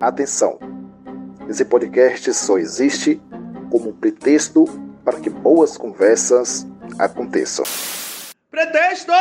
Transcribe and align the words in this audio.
Atenção! 0.00 0.58
Esse 1.48 1.64
podcast 1.64 2.32
só 2.32 2.58
existe 2.58 3.20
como 3.70 3.92
pretexto 3.92 4.64
para 5.04 5.20
que 5.20 5.28
boas 5.28 5.76
conversas 5.76 6.66
aconteçam. 6.98 7.64
Pretexto! 8.50 9.12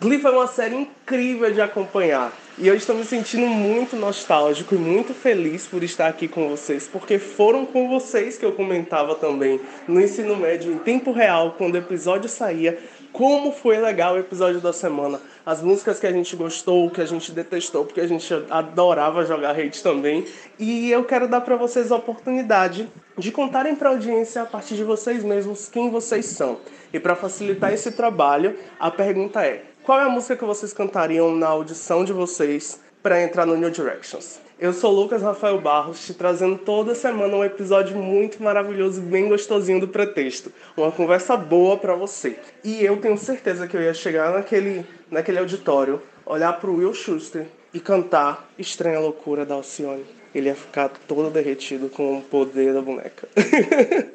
Glee 0.00 0.20
foi 0.20 0.32
uma 0.32 0.46
série 0.46 0.76
incrível 0.76 1.52
de 1.52 1.60
acompanhar. 1.60 2.32
E 2.56 2.68
eu 2.68 2.74
estou 2.76 2.94
me 2.94 3.04
sentindo 3.04 3.46
muito 3.46 3.96
nostálgico 3.96 4.74
e 4.74 4.78
muito 4.78 5.12
feliz 5.12 5.66
por 5.66 5.82
estar 5.82 6.06
aqui 6.06 6.28
com 6.28 6.48
vocês, 6.48 6.86
porque 6.86 7.18
foram 7.18 7.66
com 7.66 7.88
vocês 7.88 8.38
que 8.38 8.44
eu 8.44 8.52
comentava 8.52 9.16
também 9.16 9.60
no 9.88 10.00
ensino 10.00 10.36
médio 10.36 10.72
em 10.72 10.78
tempo 10.78 11.10
real, 11.10 11.56
quando 11.58 11.74
o 11.74 11.78
episódio 11.78 12.28
saía, 12.28 12.78
como 13.14 13.52
foi 13.52 13.78
legal 13.78 14.16
o 14.16 14.18
episódio 14.18 14.60
da 14.60 14.72
semana. 14.72 15.20
As 15.46 15.62
músicas 15.62 16.00
que 16.00 16.06
a 16.06 16.10
gente 16.10 16.34
gostou, 16.34 16.90
que 16.90 17.00
a 17.00 17.06
gente 17.06 17.30
detestou, 17.30 17.84
porque 17.84 18.00
a 18.00 18.08
gente 18.08 18.28
adorava 18.50 19.24
jogar 19.24 19.56
hate 19.56 19.80
também. 19.84 20.26
E 20.58 20.90
eu 20.90 21.04
quero 21.04 21.28
dar 21.28 21.40
para 21.42 21.54
vocês 21.54 21.92
a 21.92 21.96
oportunidade 21.96 22.88
de 23.16 23.30
contarem 23.30 23.76
para 23.76 23.90
a 23.90 23.92
audiência 23.92 24.42
a 24.42 24.46
partir 24.46 24.74
de 24.74 24.82
vocês 24.82 25.22
mesmos 25.22 25.68
quem 25.68 25.90
vocês 25.90 26.26
são. 26.26 26.58
E 26.92 26.98
para 26.98 27.14
facilitar 27.14 27.72
esse 27.72 27.92
trabalho, 27.92 28.58
a 28.80 28.90
pergunta 28.90 29.46
é: 29.46 29.62
qual 29.84 30.00
é 30.00 30.02
a 30.02 30.08
música 30.08 30.36
que 30.36 30.44
vocês 30.44 30.72
cantariam 30.72 31.36
na 31.36 31.46
audição 31.46 32.04
de 32.04 32.12
vocês 32.12 32.80
para 33.00 33.22
entrar 33.22 33.46
no 33.46 33.56
New 33.56 33.70
Directions? 33.70 34.40
Eu 34.64 34.72
sou 34.72 34.90
Lucas 34.90 35.20
Rafael 35.20 35.60
Barros, 35.60 36.06
te 36.06 36.14
trazendo 36.14 36.56
toda 36.56 36.94
semana 36.94 37.36
um 37.36 37.44
episódio 37.44 37.98
muito 37.98 38.42
maravilhoso 38.42 38.98
e 38.98 39.04
bem 39.04 39.28
gostosinho 39.28 39.78
do 39.78 39.88
pretexto. 39.88 40.50
Uma 40.74 40.90
conversa 40.90 41.36
boa 41.36 41.76
para 41.76 41.94
você. 41.94 42.38
E 42.64 42.82
eu 42.82 42.96
tenho 42.96 43.18
certeza 43.18 43.68
que 43.68 43.76
eu 43.76 43.82
ia 43.82 43.92
chegar 43.92 44.32
naquele, 44.32 44.86
naquele 45.10 45.38
auditório, 45.38 46.00
olhar 46.24 46.54
pro 46.54 46.76
Will 46.76 46.94
Schuster 46.94 47.46
e 47.74 47.78
cantar 47.78 48.50
Estranha 48.58 48.98
Loucura 49.00 49.44
da 49.44 49.54
Alcione. 49.54 50.06
Ele 50.34 50.48
ia 50.48 50.54
ficar 50.54 50.88
todo 50.88 51.28
derretido 51.28 51.90
com 51.90 52.16
o 52.16 52.22
poder 52.22 52.72
da 52.72 52.80
boneca. 52.80 53.28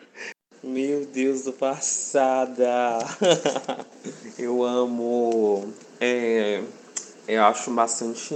Meu 0.63 1.05
Deus 1.05 1.43
do 1.43 1.53
passada! 1.53 2.97
eu 4.39 4.63
amo. 4.63 5.71
É, 6.01 6.63
eu 7.29 7.43
acho 7.43 7.69
bastante 7.69 8.33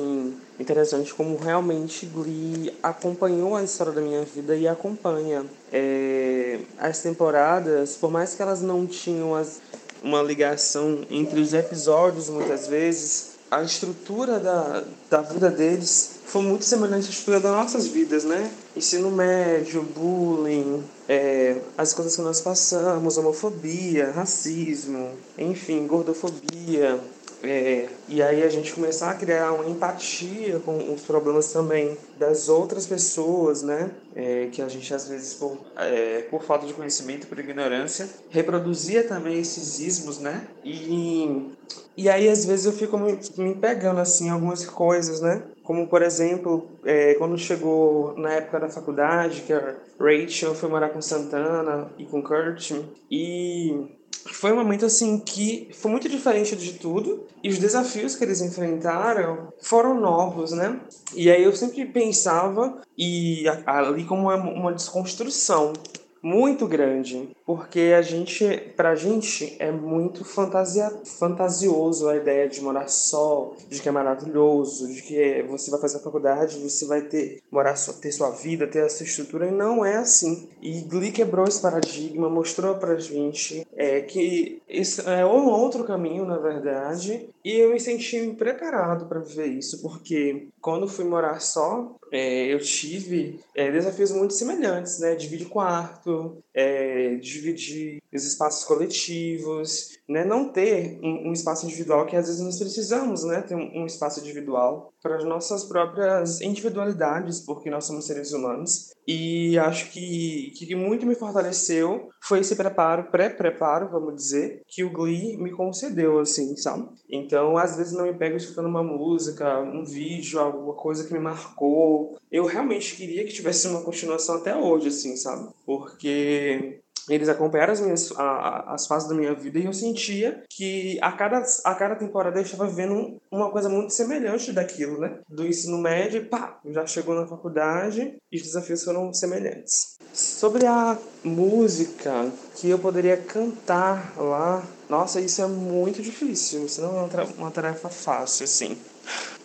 interessante 0.60 1.12
como 1.16 1.36
realmente 1.36 2.06
Glee 2.06 2.72
acompanhou 2.84 3.56
a 3.56 3.64
história 3.64 3.92
da 3.92 4.00
minha 4.00 4.24
vida 4.24 4.56
e 4.56 4.68
acompanha. 4.68 5.44
É, 5.72 6.60
as 6.78 7.00
temporadas, 7.00 7.96
por 7.96 8.12
mais 8.12 8.36
que 8.36 8.42
elas 8.44 8.62
não 8.62 8.86
tinham 8.86 9.34
as, 9.34 9.60
uma 10.04 10.22
ligação 10.22 11.02
entre 11.10 11.42
os 11.42 11.56
episódios 11.56 12.30
muitas 12.30 12.68
vezes, 12.68 13.32
a 13.50 13.64
estrutura 13.64 14.40
da, 14.40 14.84
da 15.10 15.22
vida 15.22 15.50
deles 15.50 16.20
foi 16.26 16.44
muito 16.44 16.64
semelhante 16.64 17.08
à 17.08 17.10
estrutura 17.10 17.40
das 17.40 17.52
nossas 17.52 17.88
vidas, 17.88 18.24
né? 18.24 18.52
Ensino 18.76 19.10
médio, 19.10 19.82
bullying, 19.82 20.84
é, 21.10 21.58
as 21.78 21.94
coisas 21.94 22.16
que 22.16 22.22
nós 22.22 22.42
passamos, 22.42 23.18
homofobia, 23.18 24.12
racismo, 24.12 25.12
enfim, 25.38 25.86
gordofobia, 25.88 27.00
é, 27.44 27.90
e 28.08 28.22
aí 28.22 28.42
a 28.42 28.50
gente 28.50 28.74
começar 28.74 29.12
a 29.12 29.16
criar 29.16 29.52
uma 29.52 29.70
empatia 29.70 30.60
com 30.60 30.94
os 30.94 31.02
problemas 31.02 31.52
também 31.52 31.98
das 32.18 32.48
outras 32.48 32.88
pessoas, 32.88 33.62
né? 33.62 33.92
É, 34.16 34.48
que 34.50 34.62
a 34.62 34.70
gente 34.70 34.94
às 34.94 35.10
vezes 35.10 35.34
por, 35.34 35.58
é, 35.76 36.22
por 36.30 36.42
falta 36.44 36.66
de 36.66 36.74
conhecimento, 36.74 37.28
por 37.28 37.38
ignorância, 37.38 38.08
reproduzia 38.30 39.04
também 39.04 39.40
esses 39.40 39.80
ismos, 39.80 40.20
né? 40.20 40.48
E, 40.64 41.52
e 41.98 42.10
aí 42.10 42.30
às 42.30 42.46
vezes 42.46 42.66
eu 42.66 42.72
fico 42.72 42.98
me, 42.98 43.20
me 43.38 43.56
pegando 43.56 44.00
assim 44.00 44.30
algumas 44.30 44.66
coisas, 44.66 45.20
né? 45.20 45.44
Como 45.64 45.88
por 45.88 46.02
exemplo, 46.02 46.70
é, 46.86 47.16
quando 47.16 47.38
chegou 47.38 48.14
na 48.18 48.32
época 48.36 48.62
da 48.62 48.70
faculdade, 48.70 49.42
que 49.42 49.52
a 49.52 49.76
Rachel 50.00 50.56
foi 50.56 50.70
morar 50.70 50.90
com 50.90 51.02
Santana 51.02 51.92
e 51.98 52.06
com 52.06 52.24
Kurt, 52.24 52.72
e 53.12 53.86
foi 54.32 54.52
um 54.52 54.58
momento 54.58 54.86
assim 54.86 55.20
que 55.20 55.70
foi 55.74 55.92
muito 55.92 56.08
diferente 56.08 56.56
de 56.56 56.74
tudo 56.74 57.26
e 57.44 57.50
os 57.50 57.58
desafios 57.58 58.16
que 58.16 58.24
eles 58.24 58.42
enfrentaram 58.42 59.52
foram 59.62 60.00
novos, 60.00 60.52
né? 60.52 60.80
E 61.14 61.30
aí 61.30 61.44
eu 61.44 61.56
sempre 61.56 61.86
pensava 61.86 62.82
e 62.98 63.46
ali 63.66 64.06
como 64.06 64.30
uma 64.30 64.74
desconstrução 64.74 65.74
muito 66.24 66.66
grande, 66.66 67.36
porque 67.46 67.94
a 67.98 68.02
gente, 68.02 68.74
pra 68.78 68.96
gente 68.96 69.58
é 69.60 69.70
muito 69.70 70.24
fantasia, 70.24 70.90
fantasioso 71.20 72.08
a 72.08 72.16
ideia 72.16 72.48
de 72.48 72.62
morar 72.62 72.88
só, 72.88 73.54
de 73.68 73.82
que 73.82 73.90
é 73.90 73.92
maravilhoso, 73.92 74.88
de 74.88 75.02
que 75.02 75.44
você 75.50 75.70
vai 75.70 75.82
fazer 75.82 75.98
a 75.98 76.02
faculdade, 76.02 76.60
você 76.60 76.86
vai 76.86 77.02
ter 77.02 77.42
morar 77.52 77.74
ter 78.02 78.12
sua 78.12 78.30
vida, 78.30 78.66
ter 78.66 78.86
essa 78.86 79.04
estrutura, 79.04 79.48
e 79.48 79.52
não 79.52 79.84
é 79.84 79.98
assim. 79.98 80.48
E 80.62 80.82
Glee 80.82 81.12
quebrou 81.12 81.46
esse 81.46 81.62
paradigma, 81.62 82.30
mostrou 82.30 82.76
pra 82.76 82.98
gente 82.98 83.68
é, 83.76 84.00
que 84.02 84.62
esse 84.70 85.02
é 85.08 85.26
um 85.26 85.50
outro 85.50 85.84
caminho, 85.84 86.26
na 86.26 86.38
verdade, 86.38 87.30
e 87.44 87.52
eu 87.52 87.74
me 87.74 87.80
senti 87.80 88.34
preparado 88.38 89.08
para 89.08 89.20
viver 89.20 89.48
isso, 89.48 89.82
porque 89.82 90.48
quando 90.62 90.88
fui 90.88 91.04
morar 91.04 91.42
só, 91.42 91.96
é, 92.14 92.54
eu 92.54 92.60
tive 92.60 93.40
é, 93.56 93.72
desafios 93.72 94.12
muito 94.12 94.36
semelhantes, 94.36 95.00
né? 95.00 95.16
Dividir 95.16 95.48
quarto, 95.48 96.38
é, 96.54 97.16
dividir 97.16 98.03
os 98.18 98.26
espaços 98.26 98.64
coletivos, 98.64 99.90
né? 100.08 100.24
Não 100.26 100.50
ter 100.50 101.00
um, 101.02 101.30
um, 101.30 101.34
espaço 101.34 101.66
individual 101.66 102.06
que 102.06 102.16
às 102.16 102.28
vezes 102.28 102.42
nós 102.42 102.60
precisamos, 102.60 103.24
né? 103.24 103.42
Ter 103.42 103.56
um, 103.56 103.84
um 103.84 103.86
espaço 103.86 104.20
individual 104.20 104.94
para 105.02 105.18
as 105.18 105.26
nossas 105.26 105.64
próprias 105.64 106.42
individualidades, 106.42 107.42
porque 107.42 107.70
nós 107.70 107.86
somos 107.86 108.06
seres 108.06 108.32
humanos. 108.32 108.92
E 109.08 109.58
acho 109.60 109.92
que 109.92 110.52
que 110.56 110.76
muito 110.76 111.06
me 111.06 111.16
fortaleceu 111.16 112.10
foi 112.22 112.40
esse 112.40 112.56
preparo, 112.56 113.12
pré-preparo, 113.12 113.90
vamos 113.90 114.16
dizer, 114.16 114.62
que 114.68 114.84
o 114.84 114.92
Glee 114.92 115.38
me 115.38 115.52
concedeu, 115.52 116.20
assim, 116.20 116.56
sabe? 116.56 116.88
Então, 117.10 117.58
às 117.58 117.76
vezes 117.76 117.94
não 117.94 118.06
me 118.06 118.14
pego 118.14 118.38
escutando 118.38 118.68
uma 118.68 118.84
música, 118.84 119.60
um 119.60 119.84
vídeo, 119.84 120.40
alguma 120.40 120.74
coisa 120.74 121.06
que 121.06 121.14
me 121.14 121.20
marcou. 121.20 122.18
Eu 122.32 122.46
realmente 122.46 122.96
queria 122.96 123.26
que 123.26 123.34
tivesse 123.34 123.68
uma 123.68 123.82
continuação 123.82 124.36
até 124.36 124.56
hoje, 124.56 124.88
assim, 124.88 125.16
sabe? 125.18 125.50
Porque 125.66 126.82
eles 127.10 127.30
acompanharam 127.30 127.74
as, 127.74 127.82
minhas, 127.82 128.12
a, 128.18 128.74
as 128.74 128.88
fases 128.88 129.10
da 129.10 129.16
minha 129.16 129.34
vida 129.34 129.60
e 129.60 129.66
eu 129.66 129.74
sentia 129.74 130.44
que 130.50 130.98
a 131.02 131.12
cada, 131.12 131.44
a 131.66 131.76
cada 131.76 131.96
temporada 131.96 132.40
eu 132.40 132.44
estava 132.44 132.68
vendo 132.68 133.18
uma 133.32 133.52
coisa 133.52 133.70
muito 133.70 133.94
semelhante 133.94 134.52
daquilo, 134.52 135.00
né? 135.00 135.20
Do 135.28 135.46
ensino 135.46 135.78
médio, 135.78 136.30
pá, 136.30 136.60
já 136.66 136.86
chegou 136.86 137.16
na 137.16 137.28
faculdade 137.28 138.16
e 138.32 138.38
os 138.38 138.44
desafios 138.44 138.84
foram 138.84 139.14
semelhantes. 139.14 139.98
Sobre 140.14 140.66
a 140.66 140.98
música 141.24 142.32
que 142.56 142.70
eu 142.70 142.78
poderia 142.78 143.18
cantar 143.18 144.14
lá, 144.18 144.64
nossa, 144.90 145.20
isso 145.20 145.42
é 145.42 145.48
muito 145.48 146.02
difícil, 146.02 146.66
isso 146.66 146.82
não 146.82 147.00
é 147.00 147.24
uma 147.38 147.52
tarefa 147.52 147.90
fácil, 147.90 148.44
assim. 148.44 148.78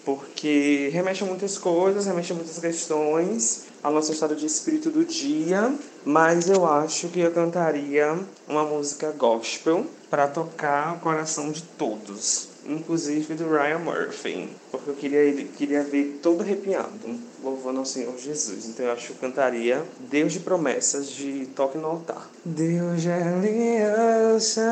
Porque 0.05 0.91
remete 0.93 1.23
a 1.23 1.27
muitas 1.27 1.59
coisas, 1.59 2.07
remete 2.07 2.33
a 2.33 2.35
muitas 2.35 2.59
questões 2.59 3.69
a 3.83 3.91
nossa 3.91 4.13
história 4.13 4.35
de 4.35 4.47
espírito 4.47 4.91
do 4.91 5.05
dia, 5.05 5.75
mas 6.05 6.49
eu 6.49 6.67
acho 6.67 7.09
que 7.09 7.21
eu 7.21 7.31
cantaria 7.31 8.19
uma 8.49 8.65
música 8.65 9.13
gospel 9.13 9.87
para 10.11 10.27
tocar 10.27 10.97
o 10.97 11.01
coração 11.01 11.53
de 11.53 11.63
todos, 11.63 12.48
inclusive 12.69 13.35
do 13.35 13.49
Ryan 13.49 13.79
Murphy, 13.79 14.49
porque 14.71 14.91
eu 14.91 14.95
queria 14.95 15.19
ele 15.21 15.45
queria 15.57 15.83
ver 15.83 16.21
todo 16.23 16.43
arrepiado, 16.43 17.19
louvando 17.43 17.79
ao 17.81 17.85
Senhor 17.85 18.17
Jesus. 18.19 18.67
Então 18.67 18.87
eu 18.87 18.93
acho 18.93 19.07
que 19.07 19.13
eu 19.13 19.17
cantaria 19.17 19.83
Deus 20.11 20.33
de 20.33 20.41
promessas 20.41 21.09
de 21.11 21.47
Toque 21.55 21.79
no 21.79 21.87
Altar. 21.87 22.29
Deus 22.45 23.03
de 23.03 23.11
aliança, 23.11 24.63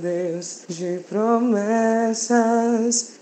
Deus 0.00 0.62
de 0.68 1.00
promessas, 1.08 2.34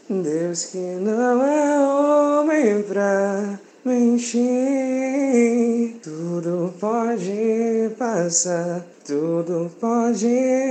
Deus 0.08 0.66
que 0.66 0.78
não 0.78 1.42
é 1.42 1.80
homem 1.80 2.82
pra 2.82 3.58
mentir. 3.84 4.42
Tudo 6.02 6.72
pode 6.78 7.90
passar, 7.98 8.84
tudo 9.04 9.70
pode 9.80 10.26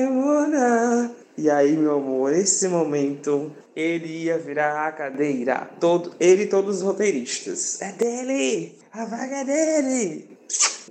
mudar. 0.09 1.20
E 1.37 1.49
aí, 1.49 1.75
meu 1.77 1.95
amor, 1.95 2.33
esse 2.33 2.67
momento 2.67 3.51
ele 3.75 4.23
ia 4.23 4.37
virar 4.37 4.87
a 4.87 4.91
cadeira. 4.91 5.69
Todo, 5.79 6.13
ele 6.19 6.43
e 6.43 6.47
todos 6.47 6.77
os 6.77 6.81
roteiristas. 6.83 7.81
É 7.81 7.91
dele! 7.93 8.75
A 8.91 9.05
vaga 9.05 9.37
é 9.37 9.45
dele! 9.45 10.37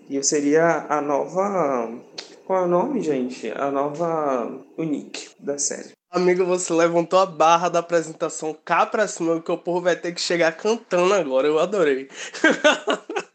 E 0.08 0.16
eu 0.16 0.22
seria 0.22 0.86
a 0.88 1.00
nova. 1.00 1.92
Qual 2.46 2.62
é 2.62 2.64
o 2.64 2.68
nome, 2.68 3.00
gente? 3.02 3.50
A 3.52 3.70
nova 3.70 4.58
Unique 4.76 5.28
da 5.38 5.58
série. 5.58 5.92
Amigo, 6.10 6.44
você 6.44 6.72
levantou 6.72 7.20
a 7.20 7.26
barra 7.26 7.68
da 7.68 7.78
apresentação 7.78 8.56
cá 8.64 8.84
pra 8.84 9.06
cima, 9.06 9.40
que 9.40 9.52
o 9.52 9.58
povo 9.58 9.82
vai 9.82 9.94
ter 9.94 10.12
que 10.12 10.20
chegar 10.20 10.50
cantando 10.56 11.14
agora. 11.14 11.46
Eu 11.46 11.60
adorei. 11.60 12.08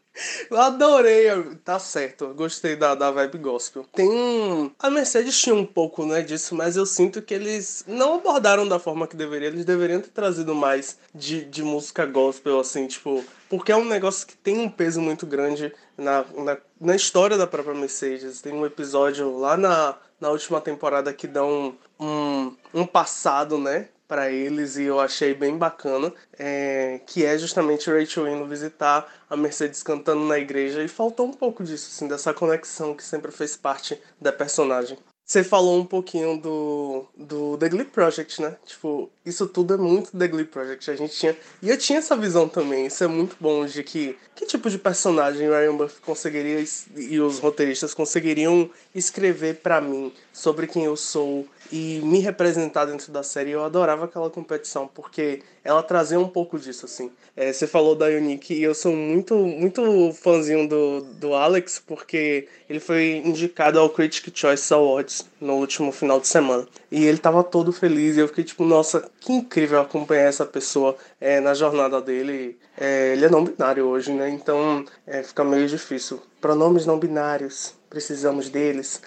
Eu 0.50 0.60
adorei, 0.60 1.26
tá 1.64 1.78
certo, 1.78 2.32
gostei 2.34 2.76
da, 2.76 2.94
da 2.94 3.10
vibe 3.10 3.38
gospel. 3.38 3.84
Tem 3.92 4.08
um. 4.08 4.70
A 4.78 4.90
Mercedes 4.90 5.38
tinha 5.38 5.54
um 5.54 5.66
pouco 5.66 6.06
né, 6.06 6.22
disso, 6.22 6.54
mas 6.54 6.76
eu 6.76 6.86
sinto 6.86 7.20
que 7.20 7.34
eles 7.34 7.84
não 7.86 8.14
abordaram 8.14 8.66
da 8.66 8.78
forma 8.78 9.06
que 9.06 9.16
deveria. 9.16 9.48
Eles 9.48 9.64
deveriam 9.64 10.00
ter 10.00 10.10
trazido 10.10 10.54
mais 10.54 10.98
de, 11.14 11.44
de 11.44 11.62
música 11.62 12.06
gospel, 12.06 12.60
assim, 12.60 12.86
tipo. 12.86 13.24
Porque 13.48 13.70
é 13.70 13.76
um 13.76 13.84
negócio 13.84 14.26
que 14.26 14.36
tem 14.36 14.58
um 14.58 14.68
peso 14.68 15.00
muito 15.00 15.26
grande 15.26 15.72
na, 15.96 16.24
na, 16.34 16.56
na 16.80 16.96
história 16.96 17.36
da 17.36 17.46
própria 17.46 17.74
Mercedes. 17.74 18.40
Tem 18.40 18.52
um 18.52 18.66
episódio 18.66 19.38
lá 19.38 19.56
na, 19.56 19.96
na 20.20 20.30
última 20.30 20.60
temporada 20.60 21.12
que 21.12 21.26
dá 21.26 21.44
um, 21.44 21.74
um, 22.00 22.56
um 22.74 22.86
passado, 22.86 23.58
né? 23.58 23.88
Para 24.06 24.30
eles 24.30 24.76
e 24.76 24.84
eu 24.84 25.00
achei 25.00 25.34
bem 25.34 25.56
bacana, 25.56 26.12
é, 26.38 27.00
que 27.06 27.24
é 27.24 27.36
justamente 27.38 27.90
Rachel 27.90 28.28
indo 28.28 28.46
visitar 28.46 29.06
a 29.28 29.36
Mercedes 29.36 29.82
cantando 29.82 30.24
na 30.24 30.38
igreja 30.38 30.82
e 30.82 30.88
faltou 30.88 31.26
um 31.26 31.32
pouco 31.32 31.64
disso, 31.64 31.90
assim, 31.92 32.08
dessa 32.08 32.32
conexão 32.32 32.94
que 32.94 33.02
sempre 33.02 33.32
fez 33.32 33.56
parte 33.56 34.00
da 34.20 34.32
personagem. 34.32 34.98
Você 35.26 35.42
falou 35.42 35.76
um 35.76 35.84
pouquinho 35.84 36.40
do, 36.40 37.04
do 37.16 37.58
The 37.58 37.68
Glee 37.68 37.84
Project, 37.84 38.40
né? 38.40 38.56
Tipo, 38.64 39.10
isso 39.24 39.48
tudo 39.48 39.74
é 39.74 39.76
muito 39.76 40.16
The 40.16 40.28
Glee 40.28 40.44
Project. 40.44 40.88
A 40.88 40.94
gente 40.94 41.16
tinha. 41.16 41.36
E 41.60 41.68
eu 41.68 41.76
tinha 41.76 41.98
essa 41.98 42.16
visão 42.16 42.48
também. 42.48 42.86
Isso 42.86 43.02
é 43.02 43.08
muito 43.08 43.34
bom 43.40 43.66
de 43.66 43.82
que. 43.82 44.16
Que 44.36 44.46
tipo 44.46 44.70
de 44.70 44.78
personagem 44.78 45.48
Ryan 45.48 45.76
Buff 45.76 46.00
conseguiria. 46.00 46.64
E 46.96 47.18
os 47.18 47.40
roteiristas 47.40 47.92
conseguiriam 47.92 48.70
escrever 48.94 49.56
para 49.56 49.80
mim 49.80 50.12
sobre 50.32 50.68
quem 50.68 50.84
eu 50.84 50.96
sou 50.96 51.44
e 51.70 52.00
me 52.02 52.20
representar 52.20 52.84
dentro 52.86 53.12
da 53.12 53.22
série. 53.22 53.50
Eu 53.50 53.64
adorava 53.64 54.04
aquela 54.04 54.30
competição, 54.30 54.88
porque 54.88 55.42
ela 55.62 55.82
trazia 55.82 56.18
um 56.18 56.28
pouco 56.28 56.58
disso, 56.58 56.86
assim. 56.86 57.10
É, 57.36 57.52
você 57.52 57.66
falou 57.66 57.94
da 57.94 58.06
Unique 58.06 58.54
e 58.54 58.62
eu 58.62 58.74
sou 58.74 58.92
muito, 58.92 59.34
muito 59.36 60.12
fãzinho 60.14 60.68
do, 60.68 61.02
do 61.02 61.34
Alex, 61.34 61.82
porque 61.86 62.48
ele 62.68 62.80
foi 62.80 63.22
indicado 63.24 63.78
ao 63.78 63.90
Critic 63.90 64.36
Choice 64.36 64.72
Awards 64.72 65.26
no 65.40 65.54
último 65.54 65.92
final 65.92 66.18
de 66.18 66.28
semana. 66.28 66.66
E 66.90 67.04
ele 67.04 67.18
tava 67.18 67.44
todo 67.44 67.72
feliz 67.72 68.16
e 68.16 68.20
eu 68.20 68.28
fiquei 68.28 68.44
tipo, 68.44 68.64
nossa, 68.64 69.08
que 69.20 69.32
incrível 69.32 69.80
acompanhar 69.80 70.28
essa 70.28 70.46
pessoa 70.46 70.96
é, 71.20 71.40
na 71.40 71.54
jornada 71.54 72.00
dele. 72.00 72.58
É, 72.78 73.12
ele 73.12 73.26
é 73.26 73.28
não 73.28 73.44
binário 73.44 73.86
hoje, 73.86 74.12
né? 74.12 74.28
Então 74.30 74.84
é, 75.06 75.22
fica 75.22 75.44
meio 75.44 75.68
difícil. 75.68 76.20
Pronomes 76.40 76.86
não 76.86 76.98
binários 76.98 77.75
precisamos 77.88 78.48
deles. 78.48 79.00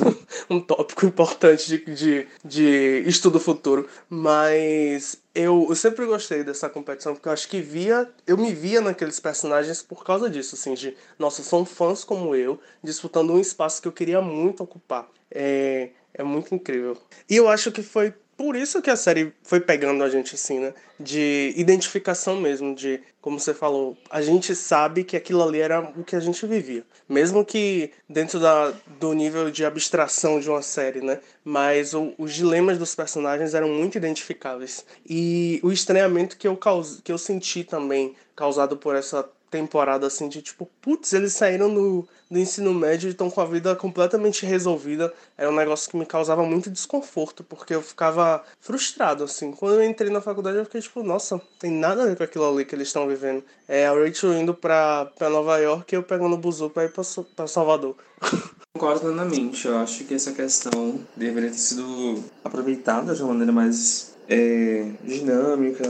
um 0.48 0.60
tópico 0.60 1.06
importante 1.06 1.66
de, 1.66 1.94
de, 1.94 2.28
de 2.44 3.04
estudo 3.06 3.40
futuro. 3.40 3.88
Mas 4.08 5.18
eu, 5.34 5.66
eu, 5.68 5.74
sempre 5.74 6.06
gostei 6.06 6.44
dessa 6.44 6.68
competição, 6.68 7.14
porque 7.14 7.28
eu 7.28 7.32
acho 7.32 7.48
que 7.48 7.60
via. 7.60 8.10
Eu 8.26 8.36
me 8.36 8.52
via 8.52 8.80
naqueles 8.80 9.20
personagens 9.20 9.82
por 9.82 10.04
causa 10.04 10.30
disso, 10.30 10.54
assim, 10.54 10.74
de 10.74 10.96
nossa, 11.18 11.42
são 11.42 11.64
fãs 11.64 12.04
como 12.04 12.34
eu, 12.34 12.60
disputando 12.82 13.32
um 13.32 13.40
espaço 13.40 13.82
que 13.82 13.88
eu 13.88 13.92
queria 13.92 14.20
muito 14.20 14.62
ocupar. 14.62 15.08
É, 15.30 15.90
é 16.14 16.22
muito 16.22 16.54
incrível. 16.54 16.96
E 17.28 17.36
eu 17.36 17.48
acho 17.48 17.72
que 17.72 17.82
foi 17.82 18.14
por 18.36 18.54
isso 18.54 18.82
que 18.82 18.90
a 18.90 18.96
série 18.96 19.32
foi 19.42 19.60
pegando 19.60 20.04
a 20.04 20.10
gente 20.10 20.34
assim, 20.34 20.60
né? 20.60 20.74
De 21.00 21.54
identificação 21.56 22.38
mesmo, 22.38 22.74
de, 22.74 23.00
como 23.20 23.40
você 23.40 23.54
falou, 23.54 23.96
a 24.10 24.20
gente 24.20 24.54
sabe 24.54 25.04
que 25.04 25.16
aquilo 25.16 25.42
ali 25.42 25.60
era 25.60 25.80
o 25.80 26.04
que 26.04 26.14
a 26.14 26.20
gente 26.20 26.46
vivia. 26.46 26.84
Mesmo 27.08 27.44
que 27.44 27.90
dentro 28.08 28.38
da, 28.38 28.72
do 29.00 29.12
nível 29.14 29.50
de 29.50 29.64
abstração 29.64 30.38
de 30.38 30.50
uma 30.50 30.60
série, 30.60 31.00
né? 31.00 31.18
Mas 31.42 31.94
o, 31.94 32.12
os 32.18 32.34
dilemas 32.34 32.78
dos 32.78 32.94
personagens 32.94 33.54
eram 33.54 33.68
muito 33.68 33.96
identificáveis. 33.96 34.84
E 35.08 35.58
o 35.62 35.72
estranhamento 35.72 36.36
que 36.36 36.46
eu, 36.46 36.56
caus, 36.56 37.00
que 37.02 37.12
eu 37.12 37.18
senti 37.18 37.64
também, 37.64 38.14
causado 38.36 38.76
por 38.76 38.94
essa 38.94 39.28
temporada 39.50 40.06
assim 40.06 40.28
de 40.28 40.42
tipo, 40.42 40.68
putz, 40.80 41.12
eles 41.12 41.32
saíram 41.32 41.72
do, 41.72 42.06
do 42.30 42.38
ensino 42.38 42.74
médio 42.74 43.08
e 43.08 43.12
estão 43.12 43.30
com 43.30 43.40
a 43.40 43.44
vida 43.46 43.74
completamente 43.74 44.44
resolvida. 44.44 45.12
Era 45.36 45.50
um 45.50 45.54
negócio 45.54 45.90
que 45.90 45.96
me 45.96 46.04
causava 46.04 46.44
muito 46.44 46.70
desconforto, 46.70 47.42
porque 47.44 47.74
eu 47.74 47.82
ficava 47.82 48.44
frustrado, 48.60 49.24
assim. 49.24 49.52
Quando 49.52 49.76
eu 49.76 49.84
entrei 49.84 50.10
na 50.10 50.20
faculdade, 50.20 50.58
eu 50.58 50.64
fiquei 50.64 50.80
tipo, 50.80 51.02
nossa, 51.02 51.40
tem 51.58 51.70
nada 51.70 52.02
a 52.02 52.06
ver 52.06 52.16
com 52.16 52.24
aquilo 52.24 52.48
ali 52.48 52.64
que 52.64 52.74
eles 52.74 52.88
estão 52.88 53.08
vivendo. 53.08 53.42
É 53.68 53.86
a 53.86 53.92
Rachel 53.92 54.34
indo 54.34 54.52
pra, 54.54 55.06
pra 55.16 55.30
Nova 55.30 55.58
York 55.58 55.94
e 55.94 55.96
eu 55.96 56.02
pegando 56.02 56.34
o 56.34 56.38
buzu 56.38 56.68
pra 56.68 56.84
ir 56.84 56.92
pra, 56.92 57.02
pra 57.34 57.46
Salvador. 57.46 57.96
Concordo 58.76 59.00
plenamente. 59.00 59.66
Eu 59.66 59.78
acho 59.78 60.04
que 60.04 60.12
essa 60.12 60.32
questão 60.32 61.00
deveria 61.16 61.50
ter 61.50 61.58
sido 61.58 62.22
aproveitada 62.44 63.14
de 63.14 63.22
uma 63.22 63.32
maneira 63.32 63.52
mais 63.52 64.15
é, 64.28 64.86
dinâmica, 65.04 65.84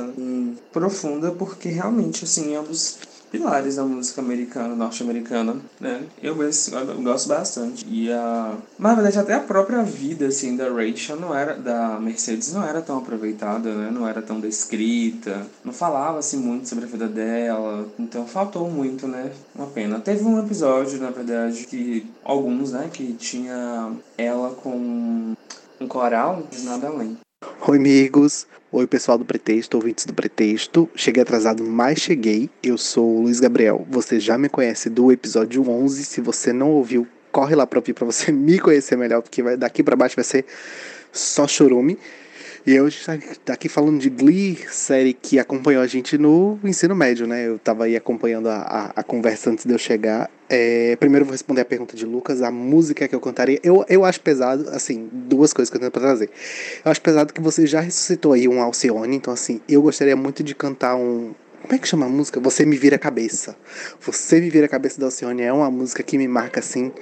profunda, 0.72 1.30
porque 1.30 1.68
realmente, 1.68 2.24
assim, 2.24 2.54
ambos 2.54 2.98
pilares 3.30 3.76
da 3.76 3.84
música 3.84 4.20
americana, 4.20 4.74
norte-americana, 4.74 5.56
né? 5.80 6.04
Eu, 6.22 6.36
eu, 6.42 7.02
gosto 7.02 7.28
bastante. 7.28 7.86
E 7.88 8.10
a. 8.12 8.56
Mas, 8.78 8.96
na 8.96 9.02
verdade, 9.02 9.18
até 9.18 9.34
a 9.34 9.40
própria 9.40 9.82
vida, 9.82 10.26
assim, 10.26 10.56
da 10.56 10.68
Rachel 10.68 11.16
não 11.16 11.34
era. 11.34 11.54
da 11.54 11.98
Mercedes 12.00 12.52
não 12.52 12.66
era 12.66 12.80
tão 12.80 12.98
aproveitada, 12.98 13.74
né? 13.74 13.90
Não 13.90 14.08
era 14.08 14.22
tão 14.22 14.40
descrita. 14.40 15.46
Não 15.64 15.72
falava-se 15.72 16.36
muito 16.36 16.68
sobre 16.68 16.84
a 16.84 16.88
vida 16.88 17.08
dela. 17.08 17.86
Então 17.98 18.26
faltou 18.26 18.70
muito, 18.70 19.06
né? 19.06 19.32
Uma 19.54 19.66
pena. 19.66 20.00
Teve 20.00 20.24
um 20.24 20.38
episódio, 20.42 21.00
na 21.00 21.10
verdade, 21.10 21.66
que. 21.66 22.06
Alguns, 22.24 22.72
né? 22.72 22.88
Que 22.92 23.12
tinha 23.14 23.92
ela 24.16 24.50
com 24.50 25.34
um 25.80 25.88
coral, 25.88 26.42
mas 26.50 26.64
nada 26.64 26.88
além. 26.88 27.18
Oi, 27.68 27.78
amigos. 27.78 28.46
Oi, 28.72 28.86
pessoal 28.86 29.16
do 29.16 29.24
Pretexto, 29.24 29.76
ouvintes 29.76 30.04
do 30.04 30.12
Pretexto. 30.12 30.88
Cheguei 30.94 31.22
atrasado, 31.22 31.62
mas 31.64 31.98
cheguei. 31.98 32.50
Eu 32.62 32.76
sou 32.76 33.18
o 33.18 33.22
Luiz 33.22 33.40
Gabriel. 33.40 33.86
Você 33.88 34.18
já 34.18 34.36
me 34.36 34.48
conhece 34.48 34.90
do 34.90 35.12
episódio 35.12 35.68
11. 35.68 36.04
Se 36.04 36.20
você 36.20 36.52
não 36.52 36.70
ouviu, 36.70 37.06
corre 37.30 37.54
lá 37.54 37.66
para 37.66 37.78
ouvir 37.78 37.92
para 37.92 38.04
você 38.04 38.30
me 38.32 38.58
conhecer 38.58 38.96
melhor, 38.96 39.22
porque 39.22 39.42
vai, 39.42 39.56
daqui 39.56 39.82
para 39.82 39.96
baixo 39.96 40.16
vai 40.16 40.24
ser 40.24 40.44
só 41.12 41.46
chorume. 41.46 41.98
E 42.66 42.80
hoje 42.80 42.98
tá 43.44 43.52
aqui 43.52 43.68
falando 43.68 44.00
de 44.00 44.10
Glee, 44.10 44.58
série 44.68 45.12
que 45.12 45.38
acompanhou 45.38 45.80
a 45.80 45.86
gente 45.86 46.18
no 46.18 46.58
ensino 46.64 46.96
médio, 46.96 47.24
né? 47.24 47.46
Eu 47.46 47.60
tava 47.60 47.84
aí 47.84 47.94
acompanhando 47.94 48.48
a, 48.48 48.56
a, 48.56 48.84
a 48.96 49.02
conversa 49.04 49.50
antes 49.50 49.64
de 49.64 49.72
eu 49.72 49.78
chegar. 49.78 50.28
É, 50.48 50.96
primeiro 50.96 51.24
vou 51.24 51.30
responder 51.30 51.60
a 51.60 51.64
pergunta 51.64 51.96
de 51.96 52.04
Lucas, 52.04 52.42
a 52.42 52.50
música 52.50 53.06
que 53.06 53.14
eu 53.14 53.20
cantaria. 53.20 53.60
Eu, 53.62 53.84
eu 53.88 54.04
acho 54.04 54.20
pesado, 54.20 54.68
assim, 54.70 55.08
duas 55.12 55.52
coisas 55.52 55.70
que 55.70 55.76
eu 55.76 55.80
tenho 55.80 55.92
pra 55.92 56.02
trazer. 56.02 56.28
Eu 56.84 56.90
acho 56.90 57.00
pesado 57.00 57.32
que 57.32 57.40
você 57.40 57.68
já 57.68 57.78
ressuscitou 57.78 58.32
aí 58.32 58.48
um 58.48 58.60
Alcione, 58.60 59.14
então 59.14 59.32
assim, 59.32 59.60
eu 59.68 59.80
gostaria 59.80 60.16
muito 60.16 60.42
de 60.42 60.52
cantar 60.52 60.96
um, 60.96 61.34
como 61.66 61.74
é 61.74 61.78
que 61.78 61.88
chama 61.88 62.06
a 62.06 62.08
música? 62.08 62.38
Você 62.38 62.64
Me 62.64 62.76
Vira 62.76 62.94
a 62.94 62.98
Cabeça. 62.98 63.56
Você 64.00 64.40
Me 64.40 64.48
Vira 64.48 64.66
a 64.66 64.68
Cabeça 64.68 65.00
da 65.00 65.06
Alcione 65.06 65.42
é 65.42 65.52
uma 65.52 65.68
música 65.68 66.00
que 66.00 66.16
me 66.16 66.28
marca, 66.28 66.60
assim, 66.60 66.92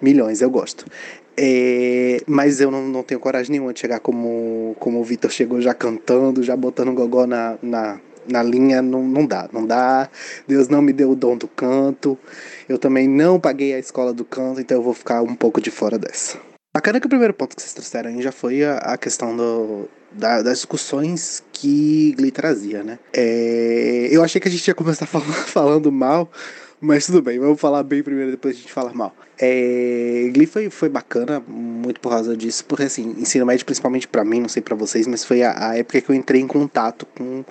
milhões. 0.00 0.40
Eu 0.40 0.48
gosto. 0.48 0.86
É, 1.36 2.20
mas 2.26 2.60
eu 2.60 2.70
não, 2.70 2.86
não 2.88 3.02
tenho 3.02 3.20
coragem 3.20 3.52
nenhuma 3.52 3.72
de 3.72 3.80
chegar 3.80 4.00
como, 4.00 4.76
como 4.78 5.00
o 5.00 5.04
Vitor 5.04 5.30
chegou 5.30 5.60
já 5.60 5.72
cantando, 5.72 6.42
já 6.42 6.56
botando 6.56 6.88
o 6.88 6.94
gogó 6.94 7.26
na, 7.26 7.56
na, 7.62 8.00
na 8.28 8.42
linha, 8.42 8.82
não, 8.82 9.02
não 9.02 9.26
dá, 9.26 9.48
não 9.52 9.66
dá. 9.66 10.08
Deus 10.46 10.68
não 10.68 10.82
me 10.82 10.92
deu 10.92 11.10
o 11.10 11.16
dom 11.16 11.36
do 11.36 11.48
canto. 11.48 12.18
Eu 12.68 12.78
também 12.78 13.08
não 13.08 13.40
paguei 13.40 13.74
a 13.74 13.78
escola 13.78 14.12
do 14.12 14.24
canto, 14.24 14.60
então 14.60 14.76
eu 14.76 14.82
vou 14.82 14.94
ficar 14.94 15.22
um 15.22 15.34
pouco 15.34 15.60
de 15.60 15.70
fora 15.70 15.98
dessa. 15.98 16.38
Bacana 16.74 16.98
que 16.98 17.06
o 17.06 17.10
primeiro 17.10 17.34
ponto 17.34 17.54
que 17.54 17.60
vocês 17.60 17.74
trouxeram 17.74 18.10
aí 18.10 18.22
já 18.22 18.32
foi 18.32 18.64
a, 18.64 18.78
a 18.78 18.96
questão 18.96 19.36
do, 19.36 19.88
da, 20.10 20.40
das 20.40 20.58
discussões 20.58 21.42
que 21.52 22.14
Glee 22.16 22.30
trazia, 22.30 22.82
né? 22.82 22.98
É, 23.12 24.08
eu 24.10 24.22
achei 24.24 24.40
que 24.40 24.48
a 24.48 24.50
gente 24.50 24.66
ia 24.66 24.74
começar 24.74 25.04
falando, 25.06 25.32
falando 25.32 25.92
mal, 25.92 26.30
mas 26.80 27.06
tudo 27.06 27.20
bem, 27.20 27.38
vamos 27.38 27.60
falar 27.60 27.82
bem 27.82 28.02
primeiro, 28.02 28.30
depois 28.30 28.56
a 28.56 28.58
gente 28.58 28.72
fala 28.72 28.92
mal. 28.94 29.14
É, 29.44 30.30
Glee 30.32 30.46
foi, 30.46 30.70
foi 30.70 30.88
bacana, 30.88 31.42
muito 31.48 31.98
por 31.98 32.10
causa 32.10 32.36
disso, 32.36 32.64
porque 32.64 32.84
assim, 32.84 33.16
ensino 33.18 33.44
médio, 33.44 33.66
principalmente 33.66 34.06
para 34.06 34.24
mim, 34.24 34.40
não 34.40 34.48
sei 34.48 34.62
para 34.62 34.76
vocês, 34.76 35.04
mas 35.08 35.24
foi 35.24 35.42
a, 35.42 35.70
a, 35.70 35.76
época 35.76 36.00
que 36.00 36.10
eu 36.10 36.14
entrei 36.14 36.40
em 36.40 36.46
contato 36.46 37.04
com, 37.06 37.44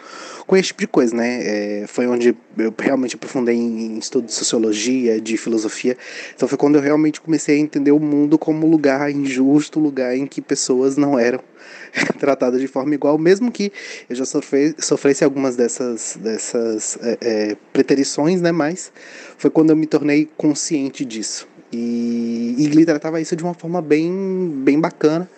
com 0.48 0.56
esse 0.56 0.70
tipo 0.70 0.80
de 0.80 0.88
coisa, 0.88 1.14
né? 1.14 1.82
É, 1.82 1.88
foi 1.88 2.08
onde 2.08 2.34
eu 2.58 2.74
realmente 2.80 3.18
aprofundei 3.18 3.58
em, 3.58 3.88
em 3.88 3.98
estudo 3.98 4.28
de 4.28 4.34
sociologia, 4.34 5.20
de 5.20 5.36
filosofia. 5.36 5.98
Então 6.34 6.48
foi 6.48 6.58
quando 6.58 6.76
eu 6.76 6.82
realmente 6.82 7.20
comecei 7.20 7.58
a 7.58 7.60
entender 7.60 7.92
o 7.92 8.00
mundo 8.00 8.38
como 8.38 8.66
lugar 8.66 9.12
injusto, 9.12 9.78
lugar 9.78 10.16
em 10.16 10.26
que 10.26 10.40
pessoas 10.42 10.96
não 10.96 11.20
eram 11.20 11.42
tratada 12.18 12.58
de 12.58 12.68
forma 12.68 12.94
igual, 12.96 13.18
mesmo 13.18 13.52
que 13.52 13.70
eu 14.10 14.16
já 14.16 14.24
sofre, 14.24 14.76
sofresse 14.80 15.26
algumas 15.26 15.58
dessas, 15.58 16.18
dessas 16.22 16.98
é, 17.02 17.18
é, 17.22 17.58
preterições, 17.74 18.42
né? 18.42 18.54
Mas 18.54 18.94
foi 19.38 19.50
quando 19.50 19.72
eu 19.72 19.76
me 19.76 19.86
tornei 19.86 20.30
consciente 20.38 21.04
disso. 21.04 21.51
E, 21.72 22.56
e 22.58 22.68
Glee 22.68 22.86
isso 23.22 23.36
de 23.36 23.44
uma 23.44 23.54
forma 23.54 23.82
bem, 23.82 24.52
bem 24.64 24.80
bacana, 24.80 25.30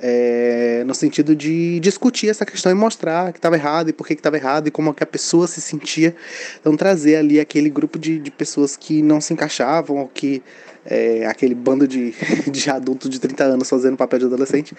é, 0.00 0.84
no 0.86 0.94
sentido 0.94 1.34
de 1.34 1.80
discutir 1.80 2.28
essa 2.28 2.46
questão 2.46 2.70
e 2.70 2.74
mostrar 2.74 3.32
que 3.32 3.38
estava 3.38 3.56
errado 3.56 3.88
e 3.88 3.92
por 3.92 4.06
que 4.06 4.12
estava 4.12 4.36
errado 4.36 4.68
e 4.68 4.70
como 4.70 4.94
que 4.94 5.02
a 5.02 5.06
pessoa 5.06 5.46
se 5.46 5.60
sentia. 5.60 6.14
Então 6.60 6.76
trazer 6.76 7.16
ali 7.16 7.40
aquele 7.40 7.68
grupo 7.68 7.98
de, 7.98 8.18
de 8.18 8.30
pessoas 8.30 8.76
que 8.76 9.02
não 9.02 9.20
se 9.20 9.32
encaixavam 9.32 9.96
ou 9.98 10.08
que 10.08 10.42
é, 10.88 11.26
aquele 11.26 11.54
bando 11.54 11.86
de, 11.86 12.14
de 12.50 12.70
adultos 12.70 13.10
de 13.10 13.20
30 13.20 13.44
anos 13.44 13.68
fazendo 13.68 13.96
papel 13.96 14.20
de 14.20 14.24
adolescente, 14.24 14.74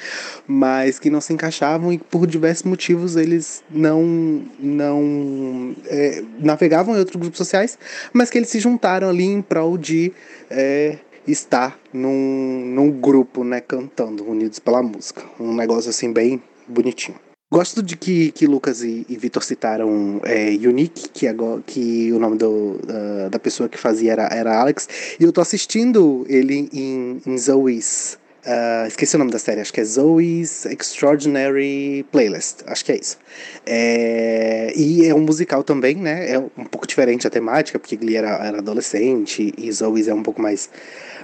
mas 0.48 1.00
que 1.00 1.10
não 1.10 1.22
se 1.22 1.32
encaixavam 1.32 1.94
e 1.94 1.98
por 1.98 2.26
diversos 2.26 2.64
motivos 2.64 3.16
eles 3.16 3.64
não, 3.70 4.44
não 4.60 5.76
é, 5.86 6.24
navegavam 6.40 6.96
em 6.96 7.00
outros 7.00 7.18
grupos 7.18 7.38
sociais, 7.38 7.78
mas 8.12 8.30
que 8.30 8.38
eles 8.38 8.50
se 8.50 8.60
juntaram 8.60 9.10
ali 9.10 9.26
em 9.26 9.42
prol 9.42 9.78
de 9.78 10.12
é, 10.50 10.98
estar 11.28 11.80
num, 11.94 12.64
num 12.66 12.92
grupo, 12.92 13.44
né, 13.44 13.62
cantando, 13.62 14.28
unidos 14.28 14.60
pela 14.60 14.82
música. 14.82 15.24
Um 15.40 15.54
negócio 15.54 15.90
assim 15.90 16.12
bem 16.12 16.42
bonitinho. 16.68 17.29
Gosto 17.52 17.82
de 17.82 17.98
que, 17.98 18.32
que 18.32 18.46
Lucas 18.46 18.84
e, 18.84 19.08
e 19.10 19.18
Vitor 19.18 19.44
citaram 19.44 20.22
é, 20.24 20.52
Unique, 20.68 21.10
que, 21.10 21.28
agora, 21.28 21.64
que 21.66 22.12
o 22.14 22.20
nome 22.20 22.38
do, 22.38 22.48
uh, 22.48 23.30
da 23.32 23.40
pessoa 23.40 23.68
que 23.68 23.76
fazia 23.78 24.12
era, 24.12 24.28
era 24.32 24.60
Alex, 24.60 24.88
e 25.20 25.24
eu 25.24 25.32
tô 25.32 25.42
assistindo 25.42 26.28
ele 26.30 26.70
em, 26.72 27.20
em 27.26 27.38
Zoe's. 27.40 28.20
Uh, 28.46 28.88
esqueci 28.88 29.16
o 29.16 29.20
nome 29.20 29.32
da 29.32 29.40
série, 29.40 29.62
acho 29.62 29.74
que 29.74 29.82
é 29.82 29.84
Zoe's 29.84 30.68
Extraordinary 30.68 32.06
Playlist, 32.12 32.60
acho 32.68 32.86
que 32.86 32.92
é 32.92 32.98
isso. 32.98 33.18
É, 33.66 34.72
e 34.76 35.08
é 35.08 35.16
um 35.16 35.22
musical 35.22 35.64
também, 35.64 35.96
né? 35.96 36.32
É 36.32 36.38
um 36.38 36.66
pouco 36.66 36.86
diferente 36.86 37.26
a 37.26 37.32
temática, 37.32 37.80
porque 37.80 37.98
Glee 37.98 38.16
era, 38.16 38.30
era 38.46 38.60
adolescente 38.60 39.54
e 39.58 39.72
Zoe's 39.72 40.08
é 40.08 40.14
um 40.14 40.22
pouco 40.22 40.40
mais 40.40 40.70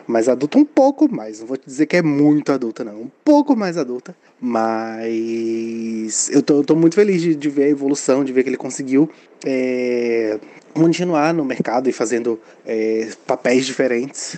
mais 0.07 0.29
adulta, 0.29 0.57
um 0.57 0.65
pouco 0.65 1.11
mais. 1.13 1.39
Não 1.39 1.47
vou 1.47 1.57
te 1.57 1.65
dizer 1.65 1.85
que 1.85 1.97
é 1.97 2.01
muito 2.01 2.51
adulta, 2.51 2.83
não. 2.83 3.01
Um 3.01 3.11
pouco 3.23 3.55
mais 3.55 3.77
adulta. 3.77 4.15
Mas 4.39 6.29
eu 6.29 6.41
tô, 6.41 6.57
eu 6.57 6.63
tô 6.63 6.75
muito 6.75 6.95
feliz 6.95 7.21
de, 7.21 7.35
de, 7.35 7.49
ver 7.49 7.63
a 7.63 7.69
evolução, 7.69 8.23
de 8.23 8.31
ver 8.31 8.43
que 8.43 8.49
ele 8.49 8.57
conseguiu 8.57 9.09
é, 9.45 10.39
continuar 10.73 11.33
no 11.33 11.45
mercado 11.45 11.89
e 11.89 11.93
fazendo 11.93 12.39
é, 12.65 13.09
papéis 13.25 13.65
diferentes. 13.65 14.37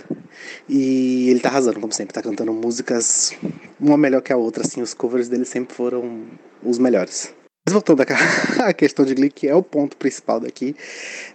E 0.68 1.28
ele 1.30 1.40
tá 1.40 1.48
arrasando, 1.48 1.80
como 1.80 1.92
sempre, 1.92 2.14
tá 2.14 2.22
cantando 2.22 2.52
músicas 2.52 3.32
uma 3.80 3.96
melhor 3.96 4.22
que 4.22 4.32
a 4.32 4.36
outra, 4.36 4.64
assim, 4.64 4.80
os 4.82 4.94
covers 4.94 5.28
dele 5.28 5.44
sempre 5.44 5.74
foram 5.74 6.22
os 6.62 6.78
melhores. 6.78 7.32
Mas 7.68 7.72
voltando 7.74 8.00
à 8.64 8.72
questão 8.72 9.04
de 9.04 9.14
Glee, 9.14 9.28
que 9.28 9.46
é 9.46 9.54
o 9.54 9.62
ponto 9.62 9.94
principal 9.98 10.40
daqui, 10.40 10.74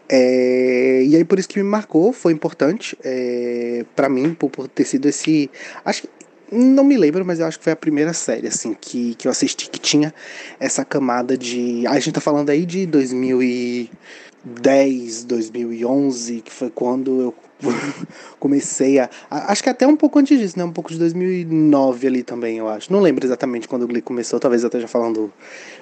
é, 0.09 1.03
e 1.05 1.15
aí 1.15 1.23
por 1.23 1.37
isso 1.37 1.47
que 1.47 1.59
me 1.59 1.63
marcou, 1.63 2.11
foi 2.11 2.33
importante 2.33 2.97
é, 3.03 3.85
para 3.95 4.09
mim, 4.09 4.33
por, 4.33 4.49
por, 4.49 4.67
ter 4.67 4.85
sido 4.85 5.07
esse. 5.07 5.51
Acho 5.85 6.01
que. 6.01 6.09
Não 6.51 6.83
me 6.83 6.97
lembro, 6.97 7.23
mas 7.25 7.39
eu 7.39 7.45
acho 7.45 7.59
que 7.59 7.63
foi 7.63 7.73
a 7.73 7.75
primeira 7.75 8.13
série 8.13 8.47
assim 8.47 8.75
que, 8.79 9.15
que 9.15 9.27
eu 9.27 9.31
assisti 9.31 9.67
que 9.69 9.79
tinha 9.79 10.11
essa 10.59 10.83
camada 10.83 11.37
de. 11.37 11.85
A 11.85 11.99
gente 11.99 12.13
tá 12.13 12.21
falando 12.21 12.49
aí 12.49 12.65
de 12.65 12.87
2010, 12.87 15.25
2011, 15.25 16.41
que 16.41 16.51
foi 16.51 16.71
quando 16.71 17.21
eu 17.21 17.31
comecei 18.39 18.99
a, 18.99 19.09
Acho 19.29 19.63
que 19.63 19.69
até 19.69 19.85
um 19.87 19.95
pouco 19.95 20.19
antes 20.19 20.37
disso, 20.37 20.57
né? 20.57 20.63
Um 20.63 20.71
pouco 20.71 20.91
de 20.91 20.99
2009 20.99 22.07
ali 22.07 22.23
também, 22.23 22.57
eu 22.57 22.67
acho. 22.67 22.91
Não 22.91 22.99
lembro 22.99 23.25
exatamente 23.25 23.67
quando 23.67 23.83
o 23.83 23.87
Glee 23.87 24.01
começou, 24.01 24.39
talvez 24.39 24.63
eu 24.63 24.67
esteja 24.67 24.87
falando 24.87 25.31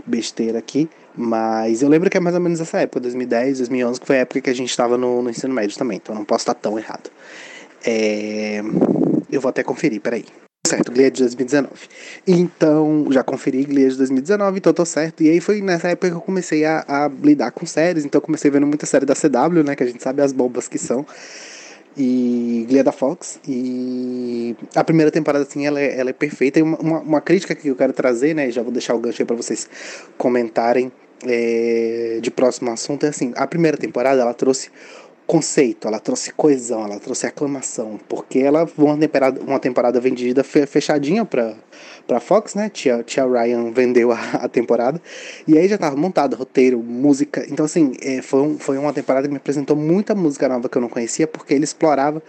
besteira 0.06 0.60
aqui. 0.60 0.90
Mas 1.16 1.82
eu 1.82 1.90
lembro 1.90 2.10
que 2.10 2.18
é 2.18 2.20
mais 2.20 2.36
ou 2.36 2.42
menos 2.42 2.60
essa 2.62 2.80
época, 2.80 3.02
2010, 3.02 3.58
2011, 3.58 4.00
que 4.00 4.08
foi 4.08 4.18
a 4.18 4.20
época 4.20 4.42
que 4.42 4.50
a 4.50 4.56
gente 4.56 4.70
estava 4.70 4.98
no, 4.98 5.22
no 5.22 5.30
ensino 5.30 5.54
médio 5.54 5.78
também. 5.78 5.98
Então 6.02 6.16
não 6.16 6.24
posso 6.24 6.44
estar 6.44 6.54
tão 6.54 6.78
errado. 6.78 7.10
É... 7.86 8.62
Eu 9.32 9.42
vou 9.42 9.50
até 9.50 9.64
conferir, 9.64 10.02
peraí. 10.02 10.26
Certo, 10.66 10.92
Glee 10.92 11.06
é 11.06 11.10
de 11.10 11.20
2019. 11.22 11.70
Então, 12.28 13.08
já 13.10 13.24
conferi 13.24 13.64
Glee 13.66 13.86
é 13.86 13.90
de 13.90 13.98
2019, 13.98 14.60
então 14.60 14.72
tô 14.72 14.86
certo. 14.86 15.24
E 15.24 15.30
aí 15.30 15.42
foi 15.42 15.62
nessa 15.62 15.90
época 15.90 16.10
que 16.12 16.16
eu 16.16 16.22
comecei 16.22 16.64
a, 16.64 16.86
a 16.88 17.08
lidar 17.08 17.52
com 17.52 17.66
séries. 17.66 18.06
Então 18.06 18.20
eu 18.20 18.24
comecei 18.24 18.52
vendo 18.52 18.68
muita 18.68 18.86
série 18.86 19.06
da 19.06 19.16
CW, 19.16 19.64
né? 19.66 19.76
Que 19.76 19.84
a 19.84 19.88
gente 19.88 20.02
sabe 20.02 20.22
as 20.22 20.32
bombas 20.32 20.68
que 20.68 20.78
são 20.78 21.06
e 21.96 22.66
Glee 22.68 22.84
da 22.84 22.92
Fox. 22.92 23.40
E 23.48 24.56
a 24.76 24.84
primeira 24.84 25.12
temporada, 25.12 25.44
assim, 25.44 25.66
ela 25.66 25.80
é, 25.80 26.00
ela 26.00 26.10
é 26.10 26.14
perfeita. 26.14 26.60
E 26.60 26.62
uma, 26.62 27.00
uma, 27.00 27.22
crítica 27.22 27.56
que 27.56 27.68
eu 27.68 27.76
quero 27.76 27.94
trazer, 27.94 28.34
né? 28.34 28.50
Já 28.52 28.62
vou 28.62 28.72
deixar 28.72 28.96
o 28.96 29.00
gancho 29.00 29.22
aí 29.22 29.26
pra 29.26 29.36
vocês 29.36 29.70
comentarem 30.18 30.92
é, 31.26 32.20
de 32.22 32.32
próximo 32.32 32.72
assunto. 32.72 33.06
É 33.06 33.10
assim, 33.10 33.34
a 33.36 33.46
primeira 33.48 33.78
temporada, 33.78 34.22
ela 34.22 34.34
trouxe 34.34 34.70
conceito, 35.28 35.88
ela 35.88 36.00
trouxe 36.00 36.34
coesão, 36.34 36.84
ela 36.84 37.00
trouxe 37.00 37.26
aclamação, 37.26 37.98
porque 38.10 38.40
ela 38.40 38.68
uma 38.78 38.98
temporada, 38.98 39.40
uma 39.40 39.60
temporada 39.60 39.98
vendida 39.98 40.44
fechadinha 40.44 41.24
para 41.24 41.56
para 42.08 42.20
Fox, 42.20 42.56
né? 42.56 42.70
Tia, 42.70 43.04
tia 43.04 43.26
Ryan 43.26 43.72
vendeu 43.72 44.12
a, 44.12 44.20
a 44.34 44.48
temporada 44.48 45.02
e 45.48 45.58
aí 45.58 45.68
já 45.68 45.78
tava 45.78 45.96
montado 45.96 46.36
roteiro, 46.36 46.80
música. 46.80 47.46
Então 47.50 47.66
assim, 47.66 47.94
é, 48.02 48.22
foi, 48.22 48.42
um, 48.42 48.58
foi 48.58 48.78
uma 48.78 48.94
temporada 48.94 49.28
que 49.28 49.32
me 49.32 49.38
apresentou 49.38 49.76
muita 49.76 50.14
música 50.16 50.48
nova 50.48 50.68
que 50.68 50.78
eu 50.78 50.82
não 50.82 50.90
conhecia, 50.90 51.28
porque 51.28 51.54
ele 51.54 51.64
explorava 51.64 52.22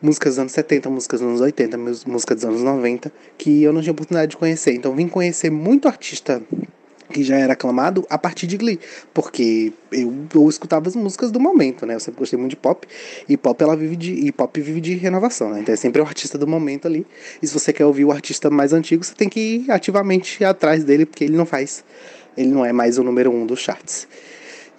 músicas 0.00 0.32
dos 0.32 0.38
anos 0.40 0.52
70, 0.52 0.90
músicas 0.90 1.20
dos 1.20 1.28
anos 1.28 1.40
80, 1.40 1.78
músicas 2.06 2.36
dos 2.36 2.44
anos 2.44 2.62
90, 2.62 3.12
que 3.36 3.62
eu 3.62 3.72
não 3.72 3.80
tinha 3.80 3.92
oportunidade 3.92 4.30
de 4.30 4.36
conhecer. 4.36 4.74
Então 4.74 4.94
vim 4.94 5.08
conhecer 5.08 5.50
muito 5.50 5.88
artista 5.88 6.42
que 7.10 7.22
já 7.22 7.36
era 7.36 7.54
aclamado 7.54 8.06
a 8.10 8.18
partir 8.18 8.46
de 8.46 8.56
Glee, 8.56 8.78
porque 9.14 9.72
eu, 9.90 10.14
eu 10.34 10.48
escutava 10.48 10.88
as 10.88 10.96
músicas 10.96 11.30
do 11.30 11.40
momento, 11.40 11.86
né? 11.86 11.94
Eu 11.94 12.00
sempre 12.00 12.20
gostei 12.20 12.38
muito 12.38 12.50
de 12.50 12.56
pop, 12.56 12.86
e 13.28 13.36
pop 13.36 13.62
ela 13.62 13.76
vive 13.76 13.96
de 13.96 14.12
e 14.12 14.32
pop 14.32 14.60
vive 14.60 14.80
de 14.80 14.94
renovação, 14.94 15.50
né? 15.50 15.60
Então 15.60 15.72
é 15.72 15.76
sempre 15.76 16.00
o 16.02 16.04
artista 16.04 16.36
do 16.36 16.46
momento 16.46 16.86
ali. 16.86 17.06
E 17.42 17.46
se 17.46 17.54
você 17.54 17.72
quer 17.72 17.84
ouvir 17.84 18.04
o 18.04 18.12
artista 18.12 18.50
mais 18.50 18.72
antigo, 18.72 19.04
você 19.04 19.14
tem 19.14 19.28
que 19.28 19.40
ir 19.40 19.70
ativamente 19.70 20.44
atrás 20.44 20.84
dele, 20.84 21.06
porque 21.06 21.24
ele 21.24 21.36
não 21.36 21.46
faz, 21.46 21.84
ele 22.36 22.48
não 22.48 22.64
é 22.64 22.72
mais 22.72 22.98
o 22.98 23.02
número 23.02 23.30
um 23.30 23.46
dos 23.46 23.60
charts. 23.60 24.06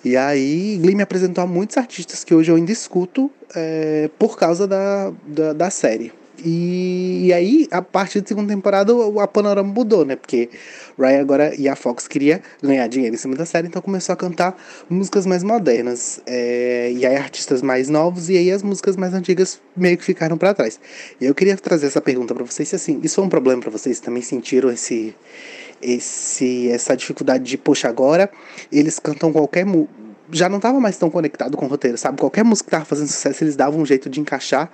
E 0.03 0.15
aí, 0.15 0.79
Glee 0.81 0.95
me 0.95 1.03
apresentou 1.03 1.43
a 1.43 1.48
muitos 1.48 1.77
artistas 1.77 2.24
que 2.24 2.33
hoje 2.33 2.50
eu 2.50 2.55
ainda 2.55 2.71
escuto 2.71 3.29
é, 3.53 4.09
por 4.17 4.38
causa 4.38 4.65
da, 4.65 5.12
da, 5.27 5.53
da 5.53 5.69
série. 5.69 6.13
E, 6.43 7.27
e, 7.27 7.33
aí, 7.33 7.67
a 7.69 7.81
partir 7.81 8.21
da 8.21 8.27
segunda 8.27 8.53
temporada, 8.53 8.93
a 9.21 9.27
panorama 9.27 9.74
mudou, 9.74 10.05
né? 10.05 10.15
Porque 10.15 10.50
Ryan 11.00 11.22
agora 11.22 11.56
e 11.56 11.70
a 11.70 11.75
Fox 11.75 12.08
queria 12.08 12.41
ganhar 12.62 12.86
dinheiro 12.88 13.15
em 13.15 13.18
cima 13.18 13.36
da 13.36 13.46
série, 13.46 13.68
então 13.68 13.82
começou 13.82 14.13
a 14.13 14.15
cantar 14.15 14.56
músicas 14.89 15.25
mais 15.25 15.44
modernas. 15.44 16.22
É, 16.25 16.91
e 16.91 17.06
aí, 17.06 17.15
artistas 17.15 17.62
mais 17.62 17.88
novos, 17.88 18.29
e 18.29 18.38
aí 18.38 18.51
as 18.51 18.62
músicas 18.62 18.98
mais 18.98 19.13
antigas 19.13 19.62
meio 19.75 19.98
que 19.98 20.03
ficaram 20.03 20.38
para 20.38 20.53
trás. 20.53 20.79
E 21.20 21.25
eu 21.25 21.34
queria 21.34 21.56
trazer 21.56 21.88
essa 21.88 22.01
pergunta 22.01 22.36
para 22.36 22.44
vocês: 22.44 22.68
se 22.68 22.75
assim, 22.75 23.00
isso 23.03 23.15
foi 23.15 23.24
um 23.24 23.29
problema 23.29 23.62
para 23.62 23.72
vocês? 23.72 24.00
Também 24.00 24.22
sentiram 24.22 24.70
esse, 24.70 25.15
esse, 25.82 26.70
essa 26.70 26.96
dificuldade 26.96 27.44
de, 27.44 27.58
poxa, 27.58 27.88
agora 27.88 28.29
eles 28.72 29.00
cantam 29.00 29.32
qualquer 29.32 29.65
música 29.65 30.00
já 30.32 30.48
não 30.48 30.58
estava 30.58 30.79
mais 30.79 30.96
tão 30.96 31.10
conectado 31.10 31.58
com 31.58 31.65
o 31.65 31.68
roteiro, 31.68 31.98
sabe? 31.98 32.20
Qualquer 32.20 32.44
música 32.44 32.65
que 32.68 32.72
tava 32.72 32.86
fazendo 32.86 33.08
sucesso, 33.08 33.44
eles 33.44 33.56
davam 33.56 33.82
um 33.82 33.86
jeito 33.86 34.08
de 34.08 34.20
encaixar 34.20 34.72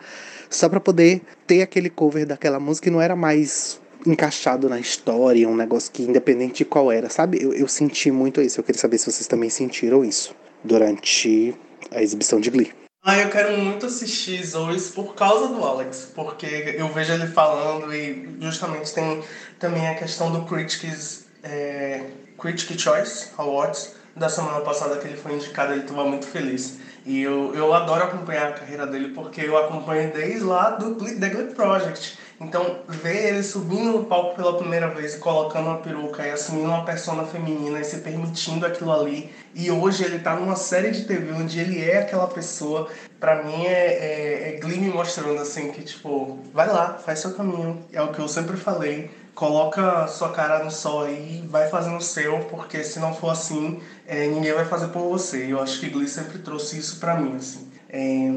só 0.49 0.67
para 0.67 0.79
poder 0.79 1.21
ter 1.47 1.61
aquele 1.61 1.89
cover 1.89 2.25
daquela 2.25 2.59
música 2.59 2.89
e 2.89 2.91
não 2.91 3.01
era 3.01 3.15
mais 3.15 3.79
encaixado 4.05 4.69
na 4.69 4.79
história, 4.79 5.47
um 5.47 5.55
negócio 5.55 5.91
que 5.91 6.03
independente 6.03 6.59
de 6.59 6.65
qual 6.65 6.91
era, 6.91 7.09
sabe? 7.09 7.41
Eu, 7.41 7.53
eu 7.53 7.67
senti 7.67 8.11
muito 8.11 8.41
isso. 8.41 8.59
Eu 8.59 8.63
queria 8.63 8.79
saber 8.79 8.97
se 8.97 9.11
vocês 9.11 9.27
também 9.27 9.49
sentiram 9.49 10.03
isso 10.03 10.35
durante 10.63 11.55
a 11.91 12.01
exibição 12.01 12.39
de 12.39 12.49
Glee. 12.49 12.71
Ah, 13.03 13.19
eu 13.19 13.29
quero 13.29 13.55
muito 13.57 13.85
assistir 13.85 14.43
Zoes 14.43 14.89
por 14.89 15.13
causa 15.13 15.49
do 15.49 15.63
Alex, 15.63 16.11
porque 16.15 16.75
eu 16.75 16.87
vejo 16.87 17.13
ele 17.13 17.27
falando 17.27 17.93
e 17.93 18.35
justamente 18.41 18.91
tem 18.93 19.23
também 19.59 19.87
a 19.87 19.93
questão 19.93 20.31
do 20.31 20.43
Critics, 20.45 21.27
é, 21.43 22.03
Critic 22.39 22.79
Choice 22.79 23.29
Awards 23.37 23.93
da 24.15 24.27
semana 24.27 24.61
passada 24.61 24.97
que 24.97 25.07
ele 25.07 25.17
foi 25.17 25.33
indicado, 25.33 25.73
ele 25.73 25.81
estava 25.81 26.03
muito 26.03 26.25
feliz. 26.25 26.79
E 27.05 27.21
eu, 27.21 27.53
eu 27.53 27.71
adoro 27.73 28.05
acompanhar 28.05 28.49
a 28.49 28.53
carreira 28.53 28.87
dele 28.87 29.09
porque 29.09 29.41
eu 29.41 29.55
acompanho 29.55 30.11
desde 30.11 30.43
lá 30.43 30.71
do 30.71 30.95
The 30.95 31.29
Glee 31.29 31.53
Project. 31.53 32.17
Então, 32.39 32.79
ver 32.87 33.29
ele 33.29 33.43
subindo 33.43 33.91
no 33.91 34.05
palco 34.05 34.35
pela 34.35 34.57
primeira 34.57 34.89
vez 34.89 35.15
e 35.15 35.19
colocando 35.19 35.67
uma 35.67 35.77
peruca 35.77 36.27
e 36.27 36.31
assumindo 36.31 36.67
uma 36.67 36.83
persona 36.83 37.25
feminina 37.25 37.79
e 37.79 37.83
se 37.83 37.97
permitindo 37.97 38.65
aquilo 38.65 38.91
ali. 38.91 39.33
E 39.53 39.71
hoje 39.71 40.03
ele 40.03 40.19
tá 40.19 40.35
numa 40.35 40.55
série 40.55 40.91
de 40.91 41.05
TV 41.05 41.31
onde 41.31 41.59
ele 41.59 41.81
é 41.81 41.99
aquela 41.99 42.27
pessoa. 42.27 42.89
Pra 43.19 43.43
mim 43.43 43.65
é, 43.65 43.69
é, 43.69 44.55
é 44.55 44.59
Glee 44.59 44.79
me 44.79 44.89
mostrando 44.89 45.41
assim 45.41 45.71
que, 45.71 45.81
tipo, 45.81 46.39
vai 46.53 46.67
lá, 46.67 46.95
faz 46.95 47.19
seu 47.19 47.33
caminho. 47.33 47.85
É 47.93 48.01
o 48.01 48.11
que 48.11 48.19
eu 48.19 48.27
sempre 48.27 48.57
falei 48.57 49.09
coloca 49.35 50.07
sua 50.07 50.31
cara 50.31 50.63
no 50.63 50.71
sol 50.71 51.03
aí, 51.03 51.45
vai 51.49 51.69
fazendo 51.69 51.97
o 51.97 52.01
seu, 52.01 52.39
porque 52.45 52.81
se 52.83 52.99
não 52.99 53.13
for 53.13 53.31
assim, 53.31 53.81
é, 54.07 54.27
ninguém 54.27 54.53
vai 54.53 54.65
fazer 54.65 54.87
por 54.87 55.09
você. 55.09 55.51
Eu 55.51 55.61
acho 55.61 55.79
que 55.79 55.89
Glee 55.89 56.07
sempre 56.07 56.39
trouxe 56.39 56.79
isso 56.79 56.99
pra 56.99 57.19
mim, 57.19 57.35
assim. 57.35 57.69
É, 57.89 58.31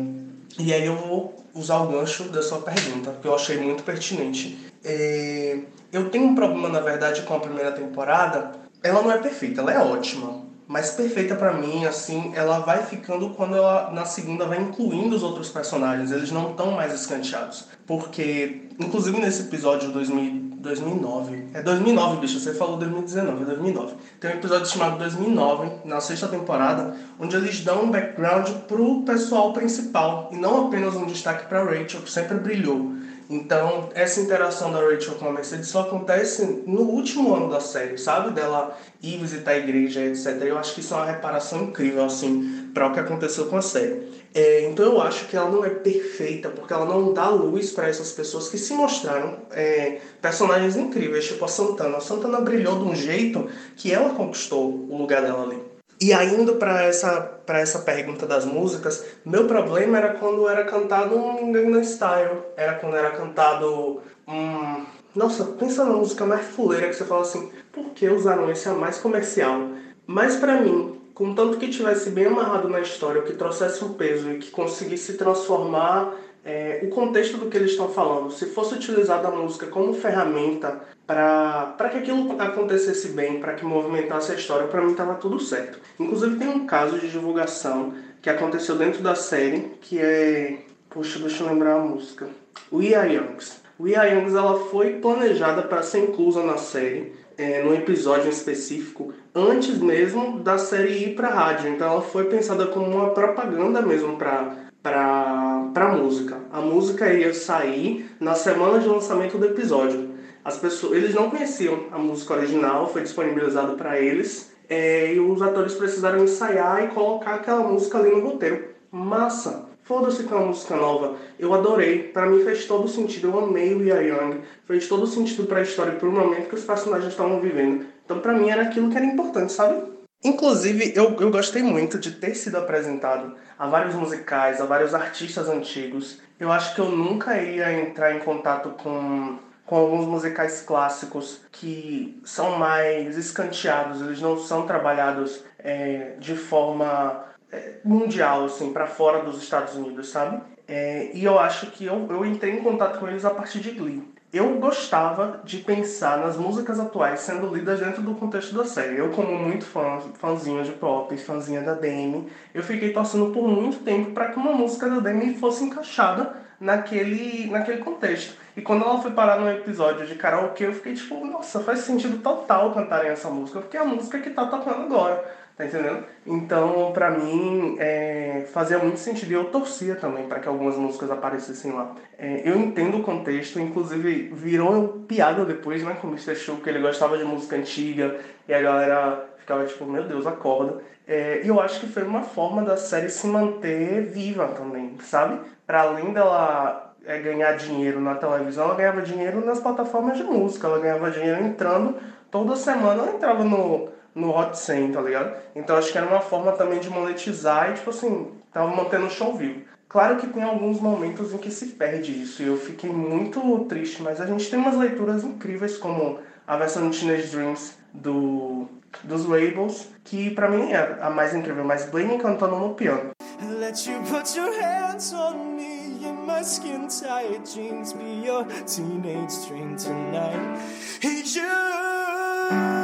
e 0.59 0.75
aí 0.75 0.85
eu 0.85 0.97
vou 0.97 1.48
usar 1.59 1.79
o 1.79 1.89
gancho 1.89 2.25
da 2.25 2.43
sua 2.43 2.61
pergunta, 2.61 3.15
que 3.21 3.27
eu 3.27 3.35
achei 3.35 3.59
muito 3.59 3.83
pertinente. 3.83 4.59
É, 4.85 5.59
eu 5.93 6.09
tenho 6.11 6.25
um 6.25 6.35
problema, 6.35 6.69
na 6.69 6.81
verdade, 6.81 7.23
com 7.23 7.35
a 7.35 7.41
primeira 7.41 7.73
temporada. 7.73 8.53
Ela 8.83 9.03
não 9.03 9.11
é 9.11 9.19
perfeita, 9.19 9.61
ela 9.61 9.73
é 9.73 9.79
ótima. 9.79 10.48
Mas 10.69 10.91
perfeita 10.91 11.35
para 11.35 11.55
mim, 11.55 11.87
assim, 11.87 12.31
ela 12.35 12.59
vai 12.59 12.85
ficando 12.85 13.31
quando 13.31 13.57
ela 13.57 13.91
na 13.91 14.05
segunda 14.05 14.45
vai 14.45 14.61
incluindo 14.61 15.17
os 15.17 15.23
outros 15.23 15.49
personagens, 15.49 16.13
eles 16.13 16.31
não 16.31 16.51
estão 16.51 16.73
mais 16.73 16.93
escanteados. 16.93 17.65
Porque, 17.87 18.69
inclusive 18.79 19.19
nesse 19.19 19.45
episódio 19.45 19.91
2000, 19.91 20.59
2009, 20.59 21.49
é 21.55 21.63
2009, 21.63 22.21
bicho, 22.21 22.39
você 22.39 22.53
falou 22.53 22.77
2019, 22.77 23.43
é 23.43 23.47
2009. 23.47 23.95
Tem 24.21 24.31
um 24.31 24.35
episódio 24.35 24.67
chamado 24.67 24.99
2009, 24.99 25.71
na 25.87 26.01
sexta 26.01 26.29
temporada, 26.29 26.95
onde 27.19 27.35
eles 27.35 27.61
dão 27.61 27.85
um 27.85 27.91
background 27.91 28.51
pro 28.67 29.03
pessoal 29.05 29.55
principal 29.55 30.29
e 30.33 30.37
não 30.37 30.67
apenas 30.67 30.95
um 30.95 31.07
destaque 31.07 31.47
para 31.47 31.65
Rachel, 31.65 32.03
que 32.03 32.11
sempre 32.11 32.39
brilhou. 32.39 32.98
Então, 33.31 33.91
essa 33.95 34.21
interação 34.21 34.73
da 34.73 34.81
Rachel 34.81 35.17
com 35.17 35.29
a 35.29 35.33
Mercedes 35.33 35.69
só 35.69 35.83
acontece 35.83 36.63
no 36.67 36.81
último 36.81 37.35
ano 37.35 37.51
da 37.51 37.61
série, 37.61 37.99
sabe? 37.99 38.31
Dela 38.31 38.75
ir 39.03 39.19
visitar 39.19 39.51
a 39.51 39.59
igreja, 39.59 40.01
etc. 40.01 40.41
Eu 40.43 40.57
acho 40.57 40.75
que 40.75 40.81
isso 40.81 40.95
é 40.95 40.97
uma 40.97 41.07
reparação 41.07 41.65
incrível, 41.65 42.05
assim, 42.05 42.71
para 42.73 42.87
o 42.87 42.93
que 42.93 43.01
aconteceu 43.01 43.47
com 43.47 43.59
a 43.59 43.63
série. 43.63 44.09
É, 44.35 44.67
então, 44.67 44.87
eu 44.87 45.03
acho 45.03 45.27
que 45.27 45.37
ela 45.37 45.51
não 45.51 45.63
é 45.63 45.69
perfeita, 45.69 46.49
porque 46.49 46.73
ela 46.73 46.87
não 46.87 47.13
dá 47.13 47.29
luz 47.29 47.71
para 47.71 47.89
essas 47.89 48.13
pessoas 48.13 48.49
que 48.49 48.57
se 48.57 48.73
mostraram 48.73 49.41
é, 49.51 49.99
personagens 50.23 50.77
incríveis, 50.77 51.27
tipo 51.27 51.45
a 51.45 51.49
Santana. 51.49 51.99
A 51.99 52.01
Santana 52.01 52.41
brilhou 52.41 52.79
de 52.79 52.85
um 52.85 52.95
jeito 52.95 53.47
que 53.77 53.93
ela 53.93 54.15
conquistou 54.15 54.71
o 54.89 54.97
lugar 54.97 55.21
dela 55.21 55.43
ali. 55.43 55.68
E 56.01 56.13
ainda 56.13 56.53
para 56.53 56.83
essa, 56.83 57.21
para 57.45 57.59
essa 57.59 57.81
pergunta 57.81 58.25
das 58.25 58.45
músicas, 58.45 59.05
meu 59.25 59.47
problema 59.47 59.99
era 59.99 60.15
quando 60.15 60.49
era 60.49 60.65
cantado 60.65 61.17
um 61.17 61.51
Gangnam 61.51 61.83
Style, 61.83 62.43
era 62.57 62.75
quando 62.75 62.97
era 62.97 63.11
cantado 63.11 64.01
um... 64.27 64.85
Nossa, 65.15 65.45
pensa 65.45 65.85
na 65.85 65.95
música 65.95 66.25
mais 66.25 66.47
fuleira 66.47 66.87
que 66.89 66.95
você 66.95 67.05
fala 67.05 67.23
assim, 67.23 67.51
por 67.73 67.87
que 67.87 68.09
usaram 68.09 68.49
esse 68.49 68.69
a 68.69 68.75
mais 68.75 68.99
comercial? 68.99 69.71
Mas 70.07 70.37
para 70.37 70.61
mim, 70.61 71.01
contanto 71.15 71.57
que 71.59 71.69
tivesse 71.69 72.11
bem 72.11 72.27
amarrado 72.27 72.69
na 72.69 72.81
história, 72.81 73.23
que 73.23 73.33
trouxesse 73.33 73.85
um 73.85 73.95
peso 73.95 74.31
e 74.31 74.39
que 74.39 74.53
conseguisse 74.53 75.15
transformar 75.15 76.15
é, 76.49 76.81
o 76.83 76.89
contexto 76.89 77.37
do 77.37 77.51
que 77.51 77.59
eles 77.59 77.73
estão 77.73 77.91
falando, 77.91 78.33
se 78.33 78.47
fosse 78.47 78.75
utilizada 78.75 79.29
a 79.29 79.31
música 79.31 79.67
como 79.67 79.93
ferramenta 79.93 80.81
para 81.07 81.91
que 81.91 81.99
aquilo 81.99 82.41
acontecesse 82.41 83.09
bem, 83.09 83.39
para 83.39 83.53
que 83.53 83.67
movimentasse 83.67 84.33
a 84.33 84.35
história, 84.35 84.67
para 84.67 84.81
mim 84.81 84.93
estava 84.93 85.15
tudo 85.17 85.39
certo. 85.39 85.79
Inclusive 86.01 86.37
tem 86.37 86.49
um 86.49 86.67
caso 86.67 86.99
de 86.99 87.11
divulgação 87.11 87.93
que 88.23 88.31
aconteceu 88.31 88.77
dentro 88.77 89.03
da 89.03 89.15
série, 89.15 89.73
que 89.83 89.99
é... 89.99 90.61
Poxa, 90.89 91.19
deixa 91.19 91.45
eu 91.45 91.51
lembrar 91.51 91.75
a 91.75 91.81
música. 91.81 92.27
We 92.73 92.95
Are 92.95 93.13
Youngs. 93.13 93.61
We 93.79 93.95
Are 93.95 94.11
Youngs 94.11 94.35
ela 94.35 94.59
foi 94.71 94.95
planejada 95.01 95.63
para 95.63 95.83
ser 95.83 95.99
inclusa 95.99 96.43
na 96.43 96.57
série, 96.57 97.13
é, 97.37 97.63
num 97.63 97.75
episódio 97.75 98.31
específico, 98.31 99.13
antes 99.35 99.77
mesmo 99.77 100.41
da 100.41 100.57
série 100.57 101.11
ir 101.11 101.15
para 101.15 101.29
rádio. 101.29 101.69
Então 101.69 101.93
ela 101.93 102.01
foi 102.01 102.25
pensada 102.25 102.67
como 102.69 102.87
uma 102.87 103.11
propaganda 103.11 103.83
mesmo 103.83 104.17
para 104.17 104.68
para 104.91 105.97
música. 105.97 106.39
A 106.53 106.61
música 106.61 107.13
ia 107.13 107.33
sair 107.35 108.11
na 108.19 108.35
semana 108.35 108.79
de 108.79 108.89
lançamento 108.89 109.39
do 109.39 109.47
episódio. 109.47 110.11
As 110.45 110.57
pessoas, 110.57 110.97
eles 110.97 111.15
não 111.15 111.31
conheciam 111.31 111.85
a 111.93 111.99
música 111.99 112.35
original, 112.35 112.91
foi 112.91 113.03
disponibilizado 113.03 113.75
para 113.75 114.01
eles, 114.01 114.53
é, 114.69 115.13
e 115.15 115.21
os 115.21 115.43
atores 115.43 115.75
precisaram 115.75 116.25
ensaiar 116.25 116.85
e 116.85 116.89
colocar 116.89 117.35
aquela 117.35 117.61
música 117.61 117.99
ali 117.99 118.11
no 118.11 118.21
roteiro. 118.21 118.69
Massa! 118.91 119.69
Foda-se 119.83 120.23
é 120.23 120.35
uma 120.35 120.47
música 120.49 120.77
nova. 120.77 121.17
Eu 121.39 121.55
adorei. 121.55 122.03
Para 122.03 122.27
mim 122.27 122.45
fez 122.45 122.67
todo 122.67 122.87
sentido. 122.87 123.29
Eu 123.29 123.39
amei 123.39 123.75
o 123.75 123.83
Ia 123.83 124.03
Young. 124.03 124.43
Fez 124.67 124.87
todo 124.87 125.07
sentido 125.07 125.47
para 125.47 125.61
a 125.61 125.63
história 125.63 125.93
e 125.93 125.97
pro 125.97 126.13
momento 126.13 126.51
que 126.51 126.55
os 126.55 126.65
personagens 126.65 127.11
estavam 127.11 127.41
vivendo. 127.41 127.87
Então 128.05 128.21
para 128.21 128.35
mim 128.35 128.51
era 128.51 128.65
aquilo 128.65 128.91
que 128.91 128.97
era 128.99 129.07
importante, 129.07 129.51
sabe? 129.51 129.83
Inclusive, 130.23 130.93
eu, 130.97 131.17
eu 131.21 131.31
gostei 131.31 131.63
muito 131.63 131.99
de 131.99 132.13
ter 132.13 132.35
sido 132.35 132.59
apresentado 132.59 133.37
a 133.59 133.67
vários 133.69 133.95
musicais, 133.95 134.61
a 134.61 134.67
vários 134.67 134.95
artistas 134.95 135.49
antigos. 135.49 136.21
Eu 136.39 136.51
acho 136.51 136.75
que 136.75 136.81
eu 136.81 136.91
nunca 136.91 137.41
ia 137.41 137.73
entrar 137.73 138.15
em 138.15 138.21
contato 138.21 138.71
com 138.71 139.39
com 139.69 139.77
alguns 139.77 140.07
musicais 140.07 140.63
clássicos 140.63 141.43
que 141.53 142.19
são 142.25 142.59
mais 142.59 143.19
escanteados, 143.19 144.01
eles 144.01 144.19
não 144.19 144.39
são 144.39 144.67
trabalhados 144.67 145.45
é, 145.59 146.15
de 146.19 146.35
forma 146.35 147.27
é, 147.53 147.75
mundial, 147.85 148.47
assim, 148.47 148.73
para 148.73 148.87
fora 148.87 149.23
dos 149.23 149.43
Estados 149.43 149.75
Unidos, 149.75 150.09
sabe? 150.09 150.41
É, 150.67 151.11
e 151.13 151.23
eu 151.23 151.39
acho 151.39 151.71
que 151.71 151.85
eu, 151.85 152.07
eu 152.09 152.25
entrei 152.25 152.55
em 152.55 152.63
contato 152.63 152.99
com 152.99 153.07
eles 153.09 153.27
a 153.27 153.31
partir 153.31 153.61
de 153.61 153.73
Glee. 153.73 154.03
Eu 154.31 154.59
gostava 154.59 155.41
de 155.43 155.57
pensar 155.59 156.19
nas 156.19 156.37
músicas 156.37 156.79
atuais 156.79 157.21
sendo 157.21 157.55
lidas 157.55 157.81
dentro 157.81 158.03
do 158.03 158.15
contexto 158.15 158.55
da 158.55 158.65
série. 158.65 158.99
Eu, 158.99 159.09
como 159.09 159.39
muito 159.39 159.65
fã, 159.65 160.01
fãzinho 160.19 160.63
de 160.63 160.73
pop, 160.73 161.17
fãzinha 161.17 161.63
da 161.63 161.73
Demi, 161.73 162.31
eu 162.53 162.63
fiquei 162.63 162.93
torcendo 162.93 163.33
por 163.33 163.49
muito 163.49 163.83
tempo 163.83 164.13
para 164.13 164.29
que 164.29 164.39
uma 164.39 164.53
música 164.53 164.87
da 164.87 165.01
Demi 165.01 165.39
fosse 165.39 165.65
encaixada 165.65 166.37
naquele, 166.61 167.49
naquele 167.51 167.79
contexto. 167.79 168.37
E 168.55 168.61
quando 168.61 168.85
ela 168.85 169.01
foi 169.01 169.13
parar 169.13 169.41
no 169.41 169.51
episódio 169.51 170.07
de 170.07 170.15
karaokê, 170.15 170.67
eu 170.67 170.75
fiquei 170.75 170.93
tipo, 170.93 171.25
nossa, 171.25 171.61
faz 171.61 171.81
sentido 171.81 172.19
total 172.23 172.75
cantarem 172.75 173.11
essa 173.11 173.31
música, 173.31 173.61
porque 173.61 173.79
é 173.79 173.81
a 173.81 173.85
música 173.85 174.19
que 174.19 174.29
tá 174.31 174.45
tocando 174.45 174.83
agora, 174.83 175.25
tá 175.59 175.67
entendendo? 175.67 176.05
Então, 176.25 176.93
pra 176.93 177.11
mim, 177.11 177.77
é, 177.81 178.47
fazia 178.53 178.79
muito 178.79 179.01
sentido 179.01 179.33
e 179.33 179.35
eu 179.35 179.47
torcia 179.47 179.97
também 179.97 180.29
para 180.29 180.39
que 180.39 180.47
algumas 180.47 180.77
músicas 180.77 181.11
aparecessem 181.11 181.73
lá. 181.73 181.97
É, 182.17 182.43
eu 182.45 182.57
entendo 182.57 182.99
o 182.99 183.03
contexto, 183.03 183.59
inclusive 183.59 184.31
virou 184.33 185.05
piada 185.09 185.45
depois, 185.45 185.83
né, 185.83 185.99
com 186.01 186.07
o 186.07 186.11
Mr. 186.11 186.37
Show, 186.37 186.59
que 186.59 186.69
ele 186.71 186.79
gostava 186.79 187.19
de 187.19 187.25
música 187.25 187.57
antiga 187.57 188.21
e 188.47 188.55
a 188.55 188.63
galera 188.63 189.29
ficava 189.39 189.67
tipo, 189.67 189.85
meu 189.85 190.05
Deus, 190.05 190.29
acorda. 190.29 190.81
É, 191.09 191.41
e 191.43 191.49
eu 191.49 191.61
acho 191.61 191.81
que 191.81 191.89
foi 191.89 192.05
uma 192.05 192.23
forma 192.23 192.63
da 192.63 192.77
série 192.77 193.09
se 193.09 193.27
manter 193.27 194.03
viva 194.03 194.47
também, 194.49 194.97
sabe? 195.01 195.41
Para 195.67 195.81
além 195.81 196.13
dela 196.13 196.95
é, 197.05 197.19
ganhar 197.19 197.57
dinheiro 197.57 198.01
na 198.01 198.15
televisão, 198.15 198.67
ela 198.67 198.75
ganhava 198.77 199.03
dinheiro 199.03 199.45
nas 199.45 199.59
plataformas 199.59 200.17
de 200.17 200.23
música, 200.23 200.69
ela 200.69 200.79
ganhava 200.79 201.11
dinheiro 201.11 201.43
entrando 201.43 201.97
toda 202.31 202.55
semana, 202.55 203.03
ela 203.03 203.13
entrava 203.17 203.43
no, 203.43 203.89
no 204.15 204.37
Hot 204.37 204.59
100, 204.59 204.93
tá 204.93 205.01
ligado? 205.01 205.37
Então 205.55 205.77
acho 205.77 205.93
que 205.93 205.99
era 205.99 206.07
uma 206.07 206.21
forma 206.21 206.53
também 206.53 206.81
de 206.81 206.91
monetizar 206.91 207.71
e, 207.71 207.75
tipo 207.75 207.91
assim, 207.91 208.33
tava 208.53 208.69
mantendo 208.75 209.07
o 209.07 209.11
show 209.11 209.35
vivo. 209.35 209.63
Claro 209.89 210.17
que 210.17 210.27
tem 210.27 210.43
alguns 210.43 210.81
momentos 210.81 211.33
em 211.33 211.39
que 211.39 211.51
se 211.51 211.67
perde 211.69 212.13
isso 212.13 212.43
e 212.43 212.47
eu 212.47 212.59
fiquei 212.59 212.91
muito 212.91 213.65
triste, 213.65 214.03
mas 214.03 214.21
a 214.21 214.27
gente 214.27 214.51
tem 214.51 214.59
umas 214.59 214.77
leituras 214.77 215.25
incríveis 215.25 215.79
como 215.79 216.19
a 216.47 216.57
versão 216.57 216.91
de 216.91 217.01
Teenage 217.01 217.29
Dreams 217.29 217.79
do, 217.93 218.69
dos 219.03 219.25
Labels, 219.25 219.89
que 220.05 220.31
para 220.31 220.49
mim 220.49 220.73
é 220.73 220.99
a 221.01 221.09
mais 221.09 221.35
incrível, 221.35 221.65
mas 221.65 221.87
Blaine 221.87 222.19
cantando 222.19 222.57
no 222.57 222.75
piano. 222.75 223.11
Let 223.59 223.87
you 223.87 224.01
put 224.03 224.37
your 224.37 224.53
hands 224.61 225.13
on 225.13 225.57
me 225.57 226.05
in 226.05 226.27
my 226.27 226.43
skin 226.43 226.89
tight 226.89 227.45
jeans. 227.45 227.93
Be 227.93 228.27
your 228.27 228.45
teenage 228.67 229.47
dream 229.47 229.77
tonight. 229.77 230.59
You 231.03 232.78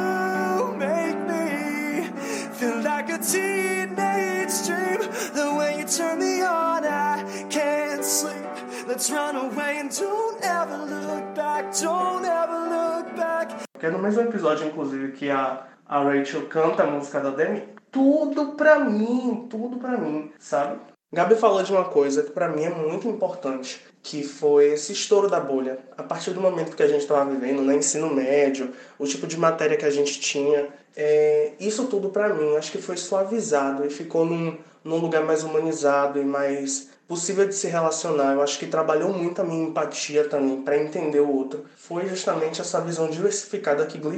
a 3.15 3.17
teenage 3.17 4.55
dream. 4.67 4.99
The 5.33 5.47
way 5.57 5.79
you 5.79 5.85
turn 5.85 6.19
me 6.19 6.41
on, 6.41 6.83
I 6.85 7.23
can't 7.49 8.03
sleep. 8.03 8.45
Let's 8.87 9.09
run 9.09 9.35
away 9.35 9.79
and 9.79 9.89
don't 9.89 10.43
ever 10.43 10.77
look 10.85 11.35
back. 11.35 11.73
Don't 11.81 12.25
ever 12.25 12.59
look 12.75 13.15
back. 13.15 13.51
Que 13.79 13.87
é 13.87 13.89
no 13.89 13.99
mesmo 13.99 14.21
episódio, 14.21 14.67
inclusive, 14.67 15.13
que 15.13 15.29
a, 15.29 15.65
a 15.87 16.03
Rachel 16.03 16.47
canta 16.47 16.83
a 16.83 16.87
música 16.87 17.19
da 17.21 17.29
Demi 17.29 17.75
tudo 17.91 18.57
pra 18.57 18.79
mim, 18.79 19.47
tudo 19.49 19.77
pra 19.77 19.97
mim, 19.97 20.29
sabe? 20.37 20.77
Gabi 21.13 21.35
falou 21.35 21.63
de 21.63 21.71
uma 21.71 21.85
coisa 21.85 22.23
que 22.23 22.31
para 22.31 22.49
mim 22.49 22.63
é 22.63 22.69
muito 22.69 23.07
importante, 23.07 23.79
que 24.03 24.21
foi 24.21 24.73
esse 24.73 24.91
estouro 24.91 25.29
da 25.29 25.39
bolha. 25.39 25.79
A 25.97 26.03
partir 26.03 26.31
do 26.31 26.41
momento 26.41 26.75
que 26.75 26.83
a 26.83 26.87
gente 26.89 27.03
estava 27.03 27.31
vivendo, 27.31 27.61
no 27.61 27.67
né, 27.67 27.75
ensino 27.75 28.13
médio, 28.13 28.73
o 28.99 29.07
tipo 29.07 29.25
de 29.25 29.39
matéria 29.39 29.77
que 29.77 29.85
a 29.85 29.89
gente 29.89 30.19
tinha, 30.19 30.67
é, 30.95 31.53
isso 31.59 31.85
tudo 31.87 32.09
para 32.09 32.33
mim 32.33 32.55
acho 32.55 32.71
que 32.71 32.77
foi 32.77 32.97
suavizado 32.97 33.85
e 33.85 33.89
ficou 33.89 34.25
num, 34.25 34.57
num 34.83 34.97
lugar 34.97 35.23
mais 35.23 35.43
humanizado 35.43 36.19
e 36.19 36.23
mais 36.23 36.89
possível 37.07 37.47
de 37.47 37.53
se 37.53 37.67
relacionar. 37.67 38.33
Eu 38.33 38.41
acho 38.41 38.57
que 38.57 38.67
trabalhou 38.67 39.13
muito 39.13 39.41
a 39.41 39.43
minha 39.43 39.67
empatia 39.67 40.27
também 40.27 40.61
para 40.61 40.77
entender 40.77 41.19
o 41.19 41.29
outro. 41.29 41.65
Foi 41.77 42.07
justamente 42.07 42.61
essa 42.61 42.81
visão 42.81 43.09
diversificada 43.09 43.85
que 43.85 43.97
Glee. 43.97 44.15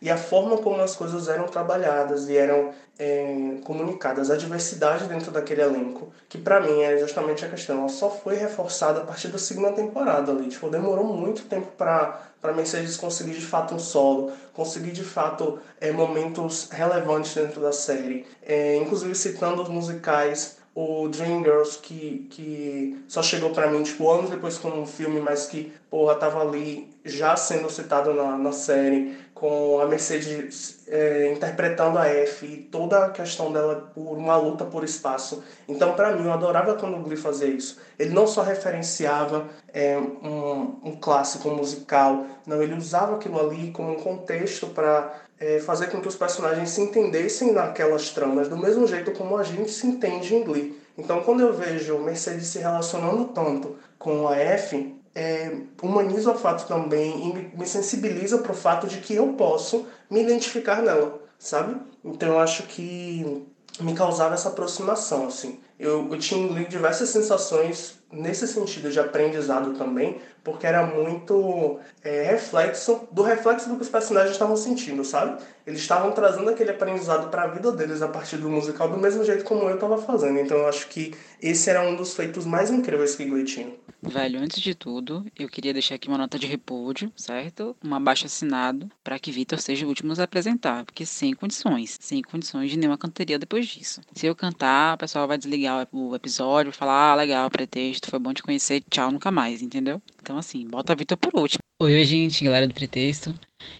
E 0.00 0.10
a 0.10 0.16
forma 0.16 0.58
como 0.58 0.80
as 0.80 0.94
coisas 0.94 1.28
eram 1.28 1.46
trabalhadas 1.46 2.28
e 2.28 2.36
eram 2.36 2.70
é, 2.98 3.56
comunicadas, 3.64 4.30
a 4.30 4.36
diversidade 4.36 5.06
dentro 5.06 5.30
daquele 5.30 5.62
elenco, 5.62 6.12
que 6.28 6.36
para 6.36 6.60
mim 6.60 6.82
é 6.82 6.98
justamente 6.98 7.44
a 7.44 7.48
questão. 7.48 7.78
Ela 7.78 7.88
só 7.88 8.10
foi 8.10 8.36
reforçada 8.36 9.00
a 9.00 9.04
partir 9.04 9.28
da 9.28 9.38
segunda 9.38 9.72
temporada 9.72 10.30
ali. 10.30 10.48
Tipo, 10.48 10.68
demorou 10.68 11.04
muito 11.04 11.44
tempo 11.44 11.68
para 11.76 12.30
para 12.40 12.54
Mercedes 12.54 12.96
conseguir 12.96 13.32
de 13.32 13.44
fato 13.44 13.74
um 13.74 13.78
solo, 13.78 14.32
conseguir 14.54 14.92
de 14.92 15.04
fato 15.04 15.58
é, 15.78 15.92
momentos 15.92 16.68
relevantes 16.70 17.34
dentro 17.34 17.60
da 17.60 17.70
série. 17.70 18.26
É, 18.42 18.76
inclusive 18.76 19.14
citando 19.14 19.62
os 19.62 19.68
musicais 19.68 20.56
o 20.80 21.08
Dreamgirls, 21.08 21.78
que, 21.82 22.26
que 22.30 23.04
só 23.06 23.22
chegou 23.22 23.50
para 23.50 23.70
mim, 23.70 23.82
tipo, 23.82 24.10
anos 24.10 24.30
depois 24.30 24.56
como 24.56 24.80
um 24.80 24.86
filme, 24.86 25.20
mas 25.20 25.46
que, 25.46 25.72
porra, 25.90 26.14
tava 26.14 26.40
ali 26.40 26.88
já 27.04 27.36
sendo 27.36 27.68
citado 27.70 28.14
na, 28.14 28.38
na 28.38 28.52
série, 28.52 29.16
com 29.34 29.80
a 29.80 29.86
Mercedes 29.86 30.84
é, 30.86 31.32
interpretando 31.32 31.98
a 31.98 32.06
F 32.06 32.46
e 32.46 32.56
toda 32.58 33.06
a 33.06 33.10
questão 33.10 33.52
dela 33.52 33.90
por 33.94 34.16
uma 34.16 34.36
luta 34.36 34.64
por 34.64 34.84
espaço. 34.84 35.42
Então, 35.68 35.94
para 35.94 36.14
mim, 36.14 36.24
eu 36.24 36.32
adorava 36.32 36.74
quando 36.74 36.96
o 36.96 37.02
Glee 37.02 37.16
fazia 37.16 37.48
isso. 37.48 37.78
Ele 37.98 38.10
não 38.10 38.26
só 38.26 38.42
referenciava 38.42 39.46
é, 39.72 39.98
um, 39.98 40.80
um 40.84 40.96
clássico 41.00 41.50
musical, 41.50 42.26
não, 42.46 42.62
ele 42.62 42.74
usava 42.74 43.16
aquilo 43.16 43.40
ali 43.40 43.70
como 43.70 43.92
um 43.92 43.96
contexto 43.96 44.66
para 44.68 45.29
é, 45.40 45.58
fazer 45.58 45.86
com 45.86 46.00
que 46.00 46.08
os 46.08 46.14
personagens 46.14 46.70
se 46.70 46.82
entendessem 46.82 47.52
naquelas 47.52 48.10
tramas, 48.10 48.48
do 48.48 48.58
mesmo 48.58 48.86
jeito 48.86 49.10
como 49.12 49.38
a 49.38 49.42
gente 49.42 49.70
se 49.70 49.86
entende 49.86 50.34
em 50.34 50.44
Glee. 50.44 50.78
Então, 50.98 51.22
quando 51.22 51.40
eu 51.40 51.52
vejo 51.54 51.98
Mercedes 51.98 52.48
se 52.48 52.58
relacionando 52.58 53.24
tanto 53.26 53.76
com 53.98 54.28
a 54.28 54.36
F, 54.36 54.94
é, 55.14 55.56
humaniza 55.82 56.30
o 56.30 56.38
fato 56.38 56.68
também 56.68 57.52
e 57.54 57.58
me 57.58 57.66
sensibiliza 57.66 58.38
para 58.38 58.52
o 58.52 58.54
fato 58.54 58.86
de 58.86 58.98
que 58.98 59.14
eu 59.14 59.32
posso 59.32 59.86
me 60.10 60.22
identificar 60.22 60.82
nela, 60.82 61.20
sabe? 61.38 61.80
Então 62.04 62.28
eu 62.30 62.38
acho 62.38 62.64
que 62.64 63.46
me 63.80 63.94
causava 63.94 64.34
essa 64.34 64.50
aproximação, 64.50 65.26
assim. 65.26 65.58
Eu, 65.78 66.08
eu 66.12 66.18
tinha 66.18 66.64
diversas 66.66 67.08
sensações 67.08 67.98
nesse 68.12 68.46
sentido 68.46 68.90
de 68.90 68.98
aprendizado 68.98 69.74
também, 69.74 70.20
porque 70.42 70.66
era 70.66 70.84
muito 70.84 71.78
é, 72.02 72.22
reflexo 72.22 73.08
do 73.12 73.22
reflexo 73.22 73.68
do 73.68 73.76
que 73.76 73.82
os 73.82 73.88
personagens 73.88 74.32
estavam 74.32 74.56
sentindo, 74.56 75.04
sabe? 75.04 75.40
Eles 75.66 75.80
estavam 75.80 76.12
trazendo 76.12 76.50
aquele 76.50 76.70
aprendizado 76.70 77.30
para 77.30 77.42
a 77.42 77.46
vida 77.46 77.70
deles 77.70 78.02
a 78.02 78.08
partir 78.08 78.36
do 78.38 78.48
musical 78.48 78.88
do 78.88 78.98
mesmo 78.98 79.24
jeito 79.24 79.44
como 79.44 79.68
eu 79.68 79.74
estava 79.74 79.98
fazendo. 79.98 80.38
Então 80.38 80.56
eu 80.56 80.68
acho 80.68 80.88
que 80.88 81.14
esse 81.40 81.70
era 81.70 81.82
um 81.82 81.94
dos 81.94 82.14
feitos 82.14 82.44
mais 82.44 82.70
incríveis 82.70 83.14
que 83.14 83.24
Glee 83.24 83.44
tinha. 83.44 83.72
Velho, 84.02 84.40
antes 84.40 84.60
de 84.60 84.74
tudo, 84.74 85.26
eu 85.38 85.46
queria 85.46 85.74
deixar 85.74 85.96
aqui 85.96 86.08
uma 86.08 86.16
nota 86.16 86.38
de 86.38 86.46
repúdio, 86.46 87.12
certo? 87.14 87.76
Um 87.84 87.94
abaixo 87.94 88.24
assinado 88.24 88.90
para 89.04 89.18
que 89.18 89.30
Vitor 89.30 89.60
seja 89.60 89.84
o 89.84 89.88
último 89.90 90.14
a 90.18 90.22
apresentar, 90.24 90.86
porque 90.86 91.04
sem 91.04 91.34
condições, 91.34 91.98
sem 92.00 92.22
condições 92.22 92.70
de 92.70 92.78
nenhuma 92.78 92.96
canteria 92.96 93.38
depois 93.38 93.66
disso. 93.66 94.00
Se 94.14 94.26
eu 94.26 94.34
cantar, 94.34 94.94
o 94.94 94.98
pessoal 94.98 95.28
vai 95.28 95.36
desligar 95.36 95.86
o 95.92 96.14
episódio, 96.14 96.72
falar, 96.72 97.12
ah, 97.12 97.14
legal, 97.14 97.50
pretexto, 97.50 97.99
foi 98.08 98.18
bom 98.18 98.32
te 98.32 98.42
conhecer, 98.42 98.82
tchau, 98.88 99.10
nunca 99.10 99.30
mais, 99.30 99.60
entendeu? 99.60 100.00
Então, 100.22 100.38
assim, 100.38 100.66
bota 100.66 100.94
Vitor 100.94 101.18
por 101.18 101.34
último. 101.34 101.58
Oi, 101.82 101.92
oi, 101.92 102.04
gente, 102.04 102.44
galera 102.44 102.68
do 102.68 102.74
pretexto. 102.74 103.34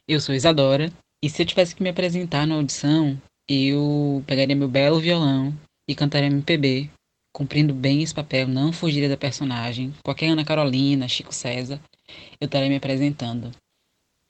Eu 0.09 0.21
sou 0.21 0.35
Isadora, 0.35 0.93
e 1.25 1.31
se 1.31 1.41
eu 1.41 1.47
tivesse 1.47 1.75
que 1.75 1.83
me 1.83 1.91
apresentar 1.91 2.47
na 2.47 2.57
audição, 2.57 3.21
eu 3.49 4.23
pegaria 4.27 4.57
meu 4.57 4.69
belo 4.69 5.01
violão 5.01 5.55
e 5.89 5.95
cantaria 5.95 6.29
MPB 6.29 6.91
cumprindo 7.33 7.73
bem 7.73 8.03
esse 8.03 8.15
papel, 8.15 8.49
não 8.49 8.73
fugiria 8.73 9.09
da 9.09 9.17
personagem. 9.17 9.95
Qualquer 10.05 10.31
Ana 10.31 10.45
Carolina, 10.45 11.09
Chico 11.09 11.35
César, 11.35 11.81
eu 12.41 12.47
estaria 12.47 12.69
me 12.69 12.77
apresentando. 12.77 13.51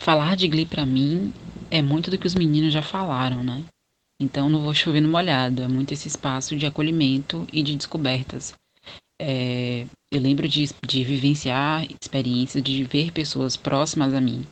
Falar 0.02 0.36
de 0.36 0.48
Glee 0.48 0.66
para 0.66 0.86
mim 0.86 1.32
é 1.70 1.82
muito 1.82 2.10
do 2.10 2.18
que 2.18 2.26
os 2.26 2.34
meninos 2.34 2.72
já 2.72 2.82
falaram, 2.82 3.42
né? 3.42 3.64
Então 4.20 4.50
não 4.50 4.62
vou 4.62 4.74
chover 4.74 5.00
no 5.00 5.08
molhado, 5.08 5.62
é 5.62 5.68
muito 5.68 5.92
esse 5.92 6.08
espaço 6.08 6.56
de 6.56 6.66
acolhimento 6.66 7.46
e 7.52 7.62
de 7.62 7.74
descobertas. 7.76 8.54
É, 9.22 9.86
eu 10.10 10.18
lembro 10.18 10.48
de, 10.48 10.70
de 10.86 11.04
vivenciar 11.04 11.86
experiências, 12.00 12.62
de 12.62 12.82
ver 12.84 13.12
pessoas 13.12 13.54
próximas 13.54 14.14
a 14.14 14.20
mim, 14.20 14.46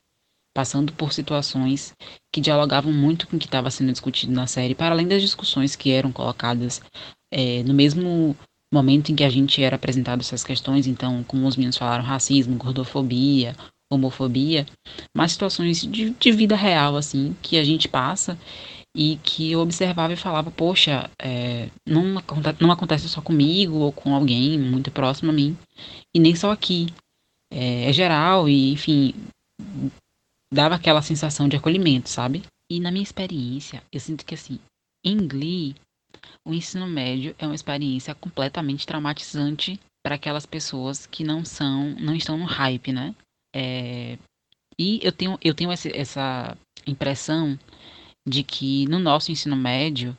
passando 0.54 0.92
por 0.92 1.14
situações 1.14 1.94
que 2.30 2.38
dialogavam 2.38 2.92
muito 2.92 3.26
com 3.26 3.36
o 3.36 3.38
que 3.38 3.46
estava 3.46 3.70
sendo 3.70 3.90
discutido 3.90 4.30
na 4.30 4.46
série, 4.46 4.74
para 4.74 4.90
além 4.94 5.08
das 5.08 5.22
discussões 5.22 5.74
que 5.74 5.90
eram 5.90 6.12
colocadas 6.12 6.82
é, 7.32 7.62
no 7.62 7.72
mesmo 7.72 8.36
momento 8.70 9.10
em 9.10 9.16
que 9.16 9.24
a 9.24 9.30
gente 9.30 9.62
era 9.62 9.76
apresentado 9.76 10.20
essas 10.20 10.44
questões, 10.44 10.86
então, 10.86 11.24
como 11.24 11.46
os 11.46 11.56
meninos 11.56 11.78
falaram, 11.78 12.04
racismo, 12.04 12.56
gordofobia, 12.56 13.56
homofobia, 13.90 14.66
mas 15.16 15.32
situações 15.32 15.80
de, 15.80 16.10
de 16.10 16.30
vida 16.30 16.54
real, 16.54 16.94
assim, 16.94 17.34
que 17.40 17.56
a 17.56 17.64
gente 17.64 17.88
passa 17.88 18.38
e 18.96 19.16
que 19.22 19.52
eu 19.52 19.60
observava 19.60 20.12
e 20.12 20.16
falava, 20.16 20.50
poxa, 20.50 21.10
é, 21.20 21.70
não, 21.86 22.22
não 22.60 22.70
acontece 22.70 23.08
só 23.08 23.20
comigo 23.20 23.76
ou 23.76 23.92
com 23.92 24.14
alguém 24.14 24.58
muito 24.58 24.90
próximo 24.90 25.30
a 25.30 25.34
mim, 25.34 25.56
e 26.14 26.18
nem 26.18 26.34
só 26.34 26.50
aqui. 26.50 26.86
É, 27.50 27.88
é 27.88 27.92
geral 27.92 28.48
e, 28.48 28.72
enfim, 28.72 29.14
dava 30.52 30.74
aquela 30.74 31.00
sensação 31.00 31.48
de 31.48 31.56
acolhimento, 31.56 32.08
sabe? 32.08 32.42
E 32.70 32.78
na 32.80 32.90
minha 32.90 33.02
experiência, 33.02 33.82
eu 33.90 34.00
sinto 34.00 34.24
que, 34.24 34.34
assim, 34.34 34.58
em 35.04 35.26
Glee, 35.26 35.74
o 36.44 36.52
ensino 36.52 36.86
médio 36.86 37.34
é 37.38 37.46
uma 37.46 37.54
experiência 37.54 38.14
completamente 38.14 38.86
traumatizante 38.86 39.80
para 40.02 40.14
aquelas 40.14 40.46
pessoas 40.46 41.06
que 41.06 41.24
não 41.24 41.44
são, 41.44 41.94
não 41.98 42.14
estão 42.14 42.36
no 42.36 42.44
hype, 42.44 42.92
né? 42.92 43.14
É, 43.54 44.18
e 44.78 45.00
eu 45.02 45.12
tenho, 45.12 45.38
eu 45.42 45.54
tenho 45.54 45.72
essa, 45.72 45.88
essa 45.94 46.58
impressão 46.86 47.58
de 48.26 48.42
que 48.42 48.86
no 48.86 48.98
nosso 48.98 49.32
ensino 49.32 49.56
médio 49.56 50.16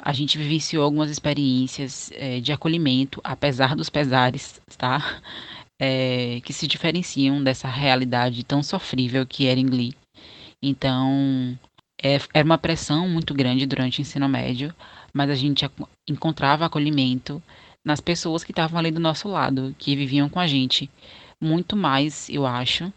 a 0.00 0.12
gente 0.12 0.36
vivenciou 0.36 0.84
algumas 0.84 1.10
experiências 1.10 2.10
é, 2.14 2.40
de 2.40 2.52
acolhimento, 2.52 3.20
apesar 3.24 3.74
dos 3.74 3.88
pesares, 3.88 4.60
tá? 4.76 5.20
É, 5.80 6.40
que 6.44 6.52
se 6.52 6.66
diferenciam 6.66 7.42
dessa 7.42 7.68
realidade 7.68 8.44
tão 8.44 8.62
sofrível 8.62 9.26
que 9.26 9.46
era 9.46 9.58
em 9.58 9.66
Glee. 9.66 9.94
Então, 10.62 11.58
é, 12.02 12.18
era 12.34 12.44
uma 12.44 12.58
pressão 12.58 13.08
muito 13.08 13.32
grande 13.32 13.66
durante 13.66 14.00
o 14.00 14.02
ensino 14.02 14.28
médio, 14.28 14.74
mas 15.12 15.30
a 15.30 15.34
gente 15.34 15.68
encontrava 16.08 16.66
acolhimento 16.66 17.42
nas 17.84 18.00
pessoas 18.00 18.44
que 18.44 18.52
estavam 18.52 18.78
ali 18.78 18.90
do 18.90 19.00
nosso 19.00 19.28
lado, 19.28 19.74
que 19.78 19.96
viviam 19.96 20.28
com 20.28 20.40
a 20.40 20.46
gente. 20.46 20.90
Muito 21.40 21.76
mais, 21.76 22.28
eu 22.28 22.46
acho, 22.46 22.92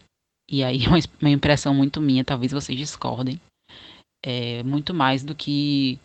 e 0.50 0.64
aí 0.64 0.84
é 0.84 0.88
uma 0.88 1.30
impressão 1.30 1.72
muito 1.72 2.00
minha, 2.00 2.24
talvez 2.24 2.52
vocês 2.52 2.76
discordem, 2.76 3.40
é, 4.22 4.62
muito 4.62 4.92
mais 4.94 5.22
do 5.22 5.34
que 5.34 5.98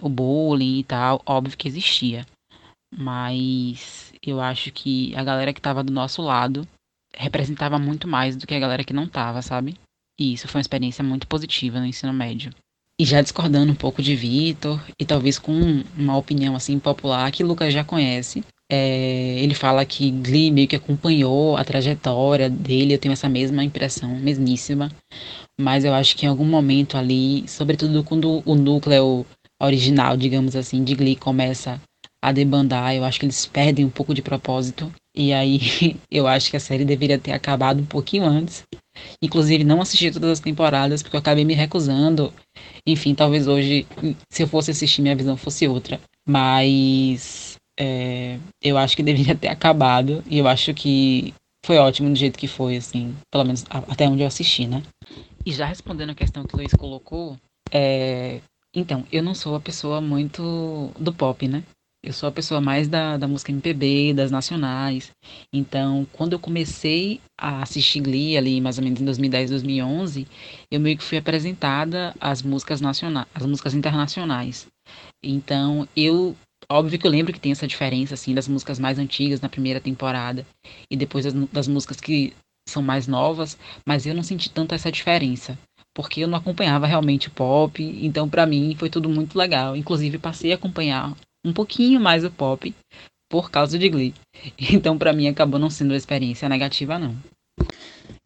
o 0.00 0.08
bullying 0.08 0.80
e 0.80 0.84
tal, 0.84 1.22
óbvio 1.24 1.56
que 1.56 1.68
existia. 1.68 2.26
Mas 2.94 4.12
eu 4.22 4.40
acho 4.40 4.70
que 4.72 5.14
a 5.16 5.24
galera 5.24 5.52
que 5.52 5.60
estava 5.60 5.82
do 5.82 5.92
nosso 5.92 6.20
lado 6.20 6.66
representava 7.14 7.78
muito 7.78 8.08
mais 8.08 8.36
do 8.36 8.46
que 8.46 8.54
a 8.54 8.60
galera 8.60 8.84
que 8.84 8.92
não 8.92 9.04
estava, 9.04 9.40
sabe? 9.42 9.76
E 10.18 10.32
isso 10.32 10.48
foi 10.48 10.58
uma 10.58 10.62
experiência 10.62 11.02
muito 11.02 11.26
positiva 11.26 11.78
no 11.78 11.86
ensino 11.86 12.12
médio. 12.12 12.52
E 12.98 13.04
já 13.04 13.22
discordando 13.22 13.72
um 13.72 13.76
pouco 13.76 14.02
de 14.02 14.14
Vitor, 14.14 14.80
e 14.98 15.04
talvez 15.04 15.38
com 15.38 15.82
uma 15.96 16.16
opinião 16.16 16.54
assim 16.54 16.78
popular 16.78 17.30
que 17.32 17.42
Lucas 17.42 17.72
já 17.72 17.82
conhece, 17.82 18.44
é, 18.74 19.38
ele 19.38 19.54
fala 19.54 19.84
que 19.84 20.10
Glee 20.10 20.50
meio 20.50 20.66
que 20.66 20.76
acompanhou 20.76 21.58
a 21.58 21.64
trajetória 21.64 22.48
dele, 22.48 22.94
eu 22.94 22.98
tenho 22.98 23.12
essa 23.12 23.28
mesma 23.28 23.62
impressão, 23.62 24.18
mesmíssima. 24.18 24.90
Mas 25.60 25.84
eu 25.84 25.92
acho 25.92 26.16
que 26.16 26.24
em 26.24 26.28
algum 26.30 26.46
momento 26.46 26.96
ali, 26.96 27.46
sobretudo 27.46 28.02
quando 28.02 28.42
o 28.46 28.54
núcleo 28.54 29.26
original, 29.60 30.16
digamos 30.16 30.56
assim, 30.56 30.82
de 30.82 30.94
Glee 30.94 31.16
começa 31.16 31.78
a 32.24 32.32
debandar, 32.32 32.94
eu 32.94 33.04
acho 33.04 33.20
que 33.20 33.26
eles 33.26 33.44
perdem 33.44 33.84
um 33.84 33.90
pouco 33.90 34.14
de 34.14 34.22
propósito. 34.22 34.90
E 35.14 35.34
aí 35.34 35.60
eu 36.10 36.26
acho 36.26 36.50
que 36.50 36.56
a 36.56 36.60
série 36.60 36.86
deveria 36.86 37.18
ter 37.18 37.32
acabado 37.32 37.82
um 37.82 37.86
pouquinho 37.86 38.24
antes. 38.24 38.62
Inclusive, 39.22 39.64
não 39.64 39.82
assisti 39.82 40.10
todas 40.10 40.30
as 40.30 40.40
temporadas, 40.40 41.02
porque 41.02 41.16
eu 41.16 41.20
acabei 41.20 41.44
me 41.44 41.52
recusando. 41.52 42.32
Enfim, 42.86 43.14
talvez 43.14 43.46
hoje, 43.46 43.86
se 44.30 44.42
eu 44.42 44.48
fosse 44.48 44.70
assistir, 44.70 45.02
minha 45.02 45.16
visão 45.16 45.36
fosse 45.36 45.68
outra. 45.68 46.00
Mas 46.26 47.51
é, 47.78 48.38
eu 48.60 48.76
acho 48.78 48.96
que 48.96 49.02
deveria 49.02 49.34
ter 49.34 49.48
acabado. 49.48 50.22
E 50.26 50.38
eu 50.38 50.48
acho 50.48 50.72
que 50.74 51.34
foi 51.64 51.78
ótimo 51.78 52.10
do 52.10 52.16
jeito 52.16 52.38
que 52.38 52.48
foi, 52.48 52.76
assim. 52.76 53.14
Pelo 53.30 53.44
menos 53.44 53.64
até 53.70 54.08
onde 54.08 54.22
eu 54.22 54.26
assisti, 54.26 54.66
né? 54.66 54.82
E 55.44 55.52
já 55.52 55.66
respondendo 55.66 56.10
a 56.10 56.14
questão 56.14 56.44
que 56.44 56.54
o 56.54 56.58
Luiz 56.58 56.72
colocou, 56.72 57.36
é, 57.70 58.40
então, 58.74 59.04
eu 59.12 59.22
não 59.22 59.34
sou 59.34 59.54
a 59.54 59.60
pessoa 59.60 60.00
muito 60.00 60.90
do 60.98 61.12
pop, 61.12 61.46
né? 61.46 61.62
Eu 62.04 62.12
sou 62.12 62.28
a 62.28 62.32
pessoa 62.32 62.60
mais 62.60 62.88
da, 62.88 63.16
da 63.16 63.28
música 63.28 63.52
MPB, 63.52 64.12
das 64.12 64.30
nacionais. 64.30 65.12
Então, 65.52 66.04
quando 66.12 66.32
eu 66.32 66.38
comecei 66.38 67.20
a 67.38 67.62
assistir 67.62 68.00
Glee 68.00 68.36
ali, 68.36 68.60
mais 68.60 68.76
ou 68.76 68.82
menos 68.82 69.00
em 69.00 69.04
2010, 69.04 69.50
2011, 69.50 70.26
eu 70.68 70.80
meio 70.80 70.98
que 70.98 71.04
fui 71.04 71.16
apresentada 71.18 72.12
às 72.20 72.42
músicas 72.42 72.80
nacionais, 72.80 73.28
às 73.32 73.46
músicas 73.46 73.74
internacionais. 73.74 74.66
Então, 75.22 75.86
eu 75.94 76.34
óbvio 76.72 76.98
que 76.98 77.06
eu 77.06 77.10
lembro 77.10 77.32
que 77.32 77.40
tem 77.40 77.52
essa 77.52 77.66
diferença 77.66 78.14
assim 78.14 78.34
das 78.34 78.48
músicas 78.48 78.78
mais 78.78 78.98
antigas 78.98 79.40
na 79.40 79.48
primeira 79.48 79.80
temporada 79.80 80.46
e 80.90 80.96
depois 80.96 81.24
das, 81.24 81.34
das 81.50 81.68
músicas 81.68 82.00
que 82.00 82.32
são 82.68 82.82
mais 82.82 83.06
novas, 83.06 83.58
mas 83.86 84.06
eu 84.06 84.14
não 84.14 84.22
senti 84.22 84.50
tanto 84.50 84.74
essa 84.74 84.90
diferença 84.90 85.58
porque 85.94 86.20
eu 86.20 86.28
não 86.28 86.38
acompanhava 86.38 86.86
realmente 86.86 87.28
o 87.28 87.30
pop, 87.30 87.82
então 87.82 88.28
para 88.28 88.46
mim 88.46 88.74
foi 88.78 88.88
tudo 88.88 89.08
muito 89.08 89.36
legal. 89.36 89.76
Inclusive 89.76 90.18
passei 90.18 90.52
a 90.52 90.54
acompanhar 90.54 91.14
um 91.44 91.52
pouquinho 91.52 92.00
mais 92.00 92.24
o 92.24 92.30
pop 92.30 92.74
por 93.30 93.50
causa 93.50 93.78
de 93.78 93.88
Glee. 93.88 94.14
Então, 94.72 94.98
para 94.98 95.12
mim, 95.12 95.28
acabou 95.28 95.58
não 95.58 95.70
sendo 95.70 95.90
uma 95.90 95.96
experiência 95.96 96.48
negativa, 96.48 96.98
não. 96.98 97.16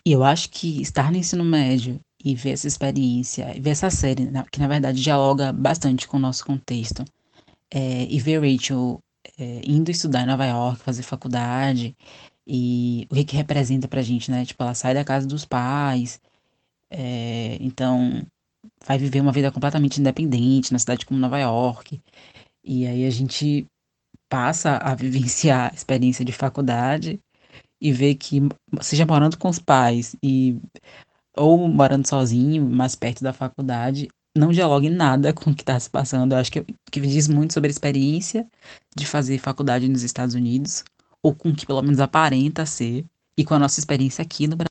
E 0.06 0.12
eu 0.12 0.22
acho 0.22 0.50
que 0.50 0.80
estar 0.80 1.10
no 1.10 1.18
ensino 1.18 1.44
médio 1.44 1.98
e 2.24 2.34
ver 2.34 2.50
essa 2.50 2.66
experiência, 2.66 3.54
ver 3.60 3.70
essa 3.70 3.90
série, 3.90 4.28
que 4.50 4.60
na 4.60 4.68
verdade 4.68 5.02
dialoga 5.02 5.52
bastante 5.52 6.08
com 6.08 6.16
o 6.16 6.20
nosso 6.20 6.44
contexto, 6.44 7.04
é, 7.72 8.04
e 8.04 8.18
ver 8.20 8.40
Rachel 8.40 9.00
é, 9.38 9.60
indo 9.64 9.90
estudar 9.90 10.22
em 10.22 10.26
Nova 10.26 10.46
York, 10.46 10.80
fazer 10.82 11.02
faculdade, 11.02 11.96
e 12.46 13.06
o 13.10 13.14
que, 13.24 13.36
representa 13.36 13.88
pra 13.88 14.02
gente, 14.02 14.30
né? 14.30 14.44
Tipo, 14.46 14.62
ela 14.62 14.74
sai 14.74 14.94
da 14.94 15.04
casa 15.04 15.26
dos 15.26 15.44
pais, 15.44 16.20
É, 16.90 17.56
então, 17.60 18.22
vai 18.86 18.98
viver 18.98 19.20
uma 19.20 19.32
vida 19.32 19.52
completamente 19.52 20.00
independente 20.00 20.72
na 20.72 20.78
cidade 20.78 21.06
como 21.06 21.20
Nova 21.20 21.38
York. 21.38 22.00
E 22.64 22.86
aí 22.86 23.06
a 23.06 23.10
gente 23.10 23.66
passa 24.30 24.78
a 24.78 24.94
vivenciar 24.96 25.72
a 25.72 25.74
experiência 25.74 26.24
de 26.24 26.32
faculdade 26.32 27.20
e 27.80 27.92
ver 27.92 28.16
que, 28.16 28.40
seja 28.82 29.06
morando 29.06 29.38
com 29.38 29.48
os 29.48 29.58
pais 29.60 30.16
e 30.22 30.56
ou 31.36 31.68
morando 31.68 32.06
sozinho, 32.08 32.64
mais 32.68 32.94
perto 32.94 33.22
da 33.22 33.32
faculdade, 33.32 34.08
não 34.36 34.52
dialoga 34.52 34.86
em 34.86 34.90
nada 34.90 35.32
com 35.32 35.50
o 35.50 35.54
que 35.54 35.62
está 35.62 35.78
se 35.78 35.90
passando. 35.90 36.32
Eu 36.32 36.38
acho 36.38 36.52
que, 36.52 36.64
que 36.90 37.00
diz 37.00 37.28
muito 37.28 37.54
sobre 37.54 37.68
a 37.68 37.70
experiência 37.70 38.46
de 38.96 39.06
fazer 39.06 39.38
faculdade 39.38 39.88
nos 39.88 40.02
Estados 40.02 40.34
Unidos, 40.34 40.84
ou 41.22 41.34
com 41.34 41.50
o 41.50 41.54
que 41.54 41.66
pelo 41.66 41.82
menos 41.82 42.00
aparenta 42.00 42.66
ser, 42.66 43.04
e 43.36 43.44
com 43.44 43.54
a 43.54 43.58
nossa 43.58 43.80
experiência 43.80 44.22
aqui 44.22 44.46
no 44.46 44.56
Brasil 44.56 44.70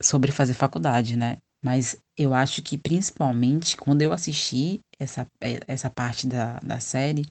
sobre 0.00 0.30
fazer 0.30 0.54
faculdade, 0.54 1.16
né? 1.16 1.38
Mas 1.62 1.96
eu 2.16 2.34
acho 2.34 2.62
que 2.62 2.78
principalmente 2.78 3.76
quando 3.76 4.02
eu 4.02 4.12
assisti 4.12 4.80
essa, 4.98 5.26
essa 5.66 5.90
parte 5.90 6.26
da, 6.26 6.60
da 6.60 6.78
série, 6.80 7.26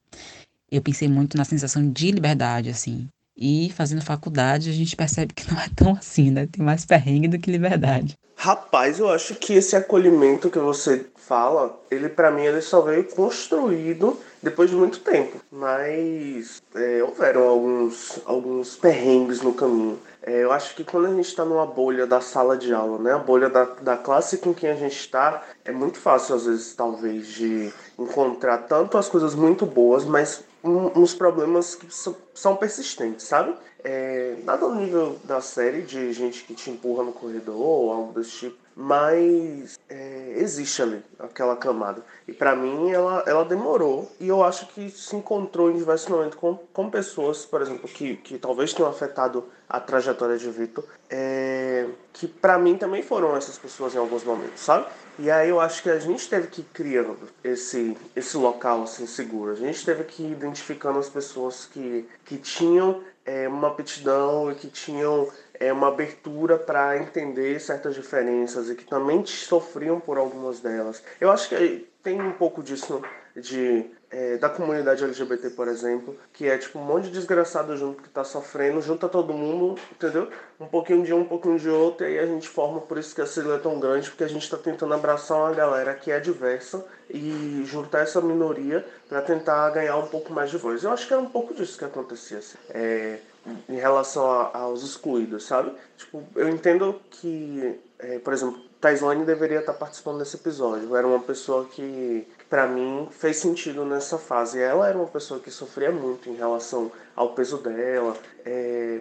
eu 0.70 0.82
pensei 0.82 1.08
muito 1.08 1.38
na 1.38 1.46
sensação 1.46 1.90
de 1.90 2.12
liberdade, 2.12 2.70
assim. 2.70 3.08
E 3.38 3.72
fazendo 3.76 4.02
faculdade, 4.02 4.70
a 4.70 4.74
gente 4.74 4.96
percebe 4.96 5.34
que 5.34 5.46
não 5.52 5.60
é 5.60 5.68
tão 5.76 5.92
assim, 5.94 6.32
né? 6.32 6.48
Tem 6.52 6.64
mais 6.64 6.86
perrengue 6.86 7.28
do 7.28 7.40
que 7.40 7.52
liberdade. 7.52 8.18
Rapaz, 8.38 9.00
eu 9.00 9.10
acho 9.10 9.36
que 9.36 9.54
esse 9.54 9.76
acolhimento 9.76 10.50
que 10.50 10.60
você 10.60 11.06
fala, 11.16 11.80
ele 11.90 12.10
para 12.10 12.30
mim 12.30 12.44
ele 12.44 12.62
só 12.62 12.82
veio 12.82 13.04
construído 13.06 14.20
depois 14.44 14.70
de 14.70 14.76
muito 14.76 15.00
tempo. 15.00 15.40
Mas 15.52 16.62
é, 16.76 17.02
houveram 17.02 17.48
alguns, 17.48 18.20
alguns 18.26 18.76
perrengues 18.76 19.42
no 19.42 19.54
caminho. 19.54 19.98
É, 20.22 20.44
eu 20.44 20.52
acho 20.52 20.76
que 20.76 20.84
quando 20.84 21.06
a 21.06 21.14
gente 21.14 21.28
está 21.28 21.46
numa 21.46 21.66
bolha 21.66 22.06
da 22.06 22.20
sala 22.20 22.58
de 22.58 22.74
aula, 22.74 23.00
né, 23.00 23.14
a 23.14 23.18
bolha 23.18 23.50
da, 23.50 23.64
da 23.64 23.98
classe 23.98 24.38
com 24.38 24.54
quem 24.54 24.70
a 24.70 24.76
gente 24.76 24.98
está, 24.98 25.44
é 25.64 25.72
muito 25.72 25.98
fácil 25.98 26.36
às 26.36 26.46
vezes 26.46 26.74
talvez 26.74 27.28
de 27.28 27.72
encontrar 27.98 28.60
tanto 28.60 28.98
as 28.98 29.08
coisas 29.08 29.34
muito 29.34 29.66
boas, 29.66 30.04
mas 30.04 30.44
um, 30.66 31.00
uns 31.00 31.14
problemas 31.14 31.76
que 31.76 31.94
são, 31.94 32.16
são 32.34 32.56
persistentes, 32.56 33.26
sabe? 33.26 33.56
É, 33.84 34.36
nada 34.44 34.68
no 34.68 34.76
nível 34.76 35.18
da 35.24 35.40
série 35.40 35.84
de 35.84 36.12
gente 36.12 36.44
que 36.44 36.56
te 36.56 36.72
empurra 36.72 37.04
no 37.04 37.14
corredor 37.14 37.56
ou 37.56 37.92
algo 37.92 38.14
desse 38.14 38.32
tipo, 38.32 38.58
mas 38.76 39.80
é, 39.90 40.34
existe 40.36 40.82
ali 40.82 41.02
aquela 41.18 41.56
camada. 41.56 42.04
E 42.28 42.34
para 42.34 42.56
mim 42.56 42.92
ela, 42.92 43.24
ela 43.26 43.46
demorou 43.46 44.12
e 44.20 44.28
eu 44.28 44.44
acho 44.44 44.68
que 44.68 44.90
se 44.90 45.16
encontrou 45.16 45.72
em 45.72 45.78
diversos 45.78 46.10
momentos 46.10 46.38
com, 46.38 46.56
com 46.74 46.90
pessoas, 46.90 47.46
por 47.46 47.62
exemplo, 47.62 47.88
que, 47.88 48.18
que 48.18 48.38
talvez 48.38 48.74
tenham 48.74 48.90
afetado 48.90 49.46
a 49.70 49.80
trajetória 49.80 50.38
de 50.38 50.50
Vitor, 50.50 50.84
é, 51.10 51.88
que 52.14 52.28
para 52.28 52.60
mim 52.60 52.78
também 52.78 53.02
foram 53.02 53.36
essas 53.36 53.58
pessoas 53.58 53.96
em 53.96 53.98
alguns 53.98 54.24
momentos, 54.24 54.60
sabe? 54.60 54.88
E 55.18 55.32
aí 55.32 55.50
eu 55.50 55.62
acho 55.62 55.82
que 55.82 55.90
a 55.90 55.98
gente 55.98 56.30
teve 56.30 56.48
que 56.48 56.60
ir 56.60 56.68
criando 56.74 57.18
esse, 57.42 57.96
esse 58.14 58.36
local 58.36 58.84
assim 58.84 59.08
seguro. 59.08 59.54
A 59.54 59.56
gente 59.56 59.86
teve 59.86 60.04
que 60.04 60.24
ir 60.24 60.32
identificando 60.34 61.00
as 61.00 61.08
pessoas 61.08 61.66
que, 61.66 62.06
que 62.26 62.38
tinham 62.38 63.02
é, 63.26 63.48
uma 63.48 63.70
aptidão 63.70 64.52
e 64.52 64.56
que 64.56 64.68
tinham 64.68 65.30
é, 65.60 65.72
uma 65.72 65.88
abertura 65.88 66.58
para 66.58 66.98
entender 66.98 67.60
certas 67.60 67.96
diferenças 67.96 68.70
e 68.70 68.76
que 68.76 68.86
também 68.86 69.26
sofriam 69.26 70.00
por 70.00 70.18
algumas 70.18 70.60
delas. 70.60 71.04
Eu 71.20 71.32
acho 71.32 71.50
que 71.50 71.88
tem 72.04 72.22
um 72.22 72.32
pouco 72.32 72.62
disso 72.62 73.02
de 73.36 73.86
é, 74.16 74.38
da 74.38 74.48
comunidade 74.48 75.04
LGBT, 75.04 75.50
por 75.50 75.68
exemplo, 75.68 76.16
que 76.32 76.48
é 76.48 76.58
tipo 76.58 76.80
um 76.80 76.84
monte 76.84 77.06
de 77.06 77.12
desgraçado 77.12 77.76
junto 77.76 78.02
que 78.02 78.08
tá 78.08 78.24
sofrendo, 78.24 78.82
junta 78.82 79.10
todo 79.10 79.34
mundo, 79.34 79.78
entendeu? 79.92 80.30
Um 80.58 80.68
pouquinho 80.68 81.04
de 81.04 81.14
um, 81.14 81.20
um 81.20 81.26
pouquinho 81.26 81.60
de 81.60 81.70
outro, 81.70 82.06
e 82.06 82.12
aí 82.12 82.20
a 82.20 82.26
gente 82.26 82.48
forma, 82.48 82.80
por 82.80 82.98
isso 82.98 83.14
que 83.14 83.20
a 83.20 83.26
sigla 83.26 83.56
é 83.56 83.60
tão 83.60 83.78
grande, 83.78 84.10
porque 84.10 84.24
a 84.24 84.30
gente 84.30 84.50
tá 84.50 84.58
tentando 84.58 84.94
abraçar 84.94 85.38
uma 85.38 85.54
galera 85.54 85.94
que 85.94 86.12
é 86.12 86.20
diversa 86.20 86.86
e 87.10 87.64
juntar 87.66 88.04
essa 88.04 88.22
minoria 88.22 88.86
para 89.10 89.22
tentar 89.22 89.70
ganhar 89.72 89.98
um 89.98 90.08
pouco 90.08 90.32
mais 90.32 90.50
de 90.50 90.58
voz. 90.58 90.84
Eu 90.84 90.92
acho 90.92 91.06
que 91.08 91.14
era 91.14 91.22
um 91.22 91.30
pouco 91.30 91.54
disso 91.54 91.78
que 91.78 91.84
acontecia, 91.84 92.38
assim, 92.38 92.58
é, 92.70 93.20
em 93.70 93.76
relação 93.76 94.30
a, 94.30 94.58
aos 94.58 94.84
excluídos, 94.84 95.46
sabe? 95.46 95.72
Tipo, 95.98 96.24
eu 96.36 96.50
entendo 96.50 97.00
que, 97.10 97.80
é, 98.00 98.20
por 98.20 98.34
exemplo, 98.34 98.60
Taislane 98.82 99.26
deveria 99.26 99.60
estar 99.60 99.74
participando 99.74 100.20
desse 100.20 100.36
episódio. 100.36 100.96
Era 100.96 101.08
uma 101.08 101.20
pessoa 101.20 101.66
que 101.66 102.28
para 102.50 102.68
mim 102.68 103.08
fez 103.12 103.38
sentido 103.38 103.84
nessa 103.86 104.18
fase. 104.18 104.60
Ela 104.60 104.88
era 104.90 104.98
uma 104.98 105.08
pessoa 105.08 105.40
que 105.40 105.50
sofria 105.50 105.92
muito 105.92 106.30
em 106.30 106.36
relação 106.36 106.92
ao 107.16 107.34
peso 107.34 107.58
dela, 107.58 108.16
é, 108.46 109.00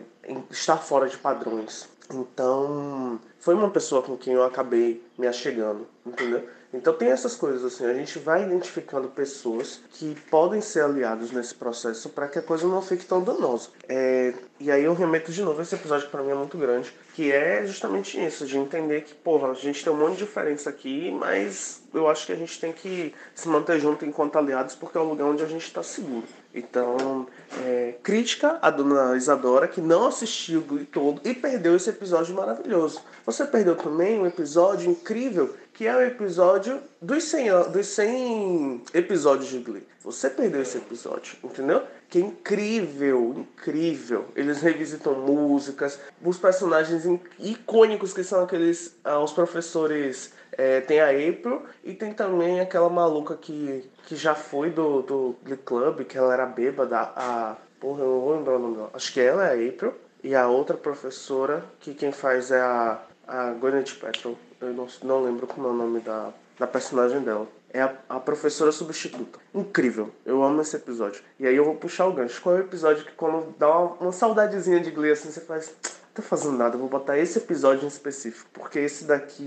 estar 0.50 0.78
fora 0.78 1.08
de 1.08 1.18
padrões. 1.18 1.88
Então, 2.10 3.20
foi 3.38 3.54
uma 3.54 3.70
pessoa 3.70 4.02
com 4.02 4.16
quem 4.16 4.34
eu 4.34 4.42
acabei 4.42 5.02
me 5.18 5.26
achegando, 5.26 5.86
entendeu? 6.04 6.46
Então 6.74 6.92
tem 6.92 7.08
essas 7.08 7.36
coisas 7.36 7.64
assim, 7.64 7.86
a 7.86 7.94
gente 7.94 8.18
vai 8.18 8.44
identificando 8.44 9.08
pessoas 9.08 9.80
que 9.92 10.16
podem 10.30 10.60
ser 10.60 10.80
aliados 10.80 11.30
nesse 11.30 11.54
processo 11.54 12.08
para 12.08 12.26
que 12.26 12.38
a 12.38 12.42
coisa 12.42 12.66
não 12.66 12.82
fique 12.82 13.04
tão 13.04 13.22
danosa. 13.22 13.68
É, 13.88 14.34
e 14.58 14.70
aí 14.70 14.84
eu 14.84 14.94
remeto 14.94 15.30
de 15.30 15.42
novo 15.42 15.62
esse 15.62 15.74
episódio 15.74 16.06
que 16.06 16.10
para 16.10 16.22
mim 16.22 16.30
é 16.30 16.34
muito 16.34 16.58
grande, 16.58 16.92
que 17.14 17.30
é 17.30 17.64
justamente 17.64 18.22
isso, 18.22 18.44
de 18.44 18.58
entender 18.58 19.02
que, 19.02 19.14
porra, 19.14 19.50
a 19.50 19.54
gente 19.54 19.84
tem 19.84 19.92
um 19.92 19.96
monte 19.96 20.16
de 20.16 20.24
diferença 20.24 20.68
aqui, 20.68 21.10
mas 21.12 21.82
eu 21.94 22.08
acho 22.08 22.26
que 22.26 22.32
a 22.32 22.36
gente 22.36 22.60
tem 22.60 22.72
que 22.72 23.14
se 23.34 23.48
manter 23.48 23.78
junto 23.78 24.04
enquanto 24.04 24.36
aliados 24.36 24.74
porque 24.74 24.98
é 24.98 25.00
um 25.00 25.08
lugar 25.08 25.26
onde 25.26 25.42
a 25.42 25.46
gente 25.46 25.64
está 25.64 25.82
seguro. 25.82 26.24
Então, 26.52 27.26
é, 27.64 27.94
crítica 28.02 28.58
à 28.62 28.70
dona 28.70 29.16
Isadora, 29.16 29.66
que 29.66 29.80
não 29.80 30.06
assistiu 30.06 30.60
o 30.60 30.84
todo 30.86 31.20
e 31.24 31.34
perdeu 31.34 31.74
esse 31.74 31.90
episódio 31.90 32.34
maravilhoso. 32.34 33.02
Você 33.26 33.44
perdeu 33.44 33.74
também 33.74 34.20
um 34.20 34.26
episódio 34.26 34.90
incrível 34.90 35.54
que 35.74 35.88
é 35.88 35.94
o 35.94 36.00
episódio 36.00 36.80
dos 37.02 37.24
100, 37.24 37.70
dos 37.72 37.86
100 37.88 38.84
episódios 38.94 39.50
de 39.50 39.58
Glee. 39.58 39.86
Você 40.04 40.30
perdeu 40.30 40.62
esse 40.62 40.78
episódio, 40.78 41.36
entendeu? 41.42 41.82
Que 42.08 42.18
é 42.18 42.20
incrível, 42.20 43.34
incrível. 43.36 44.26
Eles 44.36 44.62
revisitam 44.62 45.14
músicas, 45.14 45.98
os 46.22 46.38
personagens 46.38 47.02
icônicos 47.40 48.12
que 48.12 48.22
são 48.22 48.44
aqueles, 48.44 48.96
ah, 49.04 49.18
os 49.18 49.32
professores. 49.32 50.32
É, 50.56 50.80
tem 50.80 51.00
a 51.00 51.08
April 51.08 51.62
e 51.82 51.94
tem 51.94 52.12
também 52.12 52.60
aquela 52.60 52.88
maluca 52.88 53.34
que, 53.34 53.90
que 54.06 54.14
já 54.14 54.36
foi 54.36 54.70
do, 54.70 55.02
do 55.02 55.36
Glee 55.42 55.56
Club, 55.56 56.04
que 56.04 56.16
ela 56.16 56.32
era 56.32 56.46
bêbada, 56.46 57.12
a. 57.16 57.56
Porra, 57.80 58.02
eu 58.02 58.06
não 58.06 58.20
vou 58.20 58.36
lembrar 58.36 58.54
o 58.54 58.58
nome 58.60 58.76
dela. 58.76 58.90
Acho 58.94 59.12
que 59.12 59.20
ela 59.20 59.48
é 59.48 59.50
a 59.50 59.68
April. 59.68 59.92
E 60.22 60.32
a 60.34 60.46
outra 60.46 60.76
professora, 60.76 61.64
que 61.80 61.92
quem 61.92 62.12
faz 62.12 62.52
é 62.52 62.60
a, 62.60 63.02
a 63.26 63.50
Gwyneth 63.50 63.98
Paltrow 64.00 64.38
eu 64.66 64.74
não, 64.74 64.86
não 65.02 65.22
lembro 65.24 65.46
como 65.46 65.68
é 65.68 65.70
o 65.70 65.74
nome 65.74 66.00
da, 66.00 66.32
da 66.58 66.66
personagem 66.66 67.20
dela. 67.20 67.46
É 67.72 67.82
a, 67.82 67.94
a, 68.08 68.20
professora 68.20 68.70
substituta. 68.70 69.38
Incrível. 69.52 70.10
Eu 70.24 70.42
amo 70.42 70.60
esse 70.60 70.76
episódio. 70.76 71.22
E 71.40 71.46
aí 71.46 71.56
eu 71.56 71.64
vou 71.64 71.74
puxar 71.74 72.06
o 72.06 72.12
gancho. 72.12 72.40
Qual 72.40 72.54
é 72.56 72.58
o 72.58 72.62
episódio 72.62 73.04
que 73.04 73.12
quando 73.12 73.52
dá 73.58 73.68
uma, 73.68 73.94
uma 73.94 74.12
saudadezinha 74.12 74.80
de 74.80 74.92
Glee 74.92 75.10
assim, 75.10 75.30
você 75.30 75.40
faz 75.40 75.74
tô 76.14 76.22
fazendo 76.22 76.56
nada, 76.56 76.76
eu 76.76 76.80
vou 76.80 76.88
botar 76.88 77.18
esse 77.18 77.38
episódio 77.38 77.84
em 77.84 77.88
específico, 77.88 78.48
porque 78.52 78.78
esse 78.78 79.04
daqui, 79.04 79.44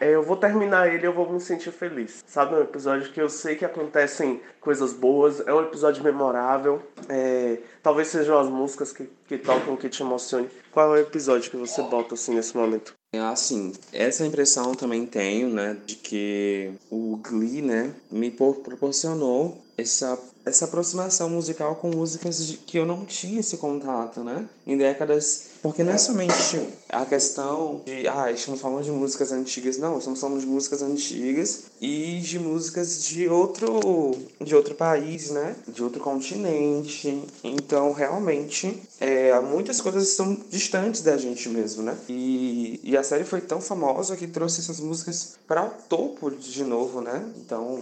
é, 0.00 0.10
eu 0.10 0.22
vou 0.22 0.36
terminar 0.36 0.92
ele 0.92 1.04
e 1.04 1.06
eu 1.06 1.12
vou 1.12 1.32
me 1.32 1.40
sentir 1.40 1.70
feliz. 1.70 2.24
Sabe, 2.26 2.54
é 2.54 2.58
um 2.58 2.62
episódio 2.62 3.12
que 3.12 3.20
eu 3.20 3.28
sei 3.28 3.54
que 3.54 3.64
acontecem 3.64 4.42
coisas 4.60 4.92
boas, 4.92 5.40
é 5.46 5.54
um 5.54 5.62
episódio 5.62 6.02
memorável, 6.02 6.82
é, 7.08 7.58
talvez 7.82 8.08
sejam 8.08 8.36
as 8.36 8.48
músicas 8.48 8.92
que, 8.92 9.08
que 9.28 9.38
tocam, 9.38 9.76
que 9.76 9.88
te 9.88 10.02
emocione. 10.02 10.50
Qual 10.72 10.96
é 10.96 10.98
o 10.98 11.02
episódio 11.02 11.50
que 11.50 11.56
você 11.56 11.82
bota 11.82 12.14
assim 12.14 12.34
nesse 12.34 12.56
momento? 12.56 12.97
É 13.10 13.20
assim, 13.20 13.72
essa 13.90 14.26
impressão 14.26 14.74
também 14.74 15.06
tenho, 15.06 15.48
né, 15.48 15.78
de 15.86 15.96
que 15.96 16.72
o 16.90 17.16
Glee, 17.16 17.62
né, 17.62 17.94
me 18.10 18.30
proporcionou 18.30 19.56
essa 19.78 20.18
essa 20.48 20.64
aproximação 20.64 21.28
musical 21.28 21.76
com 21.76 21.90
músicas 21.90 22.58
que 22.66 22.78
eu 22.78 22.86
não 22.86 23.04
tinha 23.04 23.40
esse 23.40 23.58
contato, 23.58 24.24
né? 24.24 24.48
Em 24.66 24.76
décadas. 24.76 25.47
Porque 25.62 25.82
não 25.82 25.92
é 25.92 25.98
somente 25.98 26.68
a 26.88 27.04
questão 27.04 27.82
de, 27.84 28.06
ah, 28.08 28.30
estamos 28.30 28.60
falando 28.60 28.84
de 28.84 28.90
músicas 28.90 29.32
antigas. 29.32 29.76
Não, 29.78 29.98
estamos 29.98 30.20
falando 30.20 30.40
de 30.40 30.46
músicas 30.46 30.82
antigas 30.82 31.64
e 31.80 32.20
de 32.20 32.38
músicas 32.38 33.04
de 33.04 33.28
outro, 33.28 34.12
de 34.40 34.54
outro 34.54 34.74
país, 34.74 35.30
né? 35.30 35.56
De 35.66 35.82
outro 35.82 36.00
continente. 36.00 37.22
Então, 37.42 37.92
realmente, 37.92 38.82
é, 39.00 39.38
muitas 39.40 39.80
coisas 39.80 40.08
estão 40.08 40.36
distantes 40.48 41.02
da 41.02 41.16
gente 41.16 41.48
mesmo, 41.48 41.82
né? 41.82 41.96
E, 42.08 42.80
e 42.82 42.96
a 42.96 43.02
série 43.02 43.24
foi 43.24 43.40
tão 43.40 43.60
famosa 43.60 44.16
que 44.16 44.26
trouxe 44.26 44.60
essas 44.60 44.80
músicas 44.80 45.36
para 45.46 45.64
o 45.64 45.70
topo 45.88 46.30
de 46.30 46.64
novo, 46.64 47.00
né? 47.00 47.24
Então, 47.38 47.80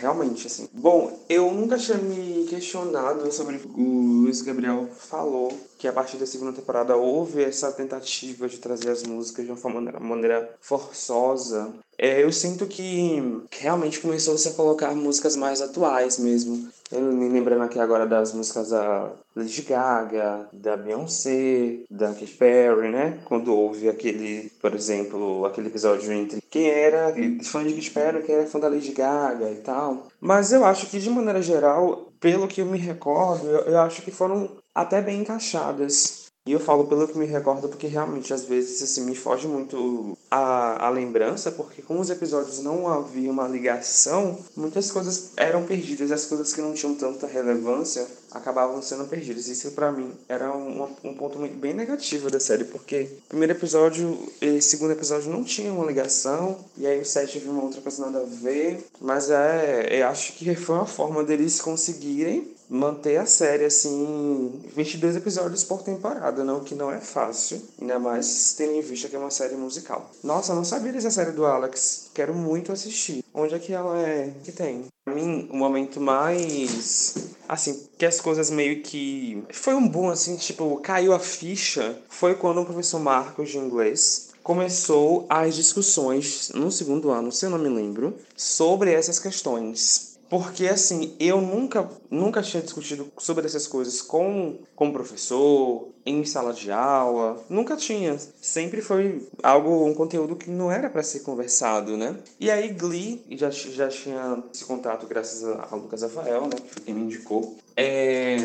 realmente, 0.00 0.46
assim. 0.46 0.68
Bom, 0.72 1.18
eu 1.28 1.50
nunca 1.52 1.78
tinha 1.78 1.98
me 1.98 2.46
questionado 2.46 3.30
sobre 3.32 3.60
o 3.74 4.22
Luiz 4.22 4.42
Gabriel 4.42 4.88
falou 4.96 5.52
que 5.78 5.88
a 5.88 5.92
partir 5.92 6.16
da 6.16 6.26
segunda 6.26 6.52
temporada 6.52 6.96
houve 6.96 7.42
essa 7.42 7.70
tentativa 7.72 8.48
de 8.48 8.58
trazer 8.58 8.90
as 8.90 9.02
músicas 9.02 9.44
de 9.44 9.52
uma 9.52 9.70
maneira, 9.70 10.00
maneira 10.00 10.56
forçosa 10.60 11.72
é, 11.98 12.22
eu 12.22 12.32
sinto 12.32 12.66
que 12.66 13.22
realmente 13.50 14.00
começou 14.00 14.36
-se 14.36 14.48
a 14.48 14.52
colocar 14.52 14.94
músicas 14.94 15.36
mais 15.36 15.60
atuais 15.60 16.18
mesmo. 16.18 16.68
Eu 16.94 17.02
me 17.12 17.28
lembrando 17.28 17.64
aqui 17.64 17.80
agora 17.80 18.06
das 18.06 18.32
músicas 18.32 18.70
da 18.70 19.10
Lady 19.34 19.62
Gaga, 19.62 20.48
da 20.52 20.76
Beyoncé, 20.76 21.80
da 21.90 22.14
Katy 22.14 22.26
Perry, 22.38 22.88
né? 22.88 23.20
Quando 23.24 23.52
houve 23.52 23.88
aquele, 23.88 24.48
por 24.60 24.72
exemplo, 24.72 25.44
aquele 25.44 25.66
episódio 25.66 26.12
entre 26.12 26.40
quem 26.48 26.68
era 26.68 27.12
fã 27.42 27.64
de 27.64 27.74
Katy 27.74 27.90
Perry, 27.90 28.22
quem 28.22 28.34
era 28.36 28.46
fã 28.46 28.60
da 28.60 28.68
Lady 28.68 28.92
Gaga 28.92 29.50
e 29.50 29.56
tal. 29.56 30.06
Mas 30.20 30.52
eu 30.52 30.64
acho 30.64 30.86
que, 30.86 31.00
de 31.00 31.10
maneira 31.10 31.42
geral, 31.42 32.12
pelo 32.20 32.46
que 32.46 32.60
eu 32.60 32.66
me 32.66 32.78
recordo, 32.78 33.44
eu, 33.48 33.60
eu 33.72 33.78
acho 33.80 34.00
que 34.02 34.12
foram 34.12 34.56
até 34.72 35.02
bem 35.02 35.20
encaixadas. 35.20 36.23
E 36.46 36.52
eu 36.52 36.60
falo 36.60 36.86
pelo 36.86 37.08
que 37.08 37.16
me 37.16 37.24
recordo 37.24 37.68
porque 37.68 37.86
realmente 37.86 38.34
às 38.34 38.44
vezes 38.44 38.82
assim, 38.82 39.06
me 39.06 39.14
foge 39.14 39.48
muito 39.48 40.16
a, 40.30 40.88
a 40.88 40.90
lembrança, 40.90 41.50
porque 41.50 41.80
como 41.80 42.00
os 42.00 42.10
episódios 42.10 42.58
não 42.58 42.86
havia 42.86 43.30
uma 43.30 43.48
ligação, 43.48 44.38
muitas 44.54 44.90
coisas 44.90 45.30
eram 45.38 45.64
perdidas, 45.64 46.12
as 46.12 46.26
coisas 46.26 46.52
que 46.52 46.60
não 46.60 46.74
tinham 46.74 46.94
tanta 46.96 47.26
relevância 47.26 48.06
acabavam 48.30 48.82
sendo 48.82 49.04
perdidas. 49.06 49.48
Isso 49.48 49.70
para 49.70 49.90
mim 49.90 50.12
era 50.28 50.54
um, 50.54 50.86
um 51.02 51.14
ponto 51.14 51.38
bem 51.38 51.72
negativo 51.72 52.30
da 52.30 52.38
série, 52.38 52.64
porque 52.64 53.08
primeiro 53.26 53.54
episódio 53.54 54.18
e 54.42 54.60
segundo 54.60 54.92
episódio 54.92 55.30
não 55.30 55.44
tinha 55.44 55.72
uma 55.72 55.86
ligação, 55.86 56.58
e 56.76 56.86
aí 56.86 57.00
o 57.00 57.06
sete 57.06 57.38
viu 57.38 57.52
uma 57.52 57.62
outra 57.62 57.80
coisa 57.80 58.04
nada 58.04 58.20
a 58.20 58.26
ver, 58.26 58.84
mas 59.00 59.30
é, 59.30 60.00
eu 60.02 60.08
acho 60.08 60.34
que 60.34 60.54
foi 60.54 60.74
uma 60.74 60.86
forma 60.86 61.24
deles 61.24 61.58
conseguirem 61.58 62.52
manter 62.74 63.16
a 63.18 63.26
série 63.26 63.64
assim 63.64 64.60
22 64.74 65.16
episódios 65.16 65.62
por 65.62 65.82
temporada, 65.82 66.42
não 66.42 66.60
que 66.60 66.74
não 66.74 66.90
é 66.90 67.00
fácil, 67.00 67.62
ainda 67.80 67.98
mais 67.98 68.54
tendo 68.56 68.72
em 68.72 68.80
vista 68.80 69.08
que 69.08 69.14
é 69.14 69.18
uma 69.18 69.30
série 69.30 69.54
musical. 69.54 70.10
Nossa, 70.22 70.54
não 70.54 70.64
sabia 70.64 70.92
dessa 70.92 71.10
série 71.10 71.30
do 71.30 71.46
Alex, 71.46 72.10
quero 72.12 72.34
muito 72.34 72.72
assistir. 72.72 73.24
Onde 73.32 73.54
é 73.54 73.58
que 73.58 73.72
ela 73.72 73.96
é? 73.98 74.32
Que 74.42 74.50
tem? 74.50 74.86
Pra 75.04 75.14
mim, 75.14 75.48
o 75.50 75.56
momento 75.56 76.00
mais 76.00 77.14
assim, 77.48 77.86
que 77.96 78.06
as 78.06 78.20
coisas 78.20 78.50
meio 78.50 78.82
que 78.82 79.44
foi 79.52 79.74
um 79.74 79.86
boom 79.86 80.10
assim, 80.10 80.36
tipo, 80.36 80.78
caiu 80.78 81.12
a 81.12 81.18
ficha, 81.18 81.96
foi 82.08 82.34
quando 82.34 82.60
o 82.60 82.64
professor 82.64 82.98
Marcos 82.98 83.50
de 83.50 83.58
inglês 83.58 84.30
começou 84.42 85.26
as 85.28 85.54
discussões 85.54 86.50
no 86.54 86.70
segundo 86.70 87.10
ano, 87.10 87.30
se 87.30 87.46
eu 87.46 87.50
não 87.50 87.58
me 87.58 87.68
lembro, 87.68 88.14
sobre 88.36 88.92
essas 88.92 89.18
questões 89.18 90.13
porque, 90.28 90.66
assim, 90.66 91.14
eu 91.20 91.40
nunca, 91.40 91.88
nunca 92.10 92.42
tinha 92.42 92.62
discutido 92.62 93.06
sobre 93.18 93.46
essas 93.46 93.66
coisas 93.66 94.00
com, 94.00 94.58
com 94.74 94.92
professor, 94.92 95.88
em 96.06 96.24
sala 96.24 96.52
de 96.52 96.70
aula. 96.70 97.42
Nunca 97.48 97.76
tinha. 97.76 98.18
Sempre 98.40 98.80
foi 98.80 99.26
algo, 99.42 99.86
um 99.86 99.94
conteúdo 99.94 100.36
que 100.36 100.50
não 100.50 100.70
era 100.70 100.90
para 100.90 101.02
ser 101.02 101.20
conversado, 101.20 101.96
né? 101.96 102.16
E 102.38 102.50
aí, 102.50 102.68
Glee, 102.68 103.24
já, 103.32 103.50
já 103.50 103.88
tinha 103.88 104.42
esse 104.52 104.64
contato 104.64 105.06
graças 105.06 105.44
a, 105.44 105.74
Lucas 105.74 106.02
Rafael, 106.02 106.42
né? 106.42 106.56
Que 106.84 106.92
me 106.92 107.02
indicou. 107.02 107.56
É, 107.76 108.36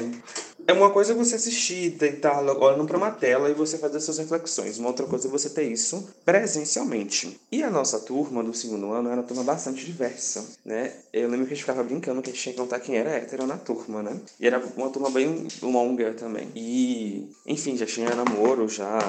é 0.69 0.73
uma 0.73 0.91
coisa 0.91 1.15
você 1.15 1.36
assistir, 1.36 1.97
estar 1.99 2.39
olhando 2.43 2.86
para 2.86 2.95
uma 2.95 3.10
tela 3.10 3.49
e 3.49 3.55
você 3.55 3.75
fazer 3.79 3.99
suas 3.99 4.19
reflexões. 4.19 4.77
Uma 4.77 4.89
outra 4.89 5.08
coisa 5.08 5.27
é 5.27 5.32
você 5.32 5.49
ter 5.49 5.63
isso 5.63 6.08
presencialmente. 6.23 7.39
E 7.51 7.63
a 7.63 7.71
nossa 7.71 7.99
turma 7.99 8.43
do 8.43 8.53
segundo 8.53 8.91
ano 8.91 9.10
era 9.10 9.19
uma 9.19 9.27
turma 9.27 9.43
bastante 9.43 9.84
diversa, 9.84 10.45
né? 10.63 10.93
Eu 11.12 11.27
lembro 11.27 11.47
que 11.47 11.53
a 11.53 11.55
gente 11.55 11.63
ficava 11.63 11.84
brincando 11.84 12.21
que 12.21 12.29
a 12.29 12.34
gente 12.34 12.43
tinha 12.43 12.53
que 12.53 12.62
contar 12.62 12.79
quem 12.82 12.97
era 12.97 13.10
hétero 13.10 13.47
na 13.47 13.58
turma, 13.58 14.03
né? 14.03 14.15
E 14.39 14.45
era 14.45 14.63
uma 14.77 14.91
turma 14.91 15.10
bem 15.10 15.47
longa 15.60 16.13
também. 16.13 16.51
E, 16.55 17.32
enfim, 17.47 17.75
já 17.75 17.88
tinha 17.88 18.13
namoro 18.13 18.69
já 18.69 18.99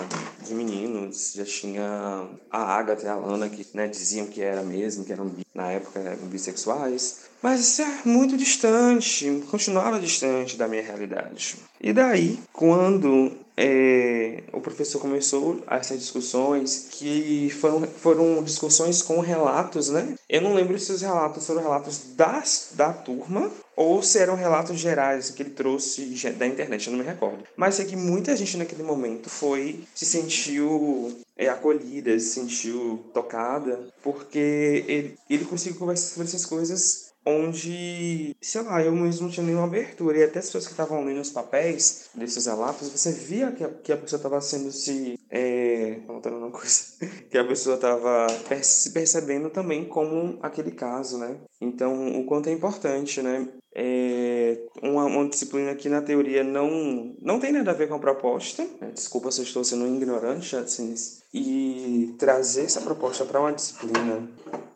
de 0.43 0.55
meninos, 0.55 1.35
já 1.35 1.45
tinha 1.45 2.27
a 2.51 2.59
Agatha 2.59 3.05
e 3.05 3.09
a 3.09 3.17
Lana 3.17 3.51
que 3.51 3.67
né, 3.75 3.87
diziam 3.87 4.27
que 4.27 4.41
era 4.41 4.63
mesmo, 4.63 5.05
que 5.05 5.13
eram 5.13 5.31
na 5.55 5.73
época 5.73 6.01
eram 6.01 6.27
bissexuais. 6.27 7.29
Mas 7.43 7.61
isso 7.61 7.83
é 7.83 8.01
muito 8.05 8.37
distante, 8.37 9.43
continuava 9.51 9.99
distante 9.99 10.57
da 10.57 10.69
minha 10.69 10.83
realidade. 10.83 11.57
E 11.81 11.93
daí, 11.93 12.39
quando 12.53 13.33
é, 13.57 14.43
o 14.53 14.61
professor 14.61 14.99
começou 14.99 15.63
essas 15.69 15.99
discussões, 15.99 16.89
que 16.91 17.51
foram, 17.51 17.83
foram 17.83 18.43
discussões 18.43 19.03
com 19.03 19.21
relatos, 19.21 19.89
né? 19.91 20.15
Eu 20.29 20.43
não 20.43 20.55
lembro 20.55 20.79
se 20.79 20.93
os 20.93 21.03
relatos 21.03 21.47
foram 21.47 21.63
relatos 21.63 22.15
das, 22.15 22.71
da 22.75 22.93
turma 22.93 23.51
ou 23.77 24.03
se 24.03 24.19
eram 24.19 24.35
relatos 24.35 24.79
gerais 24.79 25.31
que 25.31 25.43
ele 25.43 25.51
trouxe 25.51 26.05
da 26.39 26.47
internet, 26.47 26.87
eu 26.87 26.93
não 26.93 27.01
me 27.01 27.07
recordo. 27.07 27.45
Mas 27.57 27.77
sei 27.77 27.87
que 27.87 27.97
muita 27.97 28.37
gente 28.37 28.57
naquele 28.57 28.83
momento 28.83 29.31
foi, 29.31 29.85
se 29.95 30.05
sentiu 30.05 31.19
é, 31.37 31.49
acolhida, 31.49 32.19
se 32.19 32.41
sentiu 32.41 33.05
tocada, 33.15 33.89
porque 34.03 34.85
ele, 34.87 35.19
ele 35.29 35.45
conseguiu 35.47 35.79
conversar 35.79 36.15
sobre 36.15 36.29
essas 36.29 36.45
coisas 36.45 37.10
onde, 37.27 38.37
sei 38.41 38.63
lá, 38.63 38.83
eu 38.83 38.93
mesmo 38.93 39.27
não 39.27 39.31
tinha 39.33 39.45
nenhuma 39.47 39.67
abertura. 39.67 40.19
E 40.19 40.25
até 40.25 40.39
as 40.39 40.47
pessoas 40.47 40.67
que 40.67 40.73
estavam 40.73 41.05
lendo 41.05 41.21
os 41.21 41.31
papéis 41.31 42.11
desses 42.15 42.47
relatos, 42.47 42.89
você 42.91 43.13
via 43.13 43.53
que 43.53 43.65
a, 43.65 43.69
que 43.71 43.93
a 43.93 43.97
pessoa 43.97 44.19
estava 44.19 44.41
sendo 44.41 44.73
se. 44.73 45.20
É, 45.31 46.01
contando 46.07 46.39
uma 46.39 46.51
coisa. 46.51 46.81
Que 47.31 47.39
a 47.39 47.45
pessoa 47.45 47.77
estava 47.77 48.27
se 48.63 48.91
percebendo 48.91 49.51
também 49.51 49.85
como 49.85 50.39
aquele 50.43 50.73
caso, 50.73 51.19
né? 51.19 51.37
Então, 51.61 52.19
o 52.19 52.25
quanto 52.25 52.49
é 52.49 52.53
importante, 52.53 53.23
né? 53.23 53.49
É 53.73 54.59
uma, 54.83 55.05
uma 55.05 55.29
disciplina 55.29 55.75
que 55.77 55.89
na 55.89 56.03
teoria 56.03 56.43
não, 56.43 57.15
não 57.23 57.39
tem 57.39 57.53
nada 57.53 57.71
a 57.71 57.75
ver 57.75 57.89
com 57.89 57.95
a 57.95 58.01
proposta. 58.01 58.67
Né? 58.81 58.91
Desculpa 58.93 59.31
se 59.31 59.41
eu 59.41 59.45
estou 59.45 59.63
sendo 59.63 59.87
ignorante, 59.87 60.57
assim, 60.57 60.93
e 61.33 62.15
trazer 62.19 62.65
essa 62.65 62.81
proposta 62.81 63.25
para 63.25 63.41
uma 63.41 63.53
disciplina 63.53 64.29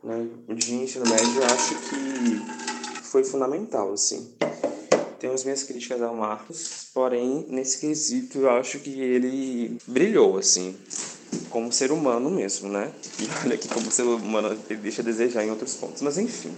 né, 0.02 0.28
de 0.54 0.74
ensino 0.74 1.04
médio, 1.08 1.40
eu 1.40 1.44
acho 1.44 1.74
que 1.88 3.04
foi 3.04 3.24
fundamental, 3.24 3.92
assim. 3.92 4.32
Tenho 5.24 5.32
as 5.32 5.42
minhas 5.42 5.62
críticas 5.62 6.02
ao 6.02 6.14
Marcos, 6.14 6.88
porém, 6.92 7.46
nesse 7.48 7.78
quesito, 7.78 8.40
eu 8.40 8.50
acho 8.50 8.78
que 8.80 8.90
ele 8.90 9.78
brilhou, 9.86 10.36
assim, 10.36 10.76
como 11.48 11.72
ser 11.72 11.90
humano 11.92 12.30
mesmo, 12.30 12.68
né? 12.68 12.92
E 13.18 13.24
olha 13.42 13.56
que 13.56 13.66
como 13.66 13.90
ser 13.90 14.02
humano 14.02 14.54
ele 14.68 14.80
deixa 14.80 15.00
a 15.00 15.04
desejar 15.04 15.42
em 15.42 15.48
outros 15.48 15.76
pontos, 15.76 16.02
mas 16.02 16.18
enfim. 16.18 16.54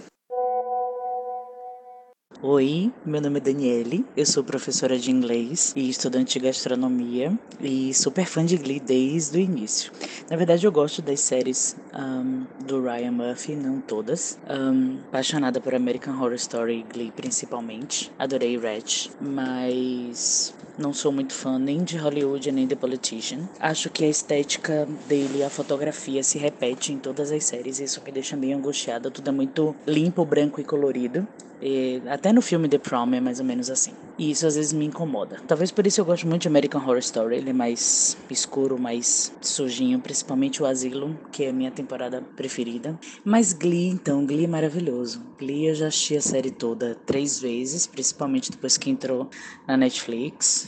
Oi, 2.39 2.91
meu 3.03 3.19
nome 3.19 3.39
é 3.39 3.41
Daniele, 3.41 4.05
eu 4.15 4.23
sou 4.23 4.43
professora 4.43 4.99
de 4.99 5.09
inglês 5.09 5.73
e 5.75 5.89
estudante 5.89 6.37
de 6.37 6.45
gastronomia 6.45 7.33
e 7.59 7.91
super 7.95 8.27
fã 8.27 8.45
de 8.45 8.55
Glee 8.57 8.79
desde 8.79 9.39
o 9.39 9.41
início. 9.41 9.91
Na 10.29 10.37
verdade, 10.37 10.63
eu 10.67 10.71
gosto 10.71 11.01
das 11.01 11.19
séries 11.21 11.75
um, 11.95 12.45
do 12.63 12.83
Ryan 12.83 13.11
Murphy, 13.11 13.55
não 13.55 13.81
todas. 13.81 14.37
Um, 14.47 14.99
apaixonada 15.07 15.59
por 15.59 15.73
American 15.73 16.13
Horror 16.13 16.35
Story 16.35 16.81
e 16.81 16.83
Glee 16.83 17.11
principalmente. 17.11 18.11
Adorei 18.19 18.55
Ratch, 18.55 19.09
mas 19.19 20.53
não 20.77 20.93
sou 20.93 21.11
muito 21.11 21.33
fã 21.33 21.57
nem 21.57 21.83
de 21.83 21.97
Hollywood 21.97 22.51
nem 22.51 22.67
de 22.67 22.75
Politician. 22.75 23.49
Acho 23.59 23.89
que 23.89 24.05
a 24.05 24.09
estética 24.09 24.87
dele, 25.07 25.43
a 25.43 25.49
fotografia 25.49 26.21
se 26.21 26.37
repete 26.37 26.93
em 26.93 26.99
todas 26.99 27.31
as 27.31 27.45
séries, 27.45 27.79
e 27.79 27.85
isso 27.85 27.99
me 28.05 28.11
deixa 28.11 28.37
meio 28.37 28.55
angustiada. 28.55 29.09
Tudo 29.09 29.27
é 29.27 29.33
muito 29.33 29.75
limpo, 29.87 30.23
branco 30.23 30.61
e 30.61 30.63
colorido. 30.63 31.27
E 31.61 32.01
até 32.07 32.31
no 32.31 32.41
filme 32.41 32.69
The 32.69 32.77
Prom 32.77 33.13
é 33.13 33.19
mais 33.19 33.39
ou 33.39 33.45
menos 33.45 33.69
assim. 33.69 33.93
E 34.17 34.31
isso 34.31 34.45
às 34.45 34.55
vezes 34.55 34.73
me 34.73 34.85
incomoda. 34.85 35.37
Talvez 35.47 35.71
por 35.71 35.85
isso 35.87 35.99
eu 36.01 36.05
gosto 36.05 36.27
muito 36.27 36.43
de 36.43 36.47
American 36.47 36.81
Horror 36.81 36.99
Story. 36.99 37.37
Ele 37.37 37.49
é 37.49 37.53
mais 37.53 38.17
escuro, 38.29 38.79
mais 38.79 39.31
sujinho, 39.41 39.99
principalmente 39.99 40.61
o 40.61 40.65
Asylum, 40.65 41.15
que 41.31 41.43
é 41.43 41.49
a 41.49 41.53
minha 41.53 41.71
temporada 41.71 42.21
preferida. 42.35 42.97
Mas 43.23 43.53
Glee, 43.53 43.87
então, 43.87 44.25
Glee 44.25 44.45
é 44.45 44.47
maravilhoso. 44.47 45.21
Glee 45.37 45.67
eu 45.67 45.75
já 45.75 45.87
assisti 45.87 46.15
a 46.15 46.21
série 46.21 46.51
toda 46.51 46.95
três 47.05 47.39
vezes, 47.39 47.87
principalmente 47.87 48.51
depois 48.51 48.77
que 48.77 48.89
entrou 48.89 49.29
na 49.67 49.75
Netflix. 49.77 50.67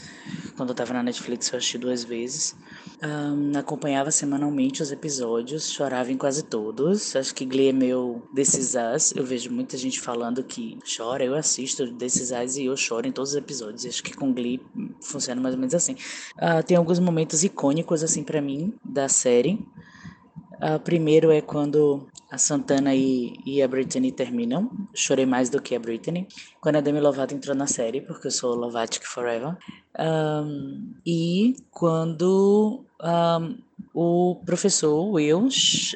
Quando 0.56 0.70
eu 0.70 0.74
tava 0.74 0.92
na 0.92 1.02
Netflix 1.02 1.52
eu 1.52 1.58
assisti 1.58 1.78
duas 1.78 2.04
vezes. 2.04 2.54
Um, 3.02 3.56
acompanhava 3.56 4.10
semanalmente 4.10 4.82
os 4.82 4.92
episódios, 4.92 5.70
chorava 5.70 6.12
em 6.12 6.18
quase 6.18 6.42
todos. 6.42 7.16
Acho 7.16 7.34
que 7.34 7.46
Glee 7.46 7.68
é 7.68 7.72
meu 7.72 8.22
This. 8.34 8.74
Eu 9.16 9.24
vejo 9.24 9.50
muita 9.50 9.76
gente 9.78 9.98
falando 9.98 10.44
que 10.44 10.78
chora, 10.96 11.24
eu 11.24 11.34
assisto 11.34 11.90
This 11.94 12.30
e 12.56 12.66
eu 12.66 12.76
choro 12.76 13.08
em 13.08 13.12
todos 13.12 13.30
os 13.30 13.36
episódios. 13.36 13.86
Acho 13.86 14.02
que 14.02 14.14
com 14.14 14.32
Glee 14.32 14.60
funciona 15.00 15.40
mais 15.40 15.54
ou 15.54 15.60
menos 15.60 15.74
assim. 15.74 15.94
Uh, 16.36 16.62
tem 16.66 16.76
alguns 16.76 16.98
momentos 16.98 17.42
icônicos 17.42 18.02
assim 18.02 18.22
para 18.22 18.42
mim 18.42 18.74
da 18.84 19.08
série. 19.08 19.58
Uh, 20.62 20.78
primeiro 20.78 21.30
é 21.30 21.40
quando 21.40 22.06
a 22.30 22.36
Santana 22.36 22.94
e, 22.94 23.34
e, 23.46 23.62
a 23.62 23.68
Britney 23.68 24.12
terminam. 24.12 24.70
Chorei 24.94 25.24
mais 25.24 25.48
do 25.48 25.60
que 25.60 25.74
a 25.74 25.80
Britney. 25.80 26.28
Quando 26.60 26.76
a 26.76 26.80
Demi 26.80 27.00
Lovato 27.00 27.34
entrou 27.34 27.56
na 27.56 27.66
série, 27.66 28.02
porque 28.02 28.26
eu 28.26 28.30
sou 28.30 28.54
Lovatic 28.54 29.04
Forever. 29.04 29.56
Um, 29.98 30.92
e 31.04 31.56
quando 31.70 32.84
um, 33.02 33.58
o 33.94 34.36
professor 34.44 35.10
Will 35.10 35.48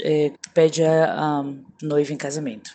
é, 0.03 0.33
pede 0.55 0.83
a, 0.83 1.12
a 1.12 1.44
noiva 1.83 2.12
em 2.12 2.16
casamento. 2.16 2.70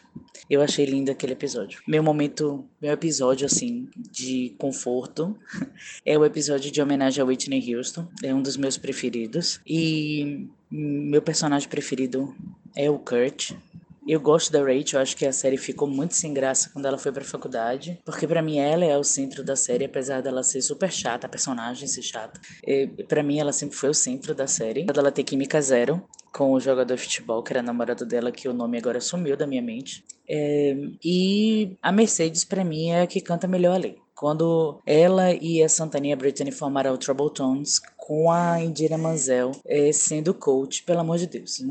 Eu 0.49 0.63
achei 0.63 0.83
lindo 0.83 1.11
aquele 1.11 1.33
episódio. 1.33 1.79
Meu 1.87 2.01
momento, 2.01 2.65
meu 2.81 2.91
episódio 2.91 3.45
assim 3.45 3.87
de 4.11 4.55
conforto 4.57 5.37
é 6.03 6.17
o 6.17 6.25
episódio 6.25 6.71
de 6.71 6.81
homenagem 6.81 7.21
a 7.21 7.25
Whitney 7.25 7.75
Houston. 7.75 8.07
É 8.23 8.33
um 8.33 8.41
dos 8.41 8.57
meus 8.57 8.75
preferidos 8.75 9.61
e 9.67 10.49
meu 10.71 11.21
personagem 11.21 11.69
preferido 11.69 12.35
é 12.75 12.89
o 12.89 12.97
Kurt. 12.97 13.51
Eu 14.07 14.19
gosto 14.19 14.51
da 14.51 14.59
Rachel, 14.63 14.99
acho 14.99 15.15
que 15.15 15.23
a 15.23 15.31
série 15.31 15.55
ficou 15.55 15.87
muito 15.87 16.15
sem 16.15 16.33
graça 16.33 16.71
quando 16.73 16.87
ela 16.87 16.97
foi 16.97 17.11
pra 17.11 17.23
faculdade, 17.23 17.99
porque 18.03 18.25
para 18.25 18.41
mim 18.41 18.57
ela 18.57 18.83
é 18.83 18.97
o 18.97 19.03
centro 19.03 19.43
da 19.43 19.55
série, 19.55 19.85
apesar 19.85 20.19
dela 20.23 20.41
ser 20.41 20.63
super 20.63 20.91
chata, 20.91 21.27
a 21.27 21.29
personagem 21.29 21.87
ser 21.87 22.01
chata. 22.01 22.41
para 23.07 23.21
mim 23.21 23.37
ela 23.37 23.53
sempre 23.53 23.75
foi 23.75 23.89
o 23.89 23.93
centro 23.93 24.33
da 24.33 24.47
série. 24.47 24.87
Ela 24.91 25.11
ter 25.11 25.23
química 25.23 25.61
zero 25.61 26.03
com 26.31 26.51
o 26.51 26.59
jogador 26.59 26.95
de 26.95 27.01
futebol, 27.01 27.43
que 27.43 27.53
era 27.53 27.61
namorado 27.61 28.05
dela, 28.05 28.31
que 28.31 28.47
o 28.47 28.53
nome 28.53 28.77
agora 28.77 29.01
sumiu 29.01 29.35
da 29.35 29.47
minha 29.47 29.61
mente. 29.61 30.03
É, 30.27 30.75
e 31.03 31.77
a 31.81 31.91
Mercedes, 31.91 32.43
para 32.43 32.63
mim, 32.63 32.89
é 32.89 33.01
a 33.01 33.07
que 33.07 33.21
canta 33.21 33.47
melhor 33.47 33.75
ali. 33.75 33.97
Quando 34.19 34.81
ela 34.85 35.31
e 35.31 35.63
a 35.63 35.69
Santana 35.69 36.13
Brittany 36.13 36.51
formaram 36.51 36.93
o 36.93 36.97
Trouble 36.97 37.33
Tones, 37.33 37.79
com 37.95 38.29
a 38.29 38.61
Indira 38.61 38.97
Manzel 38.97 39.51
é, 39.65 39.93
sendo 39.93 40.33
coach, 40.33 40.83
pelo 40.83 40.99
amor 40.99 41.17
de 41.17 41.25
Deus. 41.25 41.63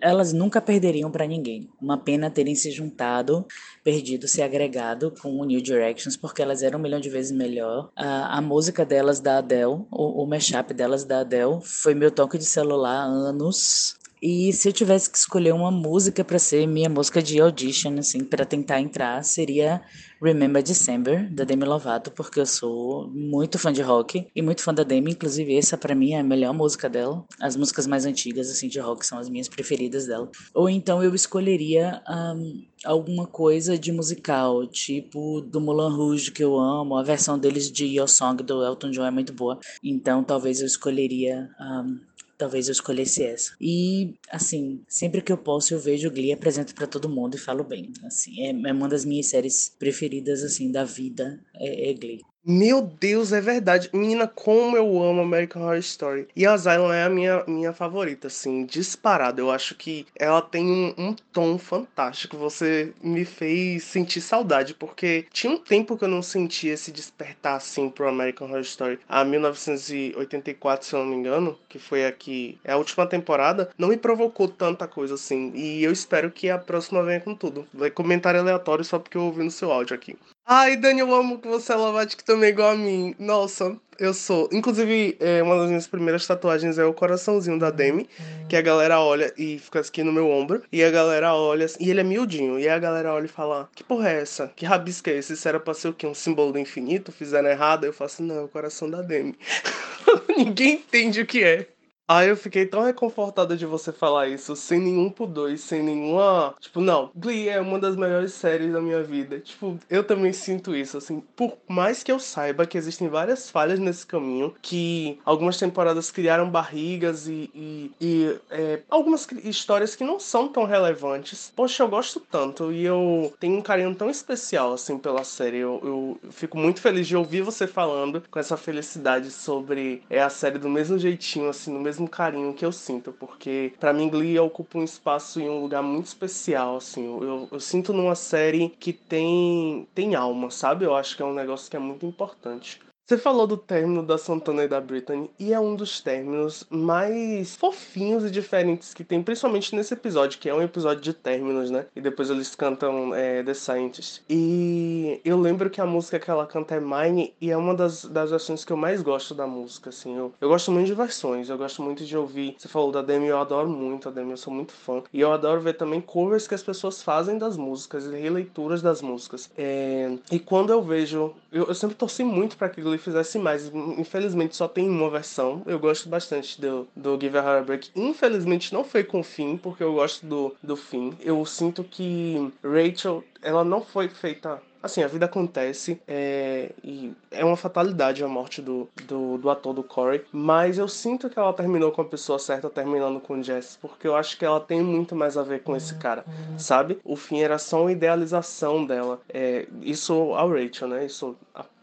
Elas 0.00 0.32
nunca 0.32 0.60
perderiam 0.60 1.12
para 1.12 1.28
ninguém. 1.28 1.68
Uma 1.80 1.96
pena 1.96 2.28
terem 2.28 2.56
se 2.56 2.72
juntado, 2.72 3.46
perdido, 3.84 4.26
se 4.26 4.42
agregado 4.42 5.14
com 5.22 5.38
o 5.38 5.44
New 5.44 5.60
Directions, 5.60 6.16
porque 6.16 6.42
elas 6.42 6.60
eram 6.60 6.80
um 6.80 6.82
milhão 6.82 6.98
de 6.98 7.08
vezes 7.08 7.30
melhor. 7.30 7.88
A, 7.94 8.38
a 8.38 8.40
música 8.40 8.84
delas 8.84 9.20
da 9.20 9.38
Adele, 9.38 9.84
o, 9.88 10.24
o 10.24 10.26
mashup 10.26 10.74
delas 10.74 11.04
da 11.04 11.20
Adele, 11.20 11.60
foi 11.62 11.94
meu 11.94 12.10
toque 12.10 12.36
de 12.36 12.46
celular 12.46 13.02
há 13.02 13.04
anos. 13.04 13.96
E 14.20 14.52
se 14.52 14.68
eu 14.68 14.72
tivesse 14.72 15.10
que 15.10 15.18
escolher 15.18 15.52
uma 15.52 15.70
música 15.70 16.24
para 16.24 16.38
ser 16.38 16.66
minha 16.66 16.88
música 16.88 17.22
de 17.22 17.38
audition, 17.40 17.98
assim, 17.98 18.24
para 18.24 18.46
tentar 18.46 18.80
entrar, 18.80 19.22
seria 19.22 19.82
Remember 20.22 20.62
December, 20.62 21.30
da 21.32 21.44
Demi 21.44 21.64
Lovato, 21.64 22.10
porque 22.10 22.40
eu 22.40 22.46
sou 22.46 23.08
muito 23.10 23.58
fã 23.58 23.70
de 23.70 23.82
rock 23.82 24.26
e 24.34 24.40
muito 24.40 24.62
fã 24.62 24.72
da 24.72 24.82
Demi, 24.82 25.12
inclusive 25.12 25.54
essa 25.54 25.76
para 25.76 25.94
mim 25.94 26.12
é 26.12 26.20
a 26.20 26.24
melhor 26.24 26.54
música 26.54 26.88
dela. 26.88 27.24
As 27.38 27.56
músicas 27.56 27.86
mais 27.86 28.06
antigas, 28.06 28.50
assim, 28.50 28.68
de 28.68 28.80
rock 28.80 29.04
são 29.04 29.18
as 29.18 29.28
minhas 29.28 29.48
preferidas 29.48 30.06
dela. 30.06 30.30
Ou 30.54 30.70
então 30.70 31.02
eu 31.02 31.14
escolheria 31.14 32.02
um, 32.08 32.64
alguma 32.84 33.26
coisa 33.26 33.78
de 33.78 33.92
musical, 33.92 34.66
tipo 34.66 35.42
do 35.42 35.60
Moulin 35.60 35.94
Rouge, 35.94 36.32
que 36.32 36.42
eu 36.42 36.58
amo, 36.58 36.96
a 36.96 37.02
versão 37.02 37.38
deles 37.38 37.70
de 37.70 37.84
Your 37.84 38.08
Song 38.08 38.42
do 38.42 38.64
Elton 38.64 38.90
John 38.90 39.04
é 39.04 39.10
muito 39.10 39.34
boa. 39.34 39.58
Então 39.84 40.24
talvez 40.24 40.60
eu 40.60 40.66
escolheria... 40.66 41.50
Um, 41.60 42.00
talvez 42.36 42.68
eu 42.68 42.72
escolhesse 42.72 43.22
essa. 43.22 43.54
E, 43.60 44.14
assim, 44.30 44.82
sempre 44.88 45.20
que 45.22 45.32
eu 45.32 45.38
posso, 45.38 45.74
eu 45.74 45.80
vejo 45.80 46.10
Glee, 46.10 46.32
apresento 46.32 46.74
para 46.74 46.86
todo 46.86 47.08
mundo 47.08 47.36
e 47.36 47.38
falo 47.38 47.64
bem. 47.64 47.92
Assim, 48.04 48.42
é, 48.42 48.50
é, 48.50 48.72
uma 48.72 48.88
das 48.88 49.04
minhas 49.04 49.26
séries 49.26 49.74
preferidas, 49.78 50.42
assim, 50.42 50.70
da 50.70 50.84
vida, 50.84 51.40
é, 51.54 51.90
é 51.90 51.94
Glee. 51.94 52.20
Meu 52.48 52.80
Deus, 52.80 53.32
é 53.32 53.40
verdade. 53.40 53.90
Menina, 53.92 54.28
como 54.28 54.76
eu 54.76 55.02
amo 55.02 55.20
American 55.20 55.62
Horror 55.62 55.78
Story. 55.78 56.28
E 56.36 56.46
Asylum 56.46 56.92
é 56.92 57.02
a 57.02 57.08
minha, 57.08 57.42
minha 57.44 57.72
favorita, 57.72 58.28
assim, 58.28 58.64
disparada. 58.64 59.40
Eu 59.40 59.50
acho 59.50 59.74
que 59.74 60.06
ela 60.14 60.40
tem 60.40 60.64
um, 60.64 60.94
um, 60.96 61.16
tom 61.32 61.58
fantástico. 61.58 62.36
Você 62.36 62.94
me 63.02 63.24
fez 63.24 63.82
sentir 63.82 64.20
saudade, 64.20 64.74
porque 64.74 65.26
tinha 65.32 65.52
um 65.52 65.58
tempo 65.58 65.98
que 65.98 66.04
eu 66.04 66.08
não 66.08 66.22
sentia 66.22 66.72
esse 66.74 66.92
despertar, 66.92 67.56
assim, 67.56 67.90
pro 67.90 68.08
American 68.08 68.46
Horror 68.46 68.60
Story. 68.60 69.00
A 69.08 69.24
1984, 69.24 70.86
se 70.86 70.94
eu 70.94 71.00
não 71.00 71.06
me 71.06 71.16
engano, 71.16 71.58
que 71.68 71.80
foi 71.80 72.06
aqui, 72.06 72.60
é 72.62 72.74
a 72.74 72.76
última 72.76 73.08
temporada, 73.08 73.70
não 73.76 73.88
me 73.88 73.96
provocou 73.96 74.46
tanta 74.46 74.86
coisa, 74.86 75.14
assim. 75.14 75.50
E 75.52 75.82
eu 75.82 75.90
espero 75.90 76.30
que 76.30 76.48
a 76.48 76.58
próxima 76.58 77.02
venha 77.02 77.20
com 77.20 77.34
tudo. 77.34 77.66
Vai 77.74 77.90
comentário 77.90 78.38
aleatório 78.38 78.84
só 78.84 79.00
porque 79.00 79.16
eu 79.16 79.22
ouvi 79.22 79.42
no 79.42 79.50
seu 79.50 79.72
áudio 79.72 79.96
aqui. 79.96 80.16
Ai, 80.48 80.76
Dani, 80.76 81.00
eu 81.00 81.12
amo 81.12 81.40
que 81.40 81.48
você 81.48 81.72
é 81.72 81.74
Lovatic 81.74 82.22
também 82.22 82.50
igual 82.50 82.70
a 82.70 82.76
mim. 82.76 83.16
Nossa, 83.18 83.76
eu 83.98 84.14
sou. 84.14 84.48
Inclusive, 84.52 85.16
é, 85.18 85.42
uma 85.42 85.56
das 85.56 85.66
minhas 85.68 85.88
primeiras 85.88 86.24
tatuagens 86.24 86.78
é 86.78 86.84
o 86.84 86.94
coraçãozinho 86.94 87.58
da 87.58 87.68
Demi, 87.68 88.08
que 88.48 88.54
a 88.54 88.62
galera 88.62 89.00
olha 89.00 89.34
e 89.36 89.58
fica 89.58 89.80
aqui 89.80 90.04
no 90.04 90.12
meu 90.12 90.30
ombro. 90.30 90.62
E 90.70 90.84
a 90.84 90.90
galera 90.90 91.34
olha, 91.34 91.66
e 91.80 91.90
ele 91.90 92.00
é 92.00 92.04
miudinho. 92.04 92.60
E 92.60 92.68
a 92.68 92.78
galera 92.78 93.12
olha 93.12 93.24
e 93.24 93.28
fala: 93.28 93.68
Que 93.74 93.82
porra 93.82 94.08
é 94.08 94.20
essa? 94.20 94.46
Que 94.54 94.64
rabisco 94.64 95.10
é 95.10 95.14
esse? 95.14 95.32
Isso 95.32 95.48
era 95.48 95.58
pra 95.58 95.74
ser 95.74 95.88
o 95.88 95.92
quê? 95.92 96.06
Um 96.06 96.14
símbolo 96.14 96.52
do 96.52 96.60
infinito? 96.60 97.10
Fizeram 97.10 97.48
errado? 97.48 97.82
Eu 97.82 97.92
faço: 97.92 98.22
Não, 98.22 98.36
é 98.36 98.42
o 98.42 98.48
coração 98.48 98.88
da 98.88 99.02
Demi. 99.02 99.36
Ninguém 100.38 100.74
entende 100.74 101.22
o 101.22 101.26
que 101.26 101.42
é. 101.42 101.66
Ah, 102.08 102.24
eu 102.24 102.36
fiquei 102.36 102.64
tão 102.64 102.84
reconfortada 102.84 103.56
de 103.56 103.66
você 103.66 103.90
falar 103.90 104.28
isso, 104.28 104.54
sem 104.54 104.78
nenhum 104.78 105.10
pudor, 105.10 105.56
sem 105.58 105.82
nenhuma. 105.82 106.54
Tipo, 106.60 106.80
não, 106.80 107.10
Glee 107.16 107.48
é 107.48 107.60
uma 107.60 107.80
das 107.80 107.96
melhores 107.96 108.32
séries 108.32 108.72
da 108.72 108.80
minha 108.80 109.02
vida. 109.02 109.40
Tipo, 109.40 109.76
eu 109.90 110.04
também 110.04 110.32
sinto 110.32 110.74
isso, 110.74 110.96
assim. 110.98 111.20
Por 111.34 111.58
mais 111.68 112.04
que 112.04 112.12
eu 112.12 112.20
saiba 112.20 112.64
que 112.64 112.78
existem 112.78 113.08
várias 113.08 113.50
falhas 113.50 113.80
nesse 113.80 114.06
caminho, 114.06 114.54
que 114.62 115.18
algumas 115.24 115.58
temporadas 115.58 116.08
criaram 116.12 116.48
barrigas 116.48 117.26
e, 117.26 117.50
e, 117.52 117.90
e 118.00 118.38
é, 118.50 118.82
algumas 118.88 119.26
histórias 119.42 119.96
que 119.96 120.04
não 120.04 120.20
são 120.20 120.46
tão 120.46 120.64
relevantes. 120.64 121.52
Poxa, 121.56 121.82
eu 121.82 121.88
gosto 121.88 122.20
tanto 122.20 122.72
e 122.72 122.84
eu 122.84 123.34
tenho 123.40 123.56
um 123.58 123.62
carinho 123.62 123.92
tão 123.96 124.08
especial, 124.08 124.72
assim, 124.72 124.96
pela 124.96 125.24
série. 125.24 125.58
Eu, 125.58 125.80
eu 125.82 126.30
fico 126.30 126.56
muito 126.56 126.80
feliz 126.80 127.08
de 127.08 127.16
ouvir 127.16 127.42
você 127.42 127.66
falando 127.66 128.22
com 128.30 128.38
essa 128.38 128.56
felicidade 128.56 129.28
sobre 129.32 130.04
é 130.08 130.22
a 130.22 130.30
série 130.30 130.58
do 130.58 130.68
mesmo 130.68 130.96
jeitinho, 130.98 131.48
assim, 131.48 131.72
no 131.72 131.80
mesmo 131.80 131.95
mesmo 131.96 132.08
carinho 132.08 132.52
que 132.54 132.64
eu 132.64 132.72
sinto, 132.72 133.12
porque 133.12 133.74
para 133.80 133.92
mim 133.92 134.08
Glee 134.08 134.38
ocupa 134.38 134.78
um 134.78 134.84
espaço 134.84 135.40
em 135.40 135.48
um 135.48 135.60
lugar 135.60 135.82
muito 135.82 136.06
especial, 136.06 136.76
assim. 136.76 137.04
Eu, 137.06 137.48
eu 137.50 137.60
sinto 137.60 137.92
numa 137.92 138.14
série 138.14 138.68
que 138.78 138.92
tem 138.92 139.88
tem 139.94 140.14
alma, 140.14 140.50
sabe? 140.50 140.84
Eu 140.84 140.94
acho 140.94 141.16
que 141.16 141.22
é 141.22 141.24
um 141.24 141.34
negócio 141.34 141.70
que 141.70 141.76
é 141.76 141.80
muito 141.80 142.04
importante. 142.06 142.80
Você 143.06 143.16
falou 143.16 143.46
do 143.46 143.56
término 143.56 144.02
da 144.02 144.18
Santana 144.18 144.64
e 144.64 144.68
da 144.68 144.80
Britney, 144.80 145.30
e 145.38 145.52
é 145.52 145.60
um 145.60 145.76
dos 145.76 146.00
términos 146.00 146.66
mais 146.68 147.54
fofinhos 147.54 148.24
e 148.24 148.30
diferentes 148.32 148.92
que 148.92 149.04
tem, 149.04 149.22
principalmente 149.22 149.76
nesse 149.76 149.94
episódio, 149.94 150.40
que 150.40 150.48
é 150.48 150.54
um 150.54 150.60
episódio 150.60 151.00
de 151.00 151.12
términos, 151.12 151.70
né? 151.70 151.86
E 151.94 152.00
depois 152.00 152.30
eles 152.30 152.56
cantam 152.56 153.14
é, 153.14 153.44
The 153.44 153.54
Scientist. 153.54 154.22
E 154.28 155.20
eu 155.24 155.40
lembro 155.40 155.70
que 155.70 155.80
a 155.80 155.86
música 155.86 156.18
que 156.18 156.28
ela 156.28 156.48
canta 156.48 156.74
é 156.74 156.80
Mine, 156.80 157.32
e 157.40 157.48
é 157.48 157.56
uma 157.56 157.76
das, 157.76 158.04
das 158.06 158.30
versões 158.30 158.64
que 158.64 158.72
eu 158.72 158.76
mais 158.76 159.02
gosto 159.02 159.36
da 159.36 159.46
música, 159.46 159.90
assim. 159.90 160.16
Eu, 160.16 160.32
eu 160.40 160.48
gosto 160.48 160.72
muito 160.72 160.88
de 160.88 160.94
versões, 160.94 161.48
eu 161.48 161.56
gosto 161.56 161.82
muito 161.82 162.04
de 162.04 162.16
ouvir. 162.16 162.56
Você 162.58 162.66
falou 162.66 162.90
da 162.90 163.02
Demi, 163.02 163.28
eu 163.28 163.38
adoro 163.38 163.68
muito 163.68 164.08
a 164.08 164.10
Demi, 164.10 164.32
eu 164.32 164.36
sou 164.36 164.52
muito 164.52 164.72
fã. 164.72 165.04
E 165.12 165.20
eu 165.20 165.32
adoro 165.32 165.60
ver 165.60 165.74
também 165.74 166.00
covers 166.00 166.48
que 166.48 166.56
as 166.56 166.62
pessoas 166.64 167.00
fazem 167.00 167.38
das 167.38 167.56
músicas, 167.56 168.04
e 168.04 168.16
releituras 168.16 168.82
das 168.82 169.00
músicas. 169.00 169.48
É... 169.56 170.12
E 170.28 170.40
quando 170.40 170.70
eu 170.70 170.82
vejo. 170.82 171.32
Eu, 171.52 171.66
eu 171.68 171.74
sempre 171.74 171.94
torci 171.94 172.24
muito 172.24 172.56
para 172.56 172.68
que 172.68 172.82
fizesse 172.98 173.38
mais. 173.38 173.70
Infelizmente 173.98 174.56
só 174.56 174.68
tem 174.68 174.88
uma 174.88 175.10
versão. 175.10 175.62
Eu 175.66 175.78
gosto 175.78 176.08
bastante 176.08 176.60
do, 176.60 176.86
do 176.94 177.18
Give 177.20 177.36
a 177.38 177.42
Heart 177.42 177.62
a 177.62 177.64
Break. 177.64 177.90
Infelizmente 177.94 178.72
não 178.72 178.84
foi 178.84 179.04
com 179.04 179.20
o 179.20 179.24
fim, 179.24 179.56
porque 179.56 179.82
eu 179.82 179.94
gosto 179.94 180.26
do, 180.26 180.54
do 180.62 180.76
fim. 180.76 181.12
Eu 181.20 181.44
sinto 181.44 181.82
que 181.84 182.52
Rachel, 182.62 183.24
ela 183.42 183.64
não 183.64 183.80
foi 183.80 184.08
feita 184.08 184.60
Assim, 184.86 185.02
a 185.02 185.08
vida 185.08 185.26
acontece 185.26 186.00
é, 186.06 186.70
e 186.82 187.12
é 187.30 187.44
uma 187.44 187.56
fatalidade 187.56 188.22
a 188.24 188.28
morte 188.28 188.62
do, 188.62 188.88
do, 189.06 189.36
do, 189.36 189.50
ator 189.50 189.74
do 189.74 189.82
Corey, 189.82 190.24
mas 190.32 190.78
eu 190.78 190.88
sinto 190.88 191.28
que 191.28 191.38
ela 191.38 191.52
terminou 191.52 191.92
com 191.92 192.02
a 192.02 192.04
pessoa 192.04 192.38
certa 192.38 192.70
terminando 192.70 193.20
com 193.20 193.38
o 193.38 193.42
Jess, 193.42 193.78
porque 193.80 194.06
eu 194.06 194.16
acho 194.16 194.38
que 194.38 194.44
ela 194.44 194.60
tem 194.60 194.80
muito 194.80 195.14
mais 195.14 195.36
a 195.36 195.42
ver 195.42 195.62
com 195.62 195.76
esse 195.76 195.96
cara, 195.96 196.24
sabe? 196.56 196.98
O 197.04 197.16
fim 197.16 197.40
era 197.40 197.58
só 197.58 197.82
uma 197.82 197.92
idealização 197.92 198.84
dela. 198.86 199.20
É, 199.28 199.66
isso 199.82 200.14
ao 200.34 200.48
Rachel, 200.48 200.88
né? 200.88 201.04
Isso 201.04 201.36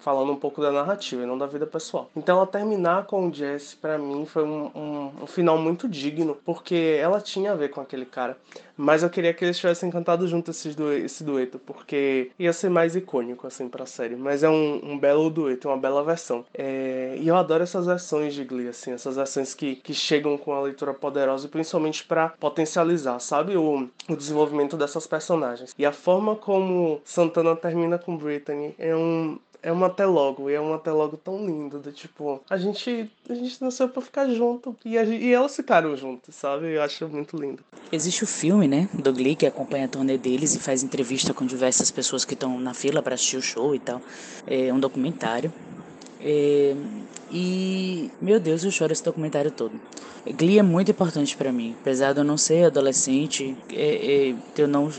falando 0.04 0.34
um 0.34 0.36
pouco 0.36 0.62
da 0.62 0.70
narrativa 0.70 1.24
e 1.24 1.26
não 1.26 1.38
da 1.38 1.48
vida 1.48 1.66
pessoal. 1.66 2.10
Então 2.14 2.38
ela 2.38 2.46
terminar 2.46 3.06
com 3.06 3.30
o 3.30 3.34
Jesse, 3.34 3.78
para 3.78 3.98
mim, 3.98 4.26
foi 4.26 4.44
um, 4.44 4.70
um, 4.76 5.12
um, 5.24 5.28
final 5.28 5.58
muito 5.58 5.88
digno, 5.88 6.38
porque 6.46 6.98
ela 7.00 7.22
tinha 7.22 7.54
a 7.54 7.56
ver 7.56 7.70
com 7.70 7.80
aquele 7.80 8.06
cara. 8.06 8.38
Mas 8.76 9.04
eu 9.04 9.10
queria 9.10 9.34
que 9.34 9.46
eles 9.46 9.58
tivessem 9.58 9.90
cantado 9.90 10.28
junto 10.28 10.52
esse, 10.52 10.70
dueto, 10.70 11.06
esse 11.06 11.24
dueto, 11.24 11.60
porque 11.60 12.32
ia 12.38 12.52
ser 12.54 12.70
mais 12.70 12.96
icônico, 12.96 13.48
assim, 13.48 13.70
pra 13.70 13.86
série. 13.86 14.16
Mas 14.16 14.44
é 14.44 14.50
um, 14.50 14.82
um 14.84 15.00
belo 15.00 15.30
dueto, 15.30 15.68
uma 15.68 15.78
bela 15.78 16.04
versão. 16.04 16.46
É... 16.54 17.16
E 17.20 17.28
eu 17.28 17.36
adoro 17.36 17.64
essas 17.64 17.86
versões 17.86 18.34
de 18.34 18.44
Glee, 18.44 18.68
assim, 18.68 18.92
essas 18.92 19.16
versões 19.16 19.54
que, 19.54 19.76
que 19.76 19.94
chegam 19.94 20.38
com 20.38 20.54
a 20.54 20.62
leitura 20.62 20.94
poderosa, 20.94 21.48
principalmente 21.48 22.04
para 22.04 22.30
potencializar, 22.30 23.20
sabe, 23.20 23.56
o, 23.56 23.88
o 24.10 24.16
desenvolvimento 24.16 24.76
dessas 24.76 25.06
personagens. 25.08 25.74
E 25.78 25.86
a 25.86 25.92
forma 25.92 26.36
como 26.36 27.02
Santana 27.04 27.56
termina 27.56 27.98
com 27.98 28.18
Brittany 28.18 28.74
é 28.78 28.96
um 28.96 29.38
é 29.64 29.72
um 29.72 29.84
até 29.86 30.06
logo, 30.06 30.50
e 30.50 30.54
é 30.54 30.60
um 30.60 30.74
até 30.74 30.92
logo 30.92 31.16
tão 31.16 31.46
lindo, 31.46 31.80
do 31.80 31.92
tipo, 31.92 32.42
a 32.50 32.58
gente, 32.58 33.10
a 33.30 33.34
gente 33.34 33.62
nasceu 33.62 33.88
pra 33.88 34.02
ficar 34.02 34.30
junto, 34.30 34.76
e, 34.84 34.98
a, 34.98 35.04
e 35.06 35.32
elas 35.32 35.56
ficaram 35.56 35.96
juntas, 35.96 36.36
sabe? 36.36 36.74
Eu 36.74 36.84
acho 36.84 37.08
muito 37.08 37.38
lindo. 37.38 37.64
Existe 37.90 38.26
o 38.26 38.28
filme, 38.28 38.68
né, 38.68 38.90
do 38.94 39.14
Glee, 39.14 39.36
que 39.36 39.46
acompanha 39.46 39.86
a 39.86 39.88
turnê 39.88 40.18
deles 40.18 40.54
e 40.54 40.60
faz 40.60 40.84
entrevista 40.84 41.34
com 41.34 41.46
diversas 41.46 41.90
pessoas 41.90 42.26
que 42.26 42.34
estão 42.34 42.60
na 42.60 42.74
fila 42.74 43.02
para 43.02 43.16
assistir 43.16 43.38
o 43.38 43.42
show 43.42 43.74
e 43.74 43.80
tal. 43.80 44.02
É 44.46 44.74
um 44.74 44.80
documentário. 44.80 45.52
É, 46.20 46.76
E, 47.34 48.12
meu 48.22 48.40
Deus, 48.40 48.64
eu 48.64 48.70
choro 48.70 48.94
esse 48.94 49.04
documentário 49.04 49.50
todo. 49.50 49.74
Glee 50.38 50.60
é 50.60 50.64
muito 50.64 50.92
importante 50.92 51.36
para 51.36 51.52
mim, 51.52 51.76
apesar 51.82 52.14
de 52.14 52.20
eu 52.20 52.24
não 52.24 52.38
ser 52.38 52.66
adolescente, 52.66 53.58
é, 53.72 54.30
é, 54.30 54.36
eu 54.58 54.68
não 54.68 54.90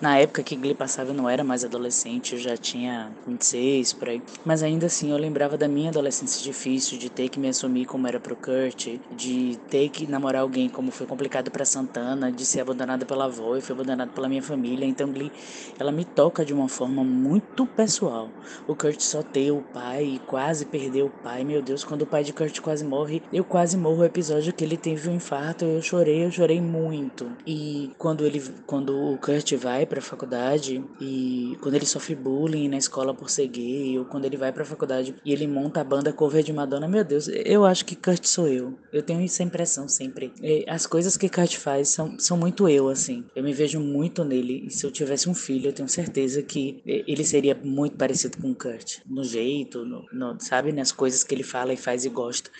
na 0.00 0.18
época 0.18 0.42
que 0.42 0.56
Glee 0.56 0.74
passava 0.74 1.10
eu 1.10 1.14
não 1.14 1.28
era 1.28 1.44
mais 1.44 1.64
adolescente, 1.64 2.34
eu 2.34 2.38
já 2.38 2.56
tinha 2.56 3.10
26 3.26 3.92
por 3.92 4.08
aí, 4.08 4.22
mas 4.44 4.62
ainda 4.62 4.86
assim 4.86 5.10
eu 5.10 5.16
lembrava 5.16 5.56
da 5.56 5.68
minha 5.68 5.90
adolescência 5.90 6.42
difícil, 6.42 6.98
de 6.98 7.08
ter 7.08 7.28
que 7.28 7.38
me 7.38 7.48
assumir 7.48 7.86
como 7.86 8.06
era 8.06 8.18
pro 8.18 8.36
Kurt, 8.36 8.98
de 9.10 9.56
ter 9.70 9.88
que 9.88 10.06
namorar 10.06 10.42
alguém 10.42 10.68
como 10.68 10.90
foi 10.90 11.06
complicado 11.06 11.50
para 11.50 11.64
Santana, 11.64 12.30
de 12.30 12.44
ser 12.44 12.60
abandonada 12.60 13.06
pela 13.06 13.26
avó 13.26 13.56
e 13.56 13.60
foi 13.60 13.74
abandonada 13.74 14.10
pela 14.10 14.28
minha 14.28 14.42
família, 14.42 14.84
então 14.84 15.10
Glee 15.10 15.32
ela 15.78 15.92
me 15.92 16.04
toca 16.04 16.44
de 16.44 16.52
uma 16.52 16.68
forma 16.68 17.04
muito 17.04 17.66
pessoal. 17.66 18.28
O 18.66 18.74
Kurt 18.74 19.00
só 19.00 19.22
ter 19.22 19.50
o 19.50 19.62
pai 19.72 20.04
e 20.04 20.18
quase 20.18 20.66
perdeu 20.66 21.06
o 21.06 21.10
pai, 21.22 21.44
meu 21.44 21.62
Deus, 21.62 21.73
quando 21.82 22.02
o 22.02 22.06
pai 22.06 22.22
de 22.22 22.32
Kurt 22.32 22.60
quase 22.60 22.84
morre, 22.84 23.22
eu 23.32 23.42
quase 23.42 23.76
morro 23.76 24.02
o 24.02 24.04
episódio 24.04 24.52
que 24.52 24.62
ele 24.62 24.76
teve 24.76 25.08
um 25.08 25.14
infarto, 25.14 25.64
eu 25.64 25.80
chorei, 25.80 26.24
eu 26.24 26.30
chorei 26.30 26.60
muito. 26.60 27.30
E 27.46 27.90
quando 27.98 28.24
ele, 28.24 28.42
quando 28.66 28.94
o 28.94 29.18
Kurt 29.18 29.54
vai 29.54 29.86
para 29.86 29.98
a 29.98 30.02
faculdade 30.02 30.84
e 31.00 31.56
quando 31.60 31.74
ele 31.74 31.86
sofre 31.86 32.14
bullying 32.14 32.68
na 32.68 32.76
escola 32.76 33.14
por 33.14 33.30
ser 33.30 33.48
gay, 33.48 33.98
ou 33.98 34.04
quando 34.04 34.26
ele 34.26 34.36
vai 34.36 34.52
para 34.52 34.62
a 34.62 34.66
faculdade 34.66 35.14
e 35.24 35.32
ele 35.32 35.46
monta 35.46 35.80
a 35.80 35.84
banda 35.84 36.12
cover 36.12 36.42
de 36.42 36.52
Madonna, 36.52 36.86
meu 36.86 37.04
Deus, 37.04 37.28
eu 37.28 37.64
acho 37.64 37.84
que 37.84 37.96
Kurt 37.96 38.24
sou 38.26 38.46
eu. 38.48 38.74
Eu 38.92 39.02
tenho 39.02 39.22
essa 39.24 39.42
impressão 39.42 39.88
sempre. 39.88 40.32
As 40.68 40.86
coisas 40.86 41.16
que 41.16 41.28
Kurt 41.28 41.56
faz 41.56 41.88
são, 41.88 42.18
são 42.18 42.36
muito 42.36 42.68
eu, 42.68 42.88
assim. 42.88 43.24
Eu 43.34 43.42
me 43.42 43.52
vejo 43.52 43.80
muito 43.80 44.24
nele. 44.24 44.64
E 44.66 44.70
se 44.70 44.84
eu 44.84 44.90
tivesse 44.90 45.28
um 45.28 45.34
filho, 45.34 45.68
eu 45.68 45.72
tenho 45.72 45.88
certeza 45.88 46.42
que 46.42 46.82
ele 46.84 47.24
seria 47.24 47.58
muito 47.62 47.96
parecido 47.96 48.38
com 48.38 48.54
Kurt. 48.54 48.98
No 49.06 49.24
jeito, 49.24 49.84
no, 49.84 50.04
no, 50.12 50.40
sabe? 50.40 50.72
Nas 50.72 50.92
coisas 50.92 51.24
que 51.24 51.34
ele 51.34 51.42
fala 51.64 51.72
e 51.72 51.76
faz 51.76 52.04
e 52.04 52.10
gosta 52.10 52.50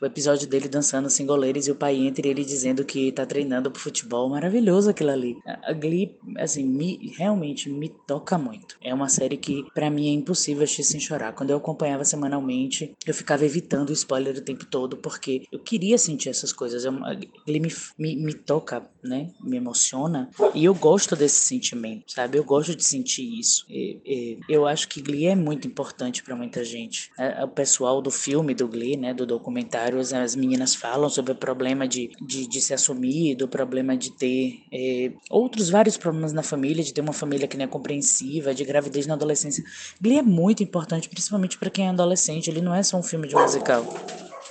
o 0.00 0.06
episódio 0.06 0.48
dele 0.48 0.68
dançando 0.68 1.10
singoleiros 1.10 1.66
e 1.66 1.70
o 1.70 1.74
pai 1.74 1.96
entre 1.96 2.28
ele 2.28 2.44
dizendo 2.44 2.84
que 2.84 3.12
tá 3.12 3.26
treinando 3.26 3.70
pro 3.70 3.80
futebol. 3.80 4.28
Maravilhoso 4.28 4.90
aquilo 4.90 5.10
ali. 5.10 5.36
A 5.44 5.72
Glee, 5.72 6.16
assim, 6.38 6.64
me, 6.64 7.12
realmente 7.16 7.68
me 7.68 7.88
toca 7.88 8.38
muito. 8.38 8.76
É 8.82 8.92
uma 8.94 9.08
série 9.08 9.36
que 9.36 9.64
para 9.74 9.90
mim 9.90 10.08
é 10.08 10.12
impossível 10.12 10.64
assistir 10.64 10.84
sem 10.84 11.00
chorar. 11.00 11.32
Quando 11.32 11.50
eu 11.50 11.56
acompanhava 11.56 12.04
semanalmente, 12.04 12.94
eu 13.06 13.14
ficava 13.14 13.44
evitando 13.44 13.90
o 13.90 13.92
spoiler 13.92 14.36
o 14.36 14.40
tempo 14.40 14.64
todo 14.66 14.96
porque 14.96 15.44
eu 15.50 15.58
queria 15.58 15.98
sentir 15.98 16.28
essas 16.28 16.52
coisas. 16.52 16.84
Eu, 16.84 16.92
a 17.04 17.14
Glee 17.14 17.60
me, 17.60 17.72
me, 17.98 18.16
me 18.16 18.34
toca, 18.34 18.88
né? 19.02 19.30
Me 19.42 19.56
emociona 19.56 20.30
e 20.54 20.64
eu 20.64 20.74
gosto 20.74 21.16
desse 21.16 21.40
sentimento, 21.40 22.12
sabe? 22.12 22.38
Eu 22.38 22.44
gosto 22.44 22.74
de 22.74 22.84
sentir 22.84 23.38
isso. 23.38 23.64
E, 23.68 24.00
e, 24.04 24.38
eu 24.48 24.66
acho 24.66 24.88
que 24.88 25.00
Glee 25.00 25.26
é 25.26 25.34
muito 25.34 25.66
importante 25.66 26.22
para 26.22 26.36
muita 26.36 26.64
gente. 26.64 27.10
É, 27.18 27.44
o 27.44 27.48
pessoal 27.48 28.00
do 28.00 28.10
filme 28.10 28.54
do 28.54 28.68
Glee, 28.68 28.96
né? 28.96 29.12
Do 29.12 29.26
documentário 29.26 29.87
as 29.96 30.36
meninas 30.36 30.74
falam 30.74 31.08
sobre 31.08 31.32
o 31.32 31.34
problema 31.34 31.86
de, 31.86 32.10
de, 32.20 32.46
de 32.46 32.60
se 32.60 32.74
assumir, 32.74 33.34
do 33.34 33.48
problema 33.48 33.96
de 33.96 34.10
ter 34.12 34.60
é, 34.72 35.12
outros 35.30 35.70
vários 35.70 35.96
problemas 35.96 36.32
na 36.32 36.42
família, 36.42 36.82
de 36.82 36.92
ter 36.92 37.00
uma 37.00 37.12
família 37.12 37.46
que 37.46 37.56
não 37.56 37.64
é 37.64 37.68
compreensiva, 37.68 38.54
de 38.54 38.64
gravidez 38.64 39.06
na 39.06 39.14
adolescência. 39.14 39.62
Glee 40.00 40.18
é 40.18 40.22
muito 40.22 40.62
importante, 40.62 41.08
principalmente 41.08 41.58
para 41.58 41.70
quem 41.70 41.86
é 41.86 41.90
adolescente. 41.90 42.50
Ele 42.50 42.60
não 42.60 42.74
é 42.74 42.82
só 42.82 42.96
um 42.96 43.02
filme 43.02 43.28
de 43.28 43.34
musical, 43.34 43.84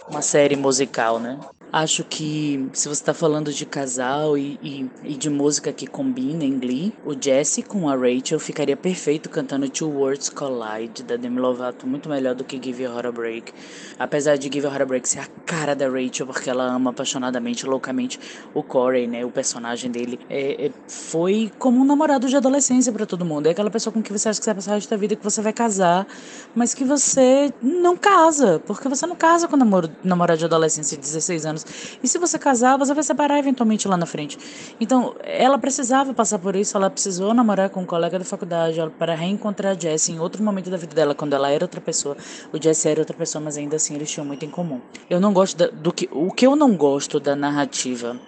uma 0.09 0.21
série 0.21 0.55
musical, 0.55 1.19
né? 1.19 1.39
Acho 1.71 2.03
que 2.05 2.69
se 2.71 2.87
você 2.87 3.01
está 3.01 3.13
falando 3.13 3.51
de 3.51 3.65
casal 3.65 4.37
e, 4.37 4.57
e, 4.63 4.89
e, 5.03 5.13
de 5.15 5.29
música 5.29 5.73
que 5.73 5.85
combina 5.85 6.45
em 6.45 6.57
Glee, 6.57 6.93
o 7.05 7.13
Jesse 7.13 7.61
com 7.61 7.89
a 7.89 7.95
Rachel 7.95 8.39
ficaria 8.39 8.77
perfeito 8.77 9.29
cantando 9.29 9.69
Two 9.69 9.89
Words 9.89 10.29
Collide 10.29 11.03
da 11.03 11.17
Demi 11.17 11.39
Lovato, 11.39 11.85
muito 11.85 12.07
melhor 12.07 12.35
do 12.35 12.45
que 12.45 12.61
Give 12.61 12.83
Your 12.83 12.93
Heart 12.93 13.05
a 13.07 13.11
Break. 13.11 13.53
Apesar 13.99 14.37
de 14.37 14.43
Give 14.43 14.59
Your 14.59 14.71
Heart 14.71 14.81
a 14.81 14.85
Break 14.85 15.09
ser 15.09 15.19
a 15.19 15.27
cara 15.45 15.75
da 15.75 15.89
Rachel, 15.89 16.25
porque 16.25 16.49
ela 16.49 16.63
ama 16.63 16.91
apaixonadamente, 16.91 17.65
loucamente 17.65 18.17
o 18.53 18.63
Corey, 18.63 19.05
né, 19.05 19.25
o 19.25 19.29
personagem 19.29 19.91
dele, 19.91 20.19
é, 20.29 20.67
é, 20.67 20.71
foi 20.87 21.51
como 21.59 21.81
um 21.81 21.85
namorado 21.85 22.29
de 22.29 22.35
adolescência 22.37 22.93
para 22.93 23.05
todo 23.05 23.25
mundo. 23.25 23.47
É 23.47 23.51
aquela 23.51 23.69
pessoa 23.69 23.93
com 23.93 24.01
que 24.01 24.13
você 24.13 24.29
acha 24.29 24.39
que 24.39 24.45
você 24.45 24.51
vai 24.51 24.55
passar 24.55 24.71
o 24.71 24.75
resto 24.75 24.89
da 24.89 24.97
vida, 24.97 25.17
que 25.17 25.23
você 25.23 25.41
vai 25.41 25.51
casar, 25.51 26.07
mas 26.55 26.73
que 26.73 26.85
você 26.85 27.53
não 27.61 27.97
casa, 27.97 28.61
porque 28.65 28.87
você 28.87 29.05
não 29.05 29.17
casa 29.17 29.49
com 29.49 29.57
namoro, 29.57 29.89
namorado 30.01 30.39
de 30.39 30.45
adolescência 30.45 30.95
de 30.95 31.03
16 31.03 31.45
anos 31.45 31.56
anos. 31.63 31.97
E 32.01 32.07
se 32.07 32.17
você 32.17 32.37
casar, 32.37 32.77
você 32.77 32.93
vai 32.93 33.03
separar 33.03 33.39
eventualmente 33.39 33.87
lá 33.87 33.97
na 33.97 34.05
frente. 34.05 34.37
Então, 34.79 35.15
ela 35.23 35.57
precisava 35.57 36.13
passar 36.13 36.39
por 36.39 36.55
isso, 36.55 36.77
ela 36.77 36.89
precisou 36.89 37.33
namorar 37.33 37.69
com 37.69 37.81
um 37.81 37.85
colega 37.85 38.19
da 38.19 38.25
faculdade 38.25 38.77
para 38.97 39.15
reencontrar 39.15 39.75
a 39.75 39.79
Jessie 39.79 40.15
em 40.15 40.19
outro 40.19 40.43
momento 40.43 40.69
da 40.69 40.77
vida 40.77 40.95
dela, 40.95 41.15
quando 41.15 41.33
ela 41.33 41.49
era 41.49 41.63
outra 41.63 41.81
pessoa. 41.81 42.15
O 42.51 42.61
Jesse 42.61 42.87
era 42.87 43.01
outra 43.01 43.15
pessoa, 43.15 43.43
mas 43.43 43.57
ainda 43.57 43.75
assim 43.75 43.95
eles 43.95 44.09
tinham 44.09 44.25
muito 44.25 44.45
em 44.45 44.49
comum. 44.49 44.81
Eu 45.09 45.19
não 45.19 45.33
gosto 45.33 45.57
da, 45.57 45.67
do 45.67 45.91
que. 45.91 46.09
O 46.11 46.31
que 46.31 46.45
eu 46.45 46.55
não 46.55 46.75
gosto 46.75 47.19
da 47.19 47.35
narrativa 47.35 48.19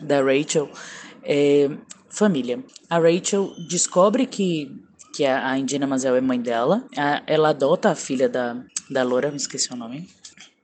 da 0.00 0.22
Rachel 0.22 0.68
é 1.22 1.70
família. 2.08 2.64
A 2.88 2.98
Rachel 2.98 3.52
descobre 3.68 4.26
que 4.26 4.70
que 5.12 5.26
a 5.26 5.58
Indina 5.58 5.86
Mazel 5.86 6.16
é 6.16 6.20
mãe 6.20 6.40
dela. 6.40 6.84
ela 7.26 7.50
adota 7.50 7.90
a 7.90 7.94
filha 7.94 8.28
da, 8.28 8.56
da 8.88 9.02
Laura, 9.02 9.30
me 9.30 9.36
esqueci 9.36 9.72
o 9.72 9.76
nome. 9.76 10.08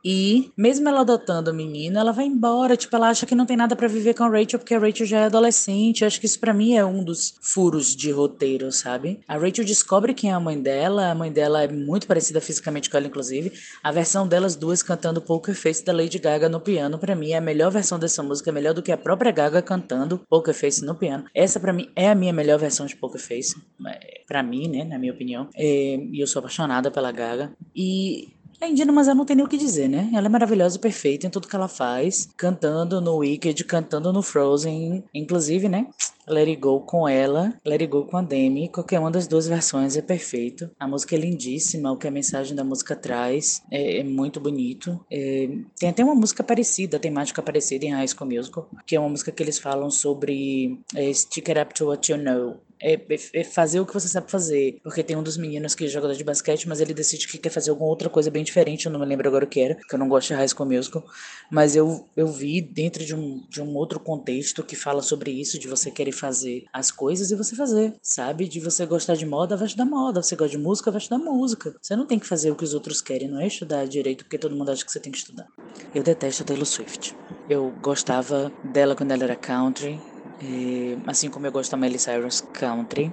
E, 0.08 0.52
mesmo 0.56 0.88
ela 0.88 1.00
adotando 1.00 1.50
a 1.50 1.52
menina, 1.52 1.98
ela 1.98 2.12
vai 2.12 2.26
embora. 2.26 2.76
Tipo, 2.76 2.94
ela 2.94 3.08
acha 3.08 3.26
que 3.26 3.34
não 3.34 3.44
tem 3.44 3.56
nada 3.56 3.74
para 3.74 3.88
viver 3.88 4.14
com 4.14 4.22
a 4.22 4.28
Rachel, 4.28 4.60
porque 4.60 4.72
a 4.72 4.78
Rachel 4.78 5.04
já 5.04 5.18
é 5.18 5.24
adolescente. 5.24 6.02
Eu 6.02 6.06
acho 6.06 6.20
que 6.20 6.26
isso 6.26 6.38
para 6.38 6.54
mim 6.54 6.76
é 6.76 6.84
um 6.84 7.02
dos 7.02 7.34
furos 7.40 7.96
de 7.96 8.12
roteiro, 8.12 8.70
sabe? 8.70 9.18
A 9.26 9.36
Rachel 9.36 9.64
descobre 9.64 10.14
quem 10.14 10.30
é 10.30 10.32
a 10.32 10.38
mãe 10.38 10.62
dela. 10.62 11.10
A 11.10 11.14
mãe 11.14 11.32
dela 11.32 11.64
é 11.64 11.66
muito 11.66 12.06
parecida 12.06 12.40
fisicamente 12.40 12.88
com 12.88 12.96
ela, 12.96 13.08
inclusive. 13.08 13.52
A 13.82 13.90
versão 13.90 14.28
delas 14.28 14.54
duas 14.54 14.80
cantando 14.80 15.20
Poker 15.20 15.56
Face 15.56 15.84
da 15.84 15.92
Lady 15.92 16.20
Gaga 16.20 16.48
no 16.48 16.60
piano, 16.60 17.00
para 17.00 17.16
mim, 17.16 17.32
é 17.32 17.38
a 17.38 17.40
melhor 17.40 17.72
versão 17.72 17.98
dessa 17.98 18.22
música. 18.22 18.52
Melhor 18.52 18.74
do 18.74 18.82
que 18.84 18.92
a 18.92 18.96
própria 18.96 19.32
Gaga 19.32 19.60
cantando 19.60 20.20
Poker 20.30 20.54
Face 20.54 20.84
no 20.84 20.94
piano. 20.94 21.24
Essa, 21.34 21.58
para 21.58 21.72
mim, 21.72 21.90
é 21.96 22.10
a 22.10 22.14
minha 22.14 22.32
melhor 22.32 22.60
versão 22.60 22.86
de 22.86 22.94
Poker 22.94 23.20
Face. 23.20 23.60
É, 23.88 24.20
para 24.24 24.40
mim, 24.40 24.68
né? 24.68 24.84
Na 24.84 25.00
minha 25.00 25.12
opinião. 25.12 25.48
É, 25.56 25.96
e 26.12 26.20
eu 26.20 26.28
sou 26.28 26.38
apaixonada 26.38 26.92
pela 26.92 27.10
Gaga. 27.10 27.52
E 27.74 28.35
Indina, 28.62 28.92
mas 28.92 29.06
ela 29.06 29.14
não 29.14 29.24
tem 29.24 29.36
nem 29.36 29.44
o 29.44 29.48
que 29.48 29.56
dizer, 29.56 29.88
né? 29.88 30.10
Ela 30.14 30.26
é 30.26 30.28
maravilhosa 30.28 30.78
perfeita 30.78 31.26
em 31.26 31.30
tudo 31.30 31.48
que 31.48 31.54
ela 31.54 31.68
faz. 31.68 32.28
Cantando 32.36 33.00
no 33.00 33.16
Wicked, 33.16 33.64
cantando 33.64 34.12
no 34.12 34.22
Frozen. 34.22 35.04
Inclusive, 35.14 35.68
né? 35.68 35.86
Let 36.28 36.48
It 36.48 36.60
Go 36.60 36.80
com 36.80 37.08
ela, 37.08 37.54
Let 37.64 37.82
It 37.82 37.86
Go 37.86 38.04
com 38.04 38.16
a 38.16 38.22
Demi. 38.22 38.68
Qualquer 38.68 38.98
uma 38.98 39.10
das 39.10 39.28
duas 39.28 39.46
versões 39.46 39.96
é 39.96 40.02
perfeito. 40.02 40.68
A 40.78 40.88
música 40.88 41.14
é 41.14 41.18
lindíssima, 41.18 41.92
o 41.92 41.96
que 41.96 42.08
a 42.08 42.10
mensagem 42.10 42.56
da 42.56 42.64
música 42.64 42.96
traz 42.96 43.62
é, 43.70 43.98
é 43.98 44.04
muito 44.04 44.40
bonito. 44.40 44.98
É, 45.10 45.48
tem 45.78 45.88
até 45.88 46.02
uma 46.02 46.14
música 46.14 46.42
parecida, 46.42 46.98
temática 46.98 47.40
parecida 47.40 47.84
em 47.84 47.92
High 47.92 48.08
School 48.08 48.30
Musical, 48.30 48.68
que 48.84 48.96
é 48.96 49.00
uma 49.00 49.08
música 49.08 49.30
que 49.30 49.42
eles 49.42 49.58
falam 49.58 49.90
sobre 49.90 50.80
é, 50.94 51.12
Stick 51.12 51.48
It 51.48 51.60
Up 51.60 51.74
to 51.74 51.86
What 51.86 52.10
You 52.10 52.18
Know 52.18 52.56
é, 52.80 53.00
é, 53.32 53.44
fazer 53.44 53.80
o 53.80 53.86
que 53.86 53.94
você 53.94 54.08
sabe 54.08 54.30
fazer. 54.30 54.78
Porque 54.82 55.02
tem 55.02 55.16
um 55.16 55.22
dos 55.22 55.36
meninos 55.36 55.74
que 55.74 55.84
é 55.84 55.88
jogador 55.88 56.14
de 56.14 56.24
basquete, 56.24 56.68
mas 56.68 56.80
ele 56.80 56.94
decide 56.94 57.26
que 57.28 57.38
quer 57.38 57.50
fazer 57.50 57.70
alguma 57.70 57.88
outra 57.88 58.08
coisa 58.08 58.30
bem 58.30 58.44
diferente. 58.44 58.86
Eu 58.86 58.92
não 58.92 59.00
me 59.00 59.06
lembro 59.06 59.28
agora 59.28 59.44
o 59.44 59.48
que 59.48 59.60
era, 59.60 59.74
que 59.74 59.94
eu 59.94 59.98
não 59.98 60.08
gosto 60.08 60.28
de 60.28 60.34
High 60.34 60.48
School 60.48 60.68
Musical. 60.68 61.04
Mas 61.50 61.76
eu, 61.76 62.06
eu 62.16 62.26
vi 62.28 62.60
dentro 62.60 63.04
de 63.04 63.14
um, 63.14 63.44
de 63.48 63.62
um 63.62 63.74
outro 63.74 63.98
contexto 64.00 64.62
que 64.62 64.76
fala 64.76 65.02
sobre 65.02 65.30
isso, 65.30 65.58
de 65.58 65.68
você 65.68 65.90
querer 65.90 66.12
fazer 66.12 66.64
as 66.72 66.90
coisas 66.90 67.30
e 67.30 67.34
você 67.34 67.54
fazer, 67.54 67.94
sabe? 68.02 68.48
De 68.48 68.60
você 68.60 68.84
gostar 68.86 69.14
de 69.14 69.26
moda, 69.26 69.56
vai 69.56 69.66
estudar 69.66 69.84
moda. 69.84 70.22
Você 70.22 70.36
gosta 70.36 70.56
de 70.56 70.62
música, 70.62 70.90
vai 70.90 71.00
estudar 71.00 71.18
música. 71.18 71.74
Você 71.80 71.96
não 71.96 72.06
tem 72.06 72.18
que 72.18 72.26
fazer 72.26 72.50
o 72.50 72.56
que 72.56 72.64
os 72.64 72.74
outros 72.74 73.00
querem, 73.00 73.28
não 73.28 73.40
é 73.40 73.46
estudar 73.46 73.86
direito 73.86 74.24
porque 74.24 74.38
todo 74.38 74.54
mundo 74.54 74.70
acha 74.70 74.84
que 74.84 74.92
você 74.92 75.00
tem 75.00 75.12
que 75.12 75.18
estudar. 75.18 75.46
Eu 75.94 76.02
detesto 76.02 76.44
Taylor 76.44 76.66
Swift. 76.66 77.14
Eu 77.48 77.72
gostava 77.80 78.52
dela 78.64 78.94
quando 78.96 79.12
ela 79.12 79.24
era 79.24 79.36
country, 79.36 80.00
é, 80.42 80.96
assim 81.06 81.30
como 81.30 81.46
eu 81.46 81.52
gosto 81.52 81.70
da 81.70 81.76
Miley 81.76 81.98
Cyrus 81.98 82.40
Country, 82.52 83.12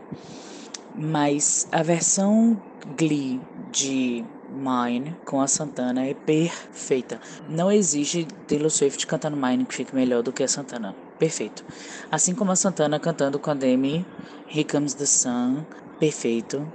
mas 0.95 1.67
a 1.71 1.81
versão 1.81 2.61
Glee 2.97 3.39
de 3.71 4.23
Mine 4.49 5.15
com 5.25 5.41
a 5.41 5.47
Santana 5.47 6.05
é 6.05 6.13
perfeita. 6.13 7.19
Não 7.49 7.71
existe 7.71 8.27
Taylor 8.47 8.69
Swift 8.69 9.07
cantando 9.07 9.35
Mine 9.35 9.65
que 9.65 9.73
fique 9.73 9.95
melhor 9.95 10.21
do 10.21 10.31
que 10.31 10.43
a 10.43 10.47
Santana. 10.47 10.95
Perfeito. 11.17 11.65
Assim 12.11 12.35
como 12.35 12.51
a 12.51 12.55
Santana 12.55 12.99
cantando 12.99 13.39
com 13.39 13.49
a 13.49 13.53
Demi, 13.53 14.05
Here 14.47 14.63
Comes 14.65 14.93
the 14.93 15.05
Sun, 15.05 15.63
perfeito. 15.99 16.67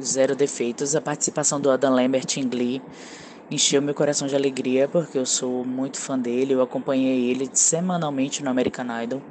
Zero 0.00 0.36
defeitos. 0.36 0.94
A 0.94 1.00
participação 1.00 1.60
do 1.60 1.70
Adam 1.70 1.94
Lambert 1.94 2.26
em 2.36 2.48
Glee 2.48 2.80
encheu 3.50 3.80
meu 3.80 3.94
coração 3.94 4.26
de 4.26 4.34
alegria 4.34 4.88
porque 4.88 5.16
eu 5.16 5.26
sou 5.26 5.64
muito 5.64 5.98
fã 5.98 6.18
dele, 6.18 6.54
eu 6.54 6.62
acompanhei 6.62 7.30
ele 7.30 7.48
semanalmente 7.52 8.42
no 8.42 8.50
American 8.50 8.86
Idol. 9.02 9.22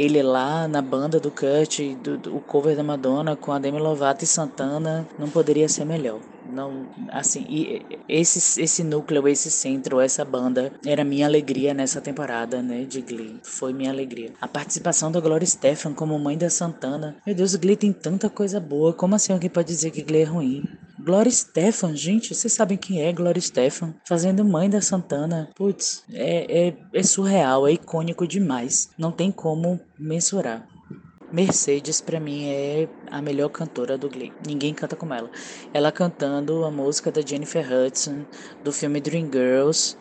Ele 0.00 0.22
lá 0.22 0.66
na 0.66 0.80
banda 0.80 1.20
do 1.20 1.30
Kurt, 1.30 1.80
do, 2.02 2.16
do, 2.16 2.34
o 2.34 2.40
cover 2.40 2.74
da 2.74 2.82
Madonna 2.82 3.36
com 3.36 3.52
a 3.52 3.58
Demi 3.58 3.78
Lovato 3.78 4.24
e 4.24 4.26
Santana, 4.26 5.06
não 5.18 5.28
poderia 5.28 5.68
ser 5.68 5.84
melhor. 5.84 6.20
Não, 6.50 6.86
assim, 7.10 7.44
e 7.46 7.82
esse, 8.08 8.62
esse 8.62 8.82
núcleo, 8.82 9.28
esse 9.28 9.50
centro, 9.50 10.00
essa 10.00 10.24
banda 10.24 10.72
era 10.86 11.04
minha 11.04 11.26
alegria 11.26 11.74
nessa 11.74 12.00
temporada, 12.00 12.62
né, 12.62 12.84
de 12.84 13.02
Glee. 13.02 13.40
Foi 13.42 13.74
minha 13.74 13.90
alegria. 13.90 14.32
A 14.40 14.48
participação 14.48 15.12
da 15.12 15.20
Gloria 15.20 15.46
Stefan 15.46 15.92
como 15.92 16.18
mãe 16.18 16.38
da 16.38 16.48
Santana. 16.48 17.16
Meu 17.26 17.34
Deus, 17.34 17.54
Glee 17.54 17.76
tem 17.76 17.92
tanta 17.92 18.30
coisa 18.30 18.58
boa. 18.58 18.94
Como 18.94 19.14
assim 19.14 19.34
alguém 19.34 19.50
pode 19.50 19.68
dizer 19.68 19.90
que 19.90 20.02
Glee 20.02 20.22
é 20.22 20.24
ruim? 20.24 20.64
Gloria 20.98 21.30
Stefan, 21.30 21.94
gente, 21.94 22.34
vocês 22.34 22.52
sabem 22.52 22.76
quem 22.76 23.02
é 23.02 23.12
Gloria 23.12 23.40
Stefan? 23.40 23.94
Fazendo 24.04 24.44
mãe 24.44 24.68
da 24.68 24.80
Santana. 24.80 25.48
Putz, 25.54 26.04
é, 26.12 26.68
é, 26.68 26.76
é 26.92 27.02
surreal, 27.02 27.66
é 27.66 27.72
icônico 27.72 28.26
demais. 28.26 28.90
Não 28.98 29.12
tem 29.12 29.30
como 29.30 29.80
mensurar. 29.98 30.66
Mercedes 31.32 32.00
para 32.00 32.18
mim 32.18 32.48
é 32.48 32.88
a 33.08 33.22
melhor 33.22 33.50
cantora 33.50 33.96
do 33.96 34.08
Glee. 34.08 34.32
Ninguém 34.44 34.74
canta 34.74 34.96
como 34.96 35.14
ela. 35.14 35.30
Ela 35.72 35.92
cantando 35.92 36.64
a 36.64 36.70
música 36.70 37.12
da 37.12 37.20
Jennifer 37.20 37.64
Hudson 37.64 38.24
do 38.64 38.72
filme 38.72 39.00
Dreamgirls. 39.00 39.96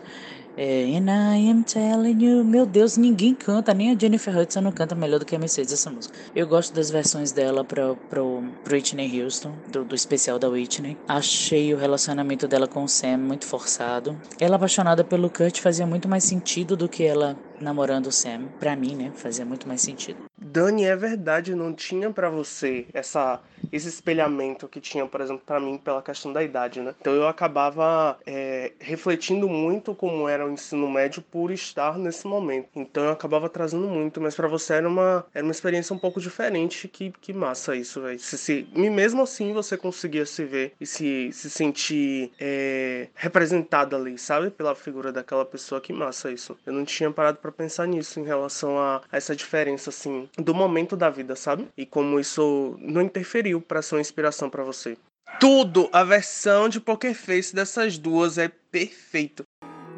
É, 0.57 0.83
And 0.97 1.09
I 1.09 1.49
am 1.49 1.63
telling 1.63 2.21
you, 2.21 2.43
meu 2.43 2.65
Deus, 2.65 2.97
ninguém 2.97 3.33
canta, 3.33 3.73
nem 3.73 3.91
a 3.91 3.97
Jennifer 3.97 4.37
Hudson 4.37 4.59
não 4.59 4.73
canta 4.73 4.93
melhor 4.93 5.19
do 5.19 5.25
que 5.25 5.33
a 5.33 5.39
Mercedes 5.39 5.71
essa 5.71 5.89
música. 5.89 6.13
Eu 6.35 6.47
gosto 6.47 6.73
das 6.73 6.89
versões 6.89 7.31
dela 7.31 7.63
pro, 7.63 7.95
pro, 8.09 8.43
pro 8.63 8.75
Whitney 8.75 9.21
Houston, 9.21 9.53
do, 9.71 9.85
do 9.85 9.95
especial 9.95 10.37
da 10.37 10.49
Whitney. 10.49 10.97
Achei 11.07 11.73
o 11.73 11.77
relacionamento 11.77 12.45
dela 12.45 12.67
com 12.67 12.83
o 12.83 12.89
Sam 12.89 13.19
muito 13.19 13.45
forçado. 13.45 14.19
Ela 14.37 14.57
apaixonada 14.57 15.01
pelo 15.01 15.29
Kurt 15.29 15.59
fazia 15.61 15.85
muito 15.85 16.09
mais 16.09 16.25
sentido 16.25 16.75
do 16.75 16.89
que 16.89 17.03
ela 17.03 17.37
namorando 17.61 18.07
o 18.07 18.11
Sam. 18.11 18.47
Pra 18.59 18.75
mim, 18.75 18.95
né, 18.95 19.11
fazia 19.15 19.45
muito 19.45 19.67
mais 19.67 19.81
sentido. 19.81 20.29
Dani, 20.37 20.85
é 20.85 20.95
verdade, 20.95 21.53
não 21.53 21.73
tinha 21.73 22.09
para 22.09 22.29
você 22.29 22.87
essa 22.93 23.39
esse 23.71 23.87
espelhamento 23.87 24.67
que 24.67 24.79
tinha, 24.79 25.05
por 25.05 25.21
exemplo, 25.21 25.43
para 25.45 25.59
mim 25.59 25.77
pela 25.77 26.01
questão 26.01 26.31
da 26.31 26.43
idade, 26.43 26.81
né? 26.81 26.95
Então 26.99 27.13
eu 27.13 27.27
acabava 27.27 28.17
é, 28.25 28.71
refletindo 28.79 29.47
muito 29.47 29.93
como 29.93 30.27
era 30.27 30.45
o 30.45 30.49
ensino 30.49 30.89
médio 30.89 31.21
por 31.21 31.51
estar 31.51 31.97
nesse 31.97 32.25
momento. 32.25 32.69
Então 32.75 33.03
eu 33.03 33.11
acabava 33.11 33.49
trazendo 33.49 33.87
muito, 33.87 34.21
mas 34.21 34.35
para 34.35 34.47
você 34.47 34.73
era 34.75 34.87
uma 34.87 35.25
era 35.33 35.43
uma 35.43 35.51
experiência 35.51 35.95
um 35.95 35.99
pouco 35.99 36.19
diferente. 36.19 36.87
Que, 36.87 37.11
que 37.21 37.33
massa 37.33 37.75
isso, 37.75 38.01
velho. 38.01 38.19
Se, 38.19 38.37
se, 38.37 38.67
e 38.73 38.89
mesmo 38.89 39.21
assim 39.21 39.53
você 39.53 39.77
conseguia 39.77 40.25
se 40.25 40.45
ver 40.45 40.73
e 40.79 40.85
se, 40.85 41.31
se 41.31 41.49
sentir 41.49 42.31
é, 42.39 43.07
representado 43.13 43.95
ali, 43.95 44.17
sabe? 44.17 44.49
Pela 44.49 44.73
figura 44.73 45.11
daquela 45.11 45.45
pessoa. 45.45 45.81
Que 45.81 45.93
massa 45.93 46.31
isso. 46.31 46.57
Eu 46.65 46.73
não 46.73 46.85
tinha 46.85 47.11
parado 47.11 47.37
para 47.49 47.51
pensar 47.51 47.87
nisso 47.87 48.19
em 48.19 48.23
relação 48.23 48.77
a, 48.77 49.01
essa 49.11 49.35
diferença, 49.35 49.89
assim, 49.89 50.29
do 50.37 50.53
momento 50.53 50.95
da 50.95 51.09
vida, 51.09 51.35
sabe? 51.35 51.67
E 51.75 51.85
como 51.85 52.19
isso 52.19 52.75
não 52.79 53.01
interferiu 53.01 53.59
para 53.59 53.81
ser 53.81 53.95
uma 53.95 54.01
inspiração 54.01 54.49
para 54.49 54.63
você. 54.63 54.97
Tudo! 55.39 55.89
A 55.91 56.03
versão 56.03 56.69
de 56.69 56.79
Poker 56.79 57.15
Face 57.15 57.53
dessas 57.55 57.97
duas 57.97 58.37
é 58.37 58.47
perfeito. 58.47 59.43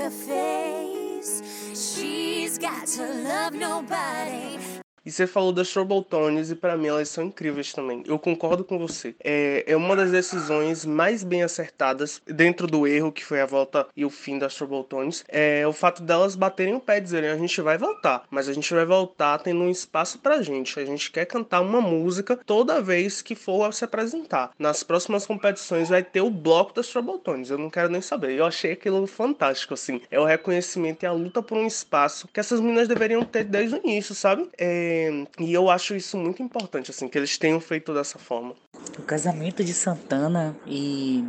poker 0.05 0.11
face. 0.11 1.43
She's 1.75 2.59
got 2.59 2.87
to 2.89 3.07
love 3.07 3.55
nobody. 3.55 4.84
E 5.05 5.11
você 5.11 5.27
falou 5.27 5.53
das 5.53 5.69
Troubletones 5.69 6.51
e 6.51 6.55
para 6.55 6.77
mim 6.77 6.87
elas 6.87 7.11
são 7.11 7.25
incríveis 7.25 7.73
também. 7.73 8.03
Eu 8.07 8.19
concordo 8.19 8.65
com 8.65 8.79
você. 8.79 9.15
É, 9.23 9.65
é 9.67 9.77
uma 9.77 9.95
das 9.95 10.11
decisões 10.11 10.87
mais 10.87 11.23
bem 11.23 11.43
acertadas 11.43 12.23
dentro 12.27 12.67
do 12.67 12.87
erro 12.87 13.13
que 13.13 13.25
foi 13.25 13.41
a 13.43 13.47
volta 13.47 13.87
e 13.95 14.05
o 14.05 14.11
fim 14.11 14.39
das 14.39 14.55
Troubletones. 14.55 15.23
É 15.29 15.67
o 15.67 15.75
fato 15.75 16.03
delas 16.03 16.35
baterem 16.35 16.75
o 16.75 16.81
pé 16.81 16.97
e 16.97 17.01
dizerem 17.03 17.29
a 17.29 17.37
gente 17.37 17.61
vai 17.61 17.77
voltar, 17.77 18.25
mas 18.31 18.49
a 18.49 18.55
gente 18.55 18.73
vai 18.73 18.87
voltar 18.87 19.39
tendo 19.41 19.61
um 19.61 19.71
espaço 19.71 20.19
pra 20.19 20.41
gente. 20.41 20.81
A 20.81 20.87
gente 20.87 21.11
quer 21.11 21.27
cantar 21.27 21.61
uma 21.61 21.83
música 21.83 22.39
toda 22.47 22.81
vez 22.81 23.21
que 23.21 23.35
for 23.35 23.75
se 23.75 23.85
apresentar. 23.85 24.53
Nas 24.59 24.83
próximas 24.83 25.27
competições 25.27 25.91
vai 25.91 26.03
ter 26.03 26.23
o 26.23 26.31
bloco 26.31 26.73
das 26.73 26.89
Troubletones. 26.89 27.51
Eu 27.51 27.59
não 27.59 27.69
quero 27.69 27.91
nem 27.91 28.01
saber. 28.01 28.33
Eu 28.33 28.47
achei 28.47 28.73
aquilo 28.73 29.07
fantástico 29.07 29.75
assim. 29.75 30.01
É 30.11 30.19
o 30.19 30.25
reconhecimento 30.25 31.03
e 31.03 31.07
a 31.07 31.13
luta 31.13 31.43
por 31.43 31.59
um 31.59 31.67
espaço 31.67 32.27
que 32.33 32.41
essas 32.41 32.59
meninas 32.59 32.89
deveriam 32.89 33.23
ter 33.23 33.45
desde 33.45 33.77
o 33.77 33.81
início, 33.85 34.15
sabe? 34.15 34.49
É, 34.57 34.94
e 35.39 35.53
eu 35.53 35.71
acho 35.71 35.95
isso 35.95 36.17
muito 36.17 36.43
importante, 36.43 36.91
assim, 36.91 37.09
que 37.09 37.19
eles 37.19 37.39
tenham 37.39 37.61
feito 37.61 37.93
dessa 37.95 38.19
forma. 38.19 38.55
O 38.99 39.03
casamento 39.03 39.65
de 39.65 39.73
Santana 39.73 40.57
e. 40.67 41.25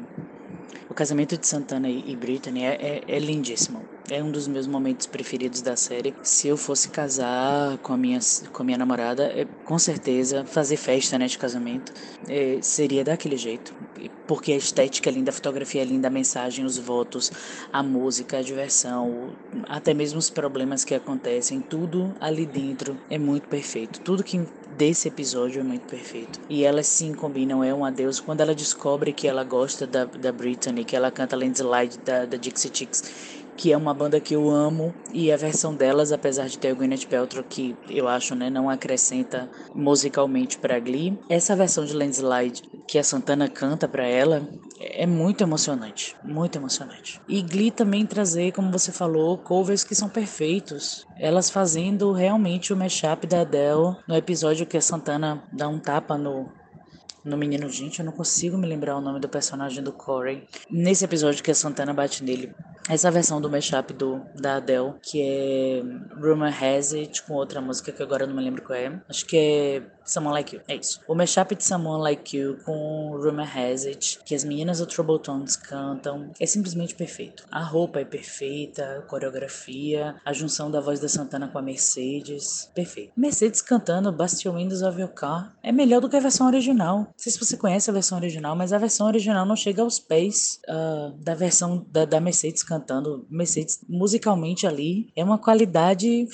O 0.89 0.93
casamento 0.93 1.37
de 1.37 1.47
Santana 1.47 1.89
e 1.89 2.15
Britney 2.15 2.63
é, 2.63 2.75
é, 2.75 3.03
é, 3.07 3.19
lindíssimo. 3.19 3.81
É 4.09 4.21
um 4.21 4.29
dos 4.29 4.47
meus 4.47 4.67
momentos 4.67 5.07
preferidos 5.07 5.61
da 5.61 5.75
série. 5.75 6.13
Se 6.21 6.47
eu 6.47 6.55
fosse 6.55 6.89
casar 6.89 7.77
com 7.79 7.91
a 7.91 7.97
minha, 7.97 8.19
com 8.53 8.61
a 8.61 8.65
minha 8.65 8.77
namorada, 8.77 9.23
é, 9.23 9.45
com 9.63 9.79
certeza 9.79 10.45
fazer 10.45 10.77
festa 10.77 11.17
né, 11.17 11.25
de 11.25 11.37
casamento 11.37 11.91
é, 12.27 12.59
seria 12.61 13.03
daquele 13.03 13.35
jeito. 13.35 13.73
Porque 14.27 14.51
a 14.53 14.57
estética 14.57 15.09
é 15.09 15.13
linda, 15.13 15.31
a 15.31 15.33
fotografia 15.33 15.81
é 15.81 15.85
linda, 15.85 16.07
a 16.07 16.11
mensagem, 16.11 16.65
os 16.65 16.77
votos, 16.77 17.31
a 17.73 17.81
música, 17.81 18.37
a 18.37 18.41
diversão, 18.41 19.33
até 19.67 19.93
mesmo 19.93 20.19
os 20.19 20.29
problemas 20.29 20.83
que 20.83 20.93
acontecem, 20.93 21.59
tudo 21.59 22.13
ali 22.19 22.45
dentro 22.45 22.97
é 23.09 23.17
muito 23.17 23.47
perfeito. 23.47 23.99
Tudo 24.01 24.23
que 24.23 24.45
desse 24.77 25.07
episódio 25.07 25.61
é 25.61 25.63
muito 25.63 25.87
perfeito. 25.87 26.39
E 26.49 26.63
elas 26.63 26.87
sim 26.87 27.13
combinam, 27.13 27.63
é 27.63 27.73
um 27.73 27.85
adeus. 27.85 28.19
Quando 28.19 28.41
ela 28.41 28.53
descobre 28.53 29.13
que 29.13 29.27
ela 29.27 29.43
gosta 29.43 29.87
da, 29.87 30.05
da 30.05 30.31
Britney, 30.31 30.83
que 30.83 30.95
ela 30.95 31.11
canta 31.11 31.35
Landslide 31.35 31.97
da, 31.99 32.25
da 32.25 32.37
Dixie 32.37 32.71
Chicks, 32.73 33.03
que 33.55 33.71
é 33.71 33.77
uma 33.77 33.93
banda 33.93 34.19
que 34.19 34.35
eu 34.35 34.49
amo 34.49 34.93
e 35.13 35.31
a 35.31 35.37
versão 35.37 35.73
delas, 35.73 36.11
apesar 36.11 36.47
de 36.47 36.57
ter 36.57 36.71
o 36.71 36.75
Gwyneth 36.75 37.07
Paltrow 37.09 37.43
que 37.43 37.75
eu 37.89 38.07
acho, 38.07 38.35
né, 38.35 38.49
não 38.49 38.69
acrescenta 38.69 39.49
musicalmente 39.73 40.57
para 40.57 40.79
Glee, 40.79 41.17
essa 41.29 41.55
versão 41.55 41.85
de 41.85 41.93
Landslide 41.93 42.63
que 42.87 42.99
a 42.99 43.03
Santana 43.03 43.47
canta 43.47 43.87
para 43.87 44.05
ela 44.05 44.47
é 44.79 45.05
muito 45.05 45.41
emocionante, 45.41 46.15
muito 46.23 46.57
emocionante. 46.57 47.21
E 47.27 47.41
Glee 47.41 47.71
também 47.71 48.05
trazer, 48.05 48.51
como 48.51 48.71
você 48.71 48.91
falou, 48.91 49.37
covers 49.37 49.83
que 49.83 49.95
são 49.95 50.09
perfeitos. 50.09 51.05
Elas 51.17 51.49
fazendo 51.49 52.11
realmente 52.11 52.73
o 52.73 52.77
mashup 52.77 53.25
da 53.25 53.41
Adele 53.41 53.95
no 54.07 54.15
episódio 54.15 54.65
que 54.65 54.77
a 54.77 54.81
Santana 54.81 55.43
dá 55.51 55.67
um 55.67 55.79
tapa 55.79 56.17
no 56.17 56.49
no 57.25 57.35
menino, 57.35 57.67
gente, 57.67 57.99
eu 57.99 58.05
não 58.05 58.11
consigo 58.11 58.55
me 58.55 58.67
lembrar 58.67 58.95
o 58.95 59.01
nome 59.01 59.19
do 59.19 59.27
personagem 59.27 59.83
do 59.83 59.91
Corey. 59.91 60.47
Nesse 60.69 61.03
episódio 61.03 61.43
que 61.43 61.49
a 61.49 61.55
Santana 61.55 61.91
bate 61.91 62.23
nele, 62.23 62.53
essa 62.87 63.09
versão 63.09 63.41
do 63.41 63.49
mashup 63.49 63.93
do, 63.93 64.21
da 64.35 64.57
Adele, 64.57 64.93
que 65.01 65.21
é 65.21 65.81
Rumor 66.15 66.53
Has 66.63 66.93
It, 66.93 67.23
com 67.23 67.33
outra 67.33 67.59
música 67.59 67.91
que 67.91 68.03
agora 68.03 68.23
eu 68.23 68.27
não 68.27 68.35
me 68.35 68.43
lembro 68.43 68.61
qual 68.61 68.77
é. 68.77 69.01
Acho 69.09 69.25
que 69.25 69.35
é 69.35 69.94
Someone 70.05 70.33
Like 70.33 70.55
You. 70.55 70.61
É 70.67 70.75
isso. 70.75 71.01
O 71.07 71.15
mashup 71.15 71.55
de 71.55 71.63
Someone 71.63 72.01
Like 72.01 72.37
You 72.37 72.57
com 72.63 73.17
Rumor 73.17 73.47
Has 73.57 73.85
It, 73.85 74.19
que 74.23 74.35
as 74.35 74.43
meninas 74.43 74.79
do 74.79 74.85
Trouble 74.85 75.19
Tones 75.19 75.55
cantam, 75.55 76.31
é 76.39 76.45
simplesmente 76.45 76.95
perfeito. 76.95 77.43
A 77.51 77.63
roupa 77.63 77.99
é 77.99 78.05
perfeita, 78.05 78.99
a 78.99 79.01
coreografia, 79.01 80.15
a 80.23 80.31
junção 80.31 80.69
da 80.69 80.79
voz 80.79 80.99
da 80.99 81.09
Santana 81.09 81.47
com 81.47 81.57
a 81.57 81.61
Mercedes, 81.61 82.69
perfeito. 82.73 83.11
Mercedes 83.17 83.61
cantando 83.61 84.11
Bust 84.11 84.45
Your 84.45 84.55
Windows 84.55 84.81
of 84.81 84.99
Your 84.99 85.09
Car 85.09 85.55
é 85.63 85.71
melhor 85.71 85.99
do 85.99 86.09
que 86.09 86.15
a 86.15 86.19
versão 86.19 86.47
original. 86.47 86.97
Não 86.99 87.07
sei 87.17 87.31
se 87.31 87.39
você 87.39 87.57
conhece 87.57 87.89
a 87.89 87.93
versão 87.93 88.17
original, 88.17 88.55
mas 88.55 88.71
a 88.71 88.77
versão 88.77 89.07
original 89.07 89.45
não 89.45 89.55
chega 89.55 89.81
aos 89.81 89.99
pés 89.99 90.59
uh, 90.69 91.11
da 91.23 91.33
versão 91.33 91.85
da, 91.89 92.05
da 92.05 92.19
Mercedes 92.19 92.63
cantando. 92.63 93.25
Mercedes, 93.29 93.79
musicalmente 93.87 94.67
ali, 94.67 95.09
é 95.15 95.23
uma 95.23 95.37
qualidade 95.37 96.27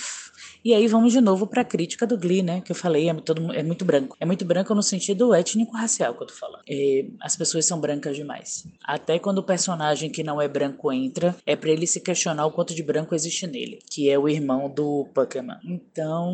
e 0.64 0.74
aí 0.74 0.88
vamos 0.88 1.12
de 1.12 1.22
novo 1.22 1.48
para 1.48 1.62
a 1.62 1.66
crítica 1.66 2.06
do 2.06 2.18
Glee, 2.18 2.42
né? 2.42 2.62
Que 2.62 2.72
eu 2.72 2.76
falei, 2.76 3.10
é, 3.10 3.14
todo, 3.14 3.52
é 3.54 3.64
muito 3.64 3.84
branco. 3.84 4.16
É 4.20 4.26
muito 4.26 4.46
branco 4.46 4.74
no 4.76 4.84
sentido 4.84 5.34
étnico-racial 5.34 6.14
que 6.14 6.24
eu 6.24 6.28
tô 6.28 6.34
falando. 6.34 6.64
E 6.68 7.12
as 7.20 7.36
pessoas 7.36 7.66
são 7.66 7.80
brancas 7.80 8.16
demais. 8.16 8.66
Até 8.84 9.18
quando 9.20 9.40
o 9.40 9.44
personagem 9.44 10.10
que 10.10 10.24
não 10.24 10.42
é 10.42 10.48
branco 10.48 10.92
entra, 10.92 11.36
é 11.46 11.56
para 11.56 11.70
ele 11.70 11.88
se 11.88 12.00
questionar 12.00 12.46
o 12.46 12.52
quanto 12.52 12.76
de 12.76 12.84
branco 12.84 13.16
existe 13.16 13.48
nele, 13.48 13.80
que 13.90 14.10
é 14.10 14.18
o 14.18 14.30
irmão 14.30 14.70
do 14.70 15.08
Puckerman. 15.14 15.58
Então, 15.64 16.34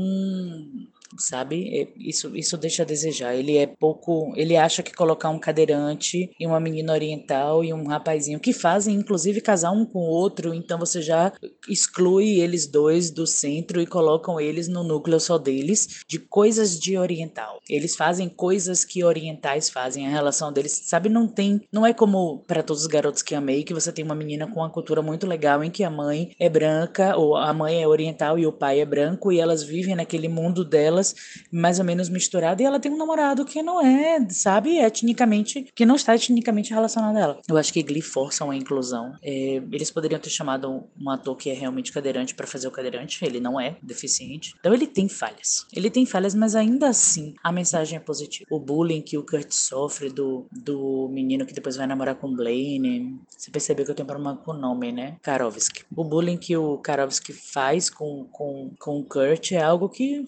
sabe? 1.17 1.81
É, 1.81 1.87
isso, 1.97 2.35
isso 2.35 2.57
deixa 2.57 2.83
a 2.83 2.85
desejar. 2.85 3.35
Ele 3.35 3.57
é 3.57 3.67
pouco. 3.67 4.33
Ele 4.35 4.55
acha 4.55 4.83
que 4.83 4.93
colocar 4.93 5.29
um 5.29 5.39
cadeirante 5.39 6.31
e 6.39 6.45
uma 6.45 6.59
menina 6.59 6.93
oriental 6.93 7.63
e 7.63 7.73
um 7.73 7.87
rapazinho 7.87 8.39
que 8.39 8.53
fazem, 8.53 8.95
inclusive, 8.95 9.41
casar 9.41 9.71
um 9.71 9.85
com 9.85 9.99
o 9.99 10.09
outro, 10.09 10.53
então 10.53 10.77
você 10.77 11.01
já 11.01 11.31
exclui 11.67 12.39
eles 12.39 12.67
dois 12.67 13.11
do 13.11 13.25
centro 13.25 13.81
e 13.81 13.87
colocam 13.87 14.39
eles 14.39 14.67
no 14.67 14.83
núcleo 14.83 15.19
só 15.19 15.37
deles, 15.37 16.03
de 16.07 16.19
coisas 16.19 16.79
de 16.79 16.97
oriental. 16.97 17.59
Eles 17.69 17.95
fazem 17.95 18.27
coisas 18.27 18.83
que 18.83 19.03
orientais 19.03 19.69
fazem, 19.69 20.07
a 20.07 20.09
relação 20.09 20.51
deles, 20.51 20.81
sabe? 20.85 21.09
Não 21.09 21.27
tem. 21.27 21.61
Não 21.71 21.85
é 21.85 21.93
como 21.93 22.39
para 22.47 22.63
todos 22.63 22.81
os 22.81 22.87
garotos 22.87 23.21
que 23.21 23.35
amei, 23.35 23.63
que 23.63 23.73
você 23.73 23.91
tem 23.91 24.03
uma 24.03 24.15
menina 24.15 24.47
com 24.47 24.59
uma 24.59 24.69
cultura 24.69 25.01
muito 25.01 25.27
legal 25.27 25.63
em 25.63 25.71
que 25.71 25.83
a 25.83 25.89
mãe 25.89 26.35
é 26.39 26.49
branca, 26.49 27.15
ou 27.15 27.35
a 27.35 27.53
mãe 27.53 27.81
é 27.81 27.87
oriental 27.87 28.37
e 28.39 28.47
o 28.47 28.51
pai 28.51 28.79
é 28.79 28.85
branco, 28.85 29.31
e 29.31 29.39
elas 29.39 29.63
vivem 29.63 29.95
naquele 29.95 30.27
mundo 30.27 30.63
delas 30.63 30.96
delas 30.97 31.15
mais 31.51 31.79
ou 31.79 31.85
menos 31.85 32.09
misturada 32.09 32.61
e 32.61 32.65
ela 32.65 32.79
tem 32.79 32.91
um 32.91 32.97
namorado 32.97 33.45
que 33.45 33.61
não 33.61 33.85
é, 33.85 34.27
sabe, 34.29 34.77
etnicamente, 34.79 35.67
que 35.75 35.85
não 35.85 35.95
está 35.95 36.15
etnicamente 36.15 36.73
relacionado 36.73 37.15
a 37.15 37.19
ela. 37.19 37.39
Eu 37.47 37.57
acho 37.57 37.71
que 37.71 37.83
Glee 37.83 38.01
força 38.01 38.43
uma 38.43 38.55
inclusão. 38.55 39.13
É, 39.21 39.61
eles 39.71 39.91
poderiam 39.91 40.19
ter 40.19 40.29
chamado 40.29 40.83
um 40.99 41.09
ator 41.09 41.35
que 41.35 41.49
é 41.49 41.53
realmente 41.53 41.91
cadeirante 41.91 42.33
para 42.33 42.47
fazer 42.47 42.67
o 42.67 42.71
cadeirante, 42.71 43.23
ele 43.23 43.39
não 43.39 43.59
é 43.59 43.77
deficiente. 43.81 44.53
Então 44.59 44.73
ele 44.73 44.87
tem 44.87 45.07
falhas. 45.07 45.65
Ele 45.73 45.89
tem 45.89 46.05
falhas, 46.05 46.33
mas 46.33 46.55
ainda 46.55 46.87
assim 46.87 47.35
a 47.43 47.51
mensagem 47.51 47.97
é 47.97 47.99
positiva. 47.99 48.47
O 48.49 48.59
bullying 48.59 49.01
que 49.01 49.17
o 49.17 49.23
Kurt 49.23 49.51
sofre 49.51 50.09
do, 50.09 50.45
do 50.51 51.07
menino 51.11 51.45
que 51.45 51.53
depois 51.53 51.75
vai 51.75 51.87
namorar 51.87 52.15
com 52.15 52.33
Blaine. 52.33 53.19
Você 53.29 53.51
percebeu 53.51 53.85
que 53.85 53.91
eu 53.91 53.95
tenho 53.95 54.07
problema 54.07 54.37
com 54.37 54.51
o 54.51 54.57
nome, 54.57 54.91
né? 54.91 55.17
Karovski. 55.21 55.83
O 55.95 56.03
bullying 56.03 56.37
que 56.37 56.55
o 56.55 56.77
Karovski 56.77 57.33
faz 57.33 57.89
com, 57.89 58.25
com, 58.31 58.71
com 58.79 58.99
o 58.99 59.03
Kurt 59.03 59.51
é 59.51 59.61
algo 59.61 59.89
que, 59.89 60.25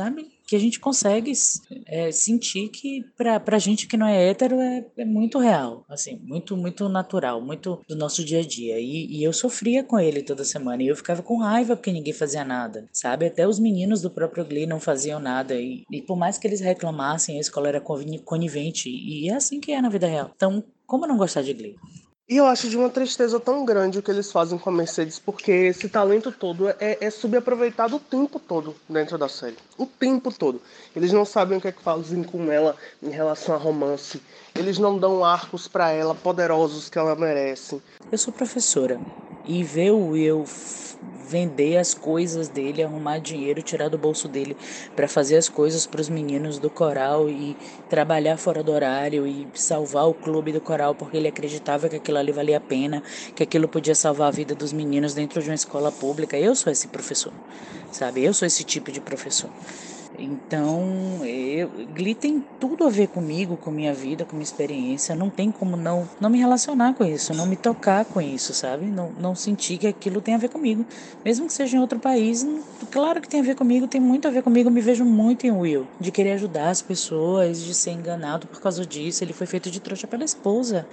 sabe? 0.00 0.40
que 0.50 0.56
a 0.56 0.58
gente 0.58 0.80
consegue 0.80 1.32
é, 1.86 2.10
sentir 2.10 2.70
que 2.70 3.04
pra, 3.16 3.38
pra 3.38 3.56
gente 3.56 3.86
que 3.86 3.96
não 3.96 4.04
é 4.04 4.30
hétero 4.30 4.60
é, 4.60 4.84
é, 4.96 5.04
muito 5.04 5.38
real, 5.38 5.84
assim, 5.88 6.18
muito, 6.24 6.56
muito 6.56 6.88
natural, 6.88 7.40
muito 7.40 7.80
do 7.88 7.94
nosso 7.94 8.24
dia 8.24 8.40
a 8.40 8.42
dia. 8.42 8.80
E, 8.80 9.06
e, 9.06 9.22
eu 9.22 9.32
sofria 9.32 9.84
com 9.84 9.96
ele 9.96 10.24
toda 10.24 10.44
semana 10.44 10.82
e 10.82 10.88
eu 10.88 10.96
ficava 10.96 11.22
com 11.22 11.38
raiva 11.38 11.76
porque 11.76 11.92
ninguém 11.92 12.12
fazia 12.12 12.44
nada, 12.44 12.88
sabe? 12.92 13.26
Até 13.26 13.46
os 13.46 13.60
meninos 13.60 14.02
do 14.02 14.10
próprio 14.10 14.44
Glee 14.44 14.66
não 14.66 14.80
faziam 14.80 15.20
nada 15.20 15.54
e, 15.54 15.84
e 15.88 16.02
por 16.02 16.16
mais 16.16 16.36
que 16.36 16.48
eles 16.48 16.60
reclamassem, 16.60 17.36
a 17.36 17.40
escola 17.40 17.68
era 17.68 17.80
conivente 17.80 18.90
e 18.90 19.28
é 19.28 19.34
assim 19.36 19.60
que 19.60 19.70
é 19.70 19.80
na 19.80 19.88
vida 19.88 20.08
real. 20.08 20.32
Então, 20.34 20.64
como 20.84 21.06
não 21.06 21.16
gostar 21.16 21.42
de 21.42 21.54
Glee? 21.54 21.76
E 22.30 22.36
eu 22.36 22.46
acho 22.46 22.70
de 22.70 22.76
uma 22.76 22.88
tristeza 22.88 23.40
tão 23.40 23.64
grande 23.64 23.98
o 23.98 24.02
que 24.02 24.08
eles 24.08 24.30
fazem 24.30 24.56
com 24.56 24.70
a 24.70 24.72
Mercedes, 24.72 25.18
porque 25.18 25.50
esse 25.50 25.88
talento 25.88 26.30
todo 26.30 26.68
é, 26.68 26.76
é 27.00 27.10
subaproveitado 27.10 27.96
o 27.96 27.98
tempo 27.98 28.38
todo 28.38 28.72
dentro 28.88 29.18
da 29.18 29.28
série. 29.28 29.56
O 29.76 29.84
tempo 29.84 30.32
todo. 30.32 30.62
Eles 30.94 31.12
não 31.12 31.24
sabem 31.24 31.58
o 31.58 31.60
que 31.60 31.66
é 31.66 31.72
que 31.72 31.82
fazem 31.82 32.22
com 32.22 32.52
ela 32.52 32.76
em 33.02 33.10
relação 33.10 33.52
a 33.52 33.58
romance. 33.58 34.22
Eles 34.54 34.78
não 34.78 34.96
dão 34.96 35.24
arcos 35.24 35.66
para 35.66 35.90
ela 35.90 36.14
poderosos 36.14 36.88
que 36.88 37.00
ela 37.00 37.16
merece. 37.16 37.82
Eu 38.12 38.16
sou 38.16 38.32
professora 38.32 39.00
e 39.44 39.62
ver 39.62 39.90
o 39.90 40.08
Will 40.08 40.44
vender 41.30 41.76
as 41.78 41.94
coisas 41.94 42.48
dele, 42.48 42.82
arrumar 42.82 43.18
dinheiro, 43.18 43.62
tirar 43.62 43.88
do 43.88 43.96
bolso 43.96 44.28
dele 44.28 44.56
para 44.94 45.08
fazer 45.08 45.36
as 45.36 45.48
coisas 45.48 45.86
para 45.86 46.00
os 46.00 46.08
meninos 46.08 46.58
do 46.58 46.68
coral 46.68 47.28
e 47.30 47.56
trabalhar 47.88 48.36
fora 48.36 48.62
do 48.62 48.72
horário 48.72 49.26
e 49.26 49.48
salvar 49.54 50.06
o 50.06 50.14
clube 50.14 50.52
do 50.52 50.60
coral 50.60 50.94
porque 50.94 51.16
ele 51.16 51.28
acreditava 51.28 51.88
que 51.88 51.96
aquilo 51.96 52.18
ali 52.18 52.32
valia 52.32 52.58
a 52.58 52.60
pena, 52.60 53.02
que 53.34 53.42
aquilo 53.42 53.68
podia 53.68 53.94
salvar 53.94 54.28
a 54.28 54.30
vida 54.30 54.54
dos 54.54 54.72
meninos 54.72 55.14
dentro 55.14 55.42
de 55.42 55.48
uma 55.48 55.54
escola 55.54 55.90
pública. 55.90 56.36
Eu 56.36 56.54
sou 56.54 56.72
esse 56.72 56.88
professor, 56.88 57.32
sabe? 57.90 58.24
Eu 58.24 58.34
sou 58.34 58.46
esse 58.46 58.64
tipo 58.64 58.92
de 58.92 59.00
professor. 59.00 59.50
Então, 60.20 61.24
eu, 61.24 61.70
Glee 61.94 62.14
tem 62.14 62.44
tudo 62.60 62.86
a 62.86 62.90
ver 62.90 63.08
comigo, 63.08 63.56
com 63.56 63.70
minha 63.70 63.94
vida, 63.94 64.24
com 64.24 64.36
minha 64.36 64.44
experiência. 64.44 65.14
Não 65.14 65.30
tem 65.30 65.50
como 65.50 65.76
não, 65.76 66.08
não 66.20 66.28
me 66.28 66.38
relacionar 66.38 66.94
com 66.94 67.04
isso, 67.04 67.32
não 67.32 67.46
me 67.46 67.56
tocar 67.56 68.04
com 68.04 68.20
isso, 68.20 68.52
sabe? 68.52 68.86
Não, 68.86 69.10
não 69.18 69.34
sentir 69.34 69.78
que 69.78 69.86
aquilo 69.86 70.20
tem 70.20 70.34
a 70.34 70.38
ver 70.38 70.48
comigo. 70.48 70.84
Mesmo 71.24 71.46
que 71.46 71.54
seja 71.54 71.76
em 71.76 71.80
outro 71.80 71.98
país, 71.98 72.46
claro 72.90 73.20
que 73.20 73.28
tem 73.28 73.40
a 73.40 73.44
ver 73.44 73.54
comigo, 73.54 73.88
tem 73.88 74.00
muito 74.00 74.28
a 74.28 74.30
ver 74.30 74.42
comigo. 74.42 74.70
Me 74.70 74.80
vejo 74.80 75.04
muito 75.04 75.46
em 75.46 75.50
Will, 75.50 75.86
de 75.98 76.10
querer 76.10 76.32
ajudar 76.32 76.70
as 76.70 76.82
pessoas, 76.82 77.62
de 77.62 77.74
ser 77.74 77.92
enganado 77.92 78.46
por 78.46 78.60
causa 78.60 78.84
disso. 78.84 79.24
Ele 79.24 79.32
foi 79.32 79.46
feito 79.46 79.70
de 79.70 79.80
trouxa 79.80 80.06
pela 80.06 80.24
esposa 80.24 80.86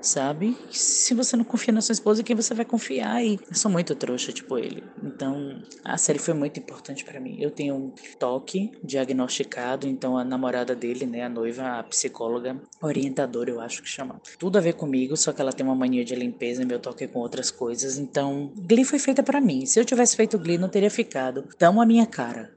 sabe? 0.00 0.56
Se 0.70 1.14
você 1.14 1.36
não 1.36 1.44
confia 1.44 1.72
na 1.72 1.80
sua 1.80 1.92
esposa, 1.92 2.22
quem 2.22 2.36
você 2.36 2.54
vai 2.54 2.64
confiar? 2.64 3.24
E 3.24 3.38
eu 3.48 3.54
sou 3.54 3.70
muito 3.70 3.94
trouxa, 3.94 4.32
tipo 4.32 4.58
ele. 4.58 4.82
Então, 5.02 5.62
a 5.84 5.96
série 5.96 6.18
foi 6.18 6.34
muito 6.34 6.58
importante 6.58 7.04
para 7.04 7.20
mim. 7.20 7.36
Eu 7.40 7.50
tenho 7.50 7.74
um 7.74 7.92
toque 8.18 8.72
diagnosticado, 8.82 9.86
então 9.86 10.16
a 10.16 10.24
namorada 10.24 10.74
dele, 10.74 11.06
né, 11.06 11.24
a 11.24 11.28
noiva, 11.28 11.78
a 11.78 11.82
psicóloga, 11.82 12.60
orientadora, 12.80 13.50
eu 13.50 13.60
acho 13.60 13.82
que 13.82 13.88
chama. 13.88 14.20
Tudo 14.38 14.58
a 14.58 14.60
ver 14.60 14.74
comigo, 14.74 15.16
só 15.16 15.32
que 15.32 15.40
ela 15.40 15.52
tem 15.52 15.64
uma 15.64 15.74
mania 15.74 16.04
de 16.04 16.14
limpeza, 16.14 16.64
meu 16.64 16.78
toque 16.78 17.04
é 17.04 17.06
com 17.06 17.20
outras 17.20 17.50
coisas. 17.50 17.98
Então, 17.98 18.52
Glee 18.56 18.84
foi 18.84 18.98
feita 18.98 19.22
para 19.22 19.40
mim. 19.40 19.66
Se 19.66 19.78
eu 19.78 19.84
tivesse 19.84 20.16
feito 20.16 20.38
Glee, 20.38 20.58
não 20.58 20.68
teria 20.68 20.90
ficado 20.90 21.44
tão 21.58 21.80
a 21.80 21.86
minha 21.86 22.06
cara. 22.06 22.54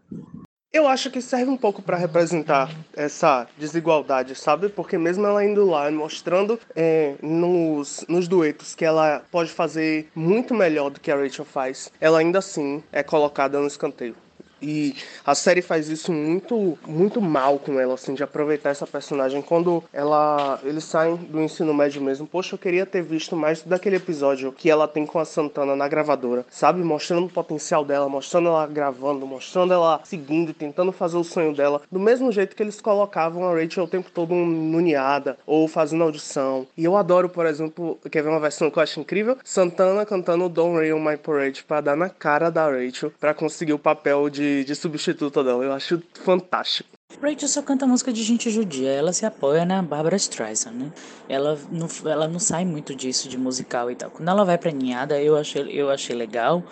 Eu 0.71 0.87
acho 0.87 1.09
que 1.09 1.19
serve 1.19 1.49
um 1.49 1.57
pouco 1.57 1.81
para 1.81 1.97
representar 1.97 2.69
essa 2.95 3.47
desigualdade, 3.57 4.35
sabe? 4.35 4.69
Porque 4.69 4.99
mesmo 4.99 5.25
ela 5.25 5.43
indo 5.43 5.65
lá 5.65 5.89
mostrando 5.89 6.59
é, 6.75 7.15
nos, 7.23 8.05
nos 8.07 8.27
duetos 8.27 8.75
que 8.75 8.85
ela 8.85 9.23
pode 9.31 9.49
fazer 9.49 10.11
muito 10.13 10.53
melhor 10.53 10.91
do 10.91 10.99
que 10.99 11.09
a 11.09 11.15
Rachel 11.15 11.43
faz, 11.43 11.91
ela 11.99 12.19
ainda 12.19 12.37
assim 12.37 12.83
é 12.91 13.01
colocada 13.01 13.59
no 13.59 13.65
escanteio. 13.65 14.15
E 14.61 14.95
a 15.25 15.35
série 15.35 15.61
faz 15.61 15.89
isso 15.89 16.11
muito 16.11 16.77
muito 16.87 17.21
mal 17.21 17.59
com 17.59 17.79
ela, 17.79 17.93
assim, 17.93 18.13
de 18.13 18.23
aproveitar 18.23 18.69
essa 18.69 18.85
personagem. 18.85 19.41
Quando 19.41 19.83
ela 19.93 20.59
eles 20.63 20.83
saem 20.83 21.15
do 21.15 21.41
ensino 21.41 21.73
médio 21.73 22.01
mesmo, 22.01 22.27
poxa, 22.27 22.55
eu 22.55 22.59
queria 22.59 22.85
ter 22.85 23.01
visto 23.01 23.35
mais 23.35 23.61
daquele 23.61 23.95
episódio 23.97 24.51
que 24.51 24.69
ela 24.69 24.87
tem 24.87 25.05
com 25.05 25.19
a 25.19 25.25
Santana 25.25 25.75
na 25.75 25.87
gravadora, 25.87 26.45
sabe? 26.49 26.81
Mostrando 26.81 27.25
o 27.25 27.29
potencial 27.29 27.85
dela, 27.85 28.09
mostrando 28.09 28.49
ela 28.49 28.67
gravando, 28.67 29.25
mostrando 29.25 29.73
ela 29.73 30.01
seguindo, 30.03 30.53
tentando 30.53 30.91
fazer 30.91 31.17
o 31.17 31.23
sonho 31.23 31.53
dela. 31.53 31.81
Do 31.91 31.99
mesmo 31.99 32.31
jeito 32.31 32.55
que 32.55 32.63
eles 32.63 32.81
colocavam 32.81 33.47
a 33.47 33.53
Rachel 33.53 33.85
o 33.85 33.87
tempo 33.87 34.09
todo 34.13 34.33
nuniada 34.33 35.37
ou 35.45 35.67
fazendo 35.67 36.03
audição. 36.03 36.67
E 36.77 36.83
eu 36.83 36.95
adoro, 36.95 37.29
por 37.29 37.45
exemplo, 37.45 37.97
quer 38.11 38.23
ver 38.23 38.29
uma 38.29 38.39
versão 38.39 38.69
que 38.69 38.77
eu 38.77 38.83
acho 38.83 38.99
incrível? 38.99 39.37
Santana 39.43 40.05
cantando 40.05 40.49
Don't 40.49 40.77
Rain 40.77 40.93
on 40.93 40.99
My 40.99 41.17
Parade 41.17 41.63
pra 41.63 41.81
dar 41.81 41.95
na 41.95 42.09
cara 42.09 42.49
da 42.49 42.69
Rachel 42.69 43.11
para 43.19 43.33
conseguir 43.33 43.73
o 43.73 43.79
papel 43.79 44.29
de 44.29 44.48
de, 44.65 44.75
substituta 44.75 45.43
dela. 45.43 45.63
Eu 45.63 45.73
acho 45.73 46.01
fantástico. 46.23 46.89
Rachel 47.21 47.47
só 47.47 47.61
canta 47.61 47.87
música 47.87 48.13
de 48.13 48.23
gente 48.23 48.49
judia, 48.51 48.91
ela 48.91 49.11
se 49.11 49.25
apoia 49.25 49.65
na 49.65 49.81
Barbara 49.81 50.15
Streisand, 50.15 50.71
né? 50.71 50.91
Ela 51.27 51.59
não, 51.71 51.87
ela 52.05 52.27
não 52.27 52.39
sai 52.39 52.63
muito 52.63 52.95
disso 52.95 53.27
de 53.27 53.37
musical 53.37 53.89
e 53.89 53.95
tal. 53.95 54.11
Quando 54.11 54.29
ela 54.29 54.45
vai 54.45 54.57
pra 54.57 54.71
Ninhada, 54.71 55.19
eu 55.19 55.35
achei, 55.35 55.67
eu 55.69 55.89
achei 55.89 56.15
legal, 56.15 56.63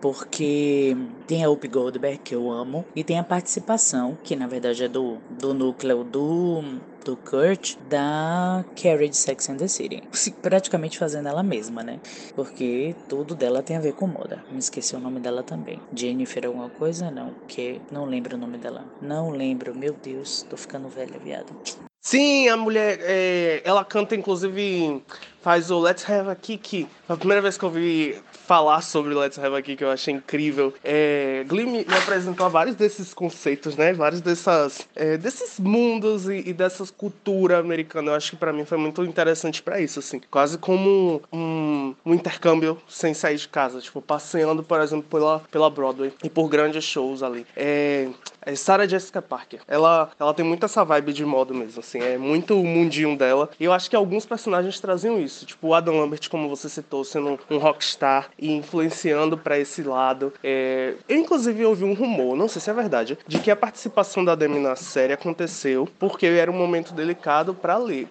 porque 0.00 0.96
tem 1.26 1.44
a 1.44 1.50
Up 1.50 1.66
Goldberg, 1.68 2.18
que 2.24 2.34
eu 2.34 2.50
amo, 2.50 2.84
e 2.96 3.04
tem 3.04 3.18
a 3.18 3.24
participação, 3.24 4.16
que 4.24 4.34
na 4.34 4.46
verdade 4.46 4.84
é 4.84 4.88
do, 4.88 5.18
do 5.30 5.52
núcleo 5.52 6.02
do 6.02 6.64
do 7.04 7.16
Kurt 7.16 7.76
da 7.88 8.64
Carrie 8.74 9.08
de 9.08 9.16
Sex 9.16 9.48
and 9.50 9.56
the 9.56 9.68
City. 9.68 10.02
Praticamente 10.40 10.98
fazendo 10.98 11.28
ela 11.28 11.42
mesma, 11.42 11.82
né? 11.82 12.00
Porque 12.34 12.94
tudo 13.08 13.34
dela 13.34 13.62
tem 13.62 13.76
a 13.76 13.80
ver 13.80 13.92
com 13.92 14.06
moda. 14.06 14.42
Me 14.50 14.58
esqueci 14.58 14.96
o 14.96 15.00
nome 15.00 15.20
dela 15.20 15.42
também. 15.42 15.80
Jennifer 15.94 16.46
alguma 16.46 16.70
coisa? 16.70 17.10
Não, 17.10 17.34
que 17.46 17.80
não 17.90 18.04
lembro 18.04 18.36
o 18.36 18.38
nome 18.38 18.58
dela. 18.58 18.84
Não 19.00 19.30
lembro, 19.30 19.74
meu 19.76 19.92
Deus, 19.92 20.44
tô 20.48 20.56
ficando 20.56 20.88
velha, 20.88 21.18
viado. 21.18 21.54
Sim, 22.00 22.48
a 22.48 22.56
mulher, 22.56 22.98
é, 23.00 23.62
ela 23.64 23.82
canta 23.82 24.14
inclusive 24.14 25.02
faz 25.40 25.70
o 25.70 25.78
Let's 25.80 26.08
Have 26.08 26.28
a 26.30 26.34
Kiki. 26.34 26.86
A 27.08 27.16
primeira 27.16 27.40
vez 27.40 27.56
que 27.56 27.64
eu 27.64 27.70
vi 27.70 28.22
falar 28.46 28.82
sobre 28.82 29.14
Let's 29.14 29.38
Have 29.38 29.56
a 29.56 29.62
Kiki, 29.62 29.82
eu 29.82 29.90
achei 29.90 30.14
incrível. 30.14 30.74
É, 30.84 31.44
Glee 31.46 31.66
me, 31.66 31.86
apresentou 32.02 32.48
vários 32.50 32.76
desses 32.76 33.14
conceitos, 33.14 33.76
né? 33.76 33.92
Vários 33.92 34.20
dessas, 34.20 34.86
é, 34.94 35.16
desses 35.16 35.58
mundos 35.58 36.28
e, 36.28 36.42
e 36.46 36.52
dessas 36.52 36.90
cultura 36.90 37.58
americana. 37.58 38.10
Eu 38.10 38.14
acho 38.14 38.32
que 38.32 38.36
para 38.36 38.52
mim 38.52 38.64
foi 38.64 38.78
muito 38.78 39.02
interessante 39.04 39.62
para 39.62 39.80
isso, 39.80 39.98
assim. 39.98 40.20
Quase 40.30 40.58
como 40.58 41.22
um, 41.32 41.94
um, 42.04 42.14
intercâmbio 42.14 42.78
sem 42.88 43.14
sair 43.14 43.36
de 43.36 43.48
casa. 43.48 43.80
Tipo, 43.80 44.02
passeando, 44.02 44.62
por 44.62 44.80
exemplo, 44.80 45.06
pela, 45.08 45.40
pela 45.50 45.70
Broadway 45.70 46.12
e 46.22 46.28
por 46.28 46.48
grandes 46.48 46.84
shows 46.84 47.22
ali. 47.22 47.46
É, 47.56 48.08
é 48.42 48.54
Sarah 48.54 48.86
Jessica 48.86 49.22
Parker. 49.22 49.60
Ela, 49.66 50.10
ela 50.20 50.34
tem 50.34 50.44
muito 50.44 50.64
essa 50.66 50.84
vibe 50.84 51.12
de 51.12 51.24
moda 51.24 51.54
mesmo, 51.54 51.80
assim. 51.80 52.00
É 52.00 52.18
muito 52.18 52.60
o 52.60 52.64
mundinho 52.64 53.16
dela. 53.16 53.48
E 53.58 53.64
eu 53.64 53.72
acho 53.72 53.88
que 53.88 53.96
alguns 53.96 54.26
personagens 54.26 54.78
traziam 54.78 55.18
isso. 55.20 55.46
Tipo, 55.46 55.68
o 55.68 55.74
Adam 55.74 55.98
Lambert, 55.98 56.28
como 56.28 56.48
você 56.48 56.68
citou, 56.68 57.04
sendo 57.04 57.38
um 57.50 57.58
rockstar 57.58 58.30
e 58.38 58.52
influenciando 58.52 59.36
para 59.36 59.58
esse 59.58 59.82
lado. 59.82 60.32
É... 60.42 60.94
Eu, 61.08 61.18
inclusive, 61.18 61.64
ouvi 61.64 61.84
um 61.84 61.94
rumor, 61.94 62.36
não 62.36 62.48
sei 62.48 62.60
se 62.60 62.70
é 62.70 62.72
verdade, 62.72 63.18
de 63.26 63.38
que 63.38 63.50
a 63.50 63.56
participação 63.56 64.24
da 64.24 64.34
Demi 64.34 64.58
na 64.58 64.76
série 64.76 65.12
aconteceu 65.12 65.88
porque 65.98 66.26
era 66.26 66.50
um 66.50 66.56
momento 66.56 66.92
delicado 66.92 67.54
para 67.54 67.76
ler, 67.76 68.08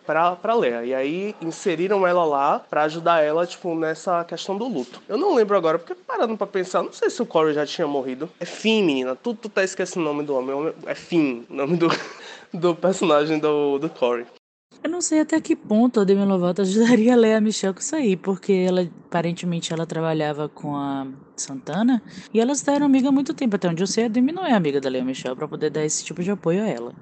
Lea. 0.63 0.83
E 0.85 0.93
aí 0.93 1.35
inseriram 1.41 2.05
ela 2.07 2.23
lá 2.25 2.59
para 2.59 2.83
ajudar 2.83 3.21
ela, 3.21 3.45
tipo, 3.45 3.75
nessa 3.75 4.23
questão 4.23 4.57
do 4.57 4.67
luto. 4.67 5.01
Eu 5.07 5.17
não 5.17 5.35
lembro 5.35 5.57
agora, 5.57 5.77
porque 5.77 5.95
parando 5.95 6.37
pra 6.37 6.47
pensar, 6.47 6.83
não 6.83 6.93
sei 6.93 7.09
se 7.09 7.21
o 7.21 7.25
Corey 7.25 7.53
já 7.53 7.65
tinha 7.65 7.87
morrido. 7.87 8.29
É 8.39 8.45
Finn, 8.45 8.83
menina. 8.85 9.15
Tu, 9.15 9.33
tu 9.33 9.49
tá 9.49 9.63
esquecendo 9.63 10.05
o 10.05 10.09
nome 10.09 10.23
do 10.23 10.35
homem. 10.35 10.73
É 10.85 10.95
Finn, 10.95 11.43
o 11.49 11.53
nome 11.53 11.77
do, 11.77 11.87
do 12.53 12.75
personagem 12.75 13.39
do, 13.39 13.79
do 13.79 13.89
Corey. 13.89 14.25
Eu 14.81 14.89
não 14.89 15.01
sei 15.01 15.19
até 15.21 15.39
que 15.39 15.55
ponto 15.55 15.99
a 15.99 16.03
Demi 16.03 16.25
Lovato 16.25 16.61
ajudaria 16.61 17.13
a 17.13 17.15
Lea 17.15 17.39
Michelle 17.39 17.73
com 17.73 17.79
isso 17.79 17.95
aí, 17.95 18.17
porque 18.17 18.51
ela 18.51 18.81
aparentemente 19.05 19.71
ela 19.71 19.85
trabalhava 19.87 20.49
com 20.49 20.75
a 20.75 21.07
Santana 21.37 22.03
e 22.33 22.39
elas 22.39 22.67
eram 22.67 22.85
amigas 22.87 23.09
há 23.09 23.11
muito 23.11 23.33
tempo. 23.33 23.55
Até 23.55 23.69
onde 23.69 23.81
eu 23.83 23.87
sei, 23.87 24.05
a 24.05 24.07
Demi 24.09 24.31
não 24.33 24.45
é 24.45 24.53
amiga 24.53 24.81
da 24.81 24.89
Lea 24.89 25.03
Michelle 25.05 25.35
para 25.35 25.47
poder 25.47 25.69
dar 25.69 25.85
esse 25.85 26.03
tipo 26.03 26.21
de 26.21 26.31
apoio 26.31 26.63
a 26.63 26.67
ela. 26.67 26.95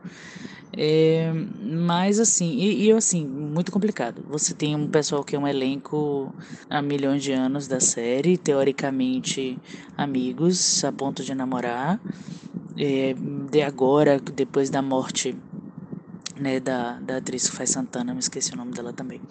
É, 0.73 1.31
mas 1.33 2.19
assim, 2.19 2.47
e, 2.57 2.85
e, 2.87 2.91
assim, 2.93 3.25
muito 3.27 3.71
complicado. 3.71 4.23
Você 4.27 4.53
tem 4.55 4.75
um 4.75 4.87
pessoal 4.87 5.23
que 5.23 5.35
é 5.35 5.39
um 5.39 5.47
elenco 5.47 6.33
há 6.69 6.81
milhões 6.81 7.23
de 7.23 7.33
anos 7.33 7.67
da 7.67 7.79
série, 7.79 8.37
teoricamente 8.37 9.61
amigos, 9.97 10.83
a 10.83 10.91
ponto 10.93 11.23
de 11.23 11.35
namorar. 11.35 12.01
é, 12.77 13.13
de 13.49 13.61
agora, 13.61 14.19
depois 14.19 14.69
da 14.69 14.81
morte 14.81 15.35
né, 16.41 16.59
da, 16.59 16.99
da 16.99 17.17
atriz 17.17 17.49
que 17.49 17.55
faz 17.55 17.69
Santana, 17.69 18.13
me 18.13 18.19
esqueci 18.19 18.53
o 18.53 18.57
nome 18.57 18.71
dela 18.71 18.91
também. 18.91 19.21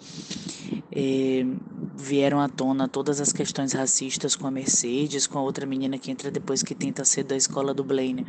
Vieram 1.95 2.39
à 2.39 2.49
tona 2.49 2.87
todas 2.87 3.21
as 3.21 3.31
questões 3.31 3.73
racistas 3.73 4.35
com 4.35 4.47
a 4.47 4.51
Mercedes, 4.51 5.27
com 5.27 5.37
a 5.37 5.41
outra 5.41 5.65
menina 5.65 5.97
que 5.97 6.09
entra 6.09 6.31
depois 6.31 6.63
que 6.63 6.73
tenta 6.73 7.05
ser 7.05 7.23
da 7.23 7.35
escola 7.35 7.73
do 7.73 7.83
Blaine, 7.83 8.25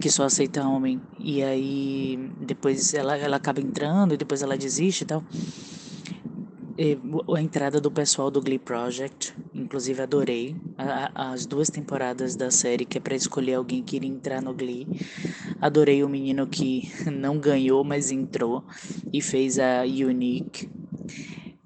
que 0.00 0.10
só 0.10 0.24
aceita 0.24 0.66
homem. 0.66 1.00
E 1.18 1.42
aí 1.42 2.30
depois 2.40 2.92
ela, 2.92 3.16
ela 3.16 3.36
acaba 3.36 3.60
entrando 3.60 4.12
e 4.14 4.16
depois 4.16 4.42
ela 4.42 4.56
desiste 4.56 5.04
e 5.04 5.06
tal. 5.06 5.24
A 7.34 7.40
entrada 7.40 7.80
do 7.80 7.90
pessoal 7.90 8.30
do 8.30 8.42
Glee 8.42 8.58
Project, 8.58 9.32
inclusive 9.54 10.02
adorei 10.02 10.54
as 11.14 11.46
duas 11.46 11.70
temporadas 11.70 12.36
da 12.36 12.50
série 12.50 12.84
que 12.84 12.98
é 12.98 13.00
para 13.00 13.14
escolher 13.14 13.54
alguém 13.54 13.82
que 13.82 13.96
iria 13.96 14.10
entrar 14.10 14.42
no 14.42 14.52
Glee. 14.52 14.86
Adorei 15.58 16.04
o 16.04 16.08
menino 16.08 16.46
que 16.46 16.92
não 17.10 17.38
ganhou, 17.38 17.82
mas 17.82 18.10
entrou 18.10 18.62
e 19.10 19.22
fez 19.22 19.58
a 19.58 19.84
Unique 19.84 20.68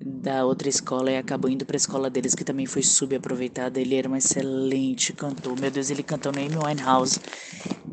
da 0.00 0.44
outra 0.44 0.68
escola 0.68 1.10
e 1.10 1.16
acabou 1.16 1.50
indo 1.50 1.66
para 1.66 1.74
a 1.74 1.78
escola 1.78 2.08
deles, 2.08 2.34
que 2.34 2.44
também 2.44 2.66
foi 2.66 2.82
subaproveitada. 2.82 3.80
Ele 3.80 3.96
era 3.96 4.08
um 4.08 4.14
excelente 4.14 5.12
cantor. 5.12 5.58
Meu 5.58 5.72
Deus, 5.72 5.90
ele 5.90 6.04
cantou 6.04 6.30
no 6.30 6.38
Amy 6.38 6.56
Winehouse. 6.56 7.18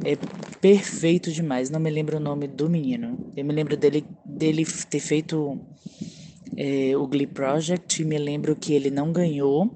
É 0.04 0.16
perfeito 0.62 1.32
demais. 1.32 1.70
Não 1.72 1.80
me 1.80 1.90
lembro 1.90 2.18
o 2.18 2.20
nome 2.20 2.48
do 2.48 2.70
menino. 2.70 3.32
Eu 3.36 3.44
me 3.44 3.54
lembro 3.54 3.76
dele, 3.76 4.06
dele 4.26 4.66
ter 4.90 5.00
feito 5.00 5.60
é, 6.56 6.96
o 6.96 7.08
Glee 7.08 7.28
Project 7.28 8.04
me 8.04 8.18
lembro 8.18 8.56
que 8.56 8.74
ele 8.74 8.90
não 8.90 9.12
ganhou. 9.12 9.76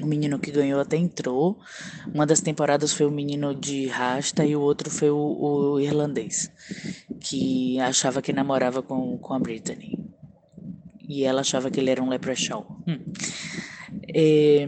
O 0.00 0.06
menino 0.06 0.38
que 0.38 0.50
ganhou 0.50 0.80
até 0.80 0.96
entrou. 0.96 1.58
Uma 2.12 2.26
das 2.26 2.40
temporadas 2.40 2.92
foi 2.92 3.06
o 3.06 3.10
menino 3.10 3.54
de 3.54 3.86
Rasta 3.86 4.44
e 4.44 4.56
o 4.56 4.60
outro 4.60 4.90
foi 4.90 5.10
o, 5.10 5.16
o 5.16 5.80
irlandês, 5.80 6.50
que 7.20 7.78
achava 7.78 8.20
que 8.20 8.32
namorava 8.32 8.82
com, 8.82 9.16
com 9.18 9.34
a 9.34 9.38
Brittany. 9.38 9.98
E 11.08 11.24
ela 11.24 11.42
achava 11.42 11.70
que 11.70 11.78
ele 11.78 11.90
era 11.90 12.02
um 12.02 12.08
leprechaun. 12.08 12.64
Hum. 12.86 12.98
É, 14.14 14.66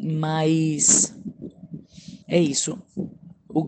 mas 0.00 1.14
é 2.26 2.40
isso. 2.40 2.78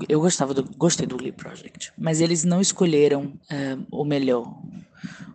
eu 0.09 0.21
gostava 0.21 0.55
do, 0.55 0.65
gostei 0.77 1.07
do 1.07 1.17
Glee 1.17 1.33
Project, 1.33 1.93
mas 1.99 2.21
eles 2.21 2.45
não 2.45 2.61
escolheram 2.61 3.25
uh, 3.25 3.87
o 3.91 4.05
melhor. 4.05 4.60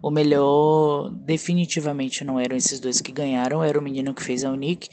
O 0.02 0.12
melhor, 0.12 1.10
definitivamente, 1.12 2.24
não 2.24 2.40
eram 2.40 2.56
esses 2.56 2.80
dois 2.80 3.02
que 3.02 3.12
ganharam, 3.12 3.64
era 3.64 3.80
o 3.80 3.82
menino 3.82 4.14
que 4.14 4.24
fez 4.24 4.44
a 4.44 4.52
Unique 4.52 4.90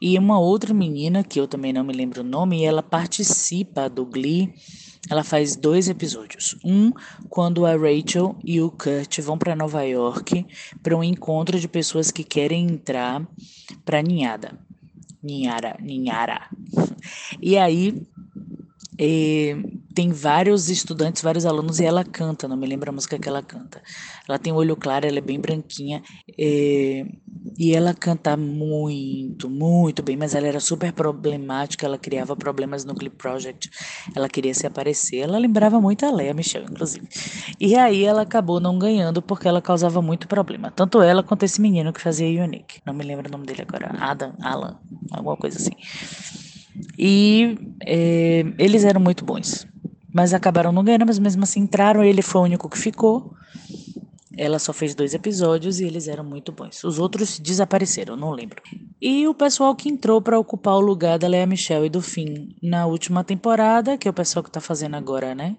e 0.00 0.18
uma 0.18 0.38
outra 0.38 0.74
menina, 0.74 1.22
que 1.22 1.38
eu 1.38 1.46
também 1.46 1.72
não 1.72 1.84
me 1.84 1.92
lembro 1.92 2.22
o 2.22 2.24
nome, 2.24 2.60
e 2.60 2.64
ela 2.64 2.82
participa 2.82 3.88
do 3.88 4.04
Glee. 4.04 4.52
Ela 5.10 5.24
faz 5.24 5.56
dois 5.56 5.88
episódios. 5.88 6.56
Um, 6.64 6.92
quando 7.28 7.66
a 7.66 7.72
Rachel 7.72 8.36
e 8.44 8.60
o 8.60 8.70
Kurt 8.70 9.20
vão 9.20 9.36
para 9.36 9.56
Nova 9.56 9.82
York 9.82 10.46
para 10.82 10.96
um 10.96 11.02
encontro 11.02 11.58
de 11.58 11.66
pessoas 11.66 12.10
que 12.10 12.22
querem 12.22 12.66
entrar 12.66 13.26
para 13.84 14.00
ninhada. 14.00 14.58
Ninhara, 15.22 15.76
ninhara. 15.80 16.48
E 17.40 17.58
aí, 17.58 18.00
eh, 18.96 19.56
tem 19.94 20.10
vários 20.10 20.68
estudantes, 20.68 21.22
vários 21.22 21.46
alunos 21.46 21.78
e 21.78 21.84
ela 21.84 22.04
canta, 22.04 22.48
não 22.48 22.56
me 22.56 22.66
lembro 22.66 22.90
a 22.90 22.92
música 22.92 23.18
que 23.18 23.28
ela 23.28 23.42
canta. 23.42 23.82
Ela 24.28 24.38
tem 24.38 24.52
olho 24.52 24.76
claro, 24.76 25.06
ela 25.06 25.18
é 25.18 25.20
bem 25.20 25.40
branquinha 25.40 26.02
é, 26.38 27.04
e 27.58 27.74
ela 27.74 27.94
canta 27.94 28.36
muito, 28.36 29.48
muito 29.48 30.02
bem, 30.02 30.16
mas 30.16 30.34
ela 30.34 30.46
era 30.46 30.60
super 30.60 30.92
problemática, 30.92 31.86
ela 31.86 31.98
criava 31.98 32.36
problemas 32.36 32.84
no 32.84 32.94
Clip 32.94 33.16
Project, 33.16 33.70
ela 34.14 34.28
queria 34.28 34.54
se 34.54 34.66
aparecer, 34.66 35.18
ela 35.18 35.38
lembrava 35.38 35.80
muito 35.80 36.06
a 36.06 36.10
Leia 36.10 36.34
Michelle, 36.34 36.66
inclusive. 36.70 37.06
E 37.60 37.76
aí 37.76 38.04
ela 38.04 38.22
acabou 38.22 38.60
não 38.60 38.78
ganhando 38.78 39.20
porque 39.20 39.48
ela 39.48 39.60
causava 39.60 40.00
muito 40.00 40.26
problema, 40.26 40.70
tanto 40.70 41.02
ela 41.02 41.22
quanto 41.22 41.44
esse 41.44 41.60
menino 41.60 41.92
que 41.92 42.00
fazia 42.00 42.42
Unique, 42.42 42.80
não 42.86 42.94
me 42.94 43.04
lembro 43.04 43.28
o 43.28 43.32
nome 43.32 43.46
dele 43.46 43.62
agora, 43.62 43.94
Adam, 43.98 44.32
Alan, 44.40 44.78
alguma 45.10 45.36
coisa 45.36 45.58
assim. 45.58 45.72
E 46.98 47.58
é, 47.84 48.44
eles 48.58 48.84
eram 48.84 49.00
muito 49.00 49.24
bons 49.24 49.66
mas 50.12 50.34
acabaram 50.34 50.72
não 50.72 50.84
ganhando, 50.84 51.06
mas 51.06 51.18
mesmo 51.18 51.42
assim 51.44 51.60
entraram, 51.60 52.04
ele 52.04 52.22
foi 52.22 52.40
o 52.42 52.44
único 52.44 52.68
que 52.68 52.78
ficou. 52.78 53.32
Ela 54.36 54.58
só 54.58 54.72
fez 54.72 54.94
dois 54.94 55.14
episódios 55.14 55.80
e 55.80 55.84
eles 55.84 56.08
eram 56.08 56.24
muito 56.24 56.52
bons. 56.52 56.82
Os 56.84 56.98
outros 56.98 57.38
desapareceram, 57.38 58.16
não 58.16 58.30
lembro. 58.30 58.62
E 59.00 59.26
o 59.26 59.34
pessoal 59.34 59.74
que 59.74 59.88
entrou 59.88 60.22
para 60.22 60.38
ocupar 60.38 60.74
o 60.76 60.80
lugar 60.80 61.18
da 61.18 61.28
Lea 61.28 61.46
Michelle 61.46 61.86
e 61.86 61.90
do 61.90 62.00
Finn 62.00 62.48
na 62.62 62.86
última 62.86 63.22
temporada, 63.22 63.98
que 63.98 64.08
é 64.08 64.10
o 64.10 64.14
pessoal 64.14 64.42
que 64.42 64.50
tá 64.50 64.60
fazendo 64.60 64.96
agora, 64.96 65.34
né? 65.34 65.56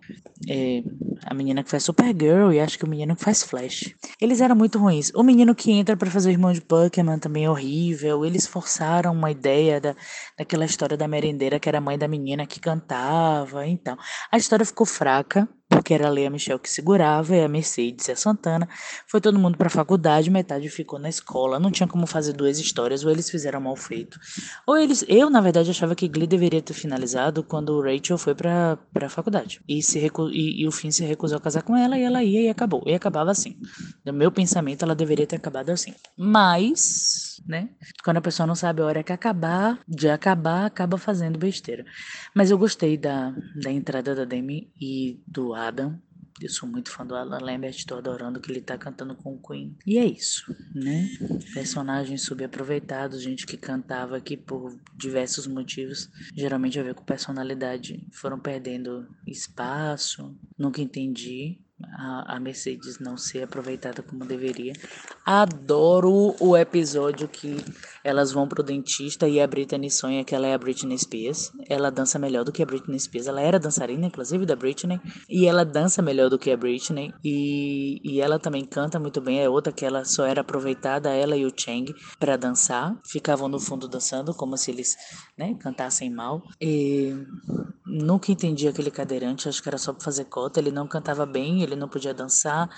É, 0.49 0.81
a 1.25 1.33
menina 1.33 1.63
que 1.63 1.69
faz 1.69 1.83
Supergirl 1.83 2.51
e 2.51 2.59
acho 2.59 2.77
que 2.77 2.85
o 2.85 2.89
menino 2.89 3.15
que 3.15 3.23
faz 3.23 3.43
Flash. 3.43 3.93
Eles 4.19 4.41
eram 4.41 4.55
muito 4.55 4.79
ruins. 4.79 5.11
O 5.13 5.23
menino 5.23 5.53
que 5.53 5.71
entra 5.71 5.95
para 5.95 6.09
fazer 6.09 6.29
o 6.29 6.31
irmão 6.31 6.51
de 6.51 6.61
Pokémon 6.61 7.19
também 7.19 7.45
é 7.45 7.49
horrível. 7.49 8.25
Eles 8.25 8.47
forçaram 8.47 9.11
uma 9.11 9.29
ideia 9.29 9.79
da, 9.79 9.95
daquela 10.37 10.65
história 10.65 10.97
da 10.97 11.07
merendeira 11.07 11.59
que 11.59 11.69
era 11.69 11.77
a 11.77 11.81
mãe 11.81 11.97
da 11.97 12.07
menina 12.07 12.45
que 12.45 12.59
cantava. 12.59 13.67
Então, 13.67 13.97
a 14.31 14.37
história 14.37 14.65
ficou 14.65 14.85
fraca 14.85 15.47
porque 15.73 15.93
era 15.93 16.07
a 16.07 16.09
Leia 16.09 16.29
Michel 16.29 16.59
que 16.59 16.69
segurava, 16.69 17.35
e 17.35 17.43
a 17.43 17.47
Mercedes 17.47 18.07
e 18.07 18.11
a 18.11 18.15
Santana. 18.15 18.67
Foi 19.07 19.19
todo 19.19 19.39
mundo 19.39 19.57
para 19.57 19.67
a 19.67 19.69
faculdade, 19.69 20.29
metade 20.29 20.69
ficou 20.69 20.99
na 20.99 21.09
escola. 21.09 21.59
Não 21.59 21.71
tinha 21.71 21.87
como 21.87 22.05
fazer 22.05 22.33
duas 22.33 22.59
histórias, 22.59 23.03
ou 23.03 23.11
eles 23.11 23.29
fizeram 23.29 23.59
mal 23.59 23.75
feito. 23.75 24.19
Ou 24.65 24.77
eles. 24.77 25.03
Eu, 25.07 25.29
na 25.29 25.41
verdade, 25.41 25.71
achava 25.71 25.95
que 25.95 26.07
Glee 26.07 26.27
deveria 26.27 26.61
ter 26.61 26.73
finalizado 26.73 27.43
quando 27.43 27.81
Rachel 27.81 28.17
foi 28.17 28.35
para 28.35 28.77
a 28.95 29.09
faculdade. 29.09 29.61
E, 29.67 29.81
se 29.81 29.99
recu... 29.99 30.29
E, 30.29 30.61
e, 30.61 30.67
o 30.67 30.71
Finn 30.71 30.91
se 30.91 31.03
recusou 31.03 31.37
a 31.37 31.41
casar 31.41 31.63
com 31.63 31.75
ela, 31.75 31.97
e 31.97 32.03
ela 32.03 32.23
ia 32.23 32.41
e 32.41 32.49
acabou. 32.49 32.83
E 32.85 32.93
acabava 32.93 33.31
assim. 33.31 33.57
No 34.05 34.13
meu 34.13 34.31
pensamento, 34.31 34.83
ela 34.83 34.95
deveria 34.95 35.27
ter 35.27 35.37
acabado 35.37 35.69
assim. 35.69 35.93
Mas 36.17 37.33
né? 37.45 37.69
Quando 38.03 38.17
a 38.17 38.21
pessoa 38.21 38.47
não 38.47 38.55
sabe 38.55 38.81
a 38.81 38.85
hora 38.85 39.03
que 39.03 39.11
acabar, 39.11 39.79
de 39.87 40.09
acabar, 40.09 40.65
acaba 40.65 40.97
fazendo 40.97 41.37
besteira. 41.37 41.85
Mas 42.33 42.51
eu 42.51 42.57
gostei 42.57 42.97
da, 42.97 43.33
da 43.55 43.71
entrada 43.71 44.15
da 44.15 44.25
Demi 44.25 44.71
e 44.79 45.21
do 45.27 45.53
Adam. 45.67 45.99
Eu 46.41 46.49
sou 46.49 46.67
muito 46.67 46.89
fã 46.89 47.05
do 47.05 47.15
Alan 47.15 47.37
Lambert, 47.39 47.75
estou 47.75 47.97
adorando 47.97 48.39
que 48.39 48.51
ele 48.51 48.59
tá 48.59 48.75
cantando 48.77 49.15
com 49.15 49.35
o 49.35 49.41
Queen. 49.41 49.77
E 49.85 49.99
é 49.99 50.05
isso, 50.05 50.53
né? 50.73 51.07
Personagens 51.53 52.23
subaproveitados, 52.23 53.21
gente 53.21 53.45
que 53.45 53.55
cantava 53.55 54.17
aqui 54.17 54.35
por 54.35 54.75
diversos 54.97 55.45
motivos, 55.45 56.09
geralmente 56.35 56.79
a 56.79 56.83
ver 56.83 56.95
com 56.95 57.03
personalidade, 57.03 58.05
foram 58.11 58.39
perdendo 58.39 59.07
espaço. 59.27 60.35
Nunca 60.57 60.81
entendi 60.81 61.62
a, 61.97 62.35
a 62.35 62.39
Mercedes 62.39 62.99
não 62.99 63.17
ser 63.17 63.43
aproveitada 63.43 64.01
como 64.01 64.25
deveria. 64.25 64.73
Adoro 65.25 66.35
o 66.39 66.57
episódio 66.57 67.27
que 67.27 67.57
elas 68.03 68.31
vão 68.31 68.47
pro 68.47 68.63
dentista 68.63 69.27
e 69.27 69.39
a 69.39 69.47
Britney 69.47 69.89
sonha 69.89 70.23
que 70.23 70.35
ela 70.35 70.47
é 70.47 70.53
a 70.53 70.57
Britney 70.57 70.97
Spears. 70.97 71.51
Ela 71.69 71.89
dança 71.89 72.19
melhor 72.19 72.43
do 72.43 72.51
que 72.51 72.61
a 72.61 72.65
Britney 72.65 72.99
Spears. 72.99 73.27
Ela 73.27 73.41
era 73.41 73.59
dançarina, 73.59 74.07
inclusive, 74.07 74.45
da 74.45 74.55
Britney. 74.55 74.99
E 75.29 75.45
ela 75.45 75.63
dança 75.63 76.01
melhor 76.01 76.29
do 76.29 76.37
que 76.37 76.51
a 76.51 76.57
Britney. 76.57 77.13
E, 77.23 78.01
e 78.03 78.19
ela 78.19 78.37
também 78.37 78.65
canta 78.65 78.99
muito 78.99 79.21
bem. 79.21 79.39
É 79.39 79.49
outra 79.49 79.71
que 79.71 79.85
ela 79.85 80.03
só 80.03 80.25
era 80.25 80.41
aproveitada, 80.41 81.09
ela 81.09 81.37
e 81.37 81.45
o 81.45 81.53
Chang, 81.55 81.93
para 82.19 82.35
dançar. 82.35 82.99
Ficavam 83.05 83.47
no 83.47 83.59
fundo 83.59 83.87
dançando, 83.87 84.33
como 84.33 84.57
se 84.57 84.71
eles 84.71 84.95
né, 85.37 85.55
cantassem 85.59 86.09
mal. 86.09 86.43
E 86.59 87.15
nunca 87.85 88.31
entendi 88.31 88.67
aquele 88.67 88.91
cadeirante. 88.91 89.47
Acho 89.47 89.61
que 89.61 89.69
era 89.69 89.77
só 89.77 89.93
pra 89.93 90.03
fazer 90.03 90.25
cota. 90.25 90.59
Ele 90.59 90.71
não 90.71 90.87
cantava 90.87 91.25
bem, 91.25 91.61
ele 91.61 91.72
não 91.75 91.87
podia 91.87 92.13
dançar. 92.13 92.69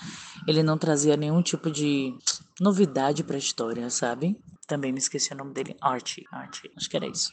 Ele 0.46 0.62
não 0.62 0.78
trazia 0.78 1.16
nenhum 1.16 1.42
tipo 1.42 1.70
de 1.70 2.16
novidade 2.60 3.22
pra 3.22 3.36
história, 3.38 3.88
sabe? 3.90 4.38
Também 4.66 4.92
me 4.92 4.98
esqueci 4.98 5.32
o 5.32 5.36
nome 5.36 5.52
dele. 5.52 5.76
Archie. 5.80 6.24
Archie. 6.32 6.70
Acho 6.76 6.90
que 6.90 6.96
era 6.96 7.06
isso. 7.06 7.32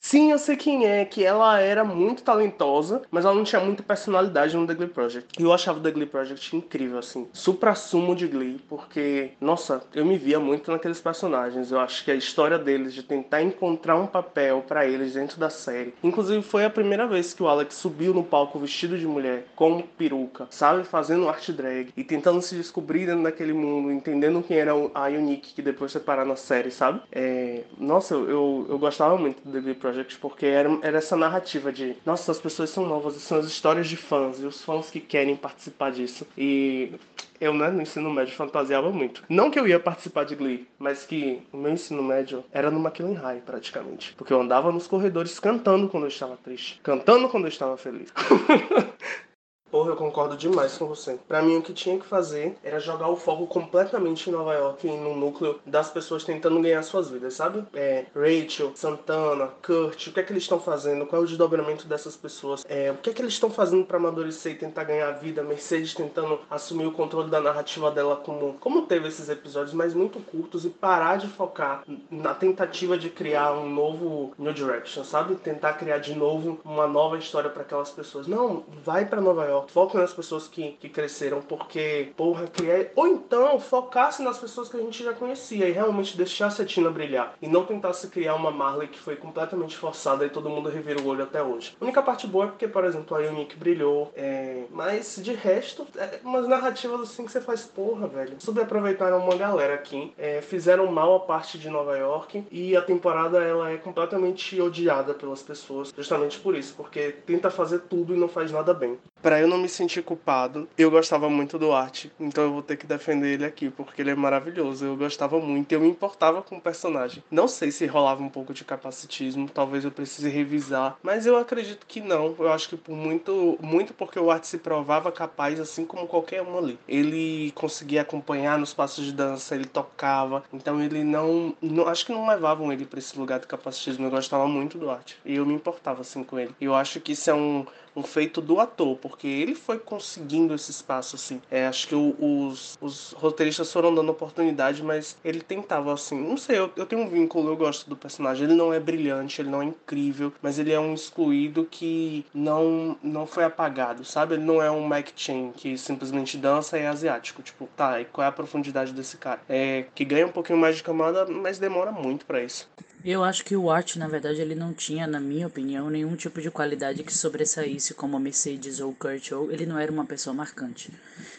Sim, 0.00 0.30
eu 0.30 0.38
sei 0.38 0.56
quem 0.56 0.86
é, 0.86 1.04
que 1.04 1.24
ela 1.24 1.60
era 1.60 1.84
muito 1.84 2.22
talentosa, 2.22 3.02
mas 3.10 3.24
ela 3.24 3.34
não 3.34 3.44
tinha 3.44 3.60
muita 3.60 3.82
personalidade 3.82 4.56
no 4.56 4.66
The 4.66 4.74
Glee 4.74 4.88
Project. 4.88 5.38
E 5.38 5.42
eu 5.42 5.52
achava 5.52 5.78
o 5.78 5.82
The 5.82 5.90
Glee 5.90 6.06
Project 6.06 6.56
incrível, 6.56 6.98
assim, 6.98 7.28
supra-sumo 7.32 8.14
de 8.14 8.26
Glee, 8.28 8.60
porque, 8.68 9.32
nossa, 9.40 9.82
eu 9.92 10.06
me 10.06 10.16
via 10.16 10.38
muito 10.40 10.70
naqueles 10.70 11.00
personagens. 11.00 11.70
Eu 11.72 11.80
acho 11.80 12.04
que 12.04 12.10
a 12.10 12.14
história 12.14 12.58
deles, 12.58 12.94
de 12.94 13.02
tentar 13.02 13.42
encontrar 13.42 13.96
um 13.96 14.06
papel 14.06 14.64
para 14.66 14.86
eles 14.86 15.14
dentro 15.14 15.38
da 15.38 15.50
série. 15.50 15.92
Inclusive, 16.02 16.42
foi 16.42 16.64
a 16.64 16.70
primeira 16.70 17.06
vez 17.06 17.34
que 17.34 17.42
o 17.42 17.48
Alex 17.48 17.74
subiu 17.74 18.14
no 18.14 18.24
palco 18.24 18.58
vestido 18.58 18.96
de 18.96 19.06
mulher, 19.06 19.48
com 19.54 19.82
peruca, 19.82 20.46
sabe? 20.48 20.84
Fazendo 20.84 21.28
arte 21.28 21.52
drag 21.52 21.92
e 21.96 22.04
tentando 22.04 22.40
se 22.40 22.54
descobrir 22.54 23.04
dentro 23.04 23.24
daquele 23.24 23.52
mundo, 23.52 23.90
entendendo 23.92 24.42
quem 24.42 24.56
era 24.58 24.72
a 24.94 25.06
Unique, 25.08 25.52
que 25.54 25.60
depois 25.60 25.92
foi 25.92 26.00
parar 26.00 26.24
na 26.24 26.36
série, 26.36 26.70
sabe? 26.70 27.02
É... 27.12 27.64
Nossa, 27.76 28.14
eu, 28.14 28.30
eu, 28.30 28.66
eu 28.70 28.78
gostava 28.78 29.18
muito 29.18 29.42
do 29.42 29.52
The 29.52 29.60
Glee 29.60 29.74
Project 29.74 29.87
Porque 30.20 30.46
era, 30.46 30.68
era 30.82 30.98
essa 30.98 31.16
narrativa 31.16 31.72
de, 31.72 31.96
nossa, 32.04 32.32
as 32.32 32.38
pessoas 32.38 32.70
são 32.70 32.86
novas, 32.86 33.14
são 33.16 33.38
as 33.38 33.46
histórias 33.46 33.88
de 33.88 33.96
fãs, 33.96 34.40
e 34.40 34.46
os 34.46 34.62
fãs 34.64 34.90
que 34.90 35.00
querem 35.00 35.36
participar 35.36 35.90
disso. 35.90 36.26
E 36.36 36.92
eu, 37.40 37.54
né, 37.54 37.70
no 37.70 37.82
ensino 37.82 38.10
médio, 38.10 38.34
fantasiava 38.34 38.90
muito. 38.90 39.22
Não 39.28 39.50
que 39.50 39.58
eu 39.58 39.66
ia 39.66 39.78
participar 39.78 40.24
de 40.24 40.34
Glee, 40.34 40.66
mas 40.78 41.04
que 41.04 41.42
o 41.52 41.56
meu 41.56 41.72
ensino 41.72 42.02
médio 42.02 42.44
era 42.52 42.70
no 42.70 42.80
McLean 42.80 43.14
High, 43.14 43.42
praticamente. 43.44 44.14
Porque 44.14 44.32
eu 44.32 44.40
andava 44.40 44.72
nos 44.72 44.86
corredores 44.86 45.38
cantando 45.38 45.88
quando 45.88 46.04
eu 46.04 46.08
estava 46.08 46.36
triste, 46.36 46.80
cantando 46.82 47.28
quando 47.28 47.44
eu 47.44 47.48
estava 47.48 47.76
feliz. 47.76 48.12
Porra, 49.70 49.90
eu 49.90 49.96
concordo 49.96 50.36
demais 50.36 50.78
com 50.78 50.86
você. 50.86 51.18
Para 51.28 51.42
mim, 51.42 51.56
o 51.56 51.62
que 51.62 51.72
tinha 51.72 51.98
que 51.98 52.06
fazer 52.06 52.56
era 52.62 52.80
jogar 52.80 53.08
o 53.08 53.16
foco 53.16 53.46
completamente 53.46 54.28
em 54.28 54.32
Nova 54.32 54.54
York 54.54 54.86
no 54.86 55.14
núcleo 55.14 55.60
das 55.66 55.90
pessoas 55.90 56.24
tentando 56.24 56.60
ganhar 56.60 56.82
suas 56.82 57.10
vidas, 57.10 57.34
sabe? 57.34 57.64
É, 57.74 58.06
Rachel, 58.14 58.72
Santana, 58.74 59.50
Kurt, 59.64 60.06
o 60.06 60.12
que 60.12 60.20
é 60.20 60.22
que 60.22 60.32
eles 60.32 60.44
estão 60.44 60.58
fazendo? 60.58 61.06
Qual 61.06 61.20
é 61.20 61.24
o 61.24 61.28
desdobramento 61.28 61.86
dessas 61.86 62.16
pessoas? 62.16 62.64
É, 62.68 62.90
o 62.90 62.96
que 62.96 63.10
é 63.10 63.12
que 63.12 63.20
eles 63.20 63.34
estão 63.34 63.50
fazendo 63.50 63.84
para 63.84 63.98
amadurecer 63.98 64.52
e 64.52 64.56
tentar 64.56 64.84
ganhar 64.84 65.10
vida? 65.12 65.42
Mercedes 65.42 65.94
tentando 65.94 66.40
assumir 66.50 66.86
o 66.86 66.92
controle 66.92 67.30
da 67.30 67.40
narrativa 67.40 67.90
dela 67.90 68.16
como, 68.16 68.54
como 68.54 68.86
teve 68.86 69.08
esses 69.08 69.28
episódios, 69.28 69.74
mas 69.74 69.92
muito 69.92 70.18
curtos 70.20 70.64
e 70.64 70.70
parar 70.70 71.16
de 71.16 71.28
focar 71.28 71.84
na 72.10 72.34
tentativa 72.34 72.96
de 72.96 73.10
criar 73.10 73.52
um 73.52 73.68
novo 73.68 74.32
New 74.38 74.52
Direction, 74.52 75.04
sabe? 75.04 75.34
Tentar 75.36 75.74
criar 75.74 75.98
de 75.98 76.14
novo 76.14 76.58
uma 76.64 76.86
nova 76.86 77.18
história 77.18 77.50
para 77.50 77.62
aquelas 77.62 77.90
pessoas. 77.90 78.26
Não, 78.26 78.64
vai 78.82 79.04
para 79.04 79.20
Nova 79.20 79.44
York 79.44 79.57
Foca 79.66 79.98
nas 79.98 80.12
pessoas 80.12 80.48
que, 80.48 80.72
que 80.72 80.88
cresceram, 80.88 81.40
porque, 81.40 82.12
porra, 82.16 82.46
criar. 82.46 82.86
Ou 82.94 83.06
então 83.06 83.58
focasse 83.58 84.22
nas 84.22 84.38
pessoas 84.38 84.68
que 84.68 84.76
a 84.76 84.80
gente 84.80 85.02
já 85.02 85.12
conhecia 85.12 85.68
e 85.68 85.72
realmente 85.72 86.16
deixasse 86.16 86.62
a 86.62 86.64
Tina 86.64 86.90
brilhar. 86.90 87.34
E 87.40 87.48
não 87.48 87.64
tentasse 87.64 88.08
criar 88.08 88.34
uma 88.34 88.50
Marley 88.50 88.88
que 88.88 88.98
foi 88.98 89.16
completamente 89.16 89.76
forçada 89.76 90.24
e 90.24 90.30
todo 90.30 90.50
mundo 90.50 90.68
revira 90.68 91.00
o 91.00 91.06
olho 91.06 91.22
até 91.24 91.42
hoje. 91.42 91.76
A 91.80 91.84
única 91.84 92.02
parte 92.02 92.26
boa 92.26 92.46
é 92.46 92.48
porque, 92.48 92.68
por 92.68 92.84
exemplo, 92.84 93.16
a 93.16 93.20
Unique 93.20 93.56
brilhou. 93.56 94.12
É... 94.14 94.64
Mas 94.70 95.16
de 95.22 95.32
resto, 95.32 95.86
é 95.96 96.20
umas 96.22 96.46
narrativas 96.46 97.00
assim 97.00 97.24
que 97.24 97.32
você 97.32 97.40
faz, 97.40 97.64
porra, 97.64 98.06
velho. 98.06 98.36
Subaproveitaram 98.38 99.18
uma 99.18 99.36
galera 99.36 99.74
aqui, 99.74 100.12
é, 100.18 100.40
fizeram 100.40 100.86
mal 100.86 101.14
a 101.16 101.20
parte 101.20 101.58
de 101.58 101.68
Nova 101.68 101.96
York 101.96 102.44
e 102.50 102.76
a 102.76 102.82
temporada 102.82 103.42
ela 103.42 103.70
é 103.70 103.76
completamente 103.76 104.60
odiada 104.60 105.14
pelas 105.14 105.42
pessoas, 105.42 105.92
justamente 105.96 106.38
por 106.38 106.54
isso, 106.54 106.74
porque 106.76 107.12
tenta 107.26 107.50
fazer 107.50 107.80
tudo 107.80 108.14
e 108.14 108.18
não 108.18 108.28
faz 108.28 108.50
nada 108.50 108.72
bem. 108.74 108.98
Pra 109.20 109.40
eu 109.40 109.48
não 109.48 109.58
me 109.58 109.68
sentir 109.68 110.02
culpado, 110.02 110.68
eu 110.78 110.90
gostava 110.90 111.28
muito 111.28 111.58
do 111.58 111.72
Art, 111.72 112.06
então 112.20 112.44
eu 112.44 112.52
vou 112.52 112.62
ter 112.62 112.76
que 112.76 112.86
defender 112.86 113.34
ele 113.34 113.44
aqui, 113.44 113.68
porque 113.68 114.00
ele 114.00 114.10
é 114.10 114.14
maravilhoso. 114.14 114.84
Eu 114.84 114.96
gostava 114.96 115.40
muito, 115.40 115.72
eu 115.72 115.80
me 115.80 115.88
importava 115.88 116.40
com 116.40 116.56
o 116.56 116.60
personagem. 116.60 117.22
Não 117.30 117.48
sei 117.48 117.72
se 117.72 117.84
rolava 117.86 118.22
um 118.22 118.28
pouco 118.28 118.54
de 118.54 118.64
capacitismo, 118.64 119.48
talvez 119.48 119.84
eu 119.84 119.90
precise 119.90 120.28
revisar, 120.28 120.96
mas 121.02 121.26
eu 121.26 121.36
acredito 121.36 121.84
que 121.86 122.00
não. 122.00 122.34
Eu 122.38 122.52
acho 122.52 122.68
que 122.68 122.76
por 122.76 122.96
muito, 122.96 123.58
muito 123.60 123.92
porque 123.92 124.20
o 124.20 124.30
Art 124.30 124.44
se 124.44 124.58
provava 124.58 125.10
capaz, 125.10 125.58
assim 125.58 125.84
como 125.84 126.06
qualquer 126.06 126.42
um 126.42 126.56
ali. 126.56 126.78
Ele 126.86 127.50
conseguia 127.56 128.02
acompanhar 128.02 128.56
nos 128.56 128.72
passos 128.72 129.04
de 129.04 129.12
dança, 129.12 129.54
ele 129.54 129.64
tocava, 129.64 130.44
então 130.52 130.80
ele 130.80 131.02
não, 131.02 131.56
não 131.60 131.88
acho 131.88 132.06
que 132.06 132.12
não 132.12 132.28
levavam 132.28 132.72
ele 132.72 132.84
para 132.84 133.00
esse 133.00 133.18
lugar 133.18 133.40
de 133.40 133.48
capacitismo. 133.48 134.06
Eu 134.06 134.10
gostava 134.10 134.46
muito 134.46 134.78
do 134.78 134.88
Art 134.90 135.14
e 135.24 135.34
eu 135.34 135.44
me 135.44 135.54
importava 135.54 136.02
assim 136.02 136.22
com 136.22 136.38
ele. 136.38 136.54
Eu 136.60 136.74
acho 136.74 137.00
que 137.00 137.12
isso 137.12 137.28
é 137.30 137.34
um 137.34 137.66
um 137.94 138.02
feito 138.02 138.40
do 138.40 138.60
ator, 138.60 138.96
porque 138.96 139.26
ele 139.26 139.54
foi 139.54 139.78
conseguindo 139.78 140.54
esse 140.54 140.70
espaço, 140.70 141.16
assim. 141.16 141.40
É, 141.50 141.66
acho 141.66 141.88
que 141.88 141.94
o, 141.94 142.14
os, 142.18 142.78
os 142.80 143.12
roteiristas 143.12 143.72
foram 143.72 143.94
dando 143.94 144.10
oportunidade, 144.10 144.82
mas 144.82 145.16
ele 145.24 145.40
tentava, 145.40 145.92
assim. 145.92 146.18
Não 146.18 146.36
sei, 146.36 146.58
eu, 146.58 146.70
eu 146.76 146.86
tenho 146.86 147.02
um 147.02 147.08
vínculo, 147.08 147.50
eu 147.50 147.56
gosto 147.56 147.88
do 147.88 147.96
personagem. 147.96 148.44
Ele 148.44 148.54
não 148.54 148.72
é 148.72 148.80
brilhante, 148.80 149.40
ele 149.40 149.50
não 149.50 149.62
é 149.62 149.66
incrível, 149.66 150.32
mas 150.42 150.58
ele 150.58 150.72
é 150.72 150.80
um 150.80 150.94
excluído 150.94 151.64
que 151.64 152.24
não, 152.32 152.96
não 153.02 153.26
foi 153.26 153.44
apagado, 153.44 154.04
sabe? 154.04 154.34
Ele 154.34 154.44
não 154.44 154.62
é 154.62 154.70
um 154.70 154.88
Mike 154.88 155.12
Chen 155.16 155.52
que 155.56 155.76
simplesmente 155.76 156.36
dança 156.36 156.78
e 156.78 156.82
é 156.82 156.88
asiático. 156.88 157.42
Tipo, 157.42 157.68
tá, 157.76 158.00
e 158.00 158.04
qual 158.04 158.24
é 158.24 158.28
a 158.28 158.32
profundidade 158.32 158.92
desse 158.92 159.16
cara? 159.16 159.40
É 159.48 159.86
que 159.94 160.04
ganha 160.04 160.26
um 160.26 160.32
pouquinho 160.32 160.58
mais 160.58 160.76
de 160.76 160.82
camada, 160.82 161.26
mas 161.26 161.58
demora 161.58 161.92
muito 161.92 162.24
para 162.26 162.42
isso. 162.42 162.68
Eu 163.04 163.22
acho 163.22 163.44
que 163.44 163.56
o 163.56 163.70
Art, 163.70 163.96
na 163.96 164.08
verdade, 164.08 164.40
ele 164.40 164.56
não 164.56 164.72
tinha, 164.72 165.06
na 165.06 165.20
minha 165.20 165.46
opinião, 165.46 165.88
nenhum 165.88 166.16
tipo 166.16 166.40
de 166.40 166.50
qualidade 166.50 167.04
que 167.04 167.16
sobressaísse 167.16 167.94
como 167.94 168.16
a 168.16 168.20
Mercedes 168.20 168.80
ou 168.80 168.92
Kurt 168.92 169.30
ou 169.32 169.52
ele 169.52 169.66
não 169.66 169.78
era 169.78 169.90
uma 169.90 170.04
pessoa 170.04 170.34
marcante. 170.34 170.92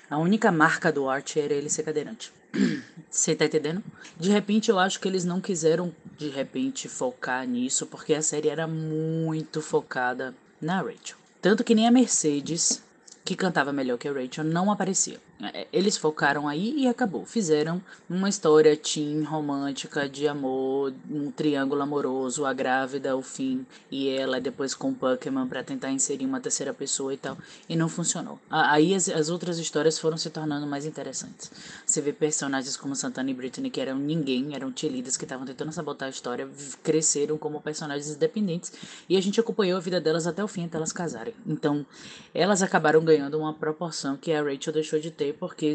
A 0.09 0.17
única 0.17 0.51
marca 0.51 0.91
do 0.91 1.09
Art 1.09 1.35
era 1.35 1.53
ele 1.53 1.69
ser 1.69 1.83
cadeirante. 1.83 2.31
Você 3.09 3.35
tá 3.35 3.45
entendendo? 3.45 3.83
De 4.17 4.29
repente 4.29 4.69
eu 4.69 4.79
acho 4.79 4.99
que 4.99 5.07
eles 5.07 5.25
não 5.25 5.41
quiseram 5.41 5.93
de 6.17 6.29
repente 6.29 6.87
focar 6.87 7.45
nisso, 7.45 7.85
porque 7.87 8.13
a 8.13 8.21
série 8.21 8.47
era 8.47 8.65
muito 8.65 9.61
focada 9.61 10.33
na 10.61 10.81
Rachel. 10.81 11.17
Tanto 11.41 11.63
que 11.63 11.75
nem 11.75 11.87
a 11.87 11.91
Mercedes, 11.91 12.81
que 13.29 13.35
cantava 13.35 13.71
melhor 13.71 13.99
que 13.99 14.07
a 14.07 14.11
Rachel, 14.11 14.43
não 14.43 14.71
aparecia. 14.71 15.19
É, 15.53 15.67
eles 15.71 15.95
focaram 15.95 16.47
aí 16.47 16.73
e 16.75 16.87
acabou. 16.87 17.25
Fizeram 17.25 17.79
uma 18.09 18.27
história 18.27 18.75
teen 18.75 19.21
romântica 19.21 20.09
de 20.09 20.27
amor, 20.27 20.91
um 21.09 21.29
triângulo 21.29 21.81
amoroso, 21.81 22.43
a 22.43 22.51
grávida, 22.51 23.15
o 23.15 23.21
fim 23.21 23.65
e 23.91 24.09
ela 24.09 24.41
depois 24.41 24.73
com 24.73 24.89
o 24.89 24.95
Pokémon 24.95 25.47
para 25.47 25.63
tentar 25.63 25.91
inserir 25.91 26.25
uma 26.25 26.41
terceira 26.41 26.73
pessoa 26.73 27.13
e 27.13 27.17
tal. 27.17 27.37
E 27.69 27.75
não 27.75 27.87
funcionou. 27.87 28.39
Aí 28.49 28.95
as, 28.95 29.07
as 29.07 29.29
outras 29.29 29.59
histórias 29.59 29.99
foram 29.99 30.17
se 30.17 30.31
tornando 30.31 30.65
mais 30.65 30.83
interessantes. 30.83 31.51
Você 31.85 32.01
vê 32.01 32.11
personagens 32.11 32.75
como 32.75 32.95
Santana 32.95 33.29
e 33.29 33.33
Britney 33.35 33.69
que 33.69 33.79
eram 33.79 33.99
ninguém, 33.99 34.55
eram 34.55 34.73
cheerleaders 34.75 35.17
que 35.17 35.23
estavam 35.23 35.45
tentando 35.45 35.71
sabotar 35.71 36.07
a 36.07 36.09
história, 36.09 36.49
cresceram 36.83 37.37
como 37.37 37.61
personagens 37.61 38.09
independentes 38.09 38.73
e 39.07 39.15
a 39.15 39.21
gente 39.21 39.39
acompanhou 39.39 39.77
a 39.77 39.81
vida 39.81 40.01
delas 40.01 40.25
até 40.25 40.43
o 40.43 40.47
fim, 40.47 40.65
até 40.65 40.77
elas 40.77 40.91
casarem. 40.91 41.35
Então, 41.45 41.85
elas 42.33 42.63
acabaram 42.63 43.01
ganhando 43.01 43.18
uma 43.21 43.53
proporção 43.53 44.17
que 44.17 44.31
a 44.31 44.41
Rachel 44.41 44.73
deixou 44.73 44.99
de 44.99 45.11
ter 45.11 45.33
porque 45.35 45.73